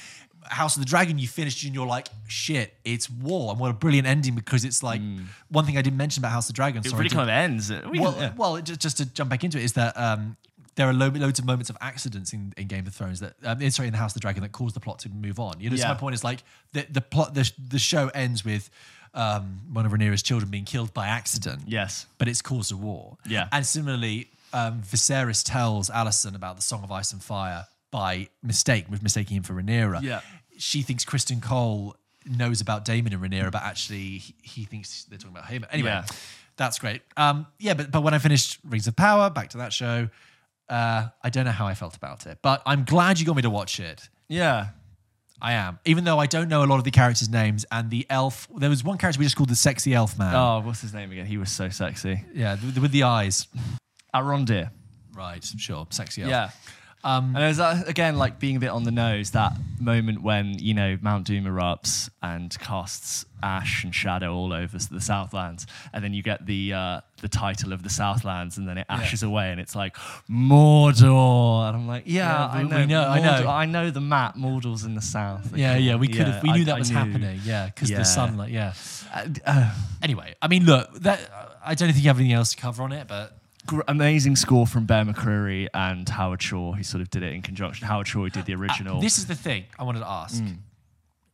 House 0.44 0.76
of 0.76 0.82
the 0.82 0.90
Dragon, 0.90 1.20
you 1.20 1.28
finished 1.28 1.64
and 1.64 1.76
you're 1.76 1.86
like, 1.86 2.08
shit, 2.28 2.74
it's 2.84 3.10
war. 3.10 3.52
And 3.52 3.60
what 3.60 3.70
a 3.70 3.74
brilliant 3.74 4.08
ending 4.08 4.36
because 4.36 4.66
it's 4.66 4.82
like 4.82 5.02
one 5.50 5.66
thing 5.66 5.78
I 5.78 5.82
didn't 5.82 5.98
mention 5.98 6.22
about 6.22 6.32
House 6.32 6.46
of 6.50 6.56
the 6.56 6.58
Dragon. 6.58 6.82
Mm. 6.82 6.86
It 6.86 6.90
sorry 6.90 7.00
really 7.04 7.10
kind 7.10 7.30
of 7.30 7.34
ends. 7.34 7.72
We 7.90 8.00
well, 8.00 8.16
yeah. 8.18 8.34
well, 8.36 8.60
just, 8.62 8.80
just 8.80 8.98
to 8.98 9.06
jump 9.06 9.30
back 9.30 9.44
into 9.44 9.58
it 9.58 9.64
is 9.64 9.74
that 9.74 9.96
um, 9.98 10.38
there 10.76 10.88
are 10.88 10.94
lo- 10.94 11.10
loads 11.10 11.40
of 11.40 11.46
moments 11.46 11.70
of 11.70 11.78
accidents 11.82 12.32
in, 12.32 12.54
in 12.58 12.68
Game 12.68 12.88
of 12.88 12.96
Thrones 12.96 13.20
that 13.20 13.34
um, 13.44 13.70
sorry 13.70 13.88
in 13.88 13.92
the 13.92 14.00
House 14.00 14.12
of 14.12 14.16
the 14.16 14.22
Dragon 14.22 14.42
that 14.44 14.54
cause 14.54 14.74
the 14.74 14.80
plot 14.80 15.00
to 15.00 15.10
move 15.10 15.40
on. 15.40 15.60
You 15.60 15.70
know, 15.70 15.76
so 15.76 15.90
my 15.90 15.94
point 15.94 16.16
is 16.16 16.24
like 16.24 16.44
the 16.72 16.88
the 16.90 17.02
plot 17.02 17.34
the, 17.34 17.52
the 17.68 17.80
show 17.80 18.08
ends 18.10 18.46
with 18.46 18.70
um, 19.14 19.62
one 19.74 19.86
of 19.86 19.92
Rhaenyra's 19.92 20.22
children 20.24 20.50
being 20.52 20.66
killed 20.66 20.94
by 20.94 21.08
accident. 21.08 21.64
Yes. 21.68 22.06
but 22.18 22.28
it's 22.28 22.42
caused 22.42 22.72
a 22.72 22.78
war. 22.78 23.18
Yeah. 23.26 23.48
and 23.52 23.66
similarly, 23.66 24.30
um, 24.54 24.82
Viserys 24.82 25.44
tells 25.44 25.90
Alicent 25.90 26.36
about 26.36 26.56
the 26.56 26.62
Song 26.62 26.84
of 26.84 26.92
Ice 26.92 27.12
and 27.14 27.22
Fire 27.24 27.66
by 27.92 28.30
mistake, 28.44 28.86
with 28.90 29.02
mistaking 29.04 29.38
him 29.38 29.44
for 29.44 29.54
Rhaenyra. 29.54 30.02
Yeah. 30.04 30.22
she 30.58 30.82
thinks 30.84 31.04
Criston 31.06 31.42
Cole 31.42 31.96
knows 32.26 32.62
about 32.62 32.86
Daemon 32.86 33.14
and 33.14 33.22
Rhaenyra, 33.24 33.52
but 33.52 33.64
actually 33.64 34.18
he, 34.20 34.36
he 34.42 34.64
thinks 34.66 35.06
they're 35.06 35.18
talking 35.18 35.36
about 35.36 35.50
him. 35.50 35.66
Anyway, 35.72 35.90
Yeah. 35.90 36.06
that's 36.58 36.78
great. 36.80 37.02
Um, 37.18 37.48
yeah, 37.60 37.74
but 37.74 37.90
but 37.92 38.02
when 38.04 38.14
I 38.14 38.20
finished 38.20 38.60
Rings 38.68 38.88
of 38.88 38.96
Power, 38.96 39.30
back 39.30 39.50
to 39.52 39.58
that 39.60 39.74
show, 39.74 40.10
uh, 40.70 41.08
I 41.24 41.30
don't 41.32 41.46
know 41.46 41.52
how 41.52 41.66
I 41.66 41.74
felt 41.74 41.96
about 41.96 42.28
it, 42.28 42.38
but 42.44 42.62
I'm 42.66 42.84
glad 42.84 43.20
you 43.20 43.26
got 43.26 43.36
me 43.36 43.42
to 43.44 43.50
watch 43.50 43.80
it. 43.80 44.08
Yeah. 44.28 44.68
I 45.42 45.54
am, 45.54 45.80
even 45.86 46.04
though 46.04 46.20
I 46.20 46.26
don't 46.26 46.50
know 46.50 46.64
a 46.64 46.66
lot 46.66 46.78
of 46.78 46.84
the 46.84 46.92
characters' 46.92 47.30
names 47.30 47.66
and 47.72 47.90
the 47.90 48.06
elf. 48.10 48.48
There 48.56 48.70
was 48.70 48.84
one 48.84 48.98
character 48.98 49.20
we 49.20 49.26
just 49.26 49.38
called 49.38 49.50
the 49.50 49.56
sexy 49.56 49.94
elf 49.94 50.18
man. 50.18 50.36
Oh, 50.36 50.62
what's 50.66 50.82
his 50.82 50.94
name 50.94 51.12
again? 51.12 51.26
He 51.26 51.38
was 51.38 51.52
so 51.52 51.70
sexy. 51.70 52.26
Yeah, 52.34 52.54
with, 52.56 52.78
with 52.78 52.92
the 52.92 53.04
eyes. 53.04 53.48
Arondir. 54.14 54.72
Right, 55.14 55.44
sure, 55.44 55.88
sexy 55.92 56.24
elf. 56.24 56.30
Yeah. 56.30 56.50
Um, 57.04 57.28
and 57.28 57.38
there's 57.38 57.58
that, 57.58 57.88
again, 57.88 58.18
like 58.18 58.40
being 58.40 58.58
a 58.58 58.60
bit 58.60 58.70
on 58.70 58.84
the 58.84 58.92
nose, 58.92 59.32
that 59.32 59.54
moment 59.80 60.22
when, 60.22 60.60
you 60.60 60.74
know, 60.74 60.98
Mount 61.02 61.26
Doom 61.26 61.46
erupts 61.46 62.10
and 62.22 62.58
casts 62.60 63.26
ash 63.42 63.86
and 63.86 63.96
shadow 63.96 64.36
all 64.36 64.52
over 64.52 64.78
the 64.78 65.00
Southlands. 65.00 65.66
And 65.94 66.04
then 66.04 66.14
you 66.14 66.22
get 66.22 66.46
the 66.46 66.74
uh, 66.74 67.02
the 67.22 67.30
title 67.30 67.72
of 67.72 67.84
the 67.84 67.90
Southlands 67.90 68.58
and 68.58 68.68
then 68.68 68.78
it 68.78 68.86
ashes 68.90 69.24
away 69.24 69.50
and 69.52 69.62
it's 69.62 69.76
like, 69.78 69.96
Mordor. 70.30 71.68
And 71.70 71.78
I'm 71.78 71.88
like, 71.88 72.04
yeah, 72.06 72.28
Yeah, 72.28 72.48
I 72.48 72.64
know. 72.64 72.86
know, 72.86 73.04
I 73.08 73.20
know. 73.20 73.48
I 73.50 73.66
know 73.66 73.92
the 73.92 74.02
map. 74.02 74.36
Mordor's 74.36 74.84
in 74.84 74.96
the 74.96 75.02
south. 75.02 75.56
Yeah, 75.56 75.78
yeah, 75.78 75.96
we 75.96 76.08
could 76.08 76.28
have. 76.28 76.44
We 76.44 76.52
knew 76.52 76.62
I- 76.62 76.66
that 76.66 76.76
I 76.76 76.80
was 76.80 76.90
knew. 76.92 76.98
happening. 76.98 77.40
Yeah, 77.44 77.68
because 77.68 77.90
Yeah. 77.90 78.00
the 78.00 78.06
sunlight. 78.06 78.52
Yeah. 78.52 78.74
Uh, 79.14 79.28
uh, 79.46 79.74
Anyway, 80.02 80.34
I 80.42 80.48
mean, 80.48 80.66
look, 80.66 80.94
that 81.02 81.20
I 81.64 81.76
don't 81.76 81.90
think 81.92 82.04
you 82.04 82.10
have 82.10 82.18
anything 82.20 82.34
else 82.34 82.52
to 82.52 82.58
cover 82.58 82.84
on 82.84 82.92
it, 82.94 83.08
but 83.08 83.38
gr- 83.66 83.82
amazing 83.88 84.36
score 84.36 84.66
from 84.68 84.86
Bear 84.86 85.06
McCreary 85.06 85.68
and 85.74 86.08
Howard 86.10 86.42
Shore, 86.42 86.76
who 86.76 86.84
sort 86.84 87.02
of 87.02 87.10
did 87.10 87.24
it 87.24 87.34
in 87.34 87.42
conjunction. 87.42 87.88
Howard 87.88 88.08
Shore 88.08 88.30
did 88.30 88.46
the 88.46 88.56
original. 88.56 88.98
Uh, 88.98 89.02
this 89.02 89.18
is 89.18 89.28
the 89.28 89.36
thing 89.36 89.66
I 89.78 89.84
wanted 89.84 90.00
to 90.00 90.10
ask: 90.10 90.44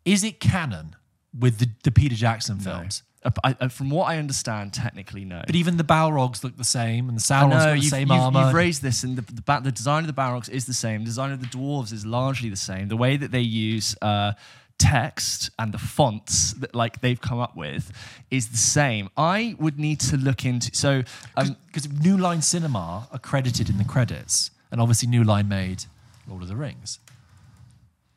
Is 0.06 0.24
it 0.24 0.40
canon 0.40 0.96
with 1.38 1.58
the, 1.60 1.70
the 1.84 1.92
Peter 1.92 2.16
Jackson 2.16 2.60
films? 2.60 3.04
Uh, 3.24 3.32
I- 3.44 3.56
I- 3.62 3.68
from 3.70 3.90
what 3.90 4.06
I 4.06 4.18
understand, 4.20 4.74
technically 4.74 5.26
no. 5.26 5.42
But 5.46 5.56
even 5.56 5.78
the 5.78 5.84
Balrogs 5.84 6.44
look 6.44 6.58
the 6.58 6.64
same, 6.64 7.10
and 7.10 7.18
the 7.18 7.22
Sauron's 7.22 7.50
know 7.52 7.58
got 7.58 7.70
the 7.72 7.76
you've, 7.78 7.86
same 7.86 8.02
you've- 8.10 8.14
armor. 8.20 8.46
you've 8.46 8.54
raised 8.54 8.82
this, 8.84 9.04
and 9.04 9.18
the, 9.18 9.34
the, 9.34 9.60
the 9.64 9.72
design 9.72 10.04
of 10.04 10.08
the 10.08 10.14
Balrogs 10.22 10.48
is 10.50 10.66
the 10.66 10.74
same. 10.76 11.02
The 11.02 11.06
design 11.06 11.32
of 11.32 11.40
the 11.42 11.48
dwarves 11.48 11.92
is 11.92 12.06
largely 12.06 12.50
the 12.50 12.56
same. 12.56 12.88
The 12.88 12.98
way 12.98 13.18
that 13.18 13.32
they 13.32 13.42
use 13.42 13.96
uh, 14.02 14.34
text 14.78 15.50
and 15.58 15.74
the 15.74 15.78
fonts 15.78 16.54
that 16.54 16.76
like 16.76 17.02
they've 17.02 17.22
come 17.22 17.40
up 17.40 17.56
with 17.56 17.92
is 18.30 18.50
the 18.50 18.58
same. 18.58 19.10
I 19.18 19.56
would 19.60 19.80
need 19.80 20.00
to 20.02 20.18
look 20.18 20.46
into 20.46 20.76
so 20.76 21.04
um, 21.38 21.56
because 21.68 21.90
New 21.90 22.18
Line 22.18 22.42
Cinema 22.42 23.08
are 23.12 23.20
credited 23.20 23.70
in 23.70 23.78
the 23.78 23.86
credits, 23.86 24.52
and 24.72 24.82
obviously 24.82 25.08
New 25.08 25.24
Line 25.24 25.48
made 25.48 25.86
Lord 26.28 26.42
of 26.42 26.48
the 26.50 26.56
Rings. 26.56 27.00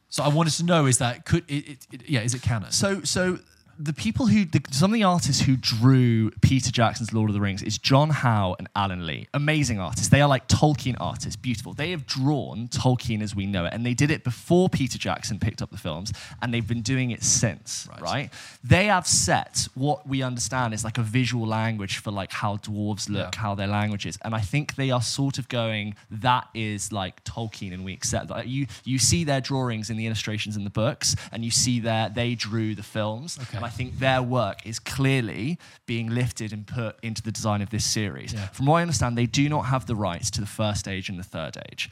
So 0.08 0.22
I 0.22 0.28
wanted 0.28 0.54
to 0.54 0.64
know: 0.64 0.86
is 0.86 0.98
that 0.98 1.24
could 1.24 1.44
it, 1.48 1.68
it, 1.68 1.78
it- 1.92 2.08
yeah? 2.08 2.20
Is 2.20 2.34
it 2.34 2.42
canon? 2.42 2.72
So, 2.72 3.02
so 3.02 3.38
the 3.80 3.92
people 3.92 4.26
who, 4.26 4.44
the, 4.44 4.60
some 4.72 4.90
of 4.90 4.94
the 4.94 5.04
artists 5.04 5.42
who 5.42 5.56
drew 5.56 6.30
Peter 6.42 6.72
Jackson's 6.72 7.12
Lord 7.12 7.30
of 7.30 7.34
the 7.34 7.40
Rings 7.40 7.62
is 7.62 7.78
John 7.78 8.10
Howe 8.10 8.56
and 8.58 8.68
Alan 8.74 9.06
Lee. 9.06 9.28
Amazing 9.34 9.78
artists. 9.78 10.08
They 10.08 10.20
are 10.20 10.28
like 10.28 10.48
Tolkien 10.48 10.96
artists, 10.98 11.36
beautiful. 11.36 11.74
They 11.74 11.92
have 11.92 12.04
drawn 12.04 12.66
Tolkien 12.68 13.22
as 13.22 13.36
we 13.36 13.46
know 13.46 13.66
it, 13.66 13.72
and 13.72 13.86
they 13.86 13.94
did 13.94 14.10
it 14.10 14.24
before 14.24 14.68
Peter 14.68 14.98
Jackson 14.98 15.38
picked 15.38 15.62
up 15.62 15.70
the 15.70 15.76
films, 15.78 16.12
and 16.42 16.52
they've 16.52 16.66
been 16.66 16.82
doing 16.82 17.12
it 17.12 17.22
since, 17.22 17.86
Right. 17.92 18.00
right? 18.02 18.30
They 18.64 18.86
have 18.86 19.06
set 19.06 19.68
what 19.74 20.08
we 20.08 20.22
understand 20.22 20.74
is 20.74 20.82
like 20.82 20.98
a 20.98 21.02
visual 21.02 21.46
language 21.46 21.98
for 21.98 22.10
like 22.10 22.32
how 22.32 22.56
dwarves 22.56 23.08
look, 23.08 23.34
Yeah. 23.36 23.40
how 23.40 23.54
their 23.54 23.68
language 23.68 24.06
is, 24.06 24.18
and 24.24 24.34
I 24.34 24.40
think 24.40 24.74
they 24.74 24.90
are 24.90 25.02
sort 25.02 25.38
of 25.38 25.48
going 25.48 25.94
that 26.10 26.48
is 26.52 26.90
like 26.90 27.22
Tolkien, 27.22 27.72
and 27.72 27.84
we 27.84 27.92
accept 27.92 28.26
that. 28.28 28.48
You 28.48 28.66
you 28.84 28.98
see 28.98 29.22
their 29.22 29.40
drawings 29.40 29.88
in 29.88 29.96
the 29.96 30.06
illustrations 30.06 30.56
in 30.56 30.64
the 30.64 30.70
books, 30.70 31.14
and 31.30 31.44
you 31.44 31.52
see 31.52 31.78
their 31.78 32.08
they 32.08 32.34
drew 32.34 32.74
the 32.74 32.82
films, 32.82 33.38
Okay. 33.40 33.67
I 33.68 33.70
think 33.70 33.98
their 33.98 34.22
work 34.22 34.64
is 34.64 34.78
clearly 34.78 35.58
being 35.84 36.08
lifted 36.08 36.54
and 36.54 36.66
put 36.66 36.96
into 37.02 37.20
the 37.20 37.30
design 37.30 37.60
of 37.60 37.68
this 37.68 37.84
series. 37.84 38.32
Yeah. 38.32 38.46
From 38.46 38.64
what 38.64 38.78
I 38.78 38.82
understand, 38.82 39.18
they 39.18 39.26
do 39.26 39.46
not 39.46 39.66
have 39.66 39.84
the 39.84 39.94
rights 39.94 40.30
to 40.32 40.40
the 40.40 40.46
first 40.46 40.88
age 40.88 41.10
and 41.10 41.18
the 41.18 41.22
third 41.22 41.58
age. 41.70 41.90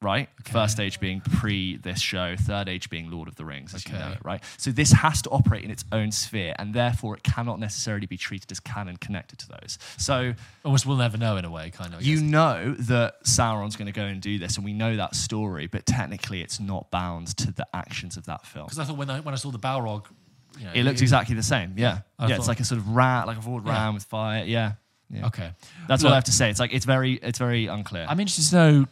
Right, 0.00 0.28
first 0.44 0.80
age 0.80 0.98
being 0.98 1.20
pre 1.20 1.76
this 1.76 2.00
show, 2.00 2.34
third 2.36 2.68
age 2.68 2.90
being 2.90 3.08
Lord 3.08 3.28
of 3.28 3.36
the 3.36 3.44
Rings, 3.44 3.72
as 3.72 3.86
you 3.86 3.92
know 3.92 4.10
it, 4.10 4.18
right? 4.24 4.42
So 4.56 4.72
this 4.72 4.90
has 4.90 5.22
to 5.22 5.30
operate 5.30 5.62
in 5.62 5.70
its 5.70 5.84
own 5.92 6.10
sphere, 6.10 6.56
and 6.58 6.74
therefore 6.74 7.14
it 7.14 7.22
cannot 7.22 7.60
necessarily 7.60 8.06
be 8.06 8.16
treated 8.16 8.50
as 8.50 8.58
canon 8.58 8.96
connected 8.96 9.38
to 9.38 9.48
those. 9.48 9.78
So 9.98 10.34
Almost 10.64 10.86
we'll 10.86 10.96
never 10.96 11.16
know 11.16 11.36
in 11.36 11.44
a 11.44 11.50
way, 11.52 11.70
kind 11.70 11.94
of. 11.94 12.02
You 12.02 12.20
know 12.20 12.74
that 12.80 13.22
Sauron's 13.22 13.76
going 13.76 13.86
to 13.86 13.92
go 13.92 14.02
and 14.02 14.20
do 14.20 14.40
this, 14.40 14.56
and 14.56 14.64
we 14.64 14.72
know 14.72 14.96
that 14.96 15.14
story, 15.14 15.68
but 15.68 15.86
technically 15.86 16.42
it's 16.42 16.58
not 16.58 16.90
bound 16.90 17.28
to 17.36 17.52
the 17.52 17.68
actions 17.72 18.16
of 18.16 18.26
that 18.26 18.44
film. 18.44 18.66
Because 18.66 18.80
I 18.80 18.84
thought 18.84 18.96
when 18.96 19.08
I 19.08 19.20
when 19.20 19.34
I 19.34 19.36
saw 19.36 19.52
the 19.52 19.60
Balrog 19.60 20.06
you 20.58 20.64
know, 20.66 20.72
It 20.74 20.82
looks 20.84 21.00
exactly 21.00 21.34
the 21.34 21.42
same. 21.42 21.74
Yeah. 21.76 22.00
I 22.18 22.28
yeah, 22.28 22.36
it's 22.36 22.48
like 22.48 22.60
a 22.60 22.64
sort 22.64 22.80
of 22.80 22.88
rat, 22.88 23.26
like 23.26 23.38
a 23.38 23.42
forward 23.42 23.64
Yeah. 23.66 23.72
ram 23.72 23.94
with 23.94 24.04
fire. 24.04 24.44
Yeah. 24.44 24.72
yeah. 25.10 25.26
Okay. 25.26 25.50
That's 25.88 26.02
Look, 26.02 26.10
what 26.10 26.12
I 26.14 26.16
have 26.16 26.24
to 26.24 26.32
say. 26.32 26.50
It's 26.50 26.60
like 26.60 26.72
it's 26.72 26.84
very 26.86 27.14
it's 27.14 27.38
very 27.38 27.66
unclear. 27.66 28.06
I'm 28.08 28.20
interested 28.20 28.50
to 28.50 28.56
know 28.56 28.86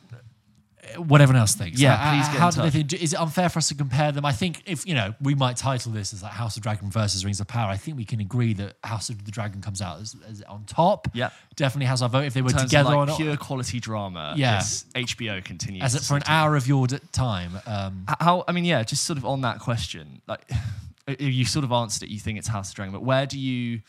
what 0.96 1.20
everyone 1.20 1.40
else 1.40 1.54
thinks. 1.54 1.78
Yeah, 1.78 1.90
Like, 1.92 2.00
please 2.24 2.28
get 2.32 2.40
how 2.40 2.48
in 2.48 2.54
do 2.54 2.62
they 2.62 2.70
think? 2.70 2.92
Is 2.94 3.12
it 3.12 3.20
unfair 3.20 3.48
for 3.48 3.58
us 3.58 3.68
to 3.68 3.74
compare 3.76 4.11
them? 4.11 4.24
I 4.24 4.32
think 4.32 4.62
if 4.66 4.86
you 4.86 4.94
know, 4.94 5.14
we 5.20 5.36
might 5.36 5.56
title 5.56 5.92
this 5.92 6.12
as 6.12 6.22
like 6.22 6.32
House 6.32 6.56
of 6.56 6.62
Dragon 6.64 6.90
versus 6.90 7.24
Rings 7.24 7.38
of 7.38 7.46
Power. 7.46 7.70
I 7.70 7.76
think 7.76 7.96
we 7.96 8.04
can 8.04 8.18
agree 8.20 8.54
that 8.54 8.74
House 8.82 9.08
of 9.08 9.24
the 9.24 9.30
Dragon 9.30 9.61
comes 9.61 9.80
out 9.80 10.00
as, 10.00 10.16
as 10.28 10.42
on 10.48 10.64
top. 10.64 11.06
Yeah. 11.12 11.30
definitely 11.54 11.86
has 11.86 12.02
our 12.02 12.08
vote. 12.08 12.24
If 12.24 12.34
they 12.34 12.42
were 12.42 12.48
in 12.48 12.52
terms 12.54 12.62
of, 12.64 12.68
together 12.70 12.88
like 12.90 12.98
or 12.98 13.06
not, 13.06 13.18
pure 13.18 13.36
quality 13.36 13.78
drama. 13.78 14.34
Yeah. 14.36 14.58
HBO 14.61 15.44
continues 15.44 15.84
as 15.84 15.94
it 15.94 16.02
for 16.02 16.16
an 16.16 16.24
hour 16.26 16.56
of 16.56 16.66
your 16.66 16.86
d- 16.88 16.98
time. 17.12 17.52
Um, 17.66 18.06
How 18.18 18.42
I 18.48 18.52
mean, 18.52 18.64
yeah, 18.64 18.82
just 18.82 19.04
sort 19.04 19.16
of 19.18 19.24
on 19.24 19.42
that 19.42 19.61
question, 19.61 20.22
like 20.26 20.50
you 21.18 21.44
sort 21.44 21.64
of 21.64 21.72
answered 21.72 22.04
it. 22.04 22.11
You 22.11 22.18
think 22.20 22.38
it's 22.38 22.48
House 22.48 22.70
of 22.70 22.76
Dragon, 22.76 22.92
but 22.92 23.02
where 23.02 23.26
do 23.26 23.38
you? 23.38 23.80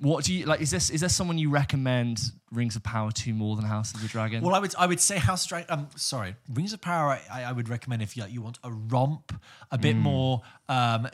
What 0.00 0.24
do 0.24 0.34
you 0.34 0.44
like? 0.44 0.60
Is 0.60 0.70
this 0.70 0.90
is 0.90 1.00
there 1.00 1.08
someone 1.08 1.38
you 1.38 1.48
recommend 1.48 2.20
Rings 2.52 2.76
of 2.76 2.82
Power 2.82 3.10
to 3.12 3.32
more 3.32 3.56
than 3.56 3.64
House 3.64 3.94
of 3.94 4.02
the 4.02 4.08
Dragon? 4.08 4.42
Well, 4.42 4.54
I 4.54 4.58
would 4.58 4.74
I 4.78 4.86
would 4.86 5.00
say 5.00 5.16
House 5.16 5.44
of 5.44 5.48
Dragon. 5.48 5.66
Um, 5.70 5.88
sorry, 5.96 6.36
Rings 6.52 6.74
of 6.74 6.82
Power. 6.82 7.18
I, 7.32 7.44
I 7.44 7.52
would 7.52 7.68
recommend 7.70 8.02
if 8.02 8.14
you 8.16 8.22
like, 8.22 8.32
you 8.32 8.42
want 8.42 8.58
a 8.62 8.70
romp, 8.70 9.32
a 9.70 9.78
bit 9.78 9.96
more 9.96 10.42
um, 10.68 11.06
eh, 11.06 11.10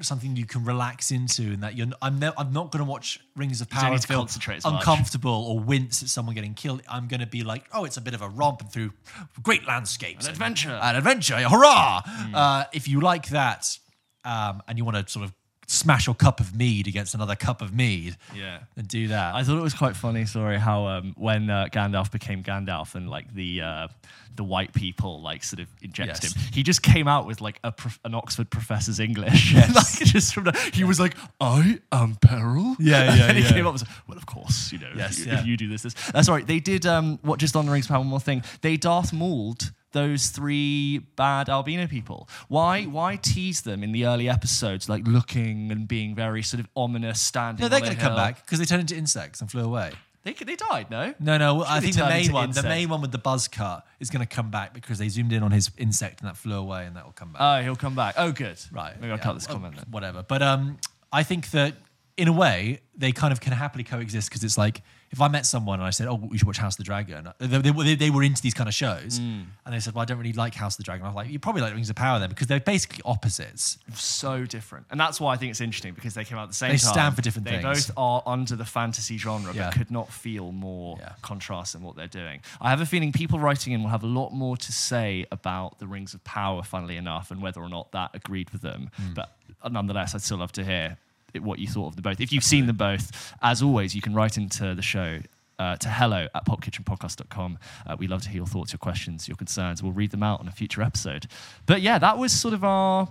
something 0.00 0.34
you 0.34 0.46
can 0.46 0.64
relax 0.64 1.10
into, 1.10 1.42
and 1.52 1.62
that 1.62 1.76
you're. 1.76 1.88
I'm 2.00 2.18
ne- 2.18 2.32
I'm 2.38 2.54
not 2.54 2.72
going 2.72 2.82
to 2.82 2.90
watch 2.90 3.20
Rings 3.36 3.60
of 3.60 3.68
Power 3.68 3.98
feel 3.98 4.20
concentrate 4.20 4.56
as 4.56 4.64
much. 4.64 4.76
uncomfortable 4.76 5.44
or 5.50 5.60
wince 5.60 6.02
at 6.02 6.08
someone 6.08 6.34
getting 6.34 6.54
killed. 6.54 6.80
I'm 6.88 7.08
going 7.08 7.20
to 7.20 7.26
be 7.26 7.44
like, 7.44 7.66
oh, 7.74 7.84
it's 7.84 7.98
a 7.98 8.00
bit 8.02 8.14
of 8.14 8.22
a 8.22 8.28
romp 8.30 8.62
and 8.62 8.72
through 8.72 8.94
great 9.42 9.66
landscapes, 9.68 10.24
An 10.24 10.30
and- 10.30 10.36
adventure. 10.36 10.78
An 10.82 10.96
adventure, 10.96 11.36
hurrah! 11.36 12.00
Uh, 12.32 12.64
if 12.72 12.88
you 12.88 13.00
like 13.02 13.28
that, 13.28 13.78
um, 14.26 14.62
and 14.68 14.76
you 14.76 14.84
want 14.84 14.96
to 15.06 15.10
sort 15.10 15.24
of 15.24 15.32
smash 15.68 16.06
your 16.06 16.14
cup 16.14 16.38
of 16.38 16.54
mead 16.54 16.86
against 16.86 17.14
another 17.14 17.34
cup 17.34 17.60
of 17.60 17.74
mead, 17.74 18.16
yeah. 18.34 18.60
then 18.76 18.84
do 18.84 19.08
that. 19.08 19.34
I 19.34 19.42
thought 19.42 19.58
it 19.58 19.62
was 19.62 19.74
quite 19.74 19.96
funny. 19.96 20.24
Sorry, 20.24 20.58
how 20.58 20.86
um, 20.86 21.14
when 21.16 21.50
uh, 21.50 21.66
Gandalf 21.72 22.12
became 22.12 22.42
Gandalf 22.42 22.94
and 22.94 23.08
like 23.10 23.32
the 23.34 23.62
uh, 23.62 23.88
the 24.36 24.44
white 24.44 24.72
people 24.74 25.20
like 25.22 25.42
sort 25.42 25.60
of 25.60 25.68
injected 25.82 26.22
Yes. 26.24 26.34
him, 26.34 26.42
he 26.52 26.62
just 26.62 26.82
came 26.82 27.08
out 27.08 27.26
with 27.26 27.40
like 27.40 27.58
a 27.64 27.72
prof- 27.72 27.98
an 28.04 28.14
Oxford 28.14 28.48
professor's 28.50 29.00
English. 29.00 29.54
like 29.74 29.86
just 30.04 30.34
from 30.34 30.44
the, 30.44 30.70
he 30.72 30.84
was 30.84 31.00
like, 31.00 31.16
"I 31.40 31.80
am 31.90 32.14
Peril." 32.16 32.76
Yeah, 32.78 33.14
yeah, 33.14 33.24
and 33.28 33.36
he 33.36 33.42
yeah. 33.42 33.50
came 33.50 33.66
up 33.66 33.72
and 33.74 33.80
with, 33.82 33.88
"Well, 34.06 34.18
of 34.18 34.26
course, 34.26 34.70
you 34.72 34.78
know, 34.78 34.90
Yes, 34.94 35.18
if, 35.18 35.26
you, 35.26 35.32
yeah. 35.32 35.40
if 35.40 35.46
you 35.46 35.56
do 35.56 35.68
this, 35.68 35.82
this." 35.82 35.94
That's 36.12 36.28
right. 36.28 36.46
They 36.46 36.60
did 36.60 36.86
um, 36.86 37.18
what 37.22 37.40
just 37.40 37.56
on 37.56 37.66
the 37.66 37.72
Rings 37.72 37.86
of 37.86 37.90
Power. 37.90 37.98
One 37.98 38.06
more 38.08 38.20
thing. 38.20 38.44
They 38.60 38.76
Darth 38.76 39.12
Mauled 39.12 39.72
those 39.96 40.28
three 40.28 40.98
bad 41.16 41.48
albino 41.48 41.86
people. 41.86 42.28
Why? 42.48 42.84
Why 42.84 43.16
tease 43.16 43.62
them 43.62 43.82
in 43.82 43.92
the 43.92 44.06
early 44.06 44.28
episodes, 44.28 44.88
like 44.88 45.06
looking 45.06 45.72
and 45.72 45.88
being 45.88 46.14
very 46.14 46.42
sort 46.42 46.60
of 46.60 46.68
ominous, 46.76 47.18
standing? 47.20 47.62
no, 47.62 47.68
they're 47.68 47.80
going 47.80 47.94
to 47.94 48.00
come 48.00 48.14
back 48.14 48.44
because 48.44 48.58
they 48.58 48.66
turned 48.66 48.82
into 48.82 48.94
insects 48.94 49.40
and 49.40 49.50
flew 49.50 49.64
away. 49.64 49.92
They 50.22 50.32
they 50.32 50.56
died, 50.56 50.90
no? 50.90 51.14
No, 51.18 51.38
no. 51.38 51.64
I 51.64 51.80
think 51.80 51.94
the 51.94 52.04
main 52.04 52.30
one, 52.30 52.50
the 52.50 52.62
main 52.62 52.88
one 52.90 53.00
with 53.00 53.12
the 53.12 53.18
buzz 53.18 53.48
cut, 53.48 53.86
is 54.00 54.10
going 54.10 54.26
to 54.26 54.34
come 54.34 54.50
back 54.50 54.74
because 54.74 54.98
they 54.98 55.08
zoomed 55.08 55.32
in 55.32 55.42
on 55.42 55.52
his 55.52 55.70
insect 55.78 56.20
and 56.20 56.28
that 56.28 56.36
flew 56.36 56.56
away, 56.56 56.84
and 56.84 56.96
that 56.96 57.04
will 57.04 57.12
come 57.12 57.32
back. 57.32 57.40
Oh, 57.40 57.62
he'll 57.62 57.76
come 57.76 57.94
back. 57.94 58.16
Oh, 58.18 58.32
good. 58.32 58.58
right. 58.72 59.00
Maybe 59.00 59.12
I'll 59.12 59.18
cut 59.18 59.34
this 59.34 59.46
comment 59.46 59.76
then. 59.76 59.86
Whatever. 59.90 60.22
But 60.22 60.42
um, 60.42 60.78
I 61.12 61.22
think 61.22 61.52
that 61.52 61.74
in 62.16 62.28
a 62.28 62.32
way 62.32 62.80
they 62.98 63.12
kind 63.12 63.30
of 63.30 63.40
can 63.42 63.52
happily 63.52 63.84
coexist 63.84 64.30
because 64.30 64.42
it's 64.42 64.56
like 64.56 64.80
if 65.10 65.20
I 65.20 65.28
met 65.28 65.44
someone 65.44 65.78
and 65.80 65.86
I 65.86 65.90
said, 65.90 66.08
"Oh, 66.08 66.14
we 66.14 66.38
should 66.38 66.46
watch 66.46 66.56
House 66.56 66.74
of 66.74 66.78
the 66.78 66.84
Dragon," 66.84 67.28
they, 67.38 67.46
they, 67.46 67.70
they- 67.70 67.94
they 67.94 68.10
were 68.10 68.22
into 68.22 68.40
these 68.42 68.54
kind 68.54 68.68
of 68.68 68.74
shows, 68.74 69.20
Mm. 69.20 69.44
and 69.64 69.74
they 69.74 69.78
said, 69.80 69.94
"Well, 69.94 70.02
I 70.02 70.04
don't 70.06 70.18
really 70.18 70.32
like 70.32 70.54
House 70.54 70.74
of 70.74 70.78
the 70.78 70.82
Dragon." 70.84 71.04
I 71.04 71.08
was 71.10 71.14
like, 71.14 71.28
"You 71.28 71.38
probably 71.38 71.60
like 71.62 71.74
Rings 71.74 71.90
of 71.90 71.96
Power 71.96 72.18
then," 72.18 72.30
because 72.30 72.46
they're 72.46 72.58
basically 72.58 73.02
opposites. 73.04 73.76
So 73.94 74.46
different. 74.46 74.86
And 74.90 74.98
that's 74.98 75.20
why 75.20 75.34
I 75.34 75.36
think 75.36 75.50
it's 75.50 75.60
interesting 75.60 75.92
because 75.94 76.14
they 76.14 76.24
came 76.24 76.38
out 76.38 76.44
at 76.44 76.48
the 76.48 76.54
same 76.54 76.70
They 76.70 76.78
time. 76.78 76.92
stand 76.92 77.14
for 77.16 77.22
different 77.22 77.44
they 77.46 77.60
things. 77.62 77.86
both 77.86 77.90
are 77.98 78.22
under 78.26 78.56
the 78.56 78.64
fantasy 78.64 79.18
genre, 79.18 79.52
Yeah. 79.54 79.66
but 79.68 79.74
could 79.74 79.90
not 79.90 80.10
feel 80.10 80.50
more 80.52 80.96
Yeah. 80.98 81.12
contrast 81.22 81.74
in 81.74 81.82
what 81.82 81.96
they're 81.96 82.08
doing. 82.08 82.40
I 82.60 82.70
have 82.70 82.80
a 82.80 82.86
feeling 82.86 83.12
people 83.12 83.38
writing 83.38 83.74
in 83.74 83.82
will 83.82 83.90
have 83.90 84.02
a 84.02 84.06
lot 84.08 84.30
more 84.32 84.56
to 84.56 84.72
say 84.72 85.26
about 85.30 85.78
the 85.78 85.86
Rings 85.86 86.14
of 86.14 86.24
Power, 86.24 86.62
funnily 86.62 86.96
enough, 86.96 87.30
and 87.30 87.42
whether 87.42 87.60
or 87.60 87.68
not 87.68 87.92
that 87.92 88.10
agreed 88.14 88.50
with 88.50 88.62
them. 88.62 88.90
Hmm. 88.96 89.12
But 89.12 89.36
nonetheless, 89.70 90.14
I'd 90.14 90.22
still 90.22 90.38
love 90.38 90.52
to 90.52 90.64
hear 90.64 90.96
what 91.42 91.58
you 91.58 91.66
thought 91.68 91.88
of 91.88 91.96
them 91.96 92.02
both. 92.02 92.20
If 92.20 92.32
you've 92.32 92.44
seen 92.44 92.66
them 92.66 92.76
both, 92.76 93.34
as 93.42 93.62
always, 93.62 93.94
you 93.94 94.02
can 94.02 94.14
write 94.14 94.36
into 94.36 94.74
the 94.74 94.82
show. 94.82 95.20
Uh, 95.58 95.74
to 95.74 95.88
hello 95.88 96.26
at 96.34 96.44
popkitchenpodcast.com. 96.44 97.58
Uh, 97.86 97.96
we 97.98 98.06
love 98.06 98.20
to 98.20 98.28
hear 98.28 98.36
your 98.40 98.46
thoughts, 98.46 98.74
your 98.74 98.78
questions, 98.78 99.26
your 99.26 99.38
concerns. 99.38 99.82
We'll 99.82 99.92
read 99.92 100.10
them 100.10 100.22
out 100.22 100.38
on 100.40 100.48
a 100.48 100.50
future 100.50 100.82
episode. 100.82 101.26
But 101.64 101.80
yeah, 101.80 101.98
that 101.98 102.18
was 102.18 102.30
sort 102.30 102.52
of 102.52 102.62
our 102.62 103.08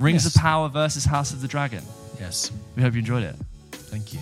Rings 0.00 0.24
Yes. 0.24 0.34
of 0.34 0.42
Power 0.42 0.68
versus 0.68 1.04
House 1.04 1.32
of 1.32 1.40
the 1.40 1.46
Dragon. 1.46 1.84
Yes. 2.18 2.50
We 2.74 2.82
hope 2.82 2.94
you 2.94 2.98
enjoyed 2.98 3.22
it. 3.22 3.36
Thank 3.70 4.12
you. 4.12 4.18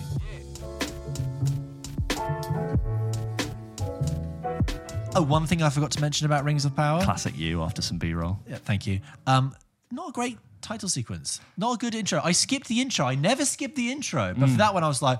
Oh, 5.15 5.23
one 5.23 5.47
thing 5.47 5.63
I 5.63 5.69
forgot 5.71 5.89
to 5.91 6.01
mention 6.01 6.25
about 6.27 6.43
Rings 6.43 6.63
of 6.65 6.75
Power. 6.75 7.01
Classic 7.03 7.35
you 7.35 7.63
after 7.63 7.81
some 7.81 7.97
B 7.97 8.13
roll. 8.13 8.37
Yeah, 8.47 8.57
thank 8.57 8.85
you. 8.85 8.99
Um, 9.25 9.55
not 9.91 10.09
a 10.09 10.11
great 10.11 10.37
title 10.67 10.89
sequence. 10.89 11.39
Not 11.55 11.75
a 11.75 11.77
good 11.77 11.95
intro. 11.95 12.19
I 12.21 12.33
skipped 12.33 12.67
the 12.67 12.81
intro. 12.81 13.05
I 13.05 13.15
never 13.15 13.45
skipped 13.45 13.75
the 13.75 13.89
intro, 13.89 14.33
but 14.37 14.47
for 14.49 14.55
mm. 14.55 14.57
that 14.57 14.73
one, 14.73 14.83
I 14.83 14.89
was 14.89 15.01
like, 15.01 15.19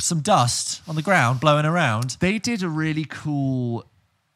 some 0.00 0.20
dust 0.20 0.82
on 0.88 0.96
the 0.96 1.02
ground 1.02 1.38
blowing 1.38 1.64
around. 1.64 2.16
They 2.18 2.40
did 2.40 2.64
a 2.64 2.68
really 2.68 3.04
cool 3.04 3.84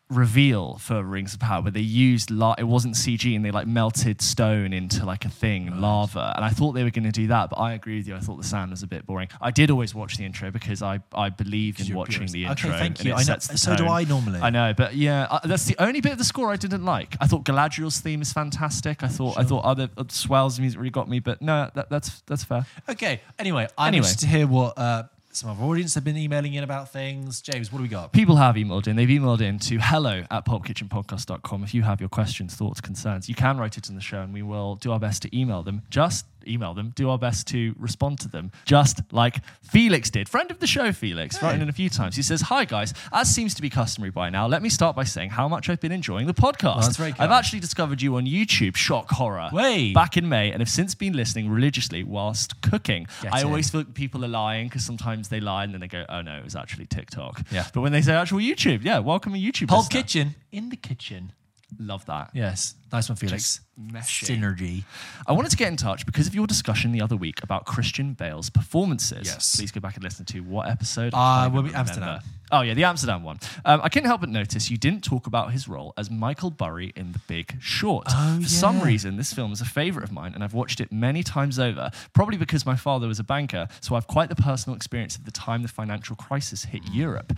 reveal 0.09 0.77
for 0.79 1.03
Rings 1.03 1.35
of 1.35 1.41
Power 1.41 1.63
where 1.63 1.73
they 1.73 1.81
used 1.81 2.31
la- 2.31 2.55
it 2.59 2.65
wasn't 2.65 2.95
CG 2.95 3.35
and 3.35 3.45
they 3.45 3.51
like 3.51 3.67
melted 3.67 4.23
stone 4.23 4.73
into 4.73 5.05
like 5.05 5.25
a 5.25 5.29
thing, 5.29 5.81
lava. 5.81 6.33
And 6.37 6.45
I 6.45 6.51
thought 6.51 6.73
they 6.73 6.85
were 6.85 6.91
going 6.91 7.05
to 7.05 7.11
do 7.13 7.27
that, 7.27 7.51
but 7.51 7.57
I 7.57 7.73
agree 7.73 7.97
with 7.99 8.07
you. 8.07 8.15
I 8.15 8.21
thought 8.21 8.37
the 8.37 8.45
sound 8.47 8.71
was 8.71 8.85
a 8.85 8.87
bit 8.87 9.05
boring. 9.05 9.29
I 9.41 9.51
did 9.51 9.71
always 9.71 9.95
watch 9.97 10.17
the 10.17 10.25
intro 10.25 10.51
because 10.53 10.81
I 10.83 11.01
I 11.13 11.31
believe 11.31 11.81
in 11.81 11.95
watching 11.95 12.19
purist. 12.29 12.35
the 12.35 12.47
Okay, 12.49 12.79
thank 12.79 13.05
you. 13.05 13.15
I 13.15 13.25
know- 13.25 13.37
so 13.39 13.75
do. 13.77 13.87
I 13.87 14.05
normally. 14.05 14.41
I 14.41 14.51
know, 14.51 14.73
but 14.75 14.95
yeah, 14.95 15.27
uh, 15.31 15.41
that's 15.45 15.65
the 15.65 15.77
only 15.79 16.01
bit 16.01 16.13
of 16.13 16.19
the 16.19 16.25
score 16.25 16.53
I 16.53 16.57
didn't 16.57 16.85
like. 16.85 17.17
I 17.21 17.27
thought 17.27 17.45
Galadriel's 17.45 17.99
theme 18.01 18.23
is 18.23 18.33
fantastic. 18.33 19.03
I 19.03 19.09
thought 19.09 19.37
I 19.37 19.43
thought 19.43 19.65
other 19.65 19.89
uh, 19.97 20.05
swells 20.09 20.61
music 20.61 20.79
really 20.79 20.91
got 20.91 21.09
me, 21.09 21.19
but 21.19 21.43
no, 21.43 21.69
that, 21.75 21.91
that's 21.91 22.21
that's 22.27 22.45
fair. 22.45 22.65
Okay. 22.89 23.21
Anyway, 23.39 23.67
I'm 23.77 23.89
Anyway. 23.89 23.99
interested 23.99 24.21
to 24.21 24.27
hear 24.29 24.47
what 24.47 24.79
uh, 24.79 25.05
some 25.37 25.51
of 25.51 25.61
our 25.61 25.69
audience 25.69 25.95
have 25.95 26.03
been 26.03 26.17
emailing 26.17 26.55
in 26.55 26.65
about 26.65 26.91
things. 26.91 27.43
James, 27.43 27.71
what 27.71 27.79
do 27.79 27.83
we 27.83 27.89
got? 27.89 28.11
People 28.11 28.37
have 28.37 28.55
emailed 28.55 28.87
in. 28.87 28.97
They've 28.97 29.09
emailed 29.09 29.43
in 29.43 29.59
to 29.61 29.79
hello 29.79 30.25
at 30.31 30.47
popkitchenpodcast.com. 30.47 31.63
If 31.63 31.75
you 31.75 31.83
have 31.83 32.01
your 32.01 32.09
questions, 32.09 32.55
thoughts, 32.55 32.81
concerns, 32.81 33.29
you 33.29 33.35
can 33.35 33.59
write 33.59 33.77
it 33.77 33.91
in 33.91 33.97
the 33.97 34.01
show 34.01 34.23
and 34.23 34.33
we 34.33 34.43
will 34.43 34.77
do 34.77 34.93
our 34.93 34.99
best 34.99 35.21
to 35.23 35.39
email 35.39 35.63
them. 35.63 35.83
Just 35.91 36.25
email 36.49 36.75
them, 36.75 36.93
do 36.95 37.11
our 37.11 37.19
best 37.19 37.47
to 37.49 37.75
respond 37.79 38.21
to 38.21 38.29
them, 38.29 38.51
just 38.65 39.01
like 39.13 39.37
Felix 39.63 40.11
did. 40.11 40.29
Friend 40.29 40.51
of 40.51 40.59
the 40.61 40.67
show, 40.67 40.93
Felix, 40.93 41.43
writing 41.43 41.63
in 41.63 41.69
a 41.69 41.73
few 41.73 41.89
times. 41.91 42.17
He 42.17 42.23
says, 42.23 42.43
Hi 42.43 42.65
guys, 42.65 42.95
as 43.13 43.33
seems 43.35 43.55
to 43.55 43.63
be 43.63 43.71
customary 43.71 44.11
by 44.11 44.31
now, 44.31 44.47
let 44.47 44.63
me 44.63 44.69
start 44.69 44.97
by 44.97 45.05
saying 45.05 45.31
how 45.31 45.49
much 45.49 45.69
I've 45.69 45.81
been 45.81 45.93
enjoying 45.93 46.27
the 46.27 46.35
podcast. 46.35 46.77
Oh, 46.77 46.81
that's 46.83 46.97
very 46.97 47.15
I've 47.19 47.31
actually 47.31 47.61
discovered 47.61 48.01
you 48.03 48.17
on 48.17 48.27
YouTube, 48.27 48.77
shock 48.77 49.11
horror, 49.11 49.49
Way. 49.53 49.93
back 49.93 50.17
in 50.17 50.29
May, 50.29 50.51
and 50.53 50.61
have 50.61 50.71
since 50.71 50.95
been 50.95 51.13
listening 51.15 51.51
religiously 51.51 52.03
whilst 52.05 52.61
cooking. 52.63 53.07
Get 53.23 53.35
I 53.35 53.41
in. 53.41 53.47
always 53.47 53.71
feel 53.71 53.85
people 53.85 54.25
are 54.25 54.29
lying 54.29 54.69
because 54.69 54.85
sometimes 54.85 55.29
they 55.29 55.41
lie 55.41 55.65
and 55.65 55.73
then 55.73 55.81
they 55.81 55.89
go, 55.89 56.05
oh 56.09 56.23
no, 56.23 56.37
it 56.39 56.45
was 56.45 56.57
actually 56.57 56.87
TikTok. 56.87 57.43
Yeah. 57.51 57.67
But 57.73 57.81
when 57.81 57.93
they 57.93 58.03
say 58.03 58.15
actual 58.15 58.39
YouTube, 58.39 58.85
yeah, 58.85 58.99
welcome 58.99 59.33
to 59.33 59.39
YouTube. 59.39 59.69
Pulp. 59.69 59.89
Kitchen 59.91 60.35
in 60.53 60.69
the 60.71 60.77
kitchen. 60.77 61.33
Love 61.79 62.05
that. 62.07 62.31
Yes. 62.33 62.75
Nice 62.93 63.09
one, 63.09 63.17
Felix. 63.17 63.61
Synergy. 64.03 64.85
I 65.27 65.33
wanted 65.33 65.51
to 65.51 65.57
get 65.57 65.69
in 65.69 65.77
touch 65.77 66.07
because 66.07 66.27
of 66.27 66.35
your 66.35 66.47
discussion 66.47 66.93
the 66.93 67.03
other 67.03 67.17
week 67.17 67.43
about 67.43 67.67
Christian 67.67 68.15
Bale's 68.15 68.49
performances. 68.51 69.27
Yes. 69.27 69.57
Please 69.57 69.71
go 69.73 69.81
back 69.81 69.97
and 69.97 70.05
listen 70.05 70.25
to 70.27 70.41
what 70.41 70.69
episode? 70.69 71.13
Uh, 71.15 71.51
well, 71.53 71.63
we- 71.63 71.75
Amsterdam. 71.75 72.21
Oh, 72.53 72.61
yeah, 72.61 72.75
the 72.75 72.85
Amsterdam 72.85 73.25
one. 73.25 73.41
Um, 73.65 73.81
I 73.83 73.89
couldn't 73.89 74.07
help 74.09 74.21
but 74.21 74.31
notice 74.31 74.71
you 74.71 74.77
didn't 74.77 75.03
talk 75.03 75.27
about 75.27 75.51
his 75.53 75.67
role 75.67 75.93
as 75.97 76.11
Michael 76.13 76.51
Burry 76.51 76.93
in 76.95 77.11
The 77.11 77.19
Big 77.27 77.57
Short. 77.61 78.07
Oh, 78.09 78.39
For 78.41 78.49
some 78.49 78.81
reason, 78.81 79.17
this 79.17 79.33
film 79.33 79.51
is 79.51 79.61
a 79.61 79.65
favourite 79.65 80.05
of 80.09 80.13
mine, 80.13 80.33
and 80.33 80.45
I've 80.45 80.55
watched 80.55 80.81
it 80.81 80.93
many 80.93 81.25
times 81.25 81.59
over, 81.59 81.91
probably 82.13 82.37
because 82.37 82.65
my 82.65 82.77
father 82.77 83.09
was 83.09 83.19
a 83.19 83.25
banker, 83.25 83.67
so 83.81 83.97
I've 83.97 84.07
quite 84.07 84.29
the 84.29 84.37
personal 84.37 84.77
experience 84.77 85.17
of 85.17 85.25
the 85.25 85.33
time 85.33 85.63
the 85.63 85.69
financial 85.69 86.15
crisis 86.15 86.67
hit 86.67 86.83
Europe. 86.93 87.33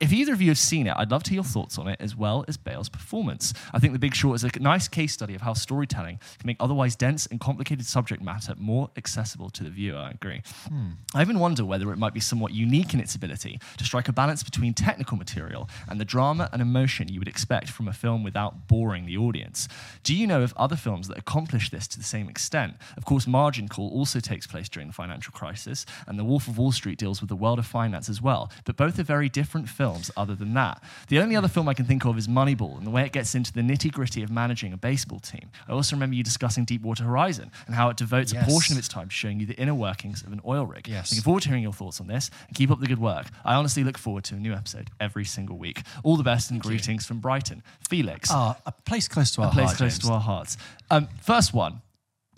If 0.00 0.12
either 0.12 0.32
of 0.32 0.42
you 0.42 0.48
have 0.48 0.58
seen 0.58 0.86
it, 0.86 0.94
I'd 0.96 1.10
love 1.10 1.22
to 1.24 1.30
hear 1.30 1.38
your 1.38 1.44
thoughts 1.44 1.78
on 1.78 1.88
it 1.88 2.00
as 2.00 2.16
well 2.16 2.44
as 2.48 2.56
Bale's 2.56 2.88
performance. 2.88 3.54
I 3.72 3.78
think 3.78 3.92
The 3.92 3.98
Big 3.98 4.14
Short 4.14 4.36
is 4.36 4.44
a 4.44 4.50
nice 4.60 4.88
case 4.88 5.12
study 5.12 5.34
of 5.34 5.42
how 5.42 5.54
storytelling 5.54 6.18
can 6.38 6.46
make 6.46 6.56
otherwise 6.60 6.96
dense 6.96 7.26
and 7.26 7.40
complicated 7.40 7.86
subject 7.86 8.22
matter 8.22 8.54
more 8.56 8.90
accessible 8.96 9.50
to 9.50 9.64
the 9.64 9.70
viewer. 9.70 9.98
I 9.98 10.10
agree. 10.10 10.42
Hmm. 10.68 10.90
I 11.14 11.22
even 11.22 11.38
wonder 11.38 11.64
whether 11.64 11.92
it 11.92 11.98
might 11.98 12.14
be 12.14 12.20
somewhat 12.20 12.52
unique 12.52 12.94
in 12.94 13.00
its 13.00 13.14
ability 13.14 13.60
to 13.76 13.84
strike 13.84 14.08
a 14.08 14.12
balance 14.12 14.42
between 14.42 14.74
technical 14.74 15.16
material 15.16 15.68
and 15.88 16.00
the 16.00 16.04
drama 16.04 16.48
and 16.52 16.60
emotion 16.60 17.08
you 17.08 17.20
would 17.20 17.28
expect 17.28 17.70
from 17.70 17.88
a 17.88 17.92
film 17.92 18.22
without 18.22 18.66
boring 18.68 19.06
the 19.06 19.16
audience. 19.16 19.68
Do 20.02 20.14
you 20.14 20.26
know 20.26 20.42
of 20.42 20.54
other 20.56 20.76
films 20.76 21.08
that 21.08 21.18
accomplish 21.18 21.70
this 21.70 21.86
to 21.88 21.98
the 21.98 22.04
same 22.04 22.28
extent? 22.28 22.76
Of 22.96 23.04
course, 23.04 23.26
Margin 23.26 23.68
Call 23.68 23.90
also 23.90 24.20
takes 24.20 24.46
place 24.46 24.68
during 24.68 24.88
the 24.88 24.94
financial 24.94 25.32
crisis, 25.32 25.86
and 26.06 26.18
The 26.18 26.24
Wolf 26.24 26.48
of 26.48 26.58
Wall 26.58 26.72
Street 26.72 26.98
deals 26.98 27.20
with 27.20 27.28
the 27.28 27.36
world 27.36 27.58
of 27.58 27.66
finance 27.66 28.08
as 28.08 28.22
well. 28.22 28.50
But 28.64 28.76
both 28.76 28.98
are 28.98 29.04
very 29.04 29.28
different 29.28 29.67
films 29.68 30.10
other 30.16 30.34
than 30.34 30.54
that. 30.54 30.82
The 31.08 31.20
only 31.20 31.36
other 31.36 31.48
film 31.48 31.68
I 31.68 31.74
can 31.74 31.84
think 31.84 32.04
of 32.04 32.18
is 32.18 32.26
Moneyball 32.26 32.76
and 32.78 32.86
the 32.86 32.90
way 32.90 33.04
it 33.04 33.12
gets 33.12 33.34
into 33.34 33.52
the 33.52 33.60
nitty 33.60 33.92
gritty 33.92 34.22
of 34.22 34.30
managing 34.30 34.72
a 34.72 34.76
baseball 34.76 35.20
team. 35.20 35.50
I 35.68 35.72
also 35.72 35.94
remember 35.94 36.16
you 36.16 36.24
discussing 36.24 36.64
Deepwater 36.64 37.04
Horizon 37.04 37.50
and 37.66 37.74
how 37.74 37.88
it 37.90 37.96
devotes 37.96 38.32
Yes. 38.32 38.42
a 38.46 38.50
portion 38.50 38.74
of 38.74 38.78
its 38.78 38.88
time 38.88 39.08
to 39.08 39.14
showing 39.14 39.38
you 39.40 39.46
the 39.46 39.54
inner 39.54 39.74
workings 39.74 40.22
of 40.22 40.32
an 40.32 40.40
oil 40.46 40.66
rig. 40.66 40.88
Yes. 40.88 41.12
Looking 41.12 41.22
forward 41.22 41.42
to 41.44 41.48
hearing 41.50 41.62
your 41.62 41.72
thoughts 41.72 42.00
on 42.00 42.06
this 42.06 42.30
and 42.48 42.56
keep 42.56 42.70
up 42.70 42.80
the 42.80 42.86
good 42.86 42.98
work. 43.00 43.26
I 43.44 43.54
honestly 43.54 43.84
look 43.84 43.98
forward 43.98 44.24
to 44.24 44.34
a 44.34 44.38
new 44.38 44.52
episode 44.52 44.88
every 45.00 45.24
single 45.24 45.56
week. 45.58 45.82
All 46.02 46.16
the 46.16 46.22
best 46.24 46.50
and 46.50 46.60
greetings 46.60 47.06
from 47.06 47.20
Brighton. 47.20 47.62
Felix 47.88 48.30
Ah, 48.30 48.56
a 48.66 48.72
place 48.72 49.08
close 49.08 49.30
to 49.32 49.42
our 49.42 49.48
a 49.48 49.50
place 49.52 49.66
heart, 49.66 49.76
close 49.78 49.92
James. 49.98 50.06
to 50.08 50.12
our 50.12 50.20
hearts. 50.20 50.56
Um, 50.90 51.08
first 51.20 51.52
one, 51.54 51.82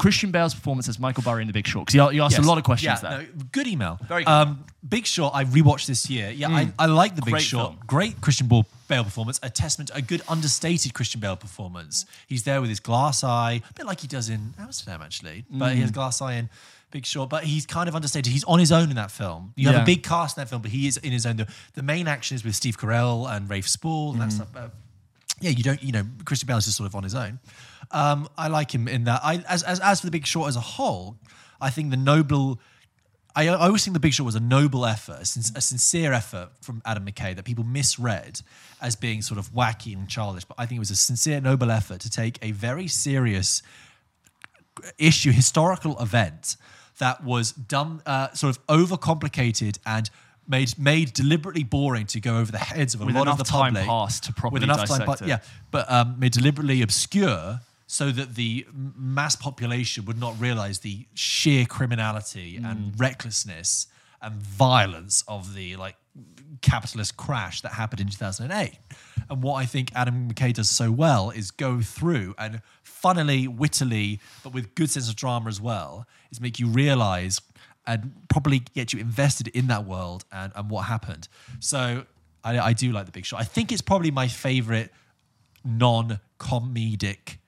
Christian 0.00 0.30
Bale's 0.30 0.54
performance 0.54 0.88
as 0.88 0.98
Michael 0.98 1.22
Burry 1.22 1.42
in 1.42 1.46
The 1.46 1.52
Big 1.52 1.66
Short. 1.66 1.86
Because 1.86 1.94
you, 1.94 2.10
you 2.18 2.22
asked 2.22 2.36
Yes. 2.36 2.44
a 2.44 2.48
lot 2.48 2.58
of 2.58 2.64
questions 2.64 3.00
yeah, 3.02 3.08
there. 3.10 3.18
no, 3.22 3.26
good 3.52 3.66
email. 3.66 3.98
Very 4.08 4.24
good. 4.24 4.30
Um, 4.30 4.64
Big 4.88 5.04
Short, 5.06 5.34
I 5.34 5.44
rewatched 5.44 5.86
this 5.86 6.08
year. 6.08 6.30
Yeah, 6.30 6.48
I, 6.48 6.72
I 6.78 6.86
like 6.86 7.14
the 7.16 7.22
Big 7.22 7.32
Great 7.32 7.42
Short. 7.42 7.72
film. 7.74 7.78
Great 7.86 8.20
Christian 8.22 8.48
Bale, 8.48 8.64
Bale 8.88 9.04
performance. 9.04 9.38
A 9.42 9.50
testament, 9.50 9.90
to 9.90 9.96
a 9.96 10.00
good 10.02 10.22
understated 10.26 10.94
Christian 10.94 11.20
Bale 11.20 11.36
performance. 11.36 12.06
He's 12.26 12.44
there 12.44 12.60
with 12.62 12.70
his 12.70 12.80
glass 12.80 13.22
eye, 13.22 13.60
a 13.68 13.72
bit 13.74 13.84
like 13.86 14.00
he 14.00 14.08
does 14.08 14.28
in 14.30 14.54
Amsterdam, 14.58 15.02
actually. 15.02 15.44
But 15.50 15.72
Mm. 15.72 15.74
he 15.74 15.80
has 15.82 15.90
glass 15.90 16.22
eye 16.22 16.34
in 16.34 16.48
Big 16.90 17.04
Short. 17.04 17.28
But 17.28 17.44
he's 17.44 17.66
kind 17.66 17.88
of 17.88 17.94
understated. 17.94 18.32
He's 18.32 18.44
on 18.44 18.58
his 18.58 18.72
own 18.72 18.88
in 18.88 18.96
that 18.96 19.10
film. 19.10 19.52
You 19.54 19.68
have 19.68 19.82
a 19.82 19.84
big 19.84 20.02
cast 20.02 20.38
in 20.38 20.40
that 20.40 20.48
film, 20.48 20.62
but 20.62 20.70
he 20.70 20.86
is 20.88 20.96
in 20.96 21.12
his 21.12 21.26
own. 21.26 21.36
The, 21.36 21.46
the 21.74 21.82
main 21.82 22.08
action 22.08 22.34
is 22.36 22.42
with 22.44 22.54
Steve 22.56 22.78
Carell 22.78 23.30
and 23.30 23.50
Rafe 23.50 23.68
Spall 23.68 24.12
and 24.12 24.20
that 24.22 24.30
Mm. 24.30 24.32
stuff. 24.32 24.48
Uh, 24.56 24.68
yeah, 25.42 25.50
you 25.50 25.62
don't, 25.62 25.82
you 25.82 25.92
know, 25.92 26.04
Christian 26.24 26.46
Bale 26.46 26.56
is 26.58 26.64
just 26.64 26.76
sort 26.78 26.86
of 26.86 26.94
on 26.96 27.02
his 27.02 27.14
own. 27.14 27.38
Um, 27.92 28.28
I 28.38 28.48
like 28.48 28.72
him 28.74 28.86
in 28.88 29.04
that. 29.04 29.20
I, 29.24 29.42
as, 29.48 29.62
as, 29.62 29.80
as 29.80 30.00
for 30.00 30.06
the 30.06 30.10
Big 30.12 30.26
Short 30.26 30.48
as 30.48 30.56
a 30.56 30.60
whole, 30.60 31.16
I 31.60 31.70
think 31.70 31.90
the 31.90 31.96
noble. 31.96 32.60
I, 33.34 33.48
I 33.48 33.66
always 33.66 33.84
think 33.84 33.94
the 33.94 34.00
Big 34.00 34.12
Short 34.12 34.26
was 34.26 34.34
a 34.34 34.40
noble 34.40 34.84
effort, 34.84 35.18
a, 35.20 35.24
sin- 35.24 35.54
a 35.56 35.60
sincere 35.60 36.12
effort 36.12 36.50
from 36.60 36.82
Adam 36.84 37.06
McKay 37.06 37.34
that 37.36 37.44
people 37.44 37.62
misread 37.64 38.40
as 38.80 38.96
being 38.96 39.22
sort 39.22 39.38
of 39.38 39.52
wacky 39.52 39.92
and 39.94 40.08
childish. 40.08 40.44
But 40.44 40.56
I 40.58 40.66
think 40.66 40.76
it 40.76 40.80
was 40.80 40.90
a 40.90 40.96
sincere, 40.96 41.40
noble 41.40 41.70
effort 41.70 42.00
to 42.00 42.10
take 42.10 42.38
a 42.42 42.50
very 42.50 42.88
serious 42.88 43.62
issue, 44.98 45.30
historical 45.30 45.98
event 46.00 46.56
that 46.98 47.22
was 47.24 47.52
done, 47.52 48.02
uh, 48.06 48.32
sort 48.32 48.56
of 48.56 48.66
overcomplicated 48.66 49.78
and 49.86 50.10
made 50.48 50.76
made 50.78 51.12
deliberately 51.12 51.62
boring 51.62 52.06
to 52.06 52.20
go 52.20 52.38
over 52.38 52.50
the 52.50 52.58
heads 52.58 52.94
of 52.94 53.00
a 53.00 53.06
With 53.06 53.14
lot 53.14 53.28
of 53.28 53.38
the 53.38 53.44
time 53.44 53.74
public. 53.74 53.86
passed 53.86 54.24
to 54.24 54.32
properly 54.32 54.54
with 54.54 54.62
enough 54.64 54.78
time, 54.88 55.00
dissect 55.00 55.06
but 55.06 55.22
yeah, 55.28 55.38
but 55.70 55.90
um, 55.90 56.18
made 56.18 56.32
deliberately 56.32 56.82
obscure 56.82 57.60
so 57.92 58.12
that 58.12 58.36
the 58.36 58.64
mass 58.72 59.34
population 59.34 60.04
would 60.04 60.16
not 60.18 60.38
realize 60.40 60.78
the 60.78 61.06
sheer 61.12 61.66
criminality 61.66 62.56
Mm. 62.56 62.70
and 62.70 63.00
recklessness 63.00 63.88
and 64.22 64.34
violence 64.40 65.24
of 65.26 65.54
the 65.54 65.74
like 65.74 65.96
capitalist 66.62 67.16
crash 67.16 67.62
that 67.62 67.72
happened 67.72 68.00
in 68.00 68.06
2008. 68.08 68.78
And 69.28 69.42
what 69.42 69.54
I 69.54 69.66
think 69.66 69.90
Adam 69.94 70.28
McKay 70.30 70.52
does 70.52 70.70
so 70.70 70.92
well 70.92 71.30
is 71.30 71.50
go 71.50 71.80
through 71.80 72.36
and 72.38 72.62
funnily, 72.84 73.48
wittily, 73.48 74.20
but 74.44 74.52
with 74.52 74.72
good 74.76 74.90
sense 74.90 75.08
of 75.08 75.16
drama 75.16 75.48
as 75.48 75.60
well, 75.60 76.06
is 76.30 76.40
make 76.40 76.60
you 76.60 76.68
realize 76.68 77.40
and 77.88 78.12
probably 78.28 78.60
get 78.60 78.92
you 78.92 79.00
invested 79.00 79.48
in 79.48 79.66
that 79.66 79.84
world 79.84 80.24
and, 80.30 80.52
and 80.54 80.70
what 80.70 80.82
happened. 80.82 81.26
So 81.58 82.04
I, 82.44 82.58
I 82.60 82.72
do 82.72 82.92
like 82.92 83.06
The 83.06 83.12
Big 83.12 83.24
Shot. 83.26 83.40
I 83.40 83.44
think 83.44 83.72
it's 83.72 83.82
probably 83.82 84.12
my 84.12 84.28
favorite 84.28 84.92
non-comedic, 85.64 87.38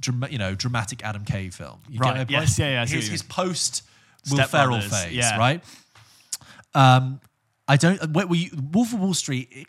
drama, 0.00 0.28
you 0.30 0.38
know, 0.38 0.54
dramatic 0.54 1.04
Adam 1.04 1.24
McKay 1.24 1.52
film. 1.52 1.80
You 1.88 2.00
Right. 2.00 2.28
Yes, 2.28 2.58
yeah, 2.58 2.70
yeah, 2.70 2.86
His, 2.86 3.08
his 3.08 3.22
post 3.22 3.82
Will 4.30 4.42
Ferrell 4.44 4.80
phase, 4.80 5.12
yeah. 5.12 5.38
right? 5.38 5.62
Um, 6.74 7.20
I 7.66 7.76
don't. 7.76 8.12
Where, 8.12 8.26
were 8.26 8.36
you, 8.36 8.50
Wolf 8.72 8.92
of 8.92 9.00
Wall 9.00 9.14
Street. 9.14 9.48
It, 9.50 9.66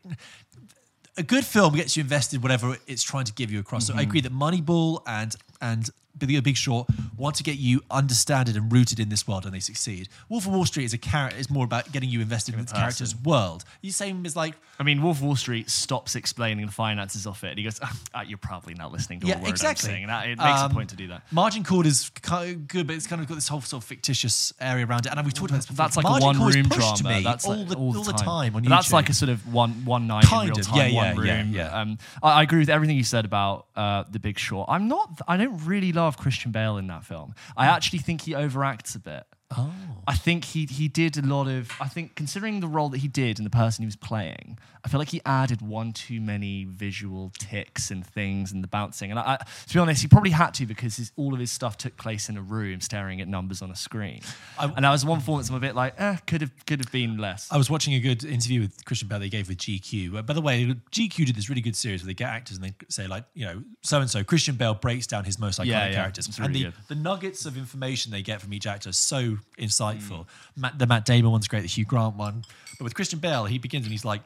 a 1.18 1.24
good 1.24 1.46
film 1.46 1.76
gets 1.76 1.98
you 1.98 2.02
invested 2.02 2.42
whatever 2.42 2.78
it's 2.88 3.04
trying 3.04 3.26
to 3.26 3.34
give 3.34 3.52
you 3.52 3.60
across. 3.60 3.86
Mm-hmm. 3.86 3.98
So 3.98 4.00
I 4.00 4.04
agree 4.04 4.22
that 4.22 4.32
Moneyball 4.32 5.02
and 5.06 5.36
and 5.62 5.90
Big 6.18 6.44
Big 6.44 6.58
Short 6.58 6.88
want 7.18 7.36
to 7.38 7.44
get 7.44 7.58
you 7.58 7.82
understanded 7.92 8.56
and 8.56 8.72
rooted 8.72 9.00
in 9.00 9.10
this 9.10 9.28
world, 9.28 9.46
and 9.46 9.54
they 9.54 9.60
succeed. 9.60 10.10
Wolf 10.30 10.46
of 10.48 10.54
Wall 10.54 10.66
Street 10.66 10.86
is 10.86 10.94
a 10.94 10.98
character. 10.98 11.38
Is 11.38 11.50
more 11.50 11.66
about 11.66 11.92
getting 11.92 12.10
you 12.10 12.22
invested 12.22 12.56
in 12.56 12.66
the 12.66 12.72
character's 12.72 13.16
world. 13.16 13.64
You 13.82 13.92
same 13.92 14.26
as 14.26 14.36
like 14.36 14.56
I 14.80 14.84
mean, 14.84 15.02
Wolf 15.02 15.18
of 15.18 15.24
Wall 15.24 15.36
Street 15.36 15.70
stops 15.70 16.16
explaining 16.16 16.66
the 16.66 16.72
finances 16.72 17.28
of 17.28 17.44
it. 17.44 17.50
And 17.50 17.58
he 17.58 17.64
goes, 17.64 17.80
ah, 17.84 18.22
"You're 18.22 18.38
probably 18.38 18.74
not 18.74 18.92
listening 18.92 19.20
to 19.22 19.28
Yeah, 19.28 19.38
a 19.40 19.42
word 19.42 19.50
exactly. 19.50 19.90
I'm 19.90 19.94
saying." 19.94 20.04
And 20.06 20.10
that, 20.12 20.28
it 20.28 20.38
makes 20.38 20.60
Um, 20.62 20.72
a 20.72 20.74
point 20.74 20.90
to 20.90 20.96
do 20.96 21.08
that. 21.10 21.24
Margin 21.32 21.64
Call 21.64 21.86
is 21.86 22.10
kind 22.22 22.52
of 22.52 22.68
good, 22.68 22.88
but 22.88 22.96
it's 22.96 23.08
kind 23.08 23.22
of 23.22 23.28
got 23.28 23.36
this 23.36 23.48
whole 23.48 23.62
sort 23.62 23.84
of 23.84 23.88
fictitious 23.88 24.54
area 24.60 24.86
around 24.86 25.06
it. 25.06 25.12
And 25.16 25.24
we've 25.26 25.34
talked 25.34 25.52
about 25.52 25.58
this 25.58 25.68
before. 25.68 25.86
That's 25.86 25.98
like 25.98 26.04
Margin 26.04 26.36
a 26.36 26.40
one-room 26.40 26.70
pushed 26.70 27.02
drama. 27.02 27.22
That's 27.22 27.46
all 27.46 27.56
like 27.58 27.68
the 27.70 27.76
all 27.76 27.98
all 27.98 28.04
the 28.04 28.12
the 28.12 28.18
time. 28.18 28.26
time 28.52 28.56
on 28.56 28.64
That's 28.64 28.92
like 28.92 29.10
a 29.10 29.14
sort 29.14 29.30
of 29.30 29.54
one 29.54 29.86
one 29.86 30.08
night 30.08 30.24
Kind 30.26 30.50
in 30.50 30.54
real 30.56 30.60
of, 30.60 30.68
time, 30.68 30.78
yeah, 30.78 30.86
yeah, 30.88 31.14
one 31.16 31.26
yeah, 31.26 31.38
room. 31.42 31.52
yeah. 31.54 31.80
Um, 31.82 31.98
I, 32.24 32.32
I 32.40 32.44
agree 32.44 32.60
with 32.60 32.70
everything 32.70 32.98
you 32.98 33.04
said 33.04 33.26
about 33.26 33.68
uh, 33.76 34.04
The 34.10 34.20
Big 34.20 34.38
Short. 34.40 34.68
I'm 34.70 34.88
not. 34.88 35.22
I 35.28 35.38
don't 35.38 35.64
really 35.66 35.92
love 35.94 36.01
Christian 36.18 36.52
Bale 36.52 36.78
in 36.78 36.88
that 36.88 37.04
film. 37.04 37.34
I 37.56 37.68
actually 37.68 38.00
think 38.00 38.22
he 38.22 38.34
overacts 38.34 38.96
a 38.96 39.00
bit. 39.00 39.26
Oh. 39.58 39.72
I 40.08 40.16
think 40.16 40.46
he 40.46 40.66
he 40.66 40.88
did 40.88 41.16
a 41.18 41.22
lot 41.22 41.48
of. 41.48 41.72
I 41.80 41.88
think 41.88 42.16
considering 42.16 42.60
the 42.60 42.68
role 42.68 42.90
that 42.90 42.98
he 43.00 43.08
did 43.08 43.38
and 43.38 43.46
the 43.46 43.52
person 43.52 43.84
he 43.84 43.86
was 43.86 43.96
playing, 43.96 44.58
I 44.84 44.88
feel 44.90 44.98
like 45.00 45.10
he 45.10 45.22
added 45.26 45.62
one 45.62 45.94
too 45.94 46.20
many 46.20 46.66
visual 46.66 47.32
tics 47.38 47.92
and 47.92 48.06
things 48.06 48.52
and 48.52 48.64
the 48.64 48.68
bouncing. 48.68 49.12
And 49.12 49.20
I, 49.20 49.34
I, 49.34 49.38
to 49.68 49.74
be 49.74 49.80
honest, 49.80 50.02
he 50.02 50.08
probably 50.08 50.32
had 50.32 50.56
to 50.56 50.66
because 50.66 50.98
his, 50.98 51.12
all 51.18 51.36
of 51.36 51.40
his 51.40 51.52
stuff 51.52 51.78
took 51.78 51.98
place 51.98 52.30
in 52.30 52.36
a 52.38 52.42
room, 52.42 52.82
staring 52.82 53.22
at 53.22 53.28
numbers 53.28 53.62
on 53.62 53.70
a 53.70 53.76
screen. 53.76 54.22
I- 54.58 54.66
and 54.76 54.84
that 54.86 54.90
was 54.90 55.06
one 55.06 55.20
performance 55.20 55.50
I'm 55.50 55.56
a 55.56 55.60
bit 55.60 55.76
like, 55.76 55.94
eh, 56.00 56.18
could 56.26 56.42
have 56.42 56.52
could 56.66 56.80
have 56.80 56.92
been 56.92 57.18
less. 57.18 57.48
I 57.52 57.58
was 57.58 57.70
watching 57.70 57.94
a 57.94 58.00
good 58.00 58.24
interview 58.24 58.62
with 58.62 58.84
Christian 58.86 59.08
Bale 59.08 59.20
they 59.20 59.30
gave 59.30 59.50
with 59.50 59.60
GQ. 59.60 60.16
Uh, 60.18 60.22
by 60.24 60.34
the 60.34 60.42
way, 60.42 60.66
GQ 60.92 61.28
did 61.28 61.36
this 61.36 61.48
really 61.48 61.62
good 61.62 61.76
series 61.76 62.02
where 62.02 62.08
they 62.08 62.16
get 62.16 62.30
actors 62.30 62.58
and 62.58 62.66
they 62.66 62.74
say 62.90 63.06
like, 63.06 63.26
you 63.36 63.46
know, 63.46 63.62
so 63.84 64.02
and 64.02 64.10
so. 64.10 64.24
Christian 64.24 64.56
Bale 64.56 64.74
breaks 64.74 65.06
down 65.06 65.26
his 65.26 65.38
most 65.38 65.60
iconic 65.60 65.66
Yeah, 65.68 65.88
yeah. 65.90 65.94
characters, 65.94 66.28
It's 66.28 66.40
and 66.40 66.56
the, 66.56 66.64
good. 66.64 66.74
the 66.88 66.96
nuggets 66.96 67.46
of 67.46 67.56
information 67.56 68.12
they 68.12 68.24
get 68.24 68.42
from 68.42 68.52
each 68.52 68.66
actor 68.66 68.90
are 68.90 68.94
so 68.94 69.38
insightful. 69.58 70.22
Mm. 70.22 70.28
Matt, 70.58 70.80
the 70.80 70.88
Matt 70.88 71.06
Damon 71.06 71.32
one's 71.32 71.48
great, 71.48 71.62
the 71.62 71.68
Hugh 71.68 71.86
Grant 71.86 72.16
one, 72.16 72.46
but 72.78 72.84
with 72.84 72.96
Christian 72.96 73.20
Bale, 73.20 73.46
he 73.46 73.58
begins 73.58 73.86
and 73.86 73.92
he's 73.92 74.06
like, 74.06 74.22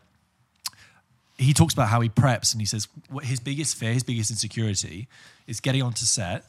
he 1.38 1.54
talks 1.54 1.74
about 1.74 1.90
how 1.90 2.00
he 2.00 2.10
preps 2.10 2.54
and 2.54 2.62
he 2.62 2.66
says 2.66 2.88
what 3.10 3.26
his 3.26 3.40
biggest 3.40 3.76
fear, 3.76 3.92
his 3.92 4.04
biggest 4.04 4.32
insecurity 4.32 5.08
is 5.48 5.60
getting 5.60 5.82
onto 5.82 6.06
set 6.06 6.46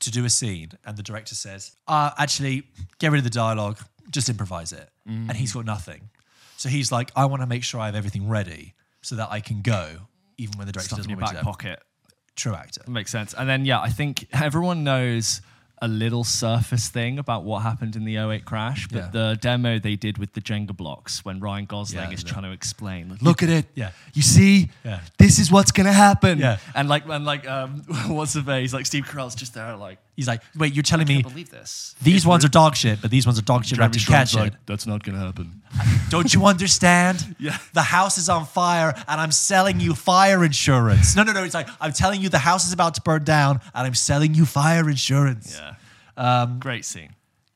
to 0.00 0.10
do 0.10 0.24
a 0.24 0.30
scene. 0.30 0.72
And 0.84 0.96
the 0.96 1.02
director 1.02 1.34
says, 1.34 1.76
uh, 1.86 2.10
actually, 2.18 2.64
get 2.98 3.12
rid 3.12 3.18
of 3.18 3.24
the 3.24 3.30
dialogue, 3.30 3.78
just 4.10 4.28
improvise 4.28 4.72
it. 4.72 4.88
And 5.06 5.32
he's 5.32 5.52
got 5.52 5.64
nothing. 5.64 6.10
So 6.56 6.68
he's 6.68 6.90
like, 6.90 7.10
I 7.14 7.26
want 7.26 7.42
to 7.42 7.46
make 7.46 7.62
sure 7.62 7.80
I 7.80 7.86
have 7.86 7.94
everything 7.94 8.28
ready 8.28 8.74
so 9.00 9.14
that 9.14 9.28
I 9.30 9.40
can 9.40 9.62
go, 9.62 10.08
even 10.36 10.58
when 10.58 10.66
the 10.66 10.72
director 10.72 10.88
Stuff 10.88 10.98
doesn't 10.98 11.10
your 11.10 11.20
want 11.20 11.32
me 11.32 11.38
to. 11.38 11.44
pocket. 11.44 11.82
True 12.34 12.54
actor. 12.54 12.82
Makes 12.88 13.12
sense. 13.12 13.32
And 13.32 13.48
then, 13.48 13.64
yeah, 13.64 13.80
I 13.80 13.90
think 13.90 14.26
everyone 14.32 14.84
knows 14.84 15.40
a 15.80 15.88
little 15.88 16.24
surface 16.24 16.88
thing 16.88 17.18
about 17.18 17.44
what 17.44 17.60
happened 17.62 17.94
in 17.96 18.04
the 18.04 18.16
08 18.16 18.44
crash, 18.44 18.88
but 18.88 18.98
Yeah. 18.98 19.08
the 19.12 19.38
demo 19.40 19.78
they 19.78 19.96
did 19.96 20.18
with 20.18 20.32
the 20.32 20.40
Jenga 20.40 20.76
blocks 20.76 21.24
when 21.24 21.40
Ryan 21.40 21.66
Gosling 21.66 22.08
Yeah, 22.08 22.14
is 22.14 22.24
trying 22.24 22.42
to 22.44 22.50
explain, 22.52 23.08
like, 23.10 23.22
look 23.22 23.42
at 23.42 23.48
it. 23.48 23.66
Yeah. 23.74 23.90
You 24.14 24.22
see, 24.22 24.70
Yeah. 24.84 25.00
this 25.18 25.38
is 25.38 25.50
what's 25.52 25.70
going 25.72 25.86
to 25.86 25.92
happen. 25.92 26.38
Yeah. 26.38 26.58
And 26.74 26.88
like, 26.88 27.04
and 27.08 27.24
like, 27.24 27.48
um, 27.48 27.82
what's 28.08 28.32
the 28.32 28.42
face? 28.42 28.72
Like, 28.72 28.86
Steve 28.86 29.04
Carell's 29.06 29.34
just 29.34 29.54
there, 29.54 29.76
like, 29.76 29.98
He's 30.18 30.26
like, 30.26 30.42
wait, 30.56 30.74
you're 30.74 30.82
telling 30.82 31.06
I 31.06 31.08
me 31.08 31.22
can't 31.22 31.32
believe 31.32 31.50
this. 31.50 31.94
these 32.02 32.26
ones 32.26 32.44
are 32.44 32.48
dog 32.48 32.74
shit, 32.74 33.00
but 33.00 33.08
these 33.10 33.24
ones 33.24 33.38
are 33.38 33.42
dog 33.42 33.64
shit 33.64 33.78
wrapped 33.78 33.94
in 33.96 34.02
cat 34.02 34.28
shit. 34.28 34.52
that's 34.66 34.84
not 34.84 35.04
going 35.04 35.16
to 35.16 35.24
happen. 35.24 35.62
Don't 36.10 36.34
you 36.34 36.44
understand? 36.44 37.24
Yeah. 37.38 37.56
The 37.72 37.82
house 37.82 38.18
is 38.18 38.28
on 38.28 38.44
fire 38.46 38.92
and 39.06 39.20
I'm 39.20 39.30
selling 39.30 39.78
you 39.78 39.94
fire 39.94 40.44
insurance. 40.44 41.14
No, 41.14 41.22
no, 41.22 41.30
no. 41.32 41.44
It's 41.44 41.54
like, 41.54 41.68
I'm 41.80 41.92
telling 41.92 42.20
you 42.20 42.28
the 42.28 42.38
house 42.40 42.66
is 42.66 42.72
about 42.72 42.94
to 42.96 43.00
burn 43.02 43.22
down 43.22 43.60
and 43.74 43.86
I'm 43.86 43.94
selling 43.94 44.34
you 44.34 44.44
fire 44.44 44.90
insurance. 44.90 45.56
Yeah. 45.56 45.74
Um, 46.42 46.58
Great 46.58 46.84
scene. 46.84 47.14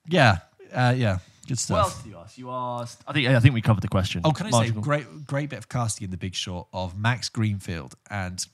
yeah. 0.09 0.39
Uh, 0.73 0.95
yeah. 0.97 1.19
Good 1.49 1.55
What 1.55 1.59
stuff. 1.59 1.79
else 1.79 2.03
did 2.05 2.11
you 2.11 2.17
ask? 2.19 2.39
You 2.39 2.51
asked. 2.53 3.03
I 3.09 3.13
think. 3.13 3.27
I 3.29 3.41
think 3.41 3.55
we 3.55 3.61
covered 3.61 3.81
the 3.83 3.89
question. 3.89 4.21
Oh, 4.25 4.31
can 4.31 4.47
I 4.47 4.51
Marginal. 4.51 4.83
say, 4.83 4.87
great, 4.87 5.27
great 5.27 5.51
bit 5.51 5.59
of 5.59 5.69
casting 5.69 6.05
in 6.05 6.11
The 6.13 6.17
Big 6.17 6.37
Short 6.37 6.69
of 6.73 6.97
Max 6.97 7.29
Greenfield 7.29 7.97
and, 8.09 8.47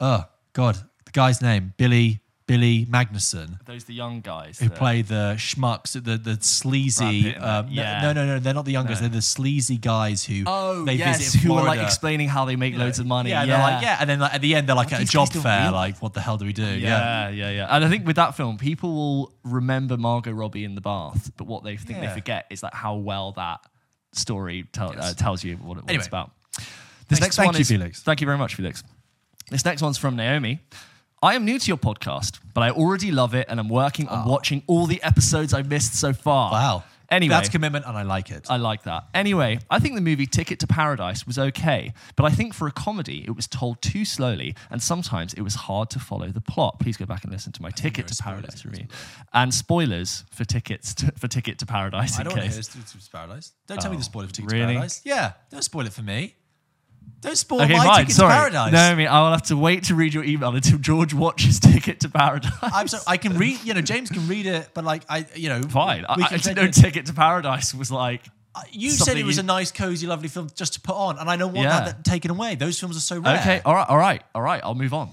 oh, 0.00 0.24
God, 0.54 0.76
the 1.04 1.12
guy's 1.12 1.40
name, 1.40 1.72
Billy, 1.76 2.18
Billy 2.48 2.86
Magnussen. 2.86 3.62
Those 3.66 3.84
the 3.84 3.92
young 3.94 4.20
guys 4.22 4.58
Who 4.58 4.68
that- 4.68 4.78
play 4.78 5.02
the 5.02 5.34
schmucks, 5.36 5.92
the 5.92 6.16
the 6.18 6.38
sleazy? 6.40 7.22
Pitt 7.24 7.36
and 7.36 7.44
Um, 7.44 7.66
that, 7.66 7.72
yeah. 7.72 8.00
No, 8.02 8.12
no, 8.14 8.26
no, 8.26 8.38
they're 8.40 8.54
not 8.54 8.64
the 8.64 8.72
young 8.72 8.86
guys. 8.86 9.00
They're 9.00 9.08
the 9.10 9.22
sleazy 9.22 9.76
guys 9.76 10.24
who 10.24 10.42
Oh, 10.46 10.84
they 10.84 10.94
yes, 10.94 11.18
visit 11.18 11.42
who 11.42 11.52
are 11.54 11.64
like 11.64 11.78
explaining 11.80 12.28
how 12.28 12.44
they 12.46 12.56
make 12.56 12.74
loads 12.74 12.98
of 12.98 13.06
money. 13.06 13.30
Yeah, 13.30 13.36
Yeah, 13.36 13.42
and 13.42 13.50
they're 13.52 13.70
like, 13.74 13.82
yeah, 13.82 13.96
and 14.00 14.10
then 14.10 14.18
like, 14.18 14.34
at 14.34 14.40
the 14.40 14.54
end 14.54 14.66
they're 14.68 14.74
like 14.74 14.92
at 14.92 14.98
a 14.98 15.02
these 15.02 15.10
job 15.10 15.28
guys 15.28 15.34
don't 15.34 15.42
fair, 15.42 15.62
realize- 15.64 15.92
like, 15.94 16.02
what 16.02 16.14
the 16.14 16.20
hell 16.22 16.38
do 16.38 16.46
we 16.46 16.52
do? 16.54 16.64
Yeah, 16.64 17.28
Yeah, 17.28 17.28
yeah, 17.28 17.50
yeah. 17.50 17.66
And 17.76 17.84
I 17.84 17.88
think 17.88 18.06
with 18.06 18.16
that 18.16 18.34
film, 18.34 18.56
people 18.58 18.94
will 18.94 19.32
remember 19.44 19.96
Margot 19.98 20.32
Robbie 20.32 20.64
in 20.64 20.74
the 20.74 20.80
bath, 20.80 21.30
but 21.36 21.46
what 21.46 21.62
they 21.64 21.76
think 21.76 22.00
Yeah. 22.00 22.08
they 22.08 22.14
forget 22.14 22.46
is 22.50 22.62
like 22.62 22.74
how 22.74 22.94
well 22.96 23.32
that 23.32 23.60
story 24.12 24.64
tell, 24.72 24.94
uh, 24.98 25.12
tells 25.12 25.44
you 25.44 25.56
what, 25.58 25.76
it, 25.78 25.82
what 25.82 25.90
Anyway. 25.90 25.98
it's 25.98 26.08
about. 26.08 26.32
This 26.56 26.64
Thanks- 27.18 27.20
next 27.20 27.36
thank 27.36 27.46
one 27.48 27.54
you, 27.56 27.60
is 27.60 27.68
Felix. 27.68 28.02
Thank 28.02 28.20
you 28.22 28.26
very 28.26 28.38
much, 28.38 28.54
Felix. 28.54 28.82
This 29.50 29.64
next 29.64 29.82
one's 29.82 29.98
from 29.98 30.16
Naomi. 30.16 30.60
I 31.20 31.34
am 31.34 31.44
new 31.44 31.58
to 31.58 31.66
your 31.66 31.76
podcast, 31.76 32.38
but 32.54 32.62
I 32.62 32.70
already 32.70 33.10
love 33.10 33.34
it 33.34 33.46
and 33.48 33.58
I'm 33.58 33.68
working 33.68 34.06
on 34.06 34.20
ah. 34.20 34.30
watching 34.30 34.62
all 34.68 34.86
the 34.86 35.02
episodes 35.02 35.52
I 35.52 35.62
missed 35.62 35.94
so 35.94 36.12
far. 36.12 36.52
Wow. 36.52 36.84
Anyway, 37.10 37.30
That's 37.30 37.48
commitment, 37.48 37.86
and 37.86 37.96
I 37.96 38.02
like 38.02 38.30
it. 38.30 38.46
I 38.50 38.58
like 38.58 38.82
that. 38.82 39.04
Anyway, 39.14 39.60
I 39.70 39.78
think 39.78 39.94
the 39.94 40.02
movie 40.02 40.26
Ticket 40.26 40.60
to 40.60 40.66
Paradise 40.66 41.26
was 41.26 41.38
okay, 41.38 41.94
but 42.16 42.24
I 42.24 42.30
think 42.30 42.52
for 42.52 42.68
a 42.68 42.70
comedy, 42.70 43.24
it 43.26 43.34
was 43.34 43.46
told 43.46 43.80
too 43.80 44.04
slowly, 44.04 44.54
and 44.70 44.82
sometimes 44.82 45.32
it 45.32 45.40
was 45.40 45.54
hard 45.54 45.88
to 45.90 45.98
follow 45.98 46.28
the 46.28 46.42
plot. 46.42 46.78
Please 46.78 46.98
go 46.98 47.06
back 47.06 47.24
and 47.24 47.32
listen 47.32 47.50
to 47.52 47.62
my 47.62 47.70
Ticket 47.70 48.08
to 48.08 48.22
Paradise 48.22 48.62
review, 48.62 48.88
and 49.32 49.54
spoilers 49.54 50.24
for 50.30 50.44
tickets 50.44 50.92
to, 50.96 51.10
for 51.12 51.28
Ticket 51.28 51.58
to 51.60 51.66
Paradise. 51.66 52.18
I 52.18 52.20
in 52.20 52.24
don't 52.26 52.34
want 52.34 52.42
to 52.42 52.48
case. 52.48 52.68
hear 52.68 52.76
this 52.82 52.92
to, 52.92 52.98
to 52.98 53.10
Paradise. 53.10 53.52
Don't 53.66 53.80
tell 53.80 53.90
me 53.90 53.96
Oh, 53.96 54.00
the 54.00 54.04
spoiler 54.04 54.26
for 54.26 54.34
Ticket 54.34 54.52
really? 54.52 54.66
to 54.66 54.72
Paradise. 54.74 55.00
Yeah, 55.06 55.32
don't 55.50 55.64
spoil 55.64 55.86
it 55.86 55.94
for 55.94 56.02
me. 56.02 56.34
Don't 57.20 57.36
spoil 57.36 57.62
Okay, 57.62 57.74
my 57.76 57.84
fine. 57.84 57.98
Ticket 58.00 58.14
Sorry, 58.14 58.32
to 58.32 58.38
Paradise. 58.38 58.72
No, 58.72 58.78
I 58.78 58.94
mean 58.94 59.08
I 59.08 59.22
will 59.22 59.30
have 59.32 59.42
to 59.44 59.56
wait 59.56 59.84
to 59.84 59.94
read 59.94 60.14
your 60.14 60.24
email 60.24 60.54
until 60.54 60.78
George 60.78 61.12
watches 61.14 61.58
Ticket 61.60 62.00
to 62.00 62.08
Paradise. 62.08 62.52
I'm 62.62 62.88
so 62.88 62.98
I 63.06 63.16
can 63.16 63.36
read. 63.36 63.62
You 63.64 63.74
know, 63.74 63.80
James 63.80 64.08
can 64.10 64.26
read 64.28 64.46
it, 64.46 64.68
but 64.74 64.84
like 64.84 65.02
I, 65.08 65.26
you 65.34 65.48
know, 65.48 65.62
Fine. 65.62 66.04
I, 66.08 66.14
I 66.30 66.36
didn't 66.36 66.56
know 66.56 66.62
it- 66.64 66.74
Ticket 66.74 67.06
to 67.06 67.12
Paradise 67.14 67.74
was 67.74 67.90
like. 67.90 68.22
Uh, 68.54 68.62
you 68.72 68.90
said 68.90 69.16
it 69.16 69.24
was 69.26 69.36
you- 69.36 69.42
a 69.42 69.46
nice, 69.46 69.70
cozy, 69.70 70.06
lovely 70.06 70.28
film 70.28 70.48
just 70.54 70.74
to 70.74 70.80
put 70.80 70.94
on, 70.96 71.18
and 71.18 71.28
I 71.28 71.36
don't 71.36 71.52
want 71.52 71.68
Yeah. 71.68 71.80
that 71.84 72.04
taken 72.04 72.30
away. 72.30 72.54
Those 72.54 72.78
films 72.80 72.96
are 72.96 73.00
so 73.00 73.18
rare. 73.20 73.38
Okay, 73.40 73.60
all 73.64 73.74
right, 73.74 73.88
all 73.88 73.98
right, 73.98 74.22
all 74.34 74.42
right. 74.42 74.60
I'll 74.64 74.74
move 74.74 74.94
on. 74.94 75.10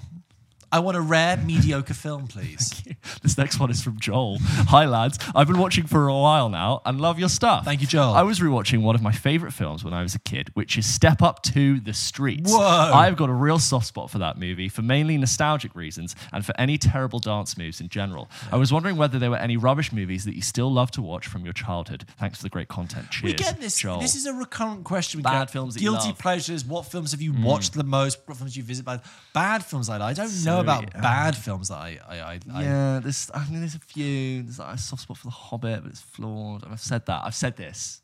I 0.76 0.80
want 0.80 0.97
a 0.97 1.01
rare, 1.01 1.38
mediocre 1.38 1.93
film, 1.93 2.28
please. 2.28 2.84
This 3.23 3.38
next 3.38 3.61
one 3.61 3.71
is 3.71 3.82
from 3.82 3.97
Joel. 3.97 4.39
Hi, 4.41 4.84
lads. 4.86 5.17
I've 5.34 5.47
been 5.47 5.57
watching 5.57 5.86
for 5.86 6.09
a 6.09 6.13
while 6.13 6.49
now 6.49 6.82
and 6.86 6.99
love 6.99 7.17
your 7.17 7.30
stuff. 7.30 7.63
Thank 7.63 7.80
you, 7.80 7.88
Joel. 7.88 8.13
I 8.13 8.23
was 8.23 8.41
rewatching 8.41 8.82
one 8.82 8.93
of 8.93 9.01
my 9.01 9.13
favorite 9.13 9.53
films 9.53 9.86
when 9.86 9.93
I 9.93 10.01
was 10.03 10.15
a 10.15 10.19
kid, 10.19 10.49
which 10.53 10.78
is 10.78 10.86
Step 10.86 11.21
Up 11.21 11.41
to 11.43 11.80
the 11.80 11.93
Streets. 11.93 12.51
Whoa. 12.51 12.59
I've 12.59 13.15
got 13.15 13.30
a 13.30 13.34
real 13.34 13.57
soft 13.57 13.88
spot 13.88 14.09
for 14.11 14.17
that 14.17 14.38
movie 14.38 14.67
for 14.67 14.82
mainly 14.82 15.17
nostalgic 15.17 15.73
reasons 15.76 16.13
and 16.34 16.45
for 16.45 16.53
any 16.59 16.78
terrible 16.78 17.19
dance 17.19 17.57
moves 17.57 17.80
in 17.80 17.88
general. 17.88 18.30
I 18.51 18.57
was 18.57 18.73
wondering 18.73 18.97
whether 18.97 19.17
there 19.17 19.30
were 19.30 19.38
any 19.38 19.55
rubbish 19.55 19.93
movies 19.93 20.26
that 20.26 20.36
you 20.36 20.41
still 20.41 20.69
love 20.71 20.91
to 20.91 21.01
watch 21.01 21.26
from 21.26 21.45
your 21.45 21.53
childhood. 21.53 22.03
Thanks 22.19 22.39
for 22.39 22.43
the 22.43 22.49
great 22.49 22.67
content. 22.67 23.11
Cheers. 23.11 23.23
We 23.23 23.34
get 23.34 23.61
this. 23.61 23.78
Joel. 23.78 24.01
This 24.01 24.15
is 24.15 24.26
a 24.26 24.34
recurrent 24.34 24.84
question. 24.84 25.19
We 25.19 25.23
Bad 25.23 25.45
get. 25.45 25.51
films 25.51 25.76
that 25.76 25.82
you 25.82 25.91
guilty 25.91 26.07
love. 26.09 26.17
Mm. 26.17 26.19
pleasures. 26.19 26.65
What 26.65 26.86
films 26.86 27.11
have 27.11 27.21
you 27.21 27.34
watched 27.34 27.73
the 27.73 27.86
most? 27.86 28.19
What 28.26 28.36
films 28.36 28.55
do 28.55 28.59
you 28.59 28.65
visit? 28.65 28.84
Bad, 28.84 29.01
bad 29.34 29.63
films 29.63 29.88
like. 29.88 30.01
I 30.01 30.11
don't 30.11 30.43
know 30.43 30.64
about 30.66 30.93
yeah. 30.95 31.01
bad 31.01 31.36
films 31.36 31.70
that 31.70 31.76
I. 31.78 31.99
I, 32.07 32.16
I, 32.20 32.39
I 32.53 32.63
Yeah, 32.63 32.99
there's. 33.01 33.32
I 33.34 33.47
mean, 33.49 33.59
there's 33.61 33.76
a 33.76 33.80
few. 33.80 34.43
There's 34.43 34.59
like 34.59 34.76
a 34.76 34.78
soft 34.78 35.03
spot 35.03 35.18
for 35.18 35.28
The 35.28 35.32
Hobbit, 35.32 35.84
but 35.84 35.91
it's 35.91 36.01
flawed. 36.01 36.63
And 36.63 36.72
I've 36.74 36.80
said 36.82 37.05
that. 37.05 37.22
I've 37.24 37.36
said 37.36 37.55
this. 37.57 38.01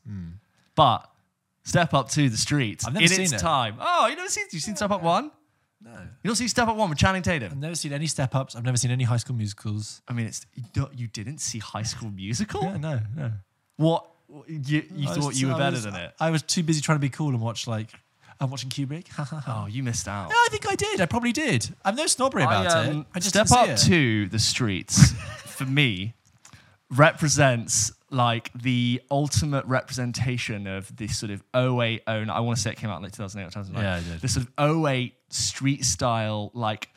But 0.74 1.08
Step 1.64 1.94
Up 1.94 2.08
to 2.10 2.28
the 2.28 2.36
Streets 2.36 2.84
Hmm. 2.84 2.88
I've 2.88 2.94
never 2.94 3.02
in 3.04 3.08
seen 3.10 3.20
its 3.22 3.32
it. 3.34 3.38
time. 3.38 3.76
Oh, 3.80 4.06
you 4.08 4.16
never 4.16 4.28
seen? 4.28 4.46
You 4.50 4.58
seen 4.60 4.76
Step 4.76 4.90
Up 4.90 5.02
One? 5.02 5.30
no. 5.84 5.90
You 5.90 6.28
don't 6.28 6.36
see 6.36 6.48
Step 6.48 6.68
Up 6.68 6.76
One 6.76 6.88
with 6.90 6.98
Channing 6.98 7.22
Tatum? 7.22 7.50
I've 7.52 7.58
never 7.58 7.74
seen 7.74 7.92
any 7.92 8.06
step 8.06 8.34
ups. 8.34 8.54
I've 8.56 8.64
never 8.64 8.76
seen 8.76 8.90
any 8.90 9.04
High 9.04 9.16
School 9.18 9.36
Musicals. 9.36 10.00
I 10.08 10.12
mean, 10.12 10.26
it's 10.26 10.46
you, 10.74 10.88
you 10.94 11.08
didn't 11.08 11.38
see 11.38 11.58
High 11.58 11.82
School 11.82 12.10
Musical. 12.10 12.62
Yeah, 12.62 12.76
no, 12.76 13.00
no. 13.16 13.32
What 13.76 14.06
you 14.46 14.82
you 14.94 15.08
I 15.08 15.14
thought 15.14 15.24
was- 15.26 15.40
you 15.40 15.48
were 15.48 15.54
I 15.54 15.58
better 15.58 15.72
was- 15.76 15.84
than 15.84 15.94
it? 15.96 16.14
I 16.20 16.30
was 16.30 16.42
too 16.42 16.62
busy 16.62 16.80
trying 16.80 16.96
to 16.96 17.00
be 17.00 17.08
cool 17.10 17.28
and 17.30 17.40
watch 17.40 17.66
like 17.66 17.90
I'm 18.42 18.50
watching 18.50 18.70
Kubrick. 18.70 19.06
Oh, 19.46 19.66
you 19.66 19.82
missed 19.82 20.08
out. 20.08 20.28
Yeah, 20.30 20.34
I 20.36 20.48
think 20.50 20.68
I 20.68 20.74
did. 20.74 21.00
I 21.00 21.06
probably 21.06 21.32
did. 21.32 21.74
I'm 21.84 21.94
no 21.96 22.06
snobbery 22.06 22.42
about 22.42 22.66
I, 22.66 22.84
it. 22.84 22.88
um, 22.90 23.06
I 23.14 23.18
just 23.20 23.30
Step 23.30 23.46
didn't 23.46 23.58
Up 23.58 23.68
it. 23.68 23.76
to 23.86 24.28
the 24.28 24.38
Streets 24.38 25.12
for 25.46 25.64
me 25.64 26.14
represents 26.90 27.90
like 28.10 28.50
the 28.54 29.00
ultimate 29.10 29.64
representation 29.64 30.66
of 30.66 30.94
this 30.94 31.16
sort 31.18 31.32
of 31.32 31.42
08 31.54 32.02
09 32.06 32.28
I 32.30 32.40
want 32.40 32.56
to 32.56 32.62
say 32.62 32.70
it 32.70 32.76
came 32.76 32.90
out 32.90 32.98
in 32.98 33.02
like 33.04 33.12
2008 33.12 33.46
or 33.46 33.50
2009 33.62 33.82
Yeah, 33.82 33.98
it 33.98 34.12
did. 34.12 34.20
this 34.20 34.34
sort 34.34 34.46
of 34.58 34.86
08 34.86 35.14
street 35.30 35.84
style 35.86 36.50
like 36.52 36.90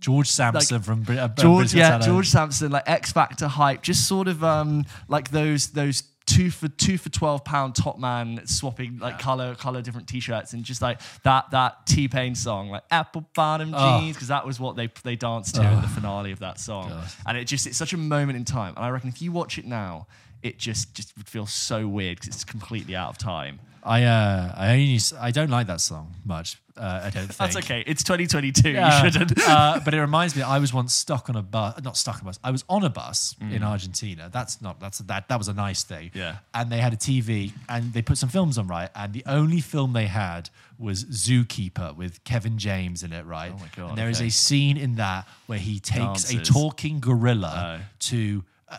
George 0.00 0.28
Sampson 0.28 0.82
from 0.82 1.02
Brit- 1.02 1.18
uh, 1.18 1.28
George 1.28 1.70
British 1.72 1.74
yeah. 1.74 1.98
George 2.00 2.28
Sampson 2.28 2.72
like 2.72 2.88
X 2.88 3.12
Factor 3.12 3.46
hype 3.46 3.82
just 3.82 4.08
sort 4.08 4.26
of 4.28 4.42
um 4.42 4.84
like 5.08 5.30
those 5.30 5.68
those 5.68 6.02
two 6.26 6.50
for 6.50 6.66
two 6.68 6.98
for 6.98 7.08
12 7.08 7.44
pound 7.44 7.74
top 7.76 7.98
man 7.98 8.40
swapping 8.46 8.98
like 8.98 9.18
color 9.18 9.54
color 9.54 9.80
different 9.80 10.08
t-shirts 10.08 10.52
and 10.52 10.64
just 10.64 10.82
like 10.82 11.00
that 11.22 11.48
that 11.52 11.86
T-Pain 11.86 12.34
song 12.34 12.68
like 12.68 12.82
apple 12.90 13.24
bottom 13.34 13.72
Oh. 13.74 14.00
jeans 14.00 14.16
because 14.16 14.28
that 14.28 14.44
was 14.44 14.58
what 14.58 14.74
they 14.76 14.88
they 15.04 15.14
danced 15.16 15.54
to 15.54 15.62
in 15.62 15.80
the 15.82 15.88
finale 15.88 16.32
of 16.32 16.40
that 16.40 16.58
song 16.58 16.88
God. 16.88 17.08
and 17.26 17.38
it 17.38 17.44
just 17.44 17.66
it's 17.68 17.78
such 17.78 17.92
a 17.92 17.96
moment 17.96 18.36
in 18.36 18.44
time 18.44 18.74
and 18.76 18.84
I 18.84 18.88
reckon 18.90 19.08
if 19.08 19.22
you 19.22 19.30
watch 19.30 19.56
it 19.56 19.64
now 19.66 20.08
it 20.42 20.58
just 20.58 20.94
just 20.94 21.16
would 21.16 21.28
feel 21.28 21.46
so 21.46 21.86
weird 21.86 22.16
because 22.18 22.34
it's 22.34 22.44
completely 22.44 22.96
out 22.96 23.10
of 23.10 23.18
time 23.18 23.60
I 23.84 24.02
uh, 24.02 24.52
I 24.56 24.72
only 24.72 24.98
I 25.20 25.30
don't 25.30 25.50
like 25.50 25.68
that 25.68 25.80
song 25.80 26.16
much. 26.24 26.58
Uh, 26.78 27.00
I 27.04 27.10
don't 27.10 27.26
think 27.26 27.36
that's 27.36 27.56
okay 27.56 27.82
it's 27.86 28.02
2022 28.02 28.70
Yeah. 28.70 29.02
you 29.04 29.10
shouldn't 29.10 29.38
uh, 29.48 29.80
but 29.84 29.94
it 29.94 30.00
reminds 30.00 30.36
me, 30.36 30.42
I 30.42 30.58
was 30.58 30.72
once 30.74 30.92
stuck 30.94 31.28
on 31.30 31.36
a 31.36 31.42
bus, 31.42 31.80
not 31.82 31.96
stuck 31.96 32.16
on 32.16 32.22
a 32.22 32.24
bus. 32.26 32.38
I 32.44 32.50
was 32.50 32.64
on 32.68 32.84
a 32.84 32.90
bus 32.90 33.34
in 33.40 33.48
Mm. 33.60 33.62
Argentina. 33.62 34.28
That's 34.32 34.60
not 34.60 34.78
that's 34.80 34.98
that 34.98 35.28
that 35.28 35.38
was 35.38 35.48
a 35.48 35.54
nice 35.54 35.82
thing. 35.84 36.10
Yeah. 36.14 36.36
And 36.54 36.70
they 36.70 36.78
had 36.78 36.92
a 36.92 36.96
TV 36.96 37.52
and 37.68 37.92
they 37.92 38.02
put 38.02 38.18
some 38.18 38.28
films 38.28 38.58
on 38.58 38.66
right. 38.66 38.90
And 38.94 39.12
the 39.12 39.24
only 39.26 39.60
film 39.60 39.92
they 39.92 40.06
had 40.06 40.50
was 40.78 41.04
Zookeeper 41.04 41.96
with 41.96 42.22
Kevin 42.24 42.58
James 42.58 43.02
in 43.02 43.12
it, 43.12 43.24
right? 43.24 43.52
Oh 43.54 43.58
my 43.58 43.68
God, 43.76 43.90
And 43.90 43.98
there 43.98 44.10
is 44.10 44.18
okay. 44.18 44.28
a 44.28 44.30
scene 44.30 44.76
in 44.76 44.96
that 44.96 45.26
where 45.46 45.58
he 45.58 45.78
takes 45.80 46.30
a 46.32 46.38
talking 46.42 47.00
gorilla 47.00 47.78
Oh. 47.80 47.84
to. 48.10 48.44
Uh, 48.68 48.78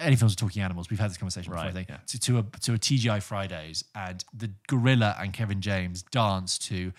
any 0.00 0.14
films 0.14 0.32
with 0.32 0.38
talking 0.38 0.62
animals, 0.62 0.88
we've 0.90 1.00
had 1.00 1.10
this 1.10 1.16
conversation 1.16 1.50
before. 1.50 1.64
I 1.64 1.66
Right, 1.66 1.74
think 1.74 1.88
yeah. 1.88 1.96
to, 2.06 2.20
to 2.20 2.38
a 2.38 2.42
to 2.60 2.74
a 2.74 2.78
TGI 2.78 3.20
Fridays, 3.20 3.82
and 3.94 4.24
the 4.32 4.50
gorilla 4.68 5.16
and 5.18 5.32
Kevin 5.32 5.60
James 5.60 6.02
dance 6.04 6.56
to 6.58 6.92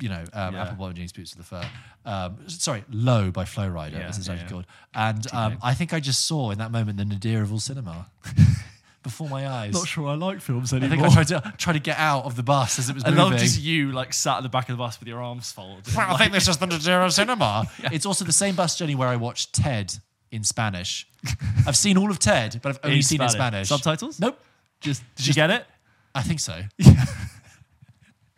you 0.00 0.08
know, 0.08 0.24
um, 0.32 0.54
Yeah. 0.54 0.62
Apple 0.62 0.76
Bottom 0.76 0.94
Jeans 0.94 1.12
Boots 1.12 1.30
to 1.32 1.38
the 1.38 1.44
Fur. 1.44 1.64
Um, 2.04 2.38
sorry, 2.48 2.84
Low 2.90 3.30
by 3.30 3.44
Flo 3.44 3.68
Rida. 3.68 3.92
Yeah, 3.92 4.06
this 4.06 4.18
is 4.18 4.28
actually 4.28 4.44
yeah. 4.44 4.50
called. 4.50 4.66
And 4.94 5.26
um, 5.32 5.58
I 5.62 5.74
think 5.74 5.92
I 5.92 6.00
just 6.00 6.26
saw 6.26 6.50
in 6.50 6.58
that 6.58 6.70
moment 6.70 6.98
the 6.98 7.04
nadir 7.04 7.42
of 7.42 7.52
all 7.52 7.58
cinema 7.60 8.10
before 9.02 9.28
my 9.28 9.48
eyes. 9.48 9.72
not 9.74 9.86
sure 9.86 10.08
I 10.08 10.14
like 10.14 10.40
films 10.40 10.72
anymore. 10.72 11.06
I 11.06 11.08
think 11.08 11.18
I 11.18 11.22
tried 11.24 11.28
to 11.42 11.54
try 11.56 11.72
to 11.72 11.78
get 11.78 11.98
out 11.98 12.24
of 12.24 12.36
the 12.36 12.42
bus 12.42 12.78
as 12.78 12.90
it 12.90 12.94
was 12.94 13.04
I 13.04 13.10
moving. 13.10 13.24
love 13.32 13.40
just 13.40 13.60
you 13.60 13.92
like 13.92 14.12
sat 14.12 14.38
at 14.38 14.42
the 14.42 14.48
back 14.48 14.68
of 14.68 14.76
the 14.76 14.82
bus 14.82 14.98
with 15.00 15.08
your 15.08 15.22
arms 15.22 15.52
folded. 15.52 15.94
I 15.96 16.16
think 16.16 16.32
this 16.32 16.48
is 16.48 16.56
the 16.58 16.66
nadir 16.66 17.02
of 17.02 17.12
cinema. 17.12 17.66
It's 17.92 18.06
also 18.06 18.24
the 18.24 18.32
same 18.32 18.54
bus 18.54 18.76
journey 18.76 18.94
where 18.94 19.08
I 19.08 19.16
watched 19.16 19.54
Ted 19.54 19.94
in 20.30 20.44
Spanish. 20.44 21.06
I've 21.66 21.76
seen 21.76 21.96
all 21.96 22.10
of 22.10 22.18
Ted, 22.18 22.60
but 22.62 22.70
I've 22.70 22.80
only 22.84 22.96
In 22.98 23.02
seen 23.02 23.20
it 23.20 23.24
in 23.24 23.30
Spanish. 23.30 23.68
Spanish. 23.68 23.82
Subtitles? 23.82 24.20
Nope. 24.20 24.38
Just 24.80 25.02
did 25.16 25.26
you 25.26 25.34
get 25.34 25.50
it? 25.50 25.64
I 26.14 26.22
think 26.22 26.40
so. 26.40 26.60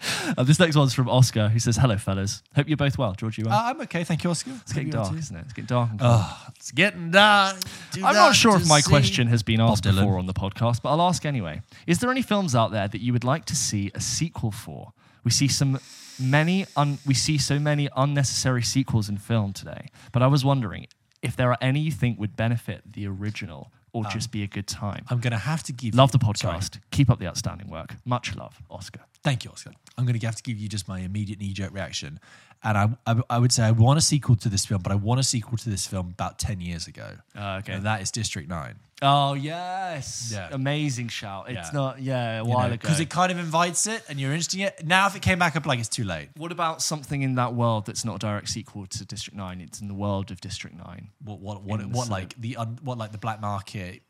Uh, 0.37 0.45
this 0.45 0.61
next 0.61 0.77
one's 0.77 0.95
from 0.95 1.09
Oscar, 1.09 1.49
who 1.49 1.59
says, 1.59 1.77
"Hello, 1.77 1.97
fellas. 1.99 2.43
Hope 2.55 2.69
you're 2.69 2.77
both 2.77 2.97
well. 2.97 3.13
George, 3.15 3.37
you 3.37 3.45
well? 3.47 3.55
Uh, 3.55 3.71
I'm 3.71 3.81
okay. 3.83 4.05
Thank 4.05 4.23
you, 4.23 4.31
Oscar. 4.31 4.53
it's 4.63 4.73
getting 4.73 4.91
dark, 4.91 5.13
isn't 5.15 5.35
it? 5.37 5.41
It's 5.45 5.53
getting 5.53 5.67
dark. 5.67 5.91
And 5.91 6.01
cold. 6.01 6.13
Oh, 6.15 6.47
it's 6.55 6.71
getting 6.71 7.11
dark. 7.11 7.57
Too 7.93 8.05
I'm 8.05 8.15
not 8.15 8.35
sure 8.37 8.57
if 8.57 8.67
my 8.69 8.81
question 8.81 9.27
has 9.27 9.43
been 9.43 9.61
asked 9.61 9.85
Dylan. 9.85 9.97
before 9.97 10.19
on 10.19 10.27
the 10.27 10.33
podcast, 10.33 10.83
but 10.83 10.91
I'll 10.91 11.03
ask 11.03 11.27
anyway. 11.27 11.63
Is 11.87 11.99
there 11.99 12.11
any 12.11 12.23
films 12.23 12.55
out 12.55 12.71
there 12.71 12.87
that 12.87 13.01
you 13.01 13.13
would 13.13 13.25
like 13.25 13.45
to 13.47 13.57
see 13.57 13.91
a 13.95 14.01
sequel 14.01 14.53
for? 14.53 14.93
We 15.25 15.31
see 15.33 15.49
some 15.49 15.81
many 16.19 16.67
un- 16.77 16.99
we 17.05 17.15
see 17.15 17.37
so 17.39 17.59
many 17.59 17.89
unnecessary 17.97 18.63
sequels 18.63 19.09
in 19.09 19.19
film 19.19 19.53
today, 19.53 19.89
but 20.13 20.23
I 20.23 20.29
was 20.29 20.45
wondering 20.45 20.87
if 21.23 21.35
there 21.37 21.51
are 21.51 21.59
any 21.61 21.81
you 21.81 21.91
think 21.93 22.19
would 22.19 22.37
benefit 22.37 22.93
the 22.93 23.07
original 23.07 23.73
or 23.93 24.05
just 24.05 24.31
be 24.31 24.43
a 24.43 24.47
good 24.47 24.67
time. 24.67 25.05
I'm 25.09 25.19
going 25.19 25.33
to 25.33 25.39
have 25.39 25.63
to 25.65 25.73
give 25.73 25.95
Love 25.95 26.13
the 26.13 26.19
podcast. 26.19 26.79
Keep 26.93 27.11
up 27.11 27.19
the 27.19 27.27
outstanding 27.27 27.69
work. 27.69 27.97
Much 28.05 28.37
love, 28.37 28.63
Oscar. 28.71 29.01
Thank 29.23 29.45
you, 29.45 29.51
Oscar. 29.51 29.73
I'm 29.99 30.07
going 30.07 30.19
to 30.19 30.27
have 30.27 30.37
to 30.37 30.43
give 30.43 30.59
you 30.59 30.69
just 30.69 30.89
my 30.89 31.01
immediate 31.01 31.39
knee 31.41 31.53
jerk 31.53 31.73
reaction. 31.75 32.21
And 32.63 32.77
I, 32.77 32.89
I, 33.07 33.21
I 33.31 33.39
would 33.39 33.53
say 33.53 33.65
I 33.65 33.71
want 33.71 33.99
a 33.99 34.03
sequel 34.03 34.37
to 34.37 34.49
this 34.49 34.67
film, 34.67 34.83
but 34.83 34.93
I 34.93 34.95
want 34.95 35.19
a 35.21 35.23
sequel 35.23 35.57
to 35.59 35.71
this 35.71 35.87
film 35.87 36.09
about 36.09 36.39
10 36.39 36.61
years 36.61 36.87
ago. 36.87 37.17
Uh, 37.37 37.61
okay. 37.63 37.73
And 37.75 37.85
that 37.85 38.03
is 38.03 38.11
District 38.11 38.49
9. 38.49 38.75
Oh 39.03 39.33
yes, 39.33 40.31
Yeah. 40.35 40.49
amazing 40.53 41.09
shout. 41.09 41.47
It's 41.49 41.69
Yeah. 41.69 41.71
not 41.73 42.03
yeah 42.03 42.41
a 42.41 42.45
while 42.45 42.67
ago. 42.67 42.77
Because 42.77 43.01
it 43.01 43.09
kind 43.09 43.33
of 43.33 43.39
invites 43.39 43.87
it 43.87 44.05
and 44.11 44.21
you're 44.21 44.31
interested 44.33 44.61
in 44.61 44.67
it. 44.67 44.85
Now, 44.87 45.07
if 45.07 45.17
it 45.17 45.23
came 45.23 45.39
back 45.39 45.57
up, 45.57 45.65
like 45.65 45.79
it's 45.79 45.89
too 45.89 46.05
late. 46.05 46.29
What 46.37 46.53
about 46.53 46.83
something 46.83 47.23
in 47.23 47.37
that 47.37 47.55
world 47.55 47.87
that's 47.87 48.05
not 48.05 48.17
a 48.17 48.19
direct 48.19 48.51
sequel 48.51 48.87
to 48.87 49.05
District 49.07 49.35
Nine? 49.37 49.63
It's 49.63 49.81
in 49.81 49.89
the 49.89 49.95
world 49.95 50.31
of 50.31 50.43
District 50.43 50.77
Nine. 50.77 51.09
What, 51.25 51.41
what, 51.41 51.63
what, 51.63 51.83
what 51.87 52.09
like 52.11 52.39
the 52.39 52.57
un, 52.59 52.79
what 52.83 52.99
like 52.99 53.13
the 53.13 53.19
black 53.19 53.41
market 53.41 54.03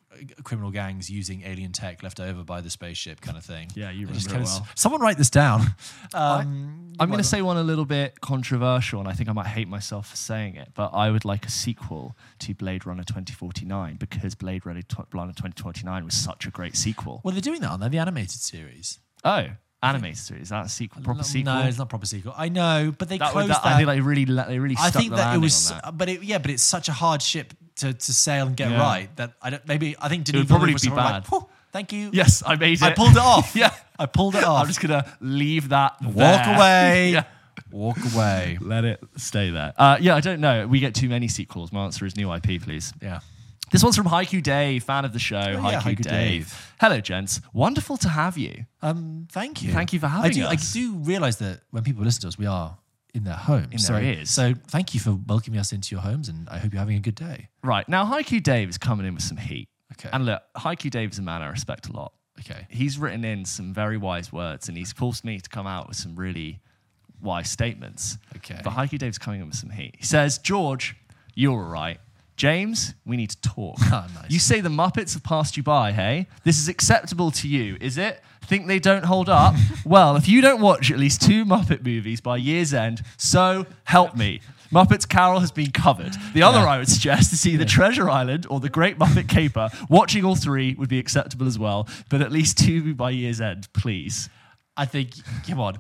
criminal 0.45 0.71
gangs 0.71 1.11
using 1.11 1.43
alien 1.45 1.73
tech 1.73 2.03
left 2.03 2.21
over 2.21 2.43
by 2.45 2.61
the 2.61 2.71
spaceship 2.71 3.21
kind 3.21 3.37
of 3.37 3.45
thing. 3.45 3.69
Yeah, 3.75 3.91
you 3.91 4.07
remember 4.07 4.41
well. 4.45 4.67
Someone 4.75 5.01
write 5.01 5.19
this 5.19 5.31
down. 5.31 5.63
Um, 6.13 6.93
I'm 6.99 7.09
going 7.09 7.19
to 7.23 7.25
say 7.25 7.41
one 7.41 7.57
a 7.57 7.63
little 7.63 7.85
bit 7.85 8.21
controversial, 8.21 8.99
and 9.01 9.09
I 9.09 9.13
think 9.13 9.29
I 9.29 9.33
might 9.33 9.47
hate 9.47 9.69
myself 9.69 10.09
for 10.09 10.17
saying 10.17 10.57
it, 10.57 10.71
but 10.75 10.89
I 10.93 11.11
would 11.11 11.25
like 11.25 11.47
a 11.47 11.51
sequel 11.51 12.17
to 12.41 12.55
Blade 12.55 12.85
Runner 12.85 13.05
2049 13.05 13.97
because 13.97 14.35
Blade 14.35 14.67
Runner 14.67 14.83
tw- 14.83 15.09
2049 15.11 16.05
was 16.05 16.15
such 16.15 16.47
a 16.47 16.51
great 16.51 16.77
sequel. 16.77 17.21
Well, 17.25 17.33
they're 17.33 17.41
doing 17.41 17.61
that 17.61 17.71
on 17.71 17.81
there, 17.81 17.89
the 17.89 17.99
animated 17.99 18.41
series. 18.41 18.99
Oh, 19.25 19.47
animated 19.83 20.19
series, 20.19 20.43
Is 20.45 20.49
that 20.51 20.67
a 20.67 20.69
sequel, 20.69 21.03
proper 21.03 21.19
No, 21.19 21.23
sequel. 21.23 21.55
No, 21.55 21.63
it's 21.67 21.79
not 21.79 21.89
proper 21.89 22.07
sequel. 22.07 22.35
I 22.37 22.49
know, 22.49 22.93
but 22.97 23.09
they 23.09 23.19
that, 23.19 23.35
would- 23.35 23.47
closed 23.47 23.51
that, 23.51 23.63
that. 23.63 23.75
I 23.75 23.77
think 23.77 23.89
they 23.89 24.01
really, 24.01 24.25
they 24.25 24.59
really. 24.59 24.77
I 24.79 24.91
think 24.91 25.11
the 25.11 25.17
that 25.17 25.37
it 25.37 25.39
was, 25.39 25.71
that. 25.71 25.97
but 25.97 26.09
it, 26.09 26.23
yeah, 26.23 26.39
but 26.39 26.51
it's 26.51 26.63
such 26.63 26.89
a 26.89 26.93
hard 26.93 27.23
ship 27.23 27.55
to, 27.77 27.93
to 27.93 28.13
sail 28.13 28.47
and 28.47 28.57
get 28.57 28.71
Yeah. 28.71 28.81
right 28.81 29.17
that 29.17 29.35
I 29.43 29.51
don't. 29.51 29.67
Maybe 29.67 29.97
I 29.99 30.09
think 30.09 30.25
Denis 30.25 30.41
would 30.43 30.49
probably 30.49 30.73
was 30.73 30.83
be 30.83 30.89
of 30.89 30.97
like, 30.97 31.29
bad. 31.29 31.41
Thank 31.73 31.93
you. 31.93 32.11
Yes, 32.13 32.43
I 32.45 32.57
made 32.57 32.75
it. 32.75 32.83
I 32.83 32.93
pulled 32.93 33.13
it 33.13 33.19
off. 33.19 33.55
yeah, 33.57 33.73
I 33.99 34.07
pulled 34.07 34.35
it 34.35 34.45
off. 34.45 34.63
I'm 34.63 34.67
just 34.67 34.81
gonna 34.81 35.07
leave 35.21 35.69
that. 35.71 36.03
Walk 36.03 36.15
there. 36.15 36.55
away. 36.57 37.11
yeah. 37.13 37.25
Walk 37.71 37.99
away. 38.15 38.59
Let 38.61 38.85
it 38.85 39.01
stay 39.17 39.51
there. 39.51 39.73
Uh, 39.77 39.97
yeah, 40.01 40.17
I 40.17 40.21
don't 40.21 40.41
know. 40.41 40.67
We 40.67 40.81
get 40.81 40.95
too 40.95 41.09
many 41.09 41.29
sequels. 41.29 41.73
My 41.73 41.85
answer 41.85 42.05
is 42.07 42.17
new 42.17 42.33
IP, 42.33 42.61
please. 42.63 42.93
Yeah. 43.01 43.21
This 43.71 43.85
one's 43.85 43.95
from 43.97 44.07
Haiku 44.07 44.43
Dave, 44.43 44.83
fan 44.83 45.05
of 45.05 45.13
the 45.13 45.21
show. 45.21 45.39
Oh, 45.39 45.71
yeah, 45.71 45.81
Haiku, 45.81 45.83
Haiku 45.99 46.03
Dave. 46.03 46.03
Dave. 46.03 46.75
Hello, 46.81 47.01
gents. 47.01 47.41
Wonderful 47.53 47.97
to 47.99 48.09
have 48.09 48.37
you. 48.37 48.65
Um, 48.83 49.29
thank 49.31 49.63
you. 49.63 49.73
Thank 49.73 49.93
you 49.93 50.01
for 50.01 50.09
having 50.09 50.31
I 50.31 50.35
do, 50.35 50.45
I 50.47 50.57
do 50.57 50.95
realize 50.95 51.37
that 51.37 51.61
when 51.71 51.85
people 51.85 52.03
listen 52.03 52.23
to 52.23 52.29
us, 52.29 52.37
we 52.37 52.47
are 52.47 52.77
in 53.15 53.25
their 53.25 53.35
homes. 53.35 53.69
In 53.73 53.79
so, 53.79 53.95
their 53.95 54.03
ears. 54.03 54.31
So 54.31 54.55
thank 54.69 54.95
you 54.95 55.01
for 55.01 55.19
welcoming 55.27 55.59
us 55.59 55.73
into 55.73 55.95
your 55.95 56.03
homes, 56.03 56.29
and 56.29 56.49
I 56.49 56.59
hope 56.59 56.73
you're 56.73 56.81
having 56.81 56.97
a 56.97 57.01
good 57.01 57.15
day. 57.15 57.49
Right 57.63 57.89
now, 57.89 58.05
Haiku 58.05 58.43
Dave 58.43 58.69
is 58.69 58.79
coming 58.79 59.07
in 59.07 59.15
with 59.15 59.23
some 59.23 59.37
heat. 59.37 59.69
Okay. 59.93 60.09
And 60.13 60.27
look, 60.27 60.43
Haiku 60.57 60.91
Dave 60.91 61.13
is 61.13 61.19
a 61.19 61.23
man 61.23 61.43
I 61.43 61.49
respect 61.49 61.89
a 61.89 61.93
lot. 61.93 62.13
Okay. 62.41 62.67
He's 62.71 62.99
written 62.99 63.25
in 63.25 63.45
some 63.45 63.75
very 63.75 63.97
wise 63.97 64.33
words, 64.33 64.69
and 64.69 64.77
he's 64.77 64.93
forced 64.93 65.25
me 65.25 65.41
to 65.41 65.49
come 65.49 65.67
out 65.67 65.89
with 65.89 65.97
some 65.97 66.17
really 66.17 66.61
wise 67.21 67.51
statements. 67.51 68.19
Okay. 68.37 68.61
But 68.65 68.73
Haiku 68.73 68.99
Dave's 68.99 69.19
coming 69.19 69.41
in 69.41 69.47
with 69.47 69.57
some 69.57 69.71
heat. 69.71 69.97
He 69.99 70.05
says, 70.05 70.39
George, 70.39 70.97
you're 71.35 71.53
all 71.53 71.71
right. 71.71 71.99
James, 72.41 72.95
we 73.05 73.19
need 73.19 73.29
to 73.29 73.41
talk. 73.43 73.77
Ah, 73.93 74.09
nice. 74.15 74.31
You 74.31 74.39
say 74.39 74.63
the 74.63 74.71
Muppets 74.71 75.13
have 75.13 75.23
passed 75.23 75.59
you 75.59 75.63
by, 75.63 75.93
hey? 75.93 76.27
This 76.43 76.59
is 76.59 76.69
acceptable 76.69 77.31
to 77.33 77.47
you, 77.47 77.77
is 77.83 77.99
it? 77.99 78.23
Think 78.47 78.67
they 78.67 78.79
don't 78.79 79.05
hold 79.05 79.29
up? 79.29 79.55
well, 79.85 80.17
if 80.17 80.27
you 80.27 80.41
don't 80.41 80.63
watch 80.63 80.91
at 80.91 80.99
least 80.99 81.21
two 81.21 81.45
Muppet 81.45 81.85
movies 81.85 82.23
by 82.23 82.39
year's 82.39 82.73
end, 82.73 83.03
so 83.19 83.67
help 83.85 84.17
me. 84.17 84.41
Muppets 84.73 85.07
Carol 85.07 85.41
has 85.41 85.53
been 85.53 85.71
covered. 85.71 86.15
The 86.33 86.43
other 86.43 86.61
I 86.61 86.79
would 86.79 86.89
suggest 86.89 87.35
is 87.35 87.47
either 87.47 87.67
Treasure 87.67 88.09
Island 88.09 88.47
or 88.49 88.59
The 88.59 88.71
Great 88.71 88.99
Muppet 88.99 89.29
Caper. 89.29 89.69
Watching 89.91 90.25
all 90.25 90.37
three 90.37 90.75
would 90.75 90.89
be 90.89 90.99
acceptable 90.99 91.47
as 91.47 91.59
well, 91.59 91.89
but 92.09 92.23
at 92.23 92.33
least 92.33 92.57
two 92.57 92.95
by 92.95 93.11
year's 93.11 93.43
end, 93.43 93.69
please. 93.75 94.31
I 94.79 94.87
think. 94.87 95.13
Come 95.47 95.61
on. 95.61 95.79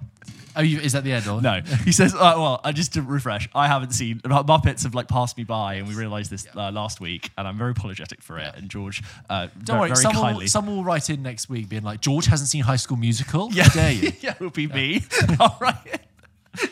Oh, 0.60 0.62
you, 0.62 0.78
is 0.78 0.92
that 0.92 1.04
the 1.04 1.12
end? 1.12 1.26
Or? 1.26 1.40
No, 1.40 1.60
he 1.84 1.92
says. 1.92 2.14
Uh, 2.14 2.18
well, 2.36 2.60
I 2.62 2.72
just 2.72 2.92
to 2.94 3.02
refresh, 3.02 3.48
I 3.54 3.66
haven't 3.66 3.92
seen 3.92 4.20
Muppets 4.20 4.82
have 4.82 4.94
like 4.94 5.08
passed 5.08 5.38
me 5.38 5.44
by, 5.44 5.74
and 5.74 5.88
we 5.88 5.94
realised 5.94 6.30
this 6.30 6.46
uh, 6.54 6.70
last 6.70 7.00
week, 7.00 7.30
and 7.38 7.48
I'm 7.48 7.56
very 7.56 7.70
apologetic 7.70 8.20
for 8.22 8.38
it. 8.38 8.54
And 8.56 8.68
George, 8.68 9.02
uh, 9.30 9.46
Don't 9.46 9.66
very, 9.66 9.78
worry. 9.80 9.88
very 9.88 9.96
Someone, 10.02 10.22
kindly, 10.22 10.44
will, 10.44 10.48
someone 10.50 10.76
will 10.76 10.84
write 10.84 11.08
in 11.08 11.22
next 11.22 11.48
week 11.48 11.68
being 11.68 11.82
like, 11.82 12.00
George 12.00 12.26
hasn't 12.26 12.48
seen 12.50 12.62
High 12.62 12.76
School 12.76 12.98
Musical. 12.98 13.48
yeah, 13.52 13.64
How 13.64 13.74
dare 13.74 13.92
you? 13.92 14.12
yeah, 14.20 14.34
it 14.34 14.40
will 14.40 14.50
be 14.50 14.66
me. 14.66 15.02
all 15.40 15.56
right. 15.60 15.76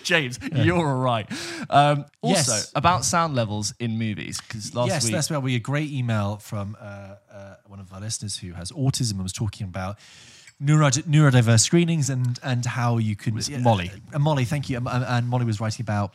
James, 0.03 0.39
you're 0.55 0.77
all 0.77 1.01
right. 1.03 1.31
Um, 1.71 2.05
also, 2.21 2.53
Yes. 2.53 2.73
about 2.75 3.05
sound 3.05 3.35
levels 3.37 3.73
in 3.79 3.97
movies, 3.97 4.41
because 4.41 4.75
last 4.75 4.89
yes, 4.89 5.05
week, 5.05 5.13
that's 5.13 5.31
where 5.31 5.39
we 5.41 5.55
a 5.55 5.61
great 5.61 5.91
email 5.91 6.37
from 6.39 6.77
uh, 6.81 7.15
uh, 7.33 7.55
one 7.67 7.79
of 7.81 7.93
our 7.93 8.01
listeners 8.01 8.37
who 8.37 8.53
has 8.53 8.73
autism 8.73 9.13
and 9.13 9.23
was 9.23 9.33
talking 9.33 9.67
about 9.69 9.97
neuro- 10.61 10.91
neurodiverse 10.91 11.61
screenings 11.61 12.11
and 12.11 12.39
and 12.43 12.65
how 12.65 12.99
you 12.99 13.17
could 13.17 13.35
Molly. 13.63 13.91
and 14.13 14.23
Molly, 14.23 14.45
thank 14.45 14.69
you, 14.69 14.77
and, 14.77 14.89
and 14.89 15.29
Molly 15.29 15.45
was 15.45 15.61
writing 15.61 15.83
about 15.83 16.15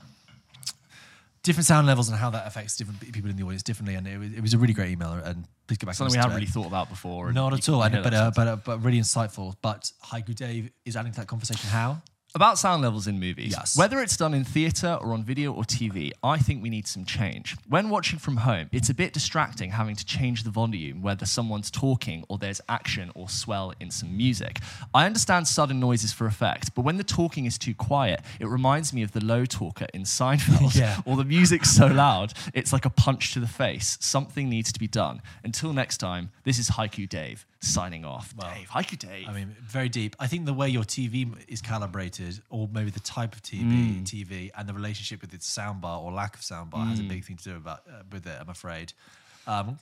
different 1.43 1.65
sound 1.65 1.85
levels 1.85 2.09
and 2.09 2.17
how 2.17 2.29
that 2.29 2.47
affects 2.47 2.77
different 2.77 2.99
people 3.11 3.29
in 3.29 3.35
the 3.35 3.43
audience 3.43 3.63
differently, 3.63 3.95
and 3.95 4.07
it 4.07 4.17
was, 4.17 4.33
it 4.33 4.41
was 4.41 4.53
a 4.53 4.57
really 4.57 4.73
great 4.73 4.91
email. 4.91 5.11
And 5.11 5.45
please 5.67 5.77
go 5.77 5.85
back. 5.85 5.95
Something 5.95 6.13
we 6.13 6.17
hadn't 6.17 6.35
really 6.35 6.47
thought 6.47 6.67
about 6.67 6.89
before. 6.89 7.31
Not 7.33 7.53
at 7.53 7.67
all, 7.69 7.83
and, 7.83 8.03
but, 8.03 8.13
uh, 8.13 8.31
but, 8.35 8.47
uh, 8.47 8.55
but 8.57 8.83
really 8.83 8.99
insightful. 8.99 9.55
But 9.61 9.91
Haiku 10.05 10.33
Dave 10.33 10.71
is 10.85 10.95
adding 10.95 11.11
to 11.11 11.19
that 11.19 11.27
conversation. 11.27 11.69
How? 11.69 12.01
About 12.35 12.57
sound 12.57 12.81
levels 12.81 13.05
in 13.05 13.19
movies. 13.19 13.51
Yes. 13.55 13.77
Whether 13.77 14.01
it's 14.01 14.17
done 14.17 14.33
in 14.33 14.43
theatre 14.43 14.97
or 14.99 15.13
on 15.13 15.23
video 15.23 15.53
or 15.53 15.61
TV, 15.61 16.11
I 16.23 16.39
think 16.39 16.63
we 16.63 16.69
need 16.71 16.87
some 16.87 17.05
change. 17.05 17.55
When 17.69 17.89
watching 17.89 18.17
from 18.17 18.37
home, 18.37 18.69
it's 18.71 18.89
a 18.89 18.93
bit 18.95 19.13
distracting 19.13 19.69
having 19.69 19.95
to 19.95 20.03
change 20.03 20.41
the 20.41 20.49
volume 20.49 21.03
whether 21.03 21.27
someone's 21.27 21.69
talking 21.69 22.23
or 22.29 22.39
there's 22.39 22.59
action 22.67 23.11
or 23.13 23.29
swell 23.29 23.71
in 23.79 23.91
some 23.91 24.17
music. 24.17 24.61
I 24.95 25.05
understand 25.05 25.47
sudden 25.47 25.79
noises 25.79 26.11
for 26.11 26.25
effect, 26.25 26.73
but 26.73 26.81
when 26.81 26.97
the 26.97 27.03
talking 27.03 27.45
is 27.45 27.59
too 27.59 27.75
quiet, 27.75 28.21
it 28.39 28.47
reminds 28.47 28.93
me 28.93 29.03
of 29.03 29.11
the 29.11 29.23
low 29.23 29.45
talker 29.45 29.85
in 29.93 30.01
Seinfeld. 30.01 30.73
Yeah. 30.83 31.01
or 31.05 31.17
the 31.17 31.23
music's 31.25 31.69
so 31.69 31.85
loud, 31.85 32.33
it's 32.55 32.73
like 32.73 32.85
a 32.85 32.89
punch 32.89 33.33
to 33.33 33.39
the 33.39 33.47
face. 33.47 33.95
Something 34.01 34.49
needs 34.49 34.71
to 34.71 34.79
be 34.79 34.87
done. 34.87 35.21
Until 35.43 35.71
next 35.71 35.97
time, 35.97 36.31
this 36.45 36.57
is 36.57 36.71
Haiku 36.71 37.07
Dave 37.07 37.45
signing 37.63 38.03
off. 38.03 38.35
Dave, 38.37 38.67
Haiku 38.69 38.97
Dave. 38.99 39.27
I 39.27 39.31
mean, 39.33 39.55
very 39.63 39.87
deep. 39.89 40.15
I 40.19 40.27
think 40.27 40.45
the 40.45 40.53
way 40.53 40.67
your 40.69 40.83
TV 40.83 41.33
is 41.47 41.61
calibrated, 41.61 42.41
or 42.49 42.67
maybe 42.71 42.89
the 42.91 42.99
type 42.99 43.33
of 43.35 43.41
TV, 43.41 43.63
Mm. 43.63 44.03
TV, 44.03 44.51
and 44.57 44.67
the 44.67 44.73
relationship 44.73 45.21
with 45.21 45.33
its 45.33 45.49
soundbar 45.49 46.01
or 46.01 46.11
lack 46.11 46.35
of 46.35 46.41
soundbar 46.41 46.87
has 46.89 46.99
a 46.99 47.03
Mm. 47.03 47.07
big 47.09 47.23
thing 47.25 47.37
to 47.37 47.43
do 47.43 47.55
about 47.55 47.81
uh, 47.89 48.03
with 48.11 48.27
it. 48.27 48.37
I'm 48.39 48.49
afraid. 48.49 48.93
Um, 49.47 49.79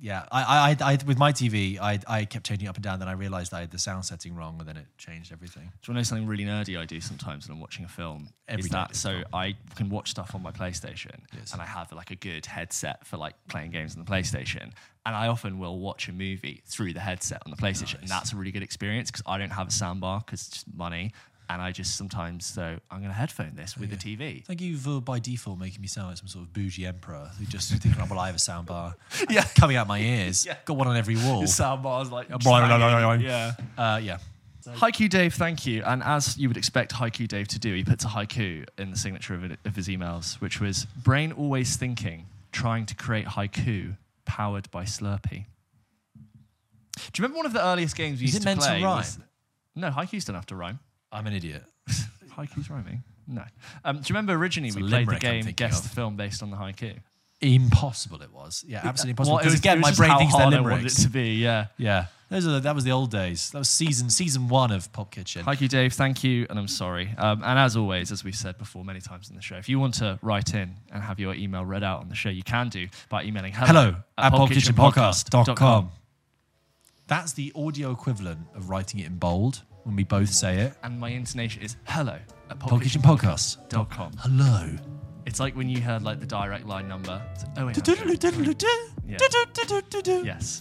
yeah, 0.00 0.24
I, 0.30 0.76
I, 0.80 0.92
I, 0.92 0.98
with 1.06 1.18
my 1.18 1.32
TV, 1.32 1.78
I, 1.80 1.98
I 2.06 2.24
kept 2.24 2.46
changing 2.46 2.66
it 2.66 2.68
up 2.68 2.76
and 2.76 2.84
down. 2.84 2.98
Then 2.98 3.08
I 3.08 3.12
realized 3.12 3.54
I 3.54 3.60
had 3.60 3.70
the 3.70 3.78
sound 3.78 4.04
setting 4.04 4.34
wrong, 4.34 4.56
and 4.58 4.68
then 4.68 4.76
it 4.76 4.86
changed 4.98 5.32
everything. 5.32 5.62
Do 5.62 5.68
you 5.68 5.70
want 5.70 5.84
to 5.84 5.92
know 5.94 6.02
something 6.02 6.26
really 6.26 6.44
nerdy 6.44 6.78
I 6.78 6.84
do 6.84 7.00
sometimes 7.00 7.48
when 7.48 7.54
I'm 7.56 7.60
watching 7.60 7.84
a 7.84 7.88
film? 7.88 8.28
Every 8.48 8.64
is 8.64 8.68
that 8.70 8.94
so 8.96 9.22
I 9.32 9.56
can 9.74 9.88
watch 9.88 10.10
stuff 10.10 10.34
on 10.34 10.42
my 10.42 10.50
PlayStation 10.52 11.18
Yes. 11.34 11.52
and 11.52 11.62
I 11.62 11.66
have 11.66 11.90
like 11.92 12.10
a 12.10 12.16
good 12.16 12.44
headset 12.44 13.06
for 13.06 13.16
like 13.16 13.34
playing 13.48 13.70
games 13.70 13.96
on 13.96 14.04
the 14.04 14.10
PlayStation. 14.10 14.72
And 15.06 15.14
I 15.14 15.28
often 15.28 15.58
will 15.58 15.78
watch 15.78 16.08
a 16.08 16.12
movie 16.12 16.62
through 16.66 16.92
the 16.94 17.00
headset 17.00 17.42
on 17.44 17.50
the 17.50 17.56
PlayStation. 17.56 18.00
And 18.00 18.08
that's 18.08 18.32
a 18.32 18.36
really 18.36 18.52
good 18.52 18.62
experience 18.62 19.10
because 19.10 19.22
I 19.26 19.38
don't 19.38 19.50
have 19.50 19.68
a 19.68 19.70
soundbar 19.70 20.24
because 20.24 20.40
it's 20.42 20.50
just 20.50 20.74
money. 20.74 21.12
And 21.50 21.60
I 21.60 21.72
just 21.72 21.96
sometimes, 21.96 22.46
so 22.46 22.78
I'm 22.90 22.98
going 22.98 23.10
to 23.10 23.14
headphone 23.16 23.52
this 23.54 23.76
with 23.76 23.90
the 23.90 23.96
TV. 23.96 24.44
Thank 24.46 24.60
you 24.62 24.76
for 24.78 25.00
by 25.00 25.18
default 25.18 25.58
making 25.58 25.82
me 25.82 25.88
sound 25.88 26.08
like 26.08 26.16
some 26.16 26.26
sort 26.26 26.44
of 26.44 26.52
bougie 26.54 26.86
emperor 26.86 27.30
who 27.38 27.44
just 27.44 27.70
thinking, 27.70 27.94
oh, 28.00 28.06
well, 28.08 28.18
I 28.18 28.26
have 28.26 28.34
a 28.36 28.38
soundbar 28.38 28.94
Yeah. 29.30 29.44
coming 29.58 29.76
out 29.76 29.86
my 29.86 29.98
ears. 30.14 30.46
Yeah. 30.46 30.56
Got 30.64 30.76
one 30.78 30.88
on 30.88 30.96
every 30.96 31.16
wall. 31.16 31.42
Soundbar's 31.42 32.10
like, 32.10 32.28
yeah. 33.20 33.52
Uh, 33.76 34.00
yeah. 34.02 34.18
Haiku 34.66 35.10
Dave, 35.10 35.34
thank 35.34 35.66
you. 35.66 35.82
And 35.84 36.02
as 36.02 36.38
you 36.38 36.48
would 36.48 36.56
expect 36.56 36.94
Haiku 36.94 37.28
Dave 37.28 37.48
to 37.48 37.58
do, 37.58 37.74
he 37.74 37.84
puts 37.84 38.04
a 38.06 38.08
haiku 38.08 38.66
in 38.78 38.90
the 38.90 38.96
signature 38.96 39.34
of, 39.34 39.44
it, 39.44 39.58
of 39.66 39.76
his 39.76 39.88
emails, 39.88 40.40
which 40.40 40.58
was 40.58 40.86
brain 40.86 41.32
always 41.32 41.76
thinking, 41.76 42.24
trying 42.50 42.86
to 42.86 42.94
create 42.94 43.26
haiku 43.26 43.96
powered 44.24 44.70
by 44.70 44.84
Slurpee. 44.84 45.44
Do 46.96 47.02
you 47.18 47.22
remember 47.22 47.36
one 47.36 47.46
of 47.46 47.52
the 47.52 47.62
earliest 47.62 47.94
games 47.96 48.20
we 48.20 48.24
Is 48.26 48.34
used 48.34 48.36
it 48.36 48.40
to 48.40 48.46
meant 48.46 48.60
to 48.62 48.66
play? 48.68 48.82
rhyme? 48.82 48.96
was- 48.96 49.18
no, 49.76 49.90
haikus 49.90 50.24
don't 50.24 50.36
have 50.36 50.46
to 50.46 50.56
rhyme. 50.56 50.78
I'm 51.14 51.26
an 51.26 51.32
idiot. 51.32 51.62
Haiku's 52.36 52.68
rhyming. 52.68 53.02
No. 53.26 53.44
Um, 53.84 53.96
do 53.96 54.00
you 54.02 54.14
remember 54.14 54.34
originally 54.34 54.68
It's 54.68 54.76
we 54.76 54.88
played 54.88 55.08
the 55.08 55.16
game 55.16 55.44
Guess 55.56 55.78
of. 55.78 55.84
the 55.84 55.94
Film 55.94 56.16
based 56.16 56.42
on 56.42 56.50
the 56.50 56.56
haiku? 56.56 56.98
Impossible 57.40 58.22
it 58.22 58.32
was. 58.32 58.64
Yeah, 58.66 58.80
absolutely 58.84 59.10
impossible. 59.10 59.34
Well, 59.36 59.42
Because 59.42 59.52
was, 59.54 59.60
again, 59.60 59.78
it 59.78 59.82
was 59.82 59.98
my 59.98 60.06
brain 60.06 60.18
thinks 60.18 60.34
they're 60.34 60.42
hard 60.42 60.54
I 60.54 60.60
wanted 60.60 60.86
it 60.86 60.90
to 60.90 61.08
be, 61.08 61.34
yeah. 61.34 61.66
Yeah, 61.76 62.06
those 62.30 62.46
are 62.46 62.52
the, 62.52 62.60
that 62.60 62.74
was 62.74 62.84
the 62.84 62.92
old 62.92 63.10
days. 63.10 63.50
That 63.50 63.58
was 63.58 63.68
season 63.68 64.08
season 64.08 64.48
one 64.48 64.70
of 64.70 64.90
Pop 64.92 65.10
Kitchen. 65.10 65.44
Haiku 65.44 65.68
Dave, 65.68 65.92
thank 65.92 66.24
you, 66.24 66.46
and 66.48 66.58
I'm 66.58 66.68
sorry. 66.68 67.14
Um, 67.18 67.42
and 67.44 67.58
as 67.58 67.76
always, 67.76 68.10
as 68.12 68.24
we've 68.24 68.36
said 68.36 68.56
before 68.56 68.84
many 68.84 69.00
times 69.00 69.28
in 69.30 69.36
the 69.36 69.42
show, 69.42 69.56
if 69.56 69.68
you 69.68 69.78
want 69.78 69.94
to 69.94 70.18
write 70.22 70.54
in 70.54 70.74
and 70.92 71.02
have 71.02 71.20
your 71.20 71.34
email 71.34 71.64
read 71.64 71.84
out 71.84 72.00
on 72.00 72.08
the 72.08 72.14
show, 72.14 72.30
you 72.30 72.42
can 72.42 72.68
do 72.70 72.88
by 73.08 73.24
emailing 73.24 73.52
hello, 73.52 73.66
Hello 73.66 73.96
at 74.18 74.32
popkitchenpodcast.com. 74.32 75.44
popkitchenpodcast.com. 75.44 75.90
That's 77.06 77.32
the 77.34 77.52
audio 77.54 77.90
equivalent 77.90 78.40
of 78.54 78.70
writing 78.70 79.00
it 79.00 79.06
in 79.06 79.16
bold 79.16 79.62
when 79.84 79.96
we 79.96 80.04
both 80.04 80.30
say 80.30 80.58
it. 80.58 80.74
And 80.82 80.98
my 80.98 81.10
intonation 81.10 81.62
is 81.62 81.76
hello 81.84 82.18
at 82.50 82.58
Popkitchenpodcast.com. 82.58 84.12
Hello. 84.18 84.70
It's 85.26 85.40
like 85.40 85.56
when 85.56 85.68
you 85.68 85.80
heard 85.80 86.02
like 86.02 86.20
the 86.20 86.26
direct 86.26 86.66
line 86.66 86.88
number. 86.88 87.22
It's 87.34 87.44
like, 87.44 87.52
oh, 87.58 87.66
wait, 87.66 87.76
Yeah. 89.06 89.16
Yes. 90.24 90.60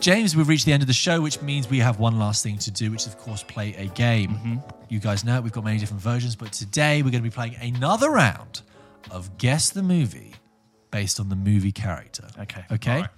James, 0.00 0.34
we've 0.34 0.48
reached 0.48 0.64
the 0.64 0.72
end 0.72 0.82
of 0.82 0.86
the 0.86 0.94
show, 0.94 1.20
which 1.20 1.42
means 1.42 1.68
we 1.68 1.78
have 1.78 1.98
one 1.98 2.18
last 2.18 2.42
thing 2.42 2.56
to 2.56 2.70
do, 2.70 2.90
which 2.90 3.02
is, 3.02 3.08
of 3.08 3.18
course, 3.18 3.42
play 3.42 3.74
a 3.74 3.84
game. 3.88 4.30
Mm-hmm. 4.30 4.56
You 4.88 4.98
guys 4.98 5.24
know 5.24 5.42
we've 5.42 5.52
got 5.52 5.62
many 5.62 5.78
different 5.78 6.02
versions, 6.02 6.34
but 6.34 6.52
today 6.52 7.02
we're 7.02 7.10
going 7.10 7.22
to 7.22 7.28
be 7.28 7.34
playing 7.34 7.56
another 7.56 8.10
round 8.10 8.62
of 9.10 9.38
Guess 9.38 9.70
the 9.70 9.82
Movie 9.82 10.34
based 10.90 11.20
on 11.20 11.28
the 11.28 11.36
movie 11.36 11.72
character. 11.72 12.28
Okay. 12.38 12.64
Okay? 12.70 13.00
Right. 13.02 13.10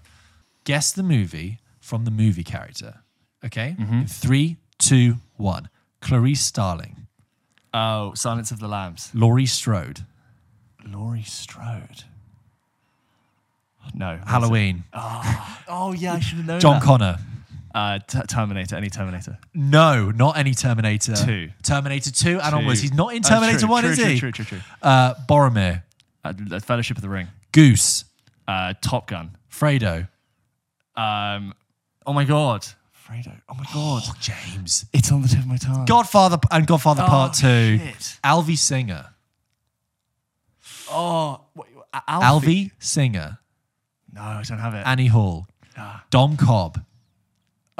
Guess 0.65 0.93
the 0.93 1.03
movie 1.03 1.59
from 1.81 2.05
the 2.05 2.11
movie 2.11 2.45
character. 2.45 3.01
Okay? 3.45 3.77
Mm-hmm. 3.79 3.95
In 4.01 4.07
three, 4.07 4.57
two, 4.79 5.17
one. 5.37 5.69
Clarice 6.01 6.41
Starling, 6.41 7.07
Oh, 7.75 8.13
Silence 8.15 8.51
of 8.51 8.59
the 8.59 8.69
Lambs. 8.69 9.11
Laurie 9.15 9.47
Strode, 9.47 10.01
Laurie 10.85 11.23
Strode. 11.23 12.05
No. 13.95 14.19
Halloween, 14.27 14.85
ah. 14.93 15.63
Oh 15.69 15.93
yeah, 15.93 16.15
I 16.15 16.21
should 16.21 16.39
have 16.39 16.47
known. 16.47 16.61
John 16.61 16.75
that. 16.81 16.83
Connor. 16.83 17.19
Uh, 17.75 17.99
t- 18.07 18.21
Terminator. 18.29 18.77
Any 18.77 18.91
Terminator. 18.91 19.39
No, 19.55 20.11
not 20.11 20.37
any 20.37 20.53
Terminator. 20.55 21.15
Two. 21.17 21.51
Terminator 21.63 22.11
2 22.11 22.41
and 22.41 22.51
Two. 22.51 22.57
onwards. 22.57 22.81
He's 22.83 22.93
not 22.93 23.15
in 23.15 23.25
Uh, 23.25 23.29
Terminator 23.29 23.61
true, 23.61 23.69
1, 23.69 23.83
true, 23.83 23.93
is 23.93 23.99
true, 23.99 24.07
he? 24.09 24.19
True, 24.21 24.33
true, 24.33 24.45
true. 24.45 24.61
Uh, 24.83 25.15
Boromir, 25.29 25.83
Uh, 26.25 26.33
the 26.37 26.61
Fellowship 26.61 26.97
of 26.99 27.03
the 27.03 27.09
Ring. 27.09 27.29
Goose, 27.53 28.05
Uh, 28.47 28.75
Top 28.83 29.07
Gun. 29.09 29.37
Fredo. 29.51 30.09
Um, 30.97 31.55
oh 32.05 32.13
my 32.13 32.25
God. 32.25 32.67
Fredo. 33.09 33.41
Oh 33.49 33.55
my 33.55 33.65
God. 33.73 34.03
Oh, 34.07 34.15
James. 34.21 34.85
It's 34.93 35.11
on 35.11 35.23
the 35.23 35.29
tip 35.29 35.39
of 35.41 35.47
my 35.47 35.57
tongue. 35.57 35.85
Godfather 35.87 36.39
and 36.51 36.67
Godfather 36.67 37.03
Oh, 37.05 37.09
Part 37.09 37.33
2. 37.35 37.79
shit. 37.79 38.19
Alvy 38.23 38.57
Singer. 38.59 39.07
Oh, 40.91 41.41
wait, 41.55 41.69
Alfie. 42.07 42.67
Alvy 42.67 42.71
Singer. 42.79 43.39
No, 44.13 44.21
I 44.21 44.43
don't 44.47 44.59
have 44.59 44.75
it. 44.75 44.87
Annie 44.87 45.07
Hall. 45.07 45.47
Ah. 45.77 46.05
Dom 46.11 46.37
Cobb. 46.37 46.85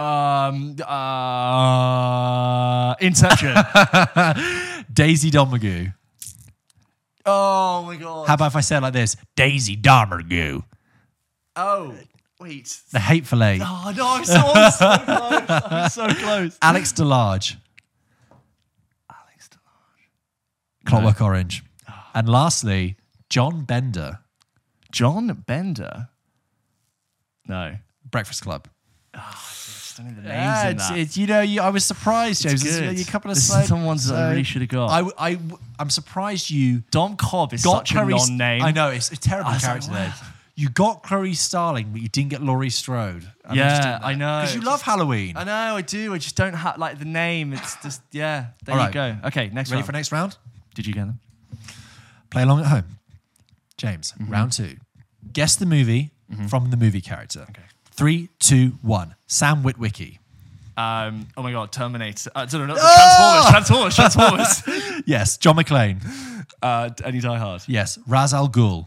Um, 0.03 0.77
uh, 0.87 2.95
Inception. 3.01 3.55
Daisy 4.93 5.31
Domergue. 5.31 5.95
oh 7.25 7.85
my 7.85 7.97
god. 7.97 8.27
How 8.27 8.35
about 8.35 8.49
if 8.49 8.57
I 8.57 8.61
say 8.61 8.77
it 8.79 8.83
like 8.83 8.93
this? 8.93 9.17
Daisy 9.37 9.77
Domergue. 9.77 10.63
oh, 11.57 11.95
wait. 12.41 12.81
The 12.91 12.99
Hateful 12.99 13.43
Eight. 13.45 13.63
Oh 13.65 13.93
no, 13.97 14.09
I'm 14.17 14.25
so, 14.25 14.35
I'm 14.37 14.73
so 14.73 14.99
close. 14.99 15.49
I'm 15.49 15.91
so 15.91 16.09
close. 16.09 16.59
Alex 16.61 16.93
DeLarge. 16.93 17.57
Alex 19.11 19.49
Delon. 19.51 20.87
Clockwork 20.87 21.21
Orange. 21.21 21.63
And 22.15 22.29
lastly, 22.29 22.97
John 23.31 23.65
Bender. 23.65 24.19
John 24.91 25.29
Bender. 25.47 26.09
No. 27.47 27.77
Breakfast 28.11 28.43
Club. 28.43 28.67
Don't 29.97 30.07
know 30.09 30.15
the 30.15 30.23
names 30.23 30.33
Yeah, 30.35 30.67
in 30.69 30.77
it's, 30.77 30.89
that. 30.89 30.99
it's, 30.99 31.17
you 31.17 31.27
know, 31.27 31.41
you, 31.41 31.61
I 31.61 31.71
was 31.71 31.85
surprised, 31.85 32.43
James. 32.43 32.65
It's 32.65 32.79
good. 32.79 32.99
You 32.99 33.05
couple 33.05 33.31
of 33.31 33.37
This 33.37 33.45
is 33.45 33.51
slides. 33.51 33.69
some 33.69 33.85
that 33.85 34.13
I 34.27 34.31
really 34.31 34.43
should 34.43 34.63
have 34.63 34.71
got. 34.71 34.91
I, 34.91 34.97
w- 34.99 35.15
I, 35.19 35.35
w- 35.35 35.59
I'm 35.79 35.91
surprised 35.91 36.51
you 36.51 36.83
Dom 36.91 37.17
Cobb 37.17 37.53
is 37.53 37.63
got 37.65 37.87
such 37.89 37.93
a 37.97 38.05
non-name. 38.05 38.63
I 38.63 38.71
know 38.73 38.89
it's 38.89 39.11
a 39.13 39.17
terrible 39.17 39.51
I 39.51 39.55
was 39.55 39.63
like, 39.63 39.71
character 39.83 39.93
name. 39.93 40.13
You 40.55 40.69
got 40.69 41.03
Clarice 41.03 41.41
Starling, 41.41 41.93
but 41.93 42.03
you 42.03 42.09
didn't 42.09 42.29
get 42.31 42.43
Laurie 42.43 42.69
Strode. 42.71 43.23
Yeah, 43.47 43.53
interested 43.53 43.77
in 43.79 43.83
that. 43.93 44.05
I 44.05 44.15
know. 44.15 44.41
Because 44.41 44.55
you 44.55 44.61
It's 44.61 44.67
love 44.67 44.75
just- 44.81 44.85
Halloween. 44.85 45.37
I 45.37 45.45
know, 45.45 45.77
I 45.77 45.81
do. 45.83 46.13
I 46.15 46.19
just 46.19 46.37
don't 46.37 46.53
have 46.55 46.77
like 46.79 46.99
the 46.99 47.05
name. 47.07 47.53
It's 47.55 47.77
just 47.83 48.03
yeah. 48.13 48.49
There 48.65 48.75
All 48.75 48.81
you 48.81 48.85
right. 48.87 48.93
go. 49.23 49.29
Okay, 49.29 49.51
next 49.53 49.71
Ready 49.71 49.79
round. 49.79 49.87
for 49.87 49.93
next 49.93 50.13
round? 50.13 50.37
Did 50.75 50.87
you 50.87 50.93
get 50.93 51.07
them? 51.07 51.21
Play 52.31 52.43
along 52.43 52.61
at 52.61 52.67
home. 52.67 52.85
James, 53.79 54.13
Mm-hmm. 54.21 54.33
round 54.33 54.53
two. 54.53 54.77
Guess 55.33 55.57
the 55.57 55.67
movie 55.67 56.13
from 56.49 56.71
the 56.71 56.77
movie 56.77 57.01
character. 57.01 57.47
Okay. 57.51 57.63
Three, 57.93 58.29
two, 58.39 58.79
one. 58.83 59.15
Sam 59.27 59.63
Witwicky. 59.63 60.19
Um, 60.77 61.29
oh 61.37 61.43
my 61.43 61.53
god, 61.53 61.71
Terminator. 61.73 62.31
Uh, 62.35 62.47
no, 62.53 62.59
no, 62.61 62.67
not 62.67 62.79
Ah! 62.81 63.49
Transformers. 63.51 63.95
Transformers. 63.95 64.65
Transformers. 64.65 65.03
Yes. 65.07 65.37
John 65.37 65.57
McClane. 65.57 66.01
uh, 66.63 66.91
Any 67.05 67.21
Die 67.21 67.39
Hard. 67.39 67.63
Yes. 67.67 67.99
Ra's 68.07 68.33
al 68.33 68.49
Ghul. 68.49 68.87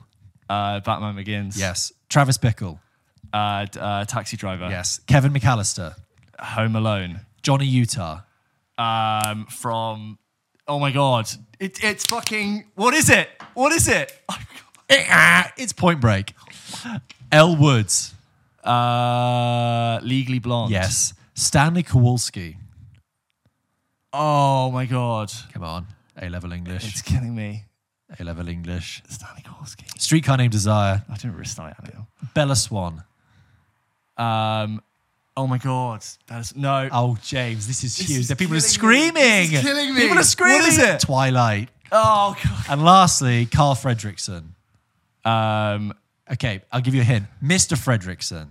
Uh, 0.49 0.80
Batman 0.80 1.15
Begins. 1.15 1.60
Yes. 1.60 1.91
Travis 2.10 2.38
Bickle. 2.38 2.80
Uh, 3.34 3.65
d- 3.65 3.80
uh, 3.80 4.06
Taxi 4.06 4.38
Driver. 4.38 4.69
Yes. 4.69 4.99
Kevin 5.07 5.34
McCallister. 5.34 5.95
Home 6.40 6.76
Alone. 6.76 7.22
Johnny 7.44 7.65
Utah. 7.65 8.22
Um, 8.77 9.45
from. 9.48 10.18
Oh 10.68 10.80
my 10.80 10.90
god, 10.91 11.30
it, 11.60 11.84
it's 11.84 12.06
fucking. 12.07 12.65
What 12.73 12.94
is 12.95 13.10
it? 13.10 13.30
What 13.53 13.72
is 13.72 13.88
it? 13.88 14.11
It's 14.90 15.73
Point 15.73 15.99
Break. 16.02 16.34
Elle 17.32 17.56
Woods. 17.56 18.14
Uh, 18.66 20.00
Legally 20.04 20.40
Blonde. 20.40 20.72
Yes. 20.72 21.14
Stanley 21.34 21.84
Kowalski. 21.84 22.58
Oh 24.14 24.72
my 24.72 24.86
god, 24.86 25.32
Come 25.54 25.64
on. 25.64 25.88
A 26.22 26.30
level 26.30 26.54
English. 26.54 26.88
it's 26.88 27.02
killing 27.02 27.36
me. 27.36 27.66
A 28.20 28.24
level 28.24 28.48
English. 28.48 29.04
Stanley 29.10 29.42
Kowalski. 29.44 29.86
Streetcar 29.98 30.38
Named 30.38 30.52
Desire. 30.54 31.04
I 31.10 31.16
didn't 31.16 31.36
restart 31.36 31.76
it. 31.84 31.94
Bella 32.34 32.56
Swan. 32.56 33.04
Um, 34.18 34.82
oh 35.36 35.46
my 35.48 35.58
god, 35.58 36.06
that's 36.28 36.56
no. 36.56 36.88
Oh, 36.94 37.18
James, 37.22 37.68
this 37.68 37.84
is 37.84 37.98
This 37.98 38.08
huge. 38.08 38.20
is 38.22 38.28
The 38.30 38.36
people 38.38 38.56
are 38.56 38.62
killing 38.62 38.64
me. 38.64 39.12
screaming. 39.12 39.50
This 39.50 39.54
is 39.54 39.62
killing 39.62 39.94
me. 39.94 40.02
People 40.02 40.20
are 40.20 40.24
screaming. 40.24 40.62
What 40.62 40.70
is 40.70 40.78
it? 40.78 41.00
Twilight. 41.02 41.70
Oh 41.92 42.36
god. 42.42 42.66
And 42.70 42.84
lastly, 42.86 43.46
Carl 43.48 43.76
Fredricksen. 43.76 44.44
Um, 45.26 45.94
Okay, 46.31 46.61
I'll 46.72 46.81
give 46.81 46.95
you 46.95 47.02
a 47.02 47.06
hint. 47.06 47.26
Mr. 47.43 47.77
Fredricksen. 47.77 48.47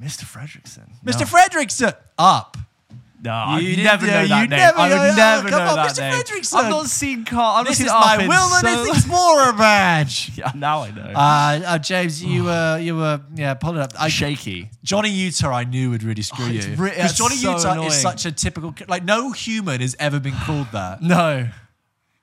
Mr. 0.00 0.24
Fredricksen. 0.24 0.88
Mr. 1.04 1.26
Fredricksen. 1.26 1.94
Up. 2.18 2.56
No, 3.22 3.32
I 3.32 3.58
You 3.58 3.76
never 3.84 4.06
know 4.06 4.22
you 4.22 4.28
that 4.28 4.40
name. 4.48 4.58
never 4.58 4.78
I 4.78 4.88
would 4.88 5.16
never 5.16 5.48
come 5.50 5.58
know 5.58 5.70
on, 5.72 5.76
that 5.76 5.90
Mr. 5.94 5.98
name. 5.98 6.14
Fredricksen. 6.22 6.54
I've 6.54 6.70
not 6.70 6.86
seen 6.86 7.24
Carl. 7.26 7.56
I've 7.56 7.66
This 7.66 7.80
not 7.80 8.22
is 8.22 8.28
my 8.28 8.28
Wilderness 8.28 8.96
Explorer 8.96 9.52
badge. 9.52 10.32
Yeah, 10.38 10.52
now 10.54 10.80
I 10.84 10.90
know. 10.90 11.02
Uh, 11.14 11.60
uh, 11.66 11.78
James, 11.78 12.24
you 12.24 12.44
were, 12.44 12.78
you 12.82 12.96
were, 12.96 13.20
yeah, 13.34 13.52
pull 13.54 13.76
it 13.76 13.80
up. 13.82 13.92
I, 14.00 14.08
Shaky. 14.08 14.70
Johnny 14.82 15.10
Utah, 15.10 15.50
I 15.52 15.64
knew 15.64 15.90
would 15.90 16.02
really 16.02 16.22
screw 16.22 16.46
Oh, 16.46 16.48
you 16.48 16.62
because 16.62 17.12
Johnny 17.18 17.36
so 17.36 17.56
Utah 17.58 17.72
annoying. 17.72 17.88
is 17.88 18.00
such 18.00 18.24
a 18.24 18.32
typical, 18.32 18.74
like 18.88 19.04
no 19.04 19.32
human 19.32 19.82
has 19.82 19.94
ever 20.00 20.18
been 20.18 20.34
called 20.34 20.68
that. 20.72 21.02
No. 21.02 21.46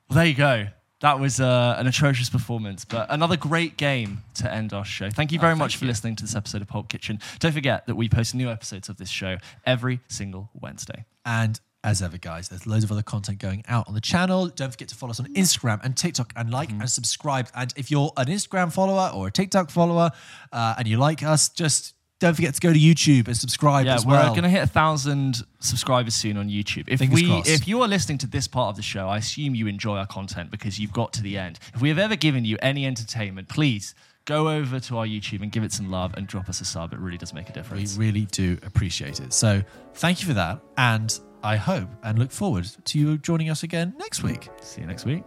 Well, 0.08 0.16
there 0.16 0.26
you 0.26 0.34
go. 0.34 0.66
That 1.00 1.20
was 1.20 1.38
uh, 1.40 1.76
an 1.78 1.86
atrocious 1.86 2.28
performance, 2.28 2.84
but 2.84 3.06
another 3.10 3.36
great 3.36 3.76
game 3.76 4.22
to 4.34 4.52
end 4.52 4.72
our 4.72 4.84
show. 4.84 5.10
Thank 5.10 5.30
you 5.30 5.38
very 5.38 5.54
much 5.54 5.76
for 5.76 5.84
listening 5.84 6.16
to 6.16 6.24
this 6.24 6.34
episode 6.34 6.60
of 6.60 6.66
Pop 6.68 6.88
Kitchen. 6.88 7.20
Don't 7.38 7.52
forget 7.52 7.86
that 7.86 7.94
we 7.94 8.08
post 8.08 8.34
new 8.34 8.48
episodes 8.50 8.88
of 8.88 8.96
this 8.96 9.08
show 9.08 9.36
every 9.64 10.00
single 10.08 10.50
Wednesday. 10.54 11.04
And 11.24 11.60
as 11.84 12.02
ever, 12.02 12.18
guys, 12.18 12.48
there's 12.48 12.66
loads 12.66 12.82
of 12.82 12.90
other 12.90 13.02
content 13.04 13.38
going 13.38 13.62
out 13.68 13.86
on 13.86 13.94
the 13.94 14.00
channel. 14.00 14.48
Don't 14.48 14.72
forget 14.72 14.88
to 14.88 14.96
follow 14.96 15.10
us 15.10 15.20
on 15.20 15.26
Instagram 15.34 15.78
and 15.84 15.96
TikTok 15.96 16.32
and 16.34 16.50
like 16.50 16.70
Mm-hmm. 16.70 16.80
and 16.80 16.90
subscribe. 16.90 17.48
And 17.54 17.72
if 17.76 17.92
you're 17.92 18.10
an 18.16 18.26
Instagram 18.26 18.72
follower 18.72 19.12
or 19.14 19.28
a 19.28 19.30
TikTok 19.30 19.70
follower 19.70 20.10
uh, 20.52 20.74
and 20.78 20.88
you 20.88 20.96
like 20.96 21.22
us, 21.22 21.48
just 21.48 21.94
don't 22.20 22.34
forget 22.34 22.54
to 22.54 22.60
go 22.60 22.72
to 22.72 22.78
YouTube 22.78 23.28
and 23.28 23.36
subscribe 23.36 23.86
Yeah, 23.86 23.94
as 23.94 24.04
well. 24.04 24.22
we're 24.24 24.30
going 24.30 24.42
to 24.42 24.48
hit 24.48 24.62
a 24.62 24.66
thousand 24.66 25.42
subscribers 25.60 26.14
soon 26.14 26.36
on 26.36 26.48
YouTube. 26.48 26.84
If 26.88 26.98
Fingers 26.98 27.14
we, 27.22 27.26
crossed. 27.28 27.48
if 27.48 27.68
you 27.68 27.80
are 27.82 27.88
listening 27.88 28.18
to 28.18 28.26
this 28.26 28.48
part 28.48 28.70
of 28.70 28.76
the 28.76 28.82
show, 28.82 29.08
I 29.08 29.18
assume 29.18 29.54
you 29.54 29.66
enjoy 29.68 29.96
our 29.96 30.06
content 30.06 30.50
because 30.50 30.78
you've 30.80 30.92
got 30.92 31.12
to 31.14 31.22
the 31.22 31.38
end. 31.38 31.58
If 31.74 31.80
we 31.80 31.88
have 31.90 31.98
ever 31.98 32.16
given 32.16 32.44
you 32.44 32.56
any 32.60 32.86
entertainment, 32.86 33.48
please 33.48 33.94
go 34.24 34.48
over 34.50 34.78
to 34.80 34.98
our 34.98 35.06
YouTube 35.06 35.42
and 35.42 35.52
give 35.52 35.62
it 35.62 35.72
some 35.72 35.90
love 35.90 36.12
and 36.16 36.26
drop 36.26 36.48
us 36.48 36.60
a 36.60 36.64
sub. 36.64 36.92
It 36.92 36.98
really 36.98 37.18
does 37.18 37.32
make 37.32 37.48
a 37.48 37.52
difference. 37.52 37.96
we 37.96 38.06
really 38.06 38.26
do 38.26 38.58
appreciate 38.64 39.20
it. 39.20 39.32
So 39.32 39.62
thank 39.94 40.20
you 40.20 40.26
for 40.26 40.34
that. 40.34 40.60
And 40.76 41.18
I 41.42 41.56
hope 41.56 41.88
and 42.02 42.18
look 42.18 42.32
forward 42.32 42.64
to 42.86 42.98
you 42.98 43.16
joining 43.18 43.48
us 43.48 43.62
again 43.62 43.94
next 43.96 44.22
week. 44.24 44.48
See 44.60 44.80
you 44.80 44.86
next 44.88 45.06
week. 45.06 45.22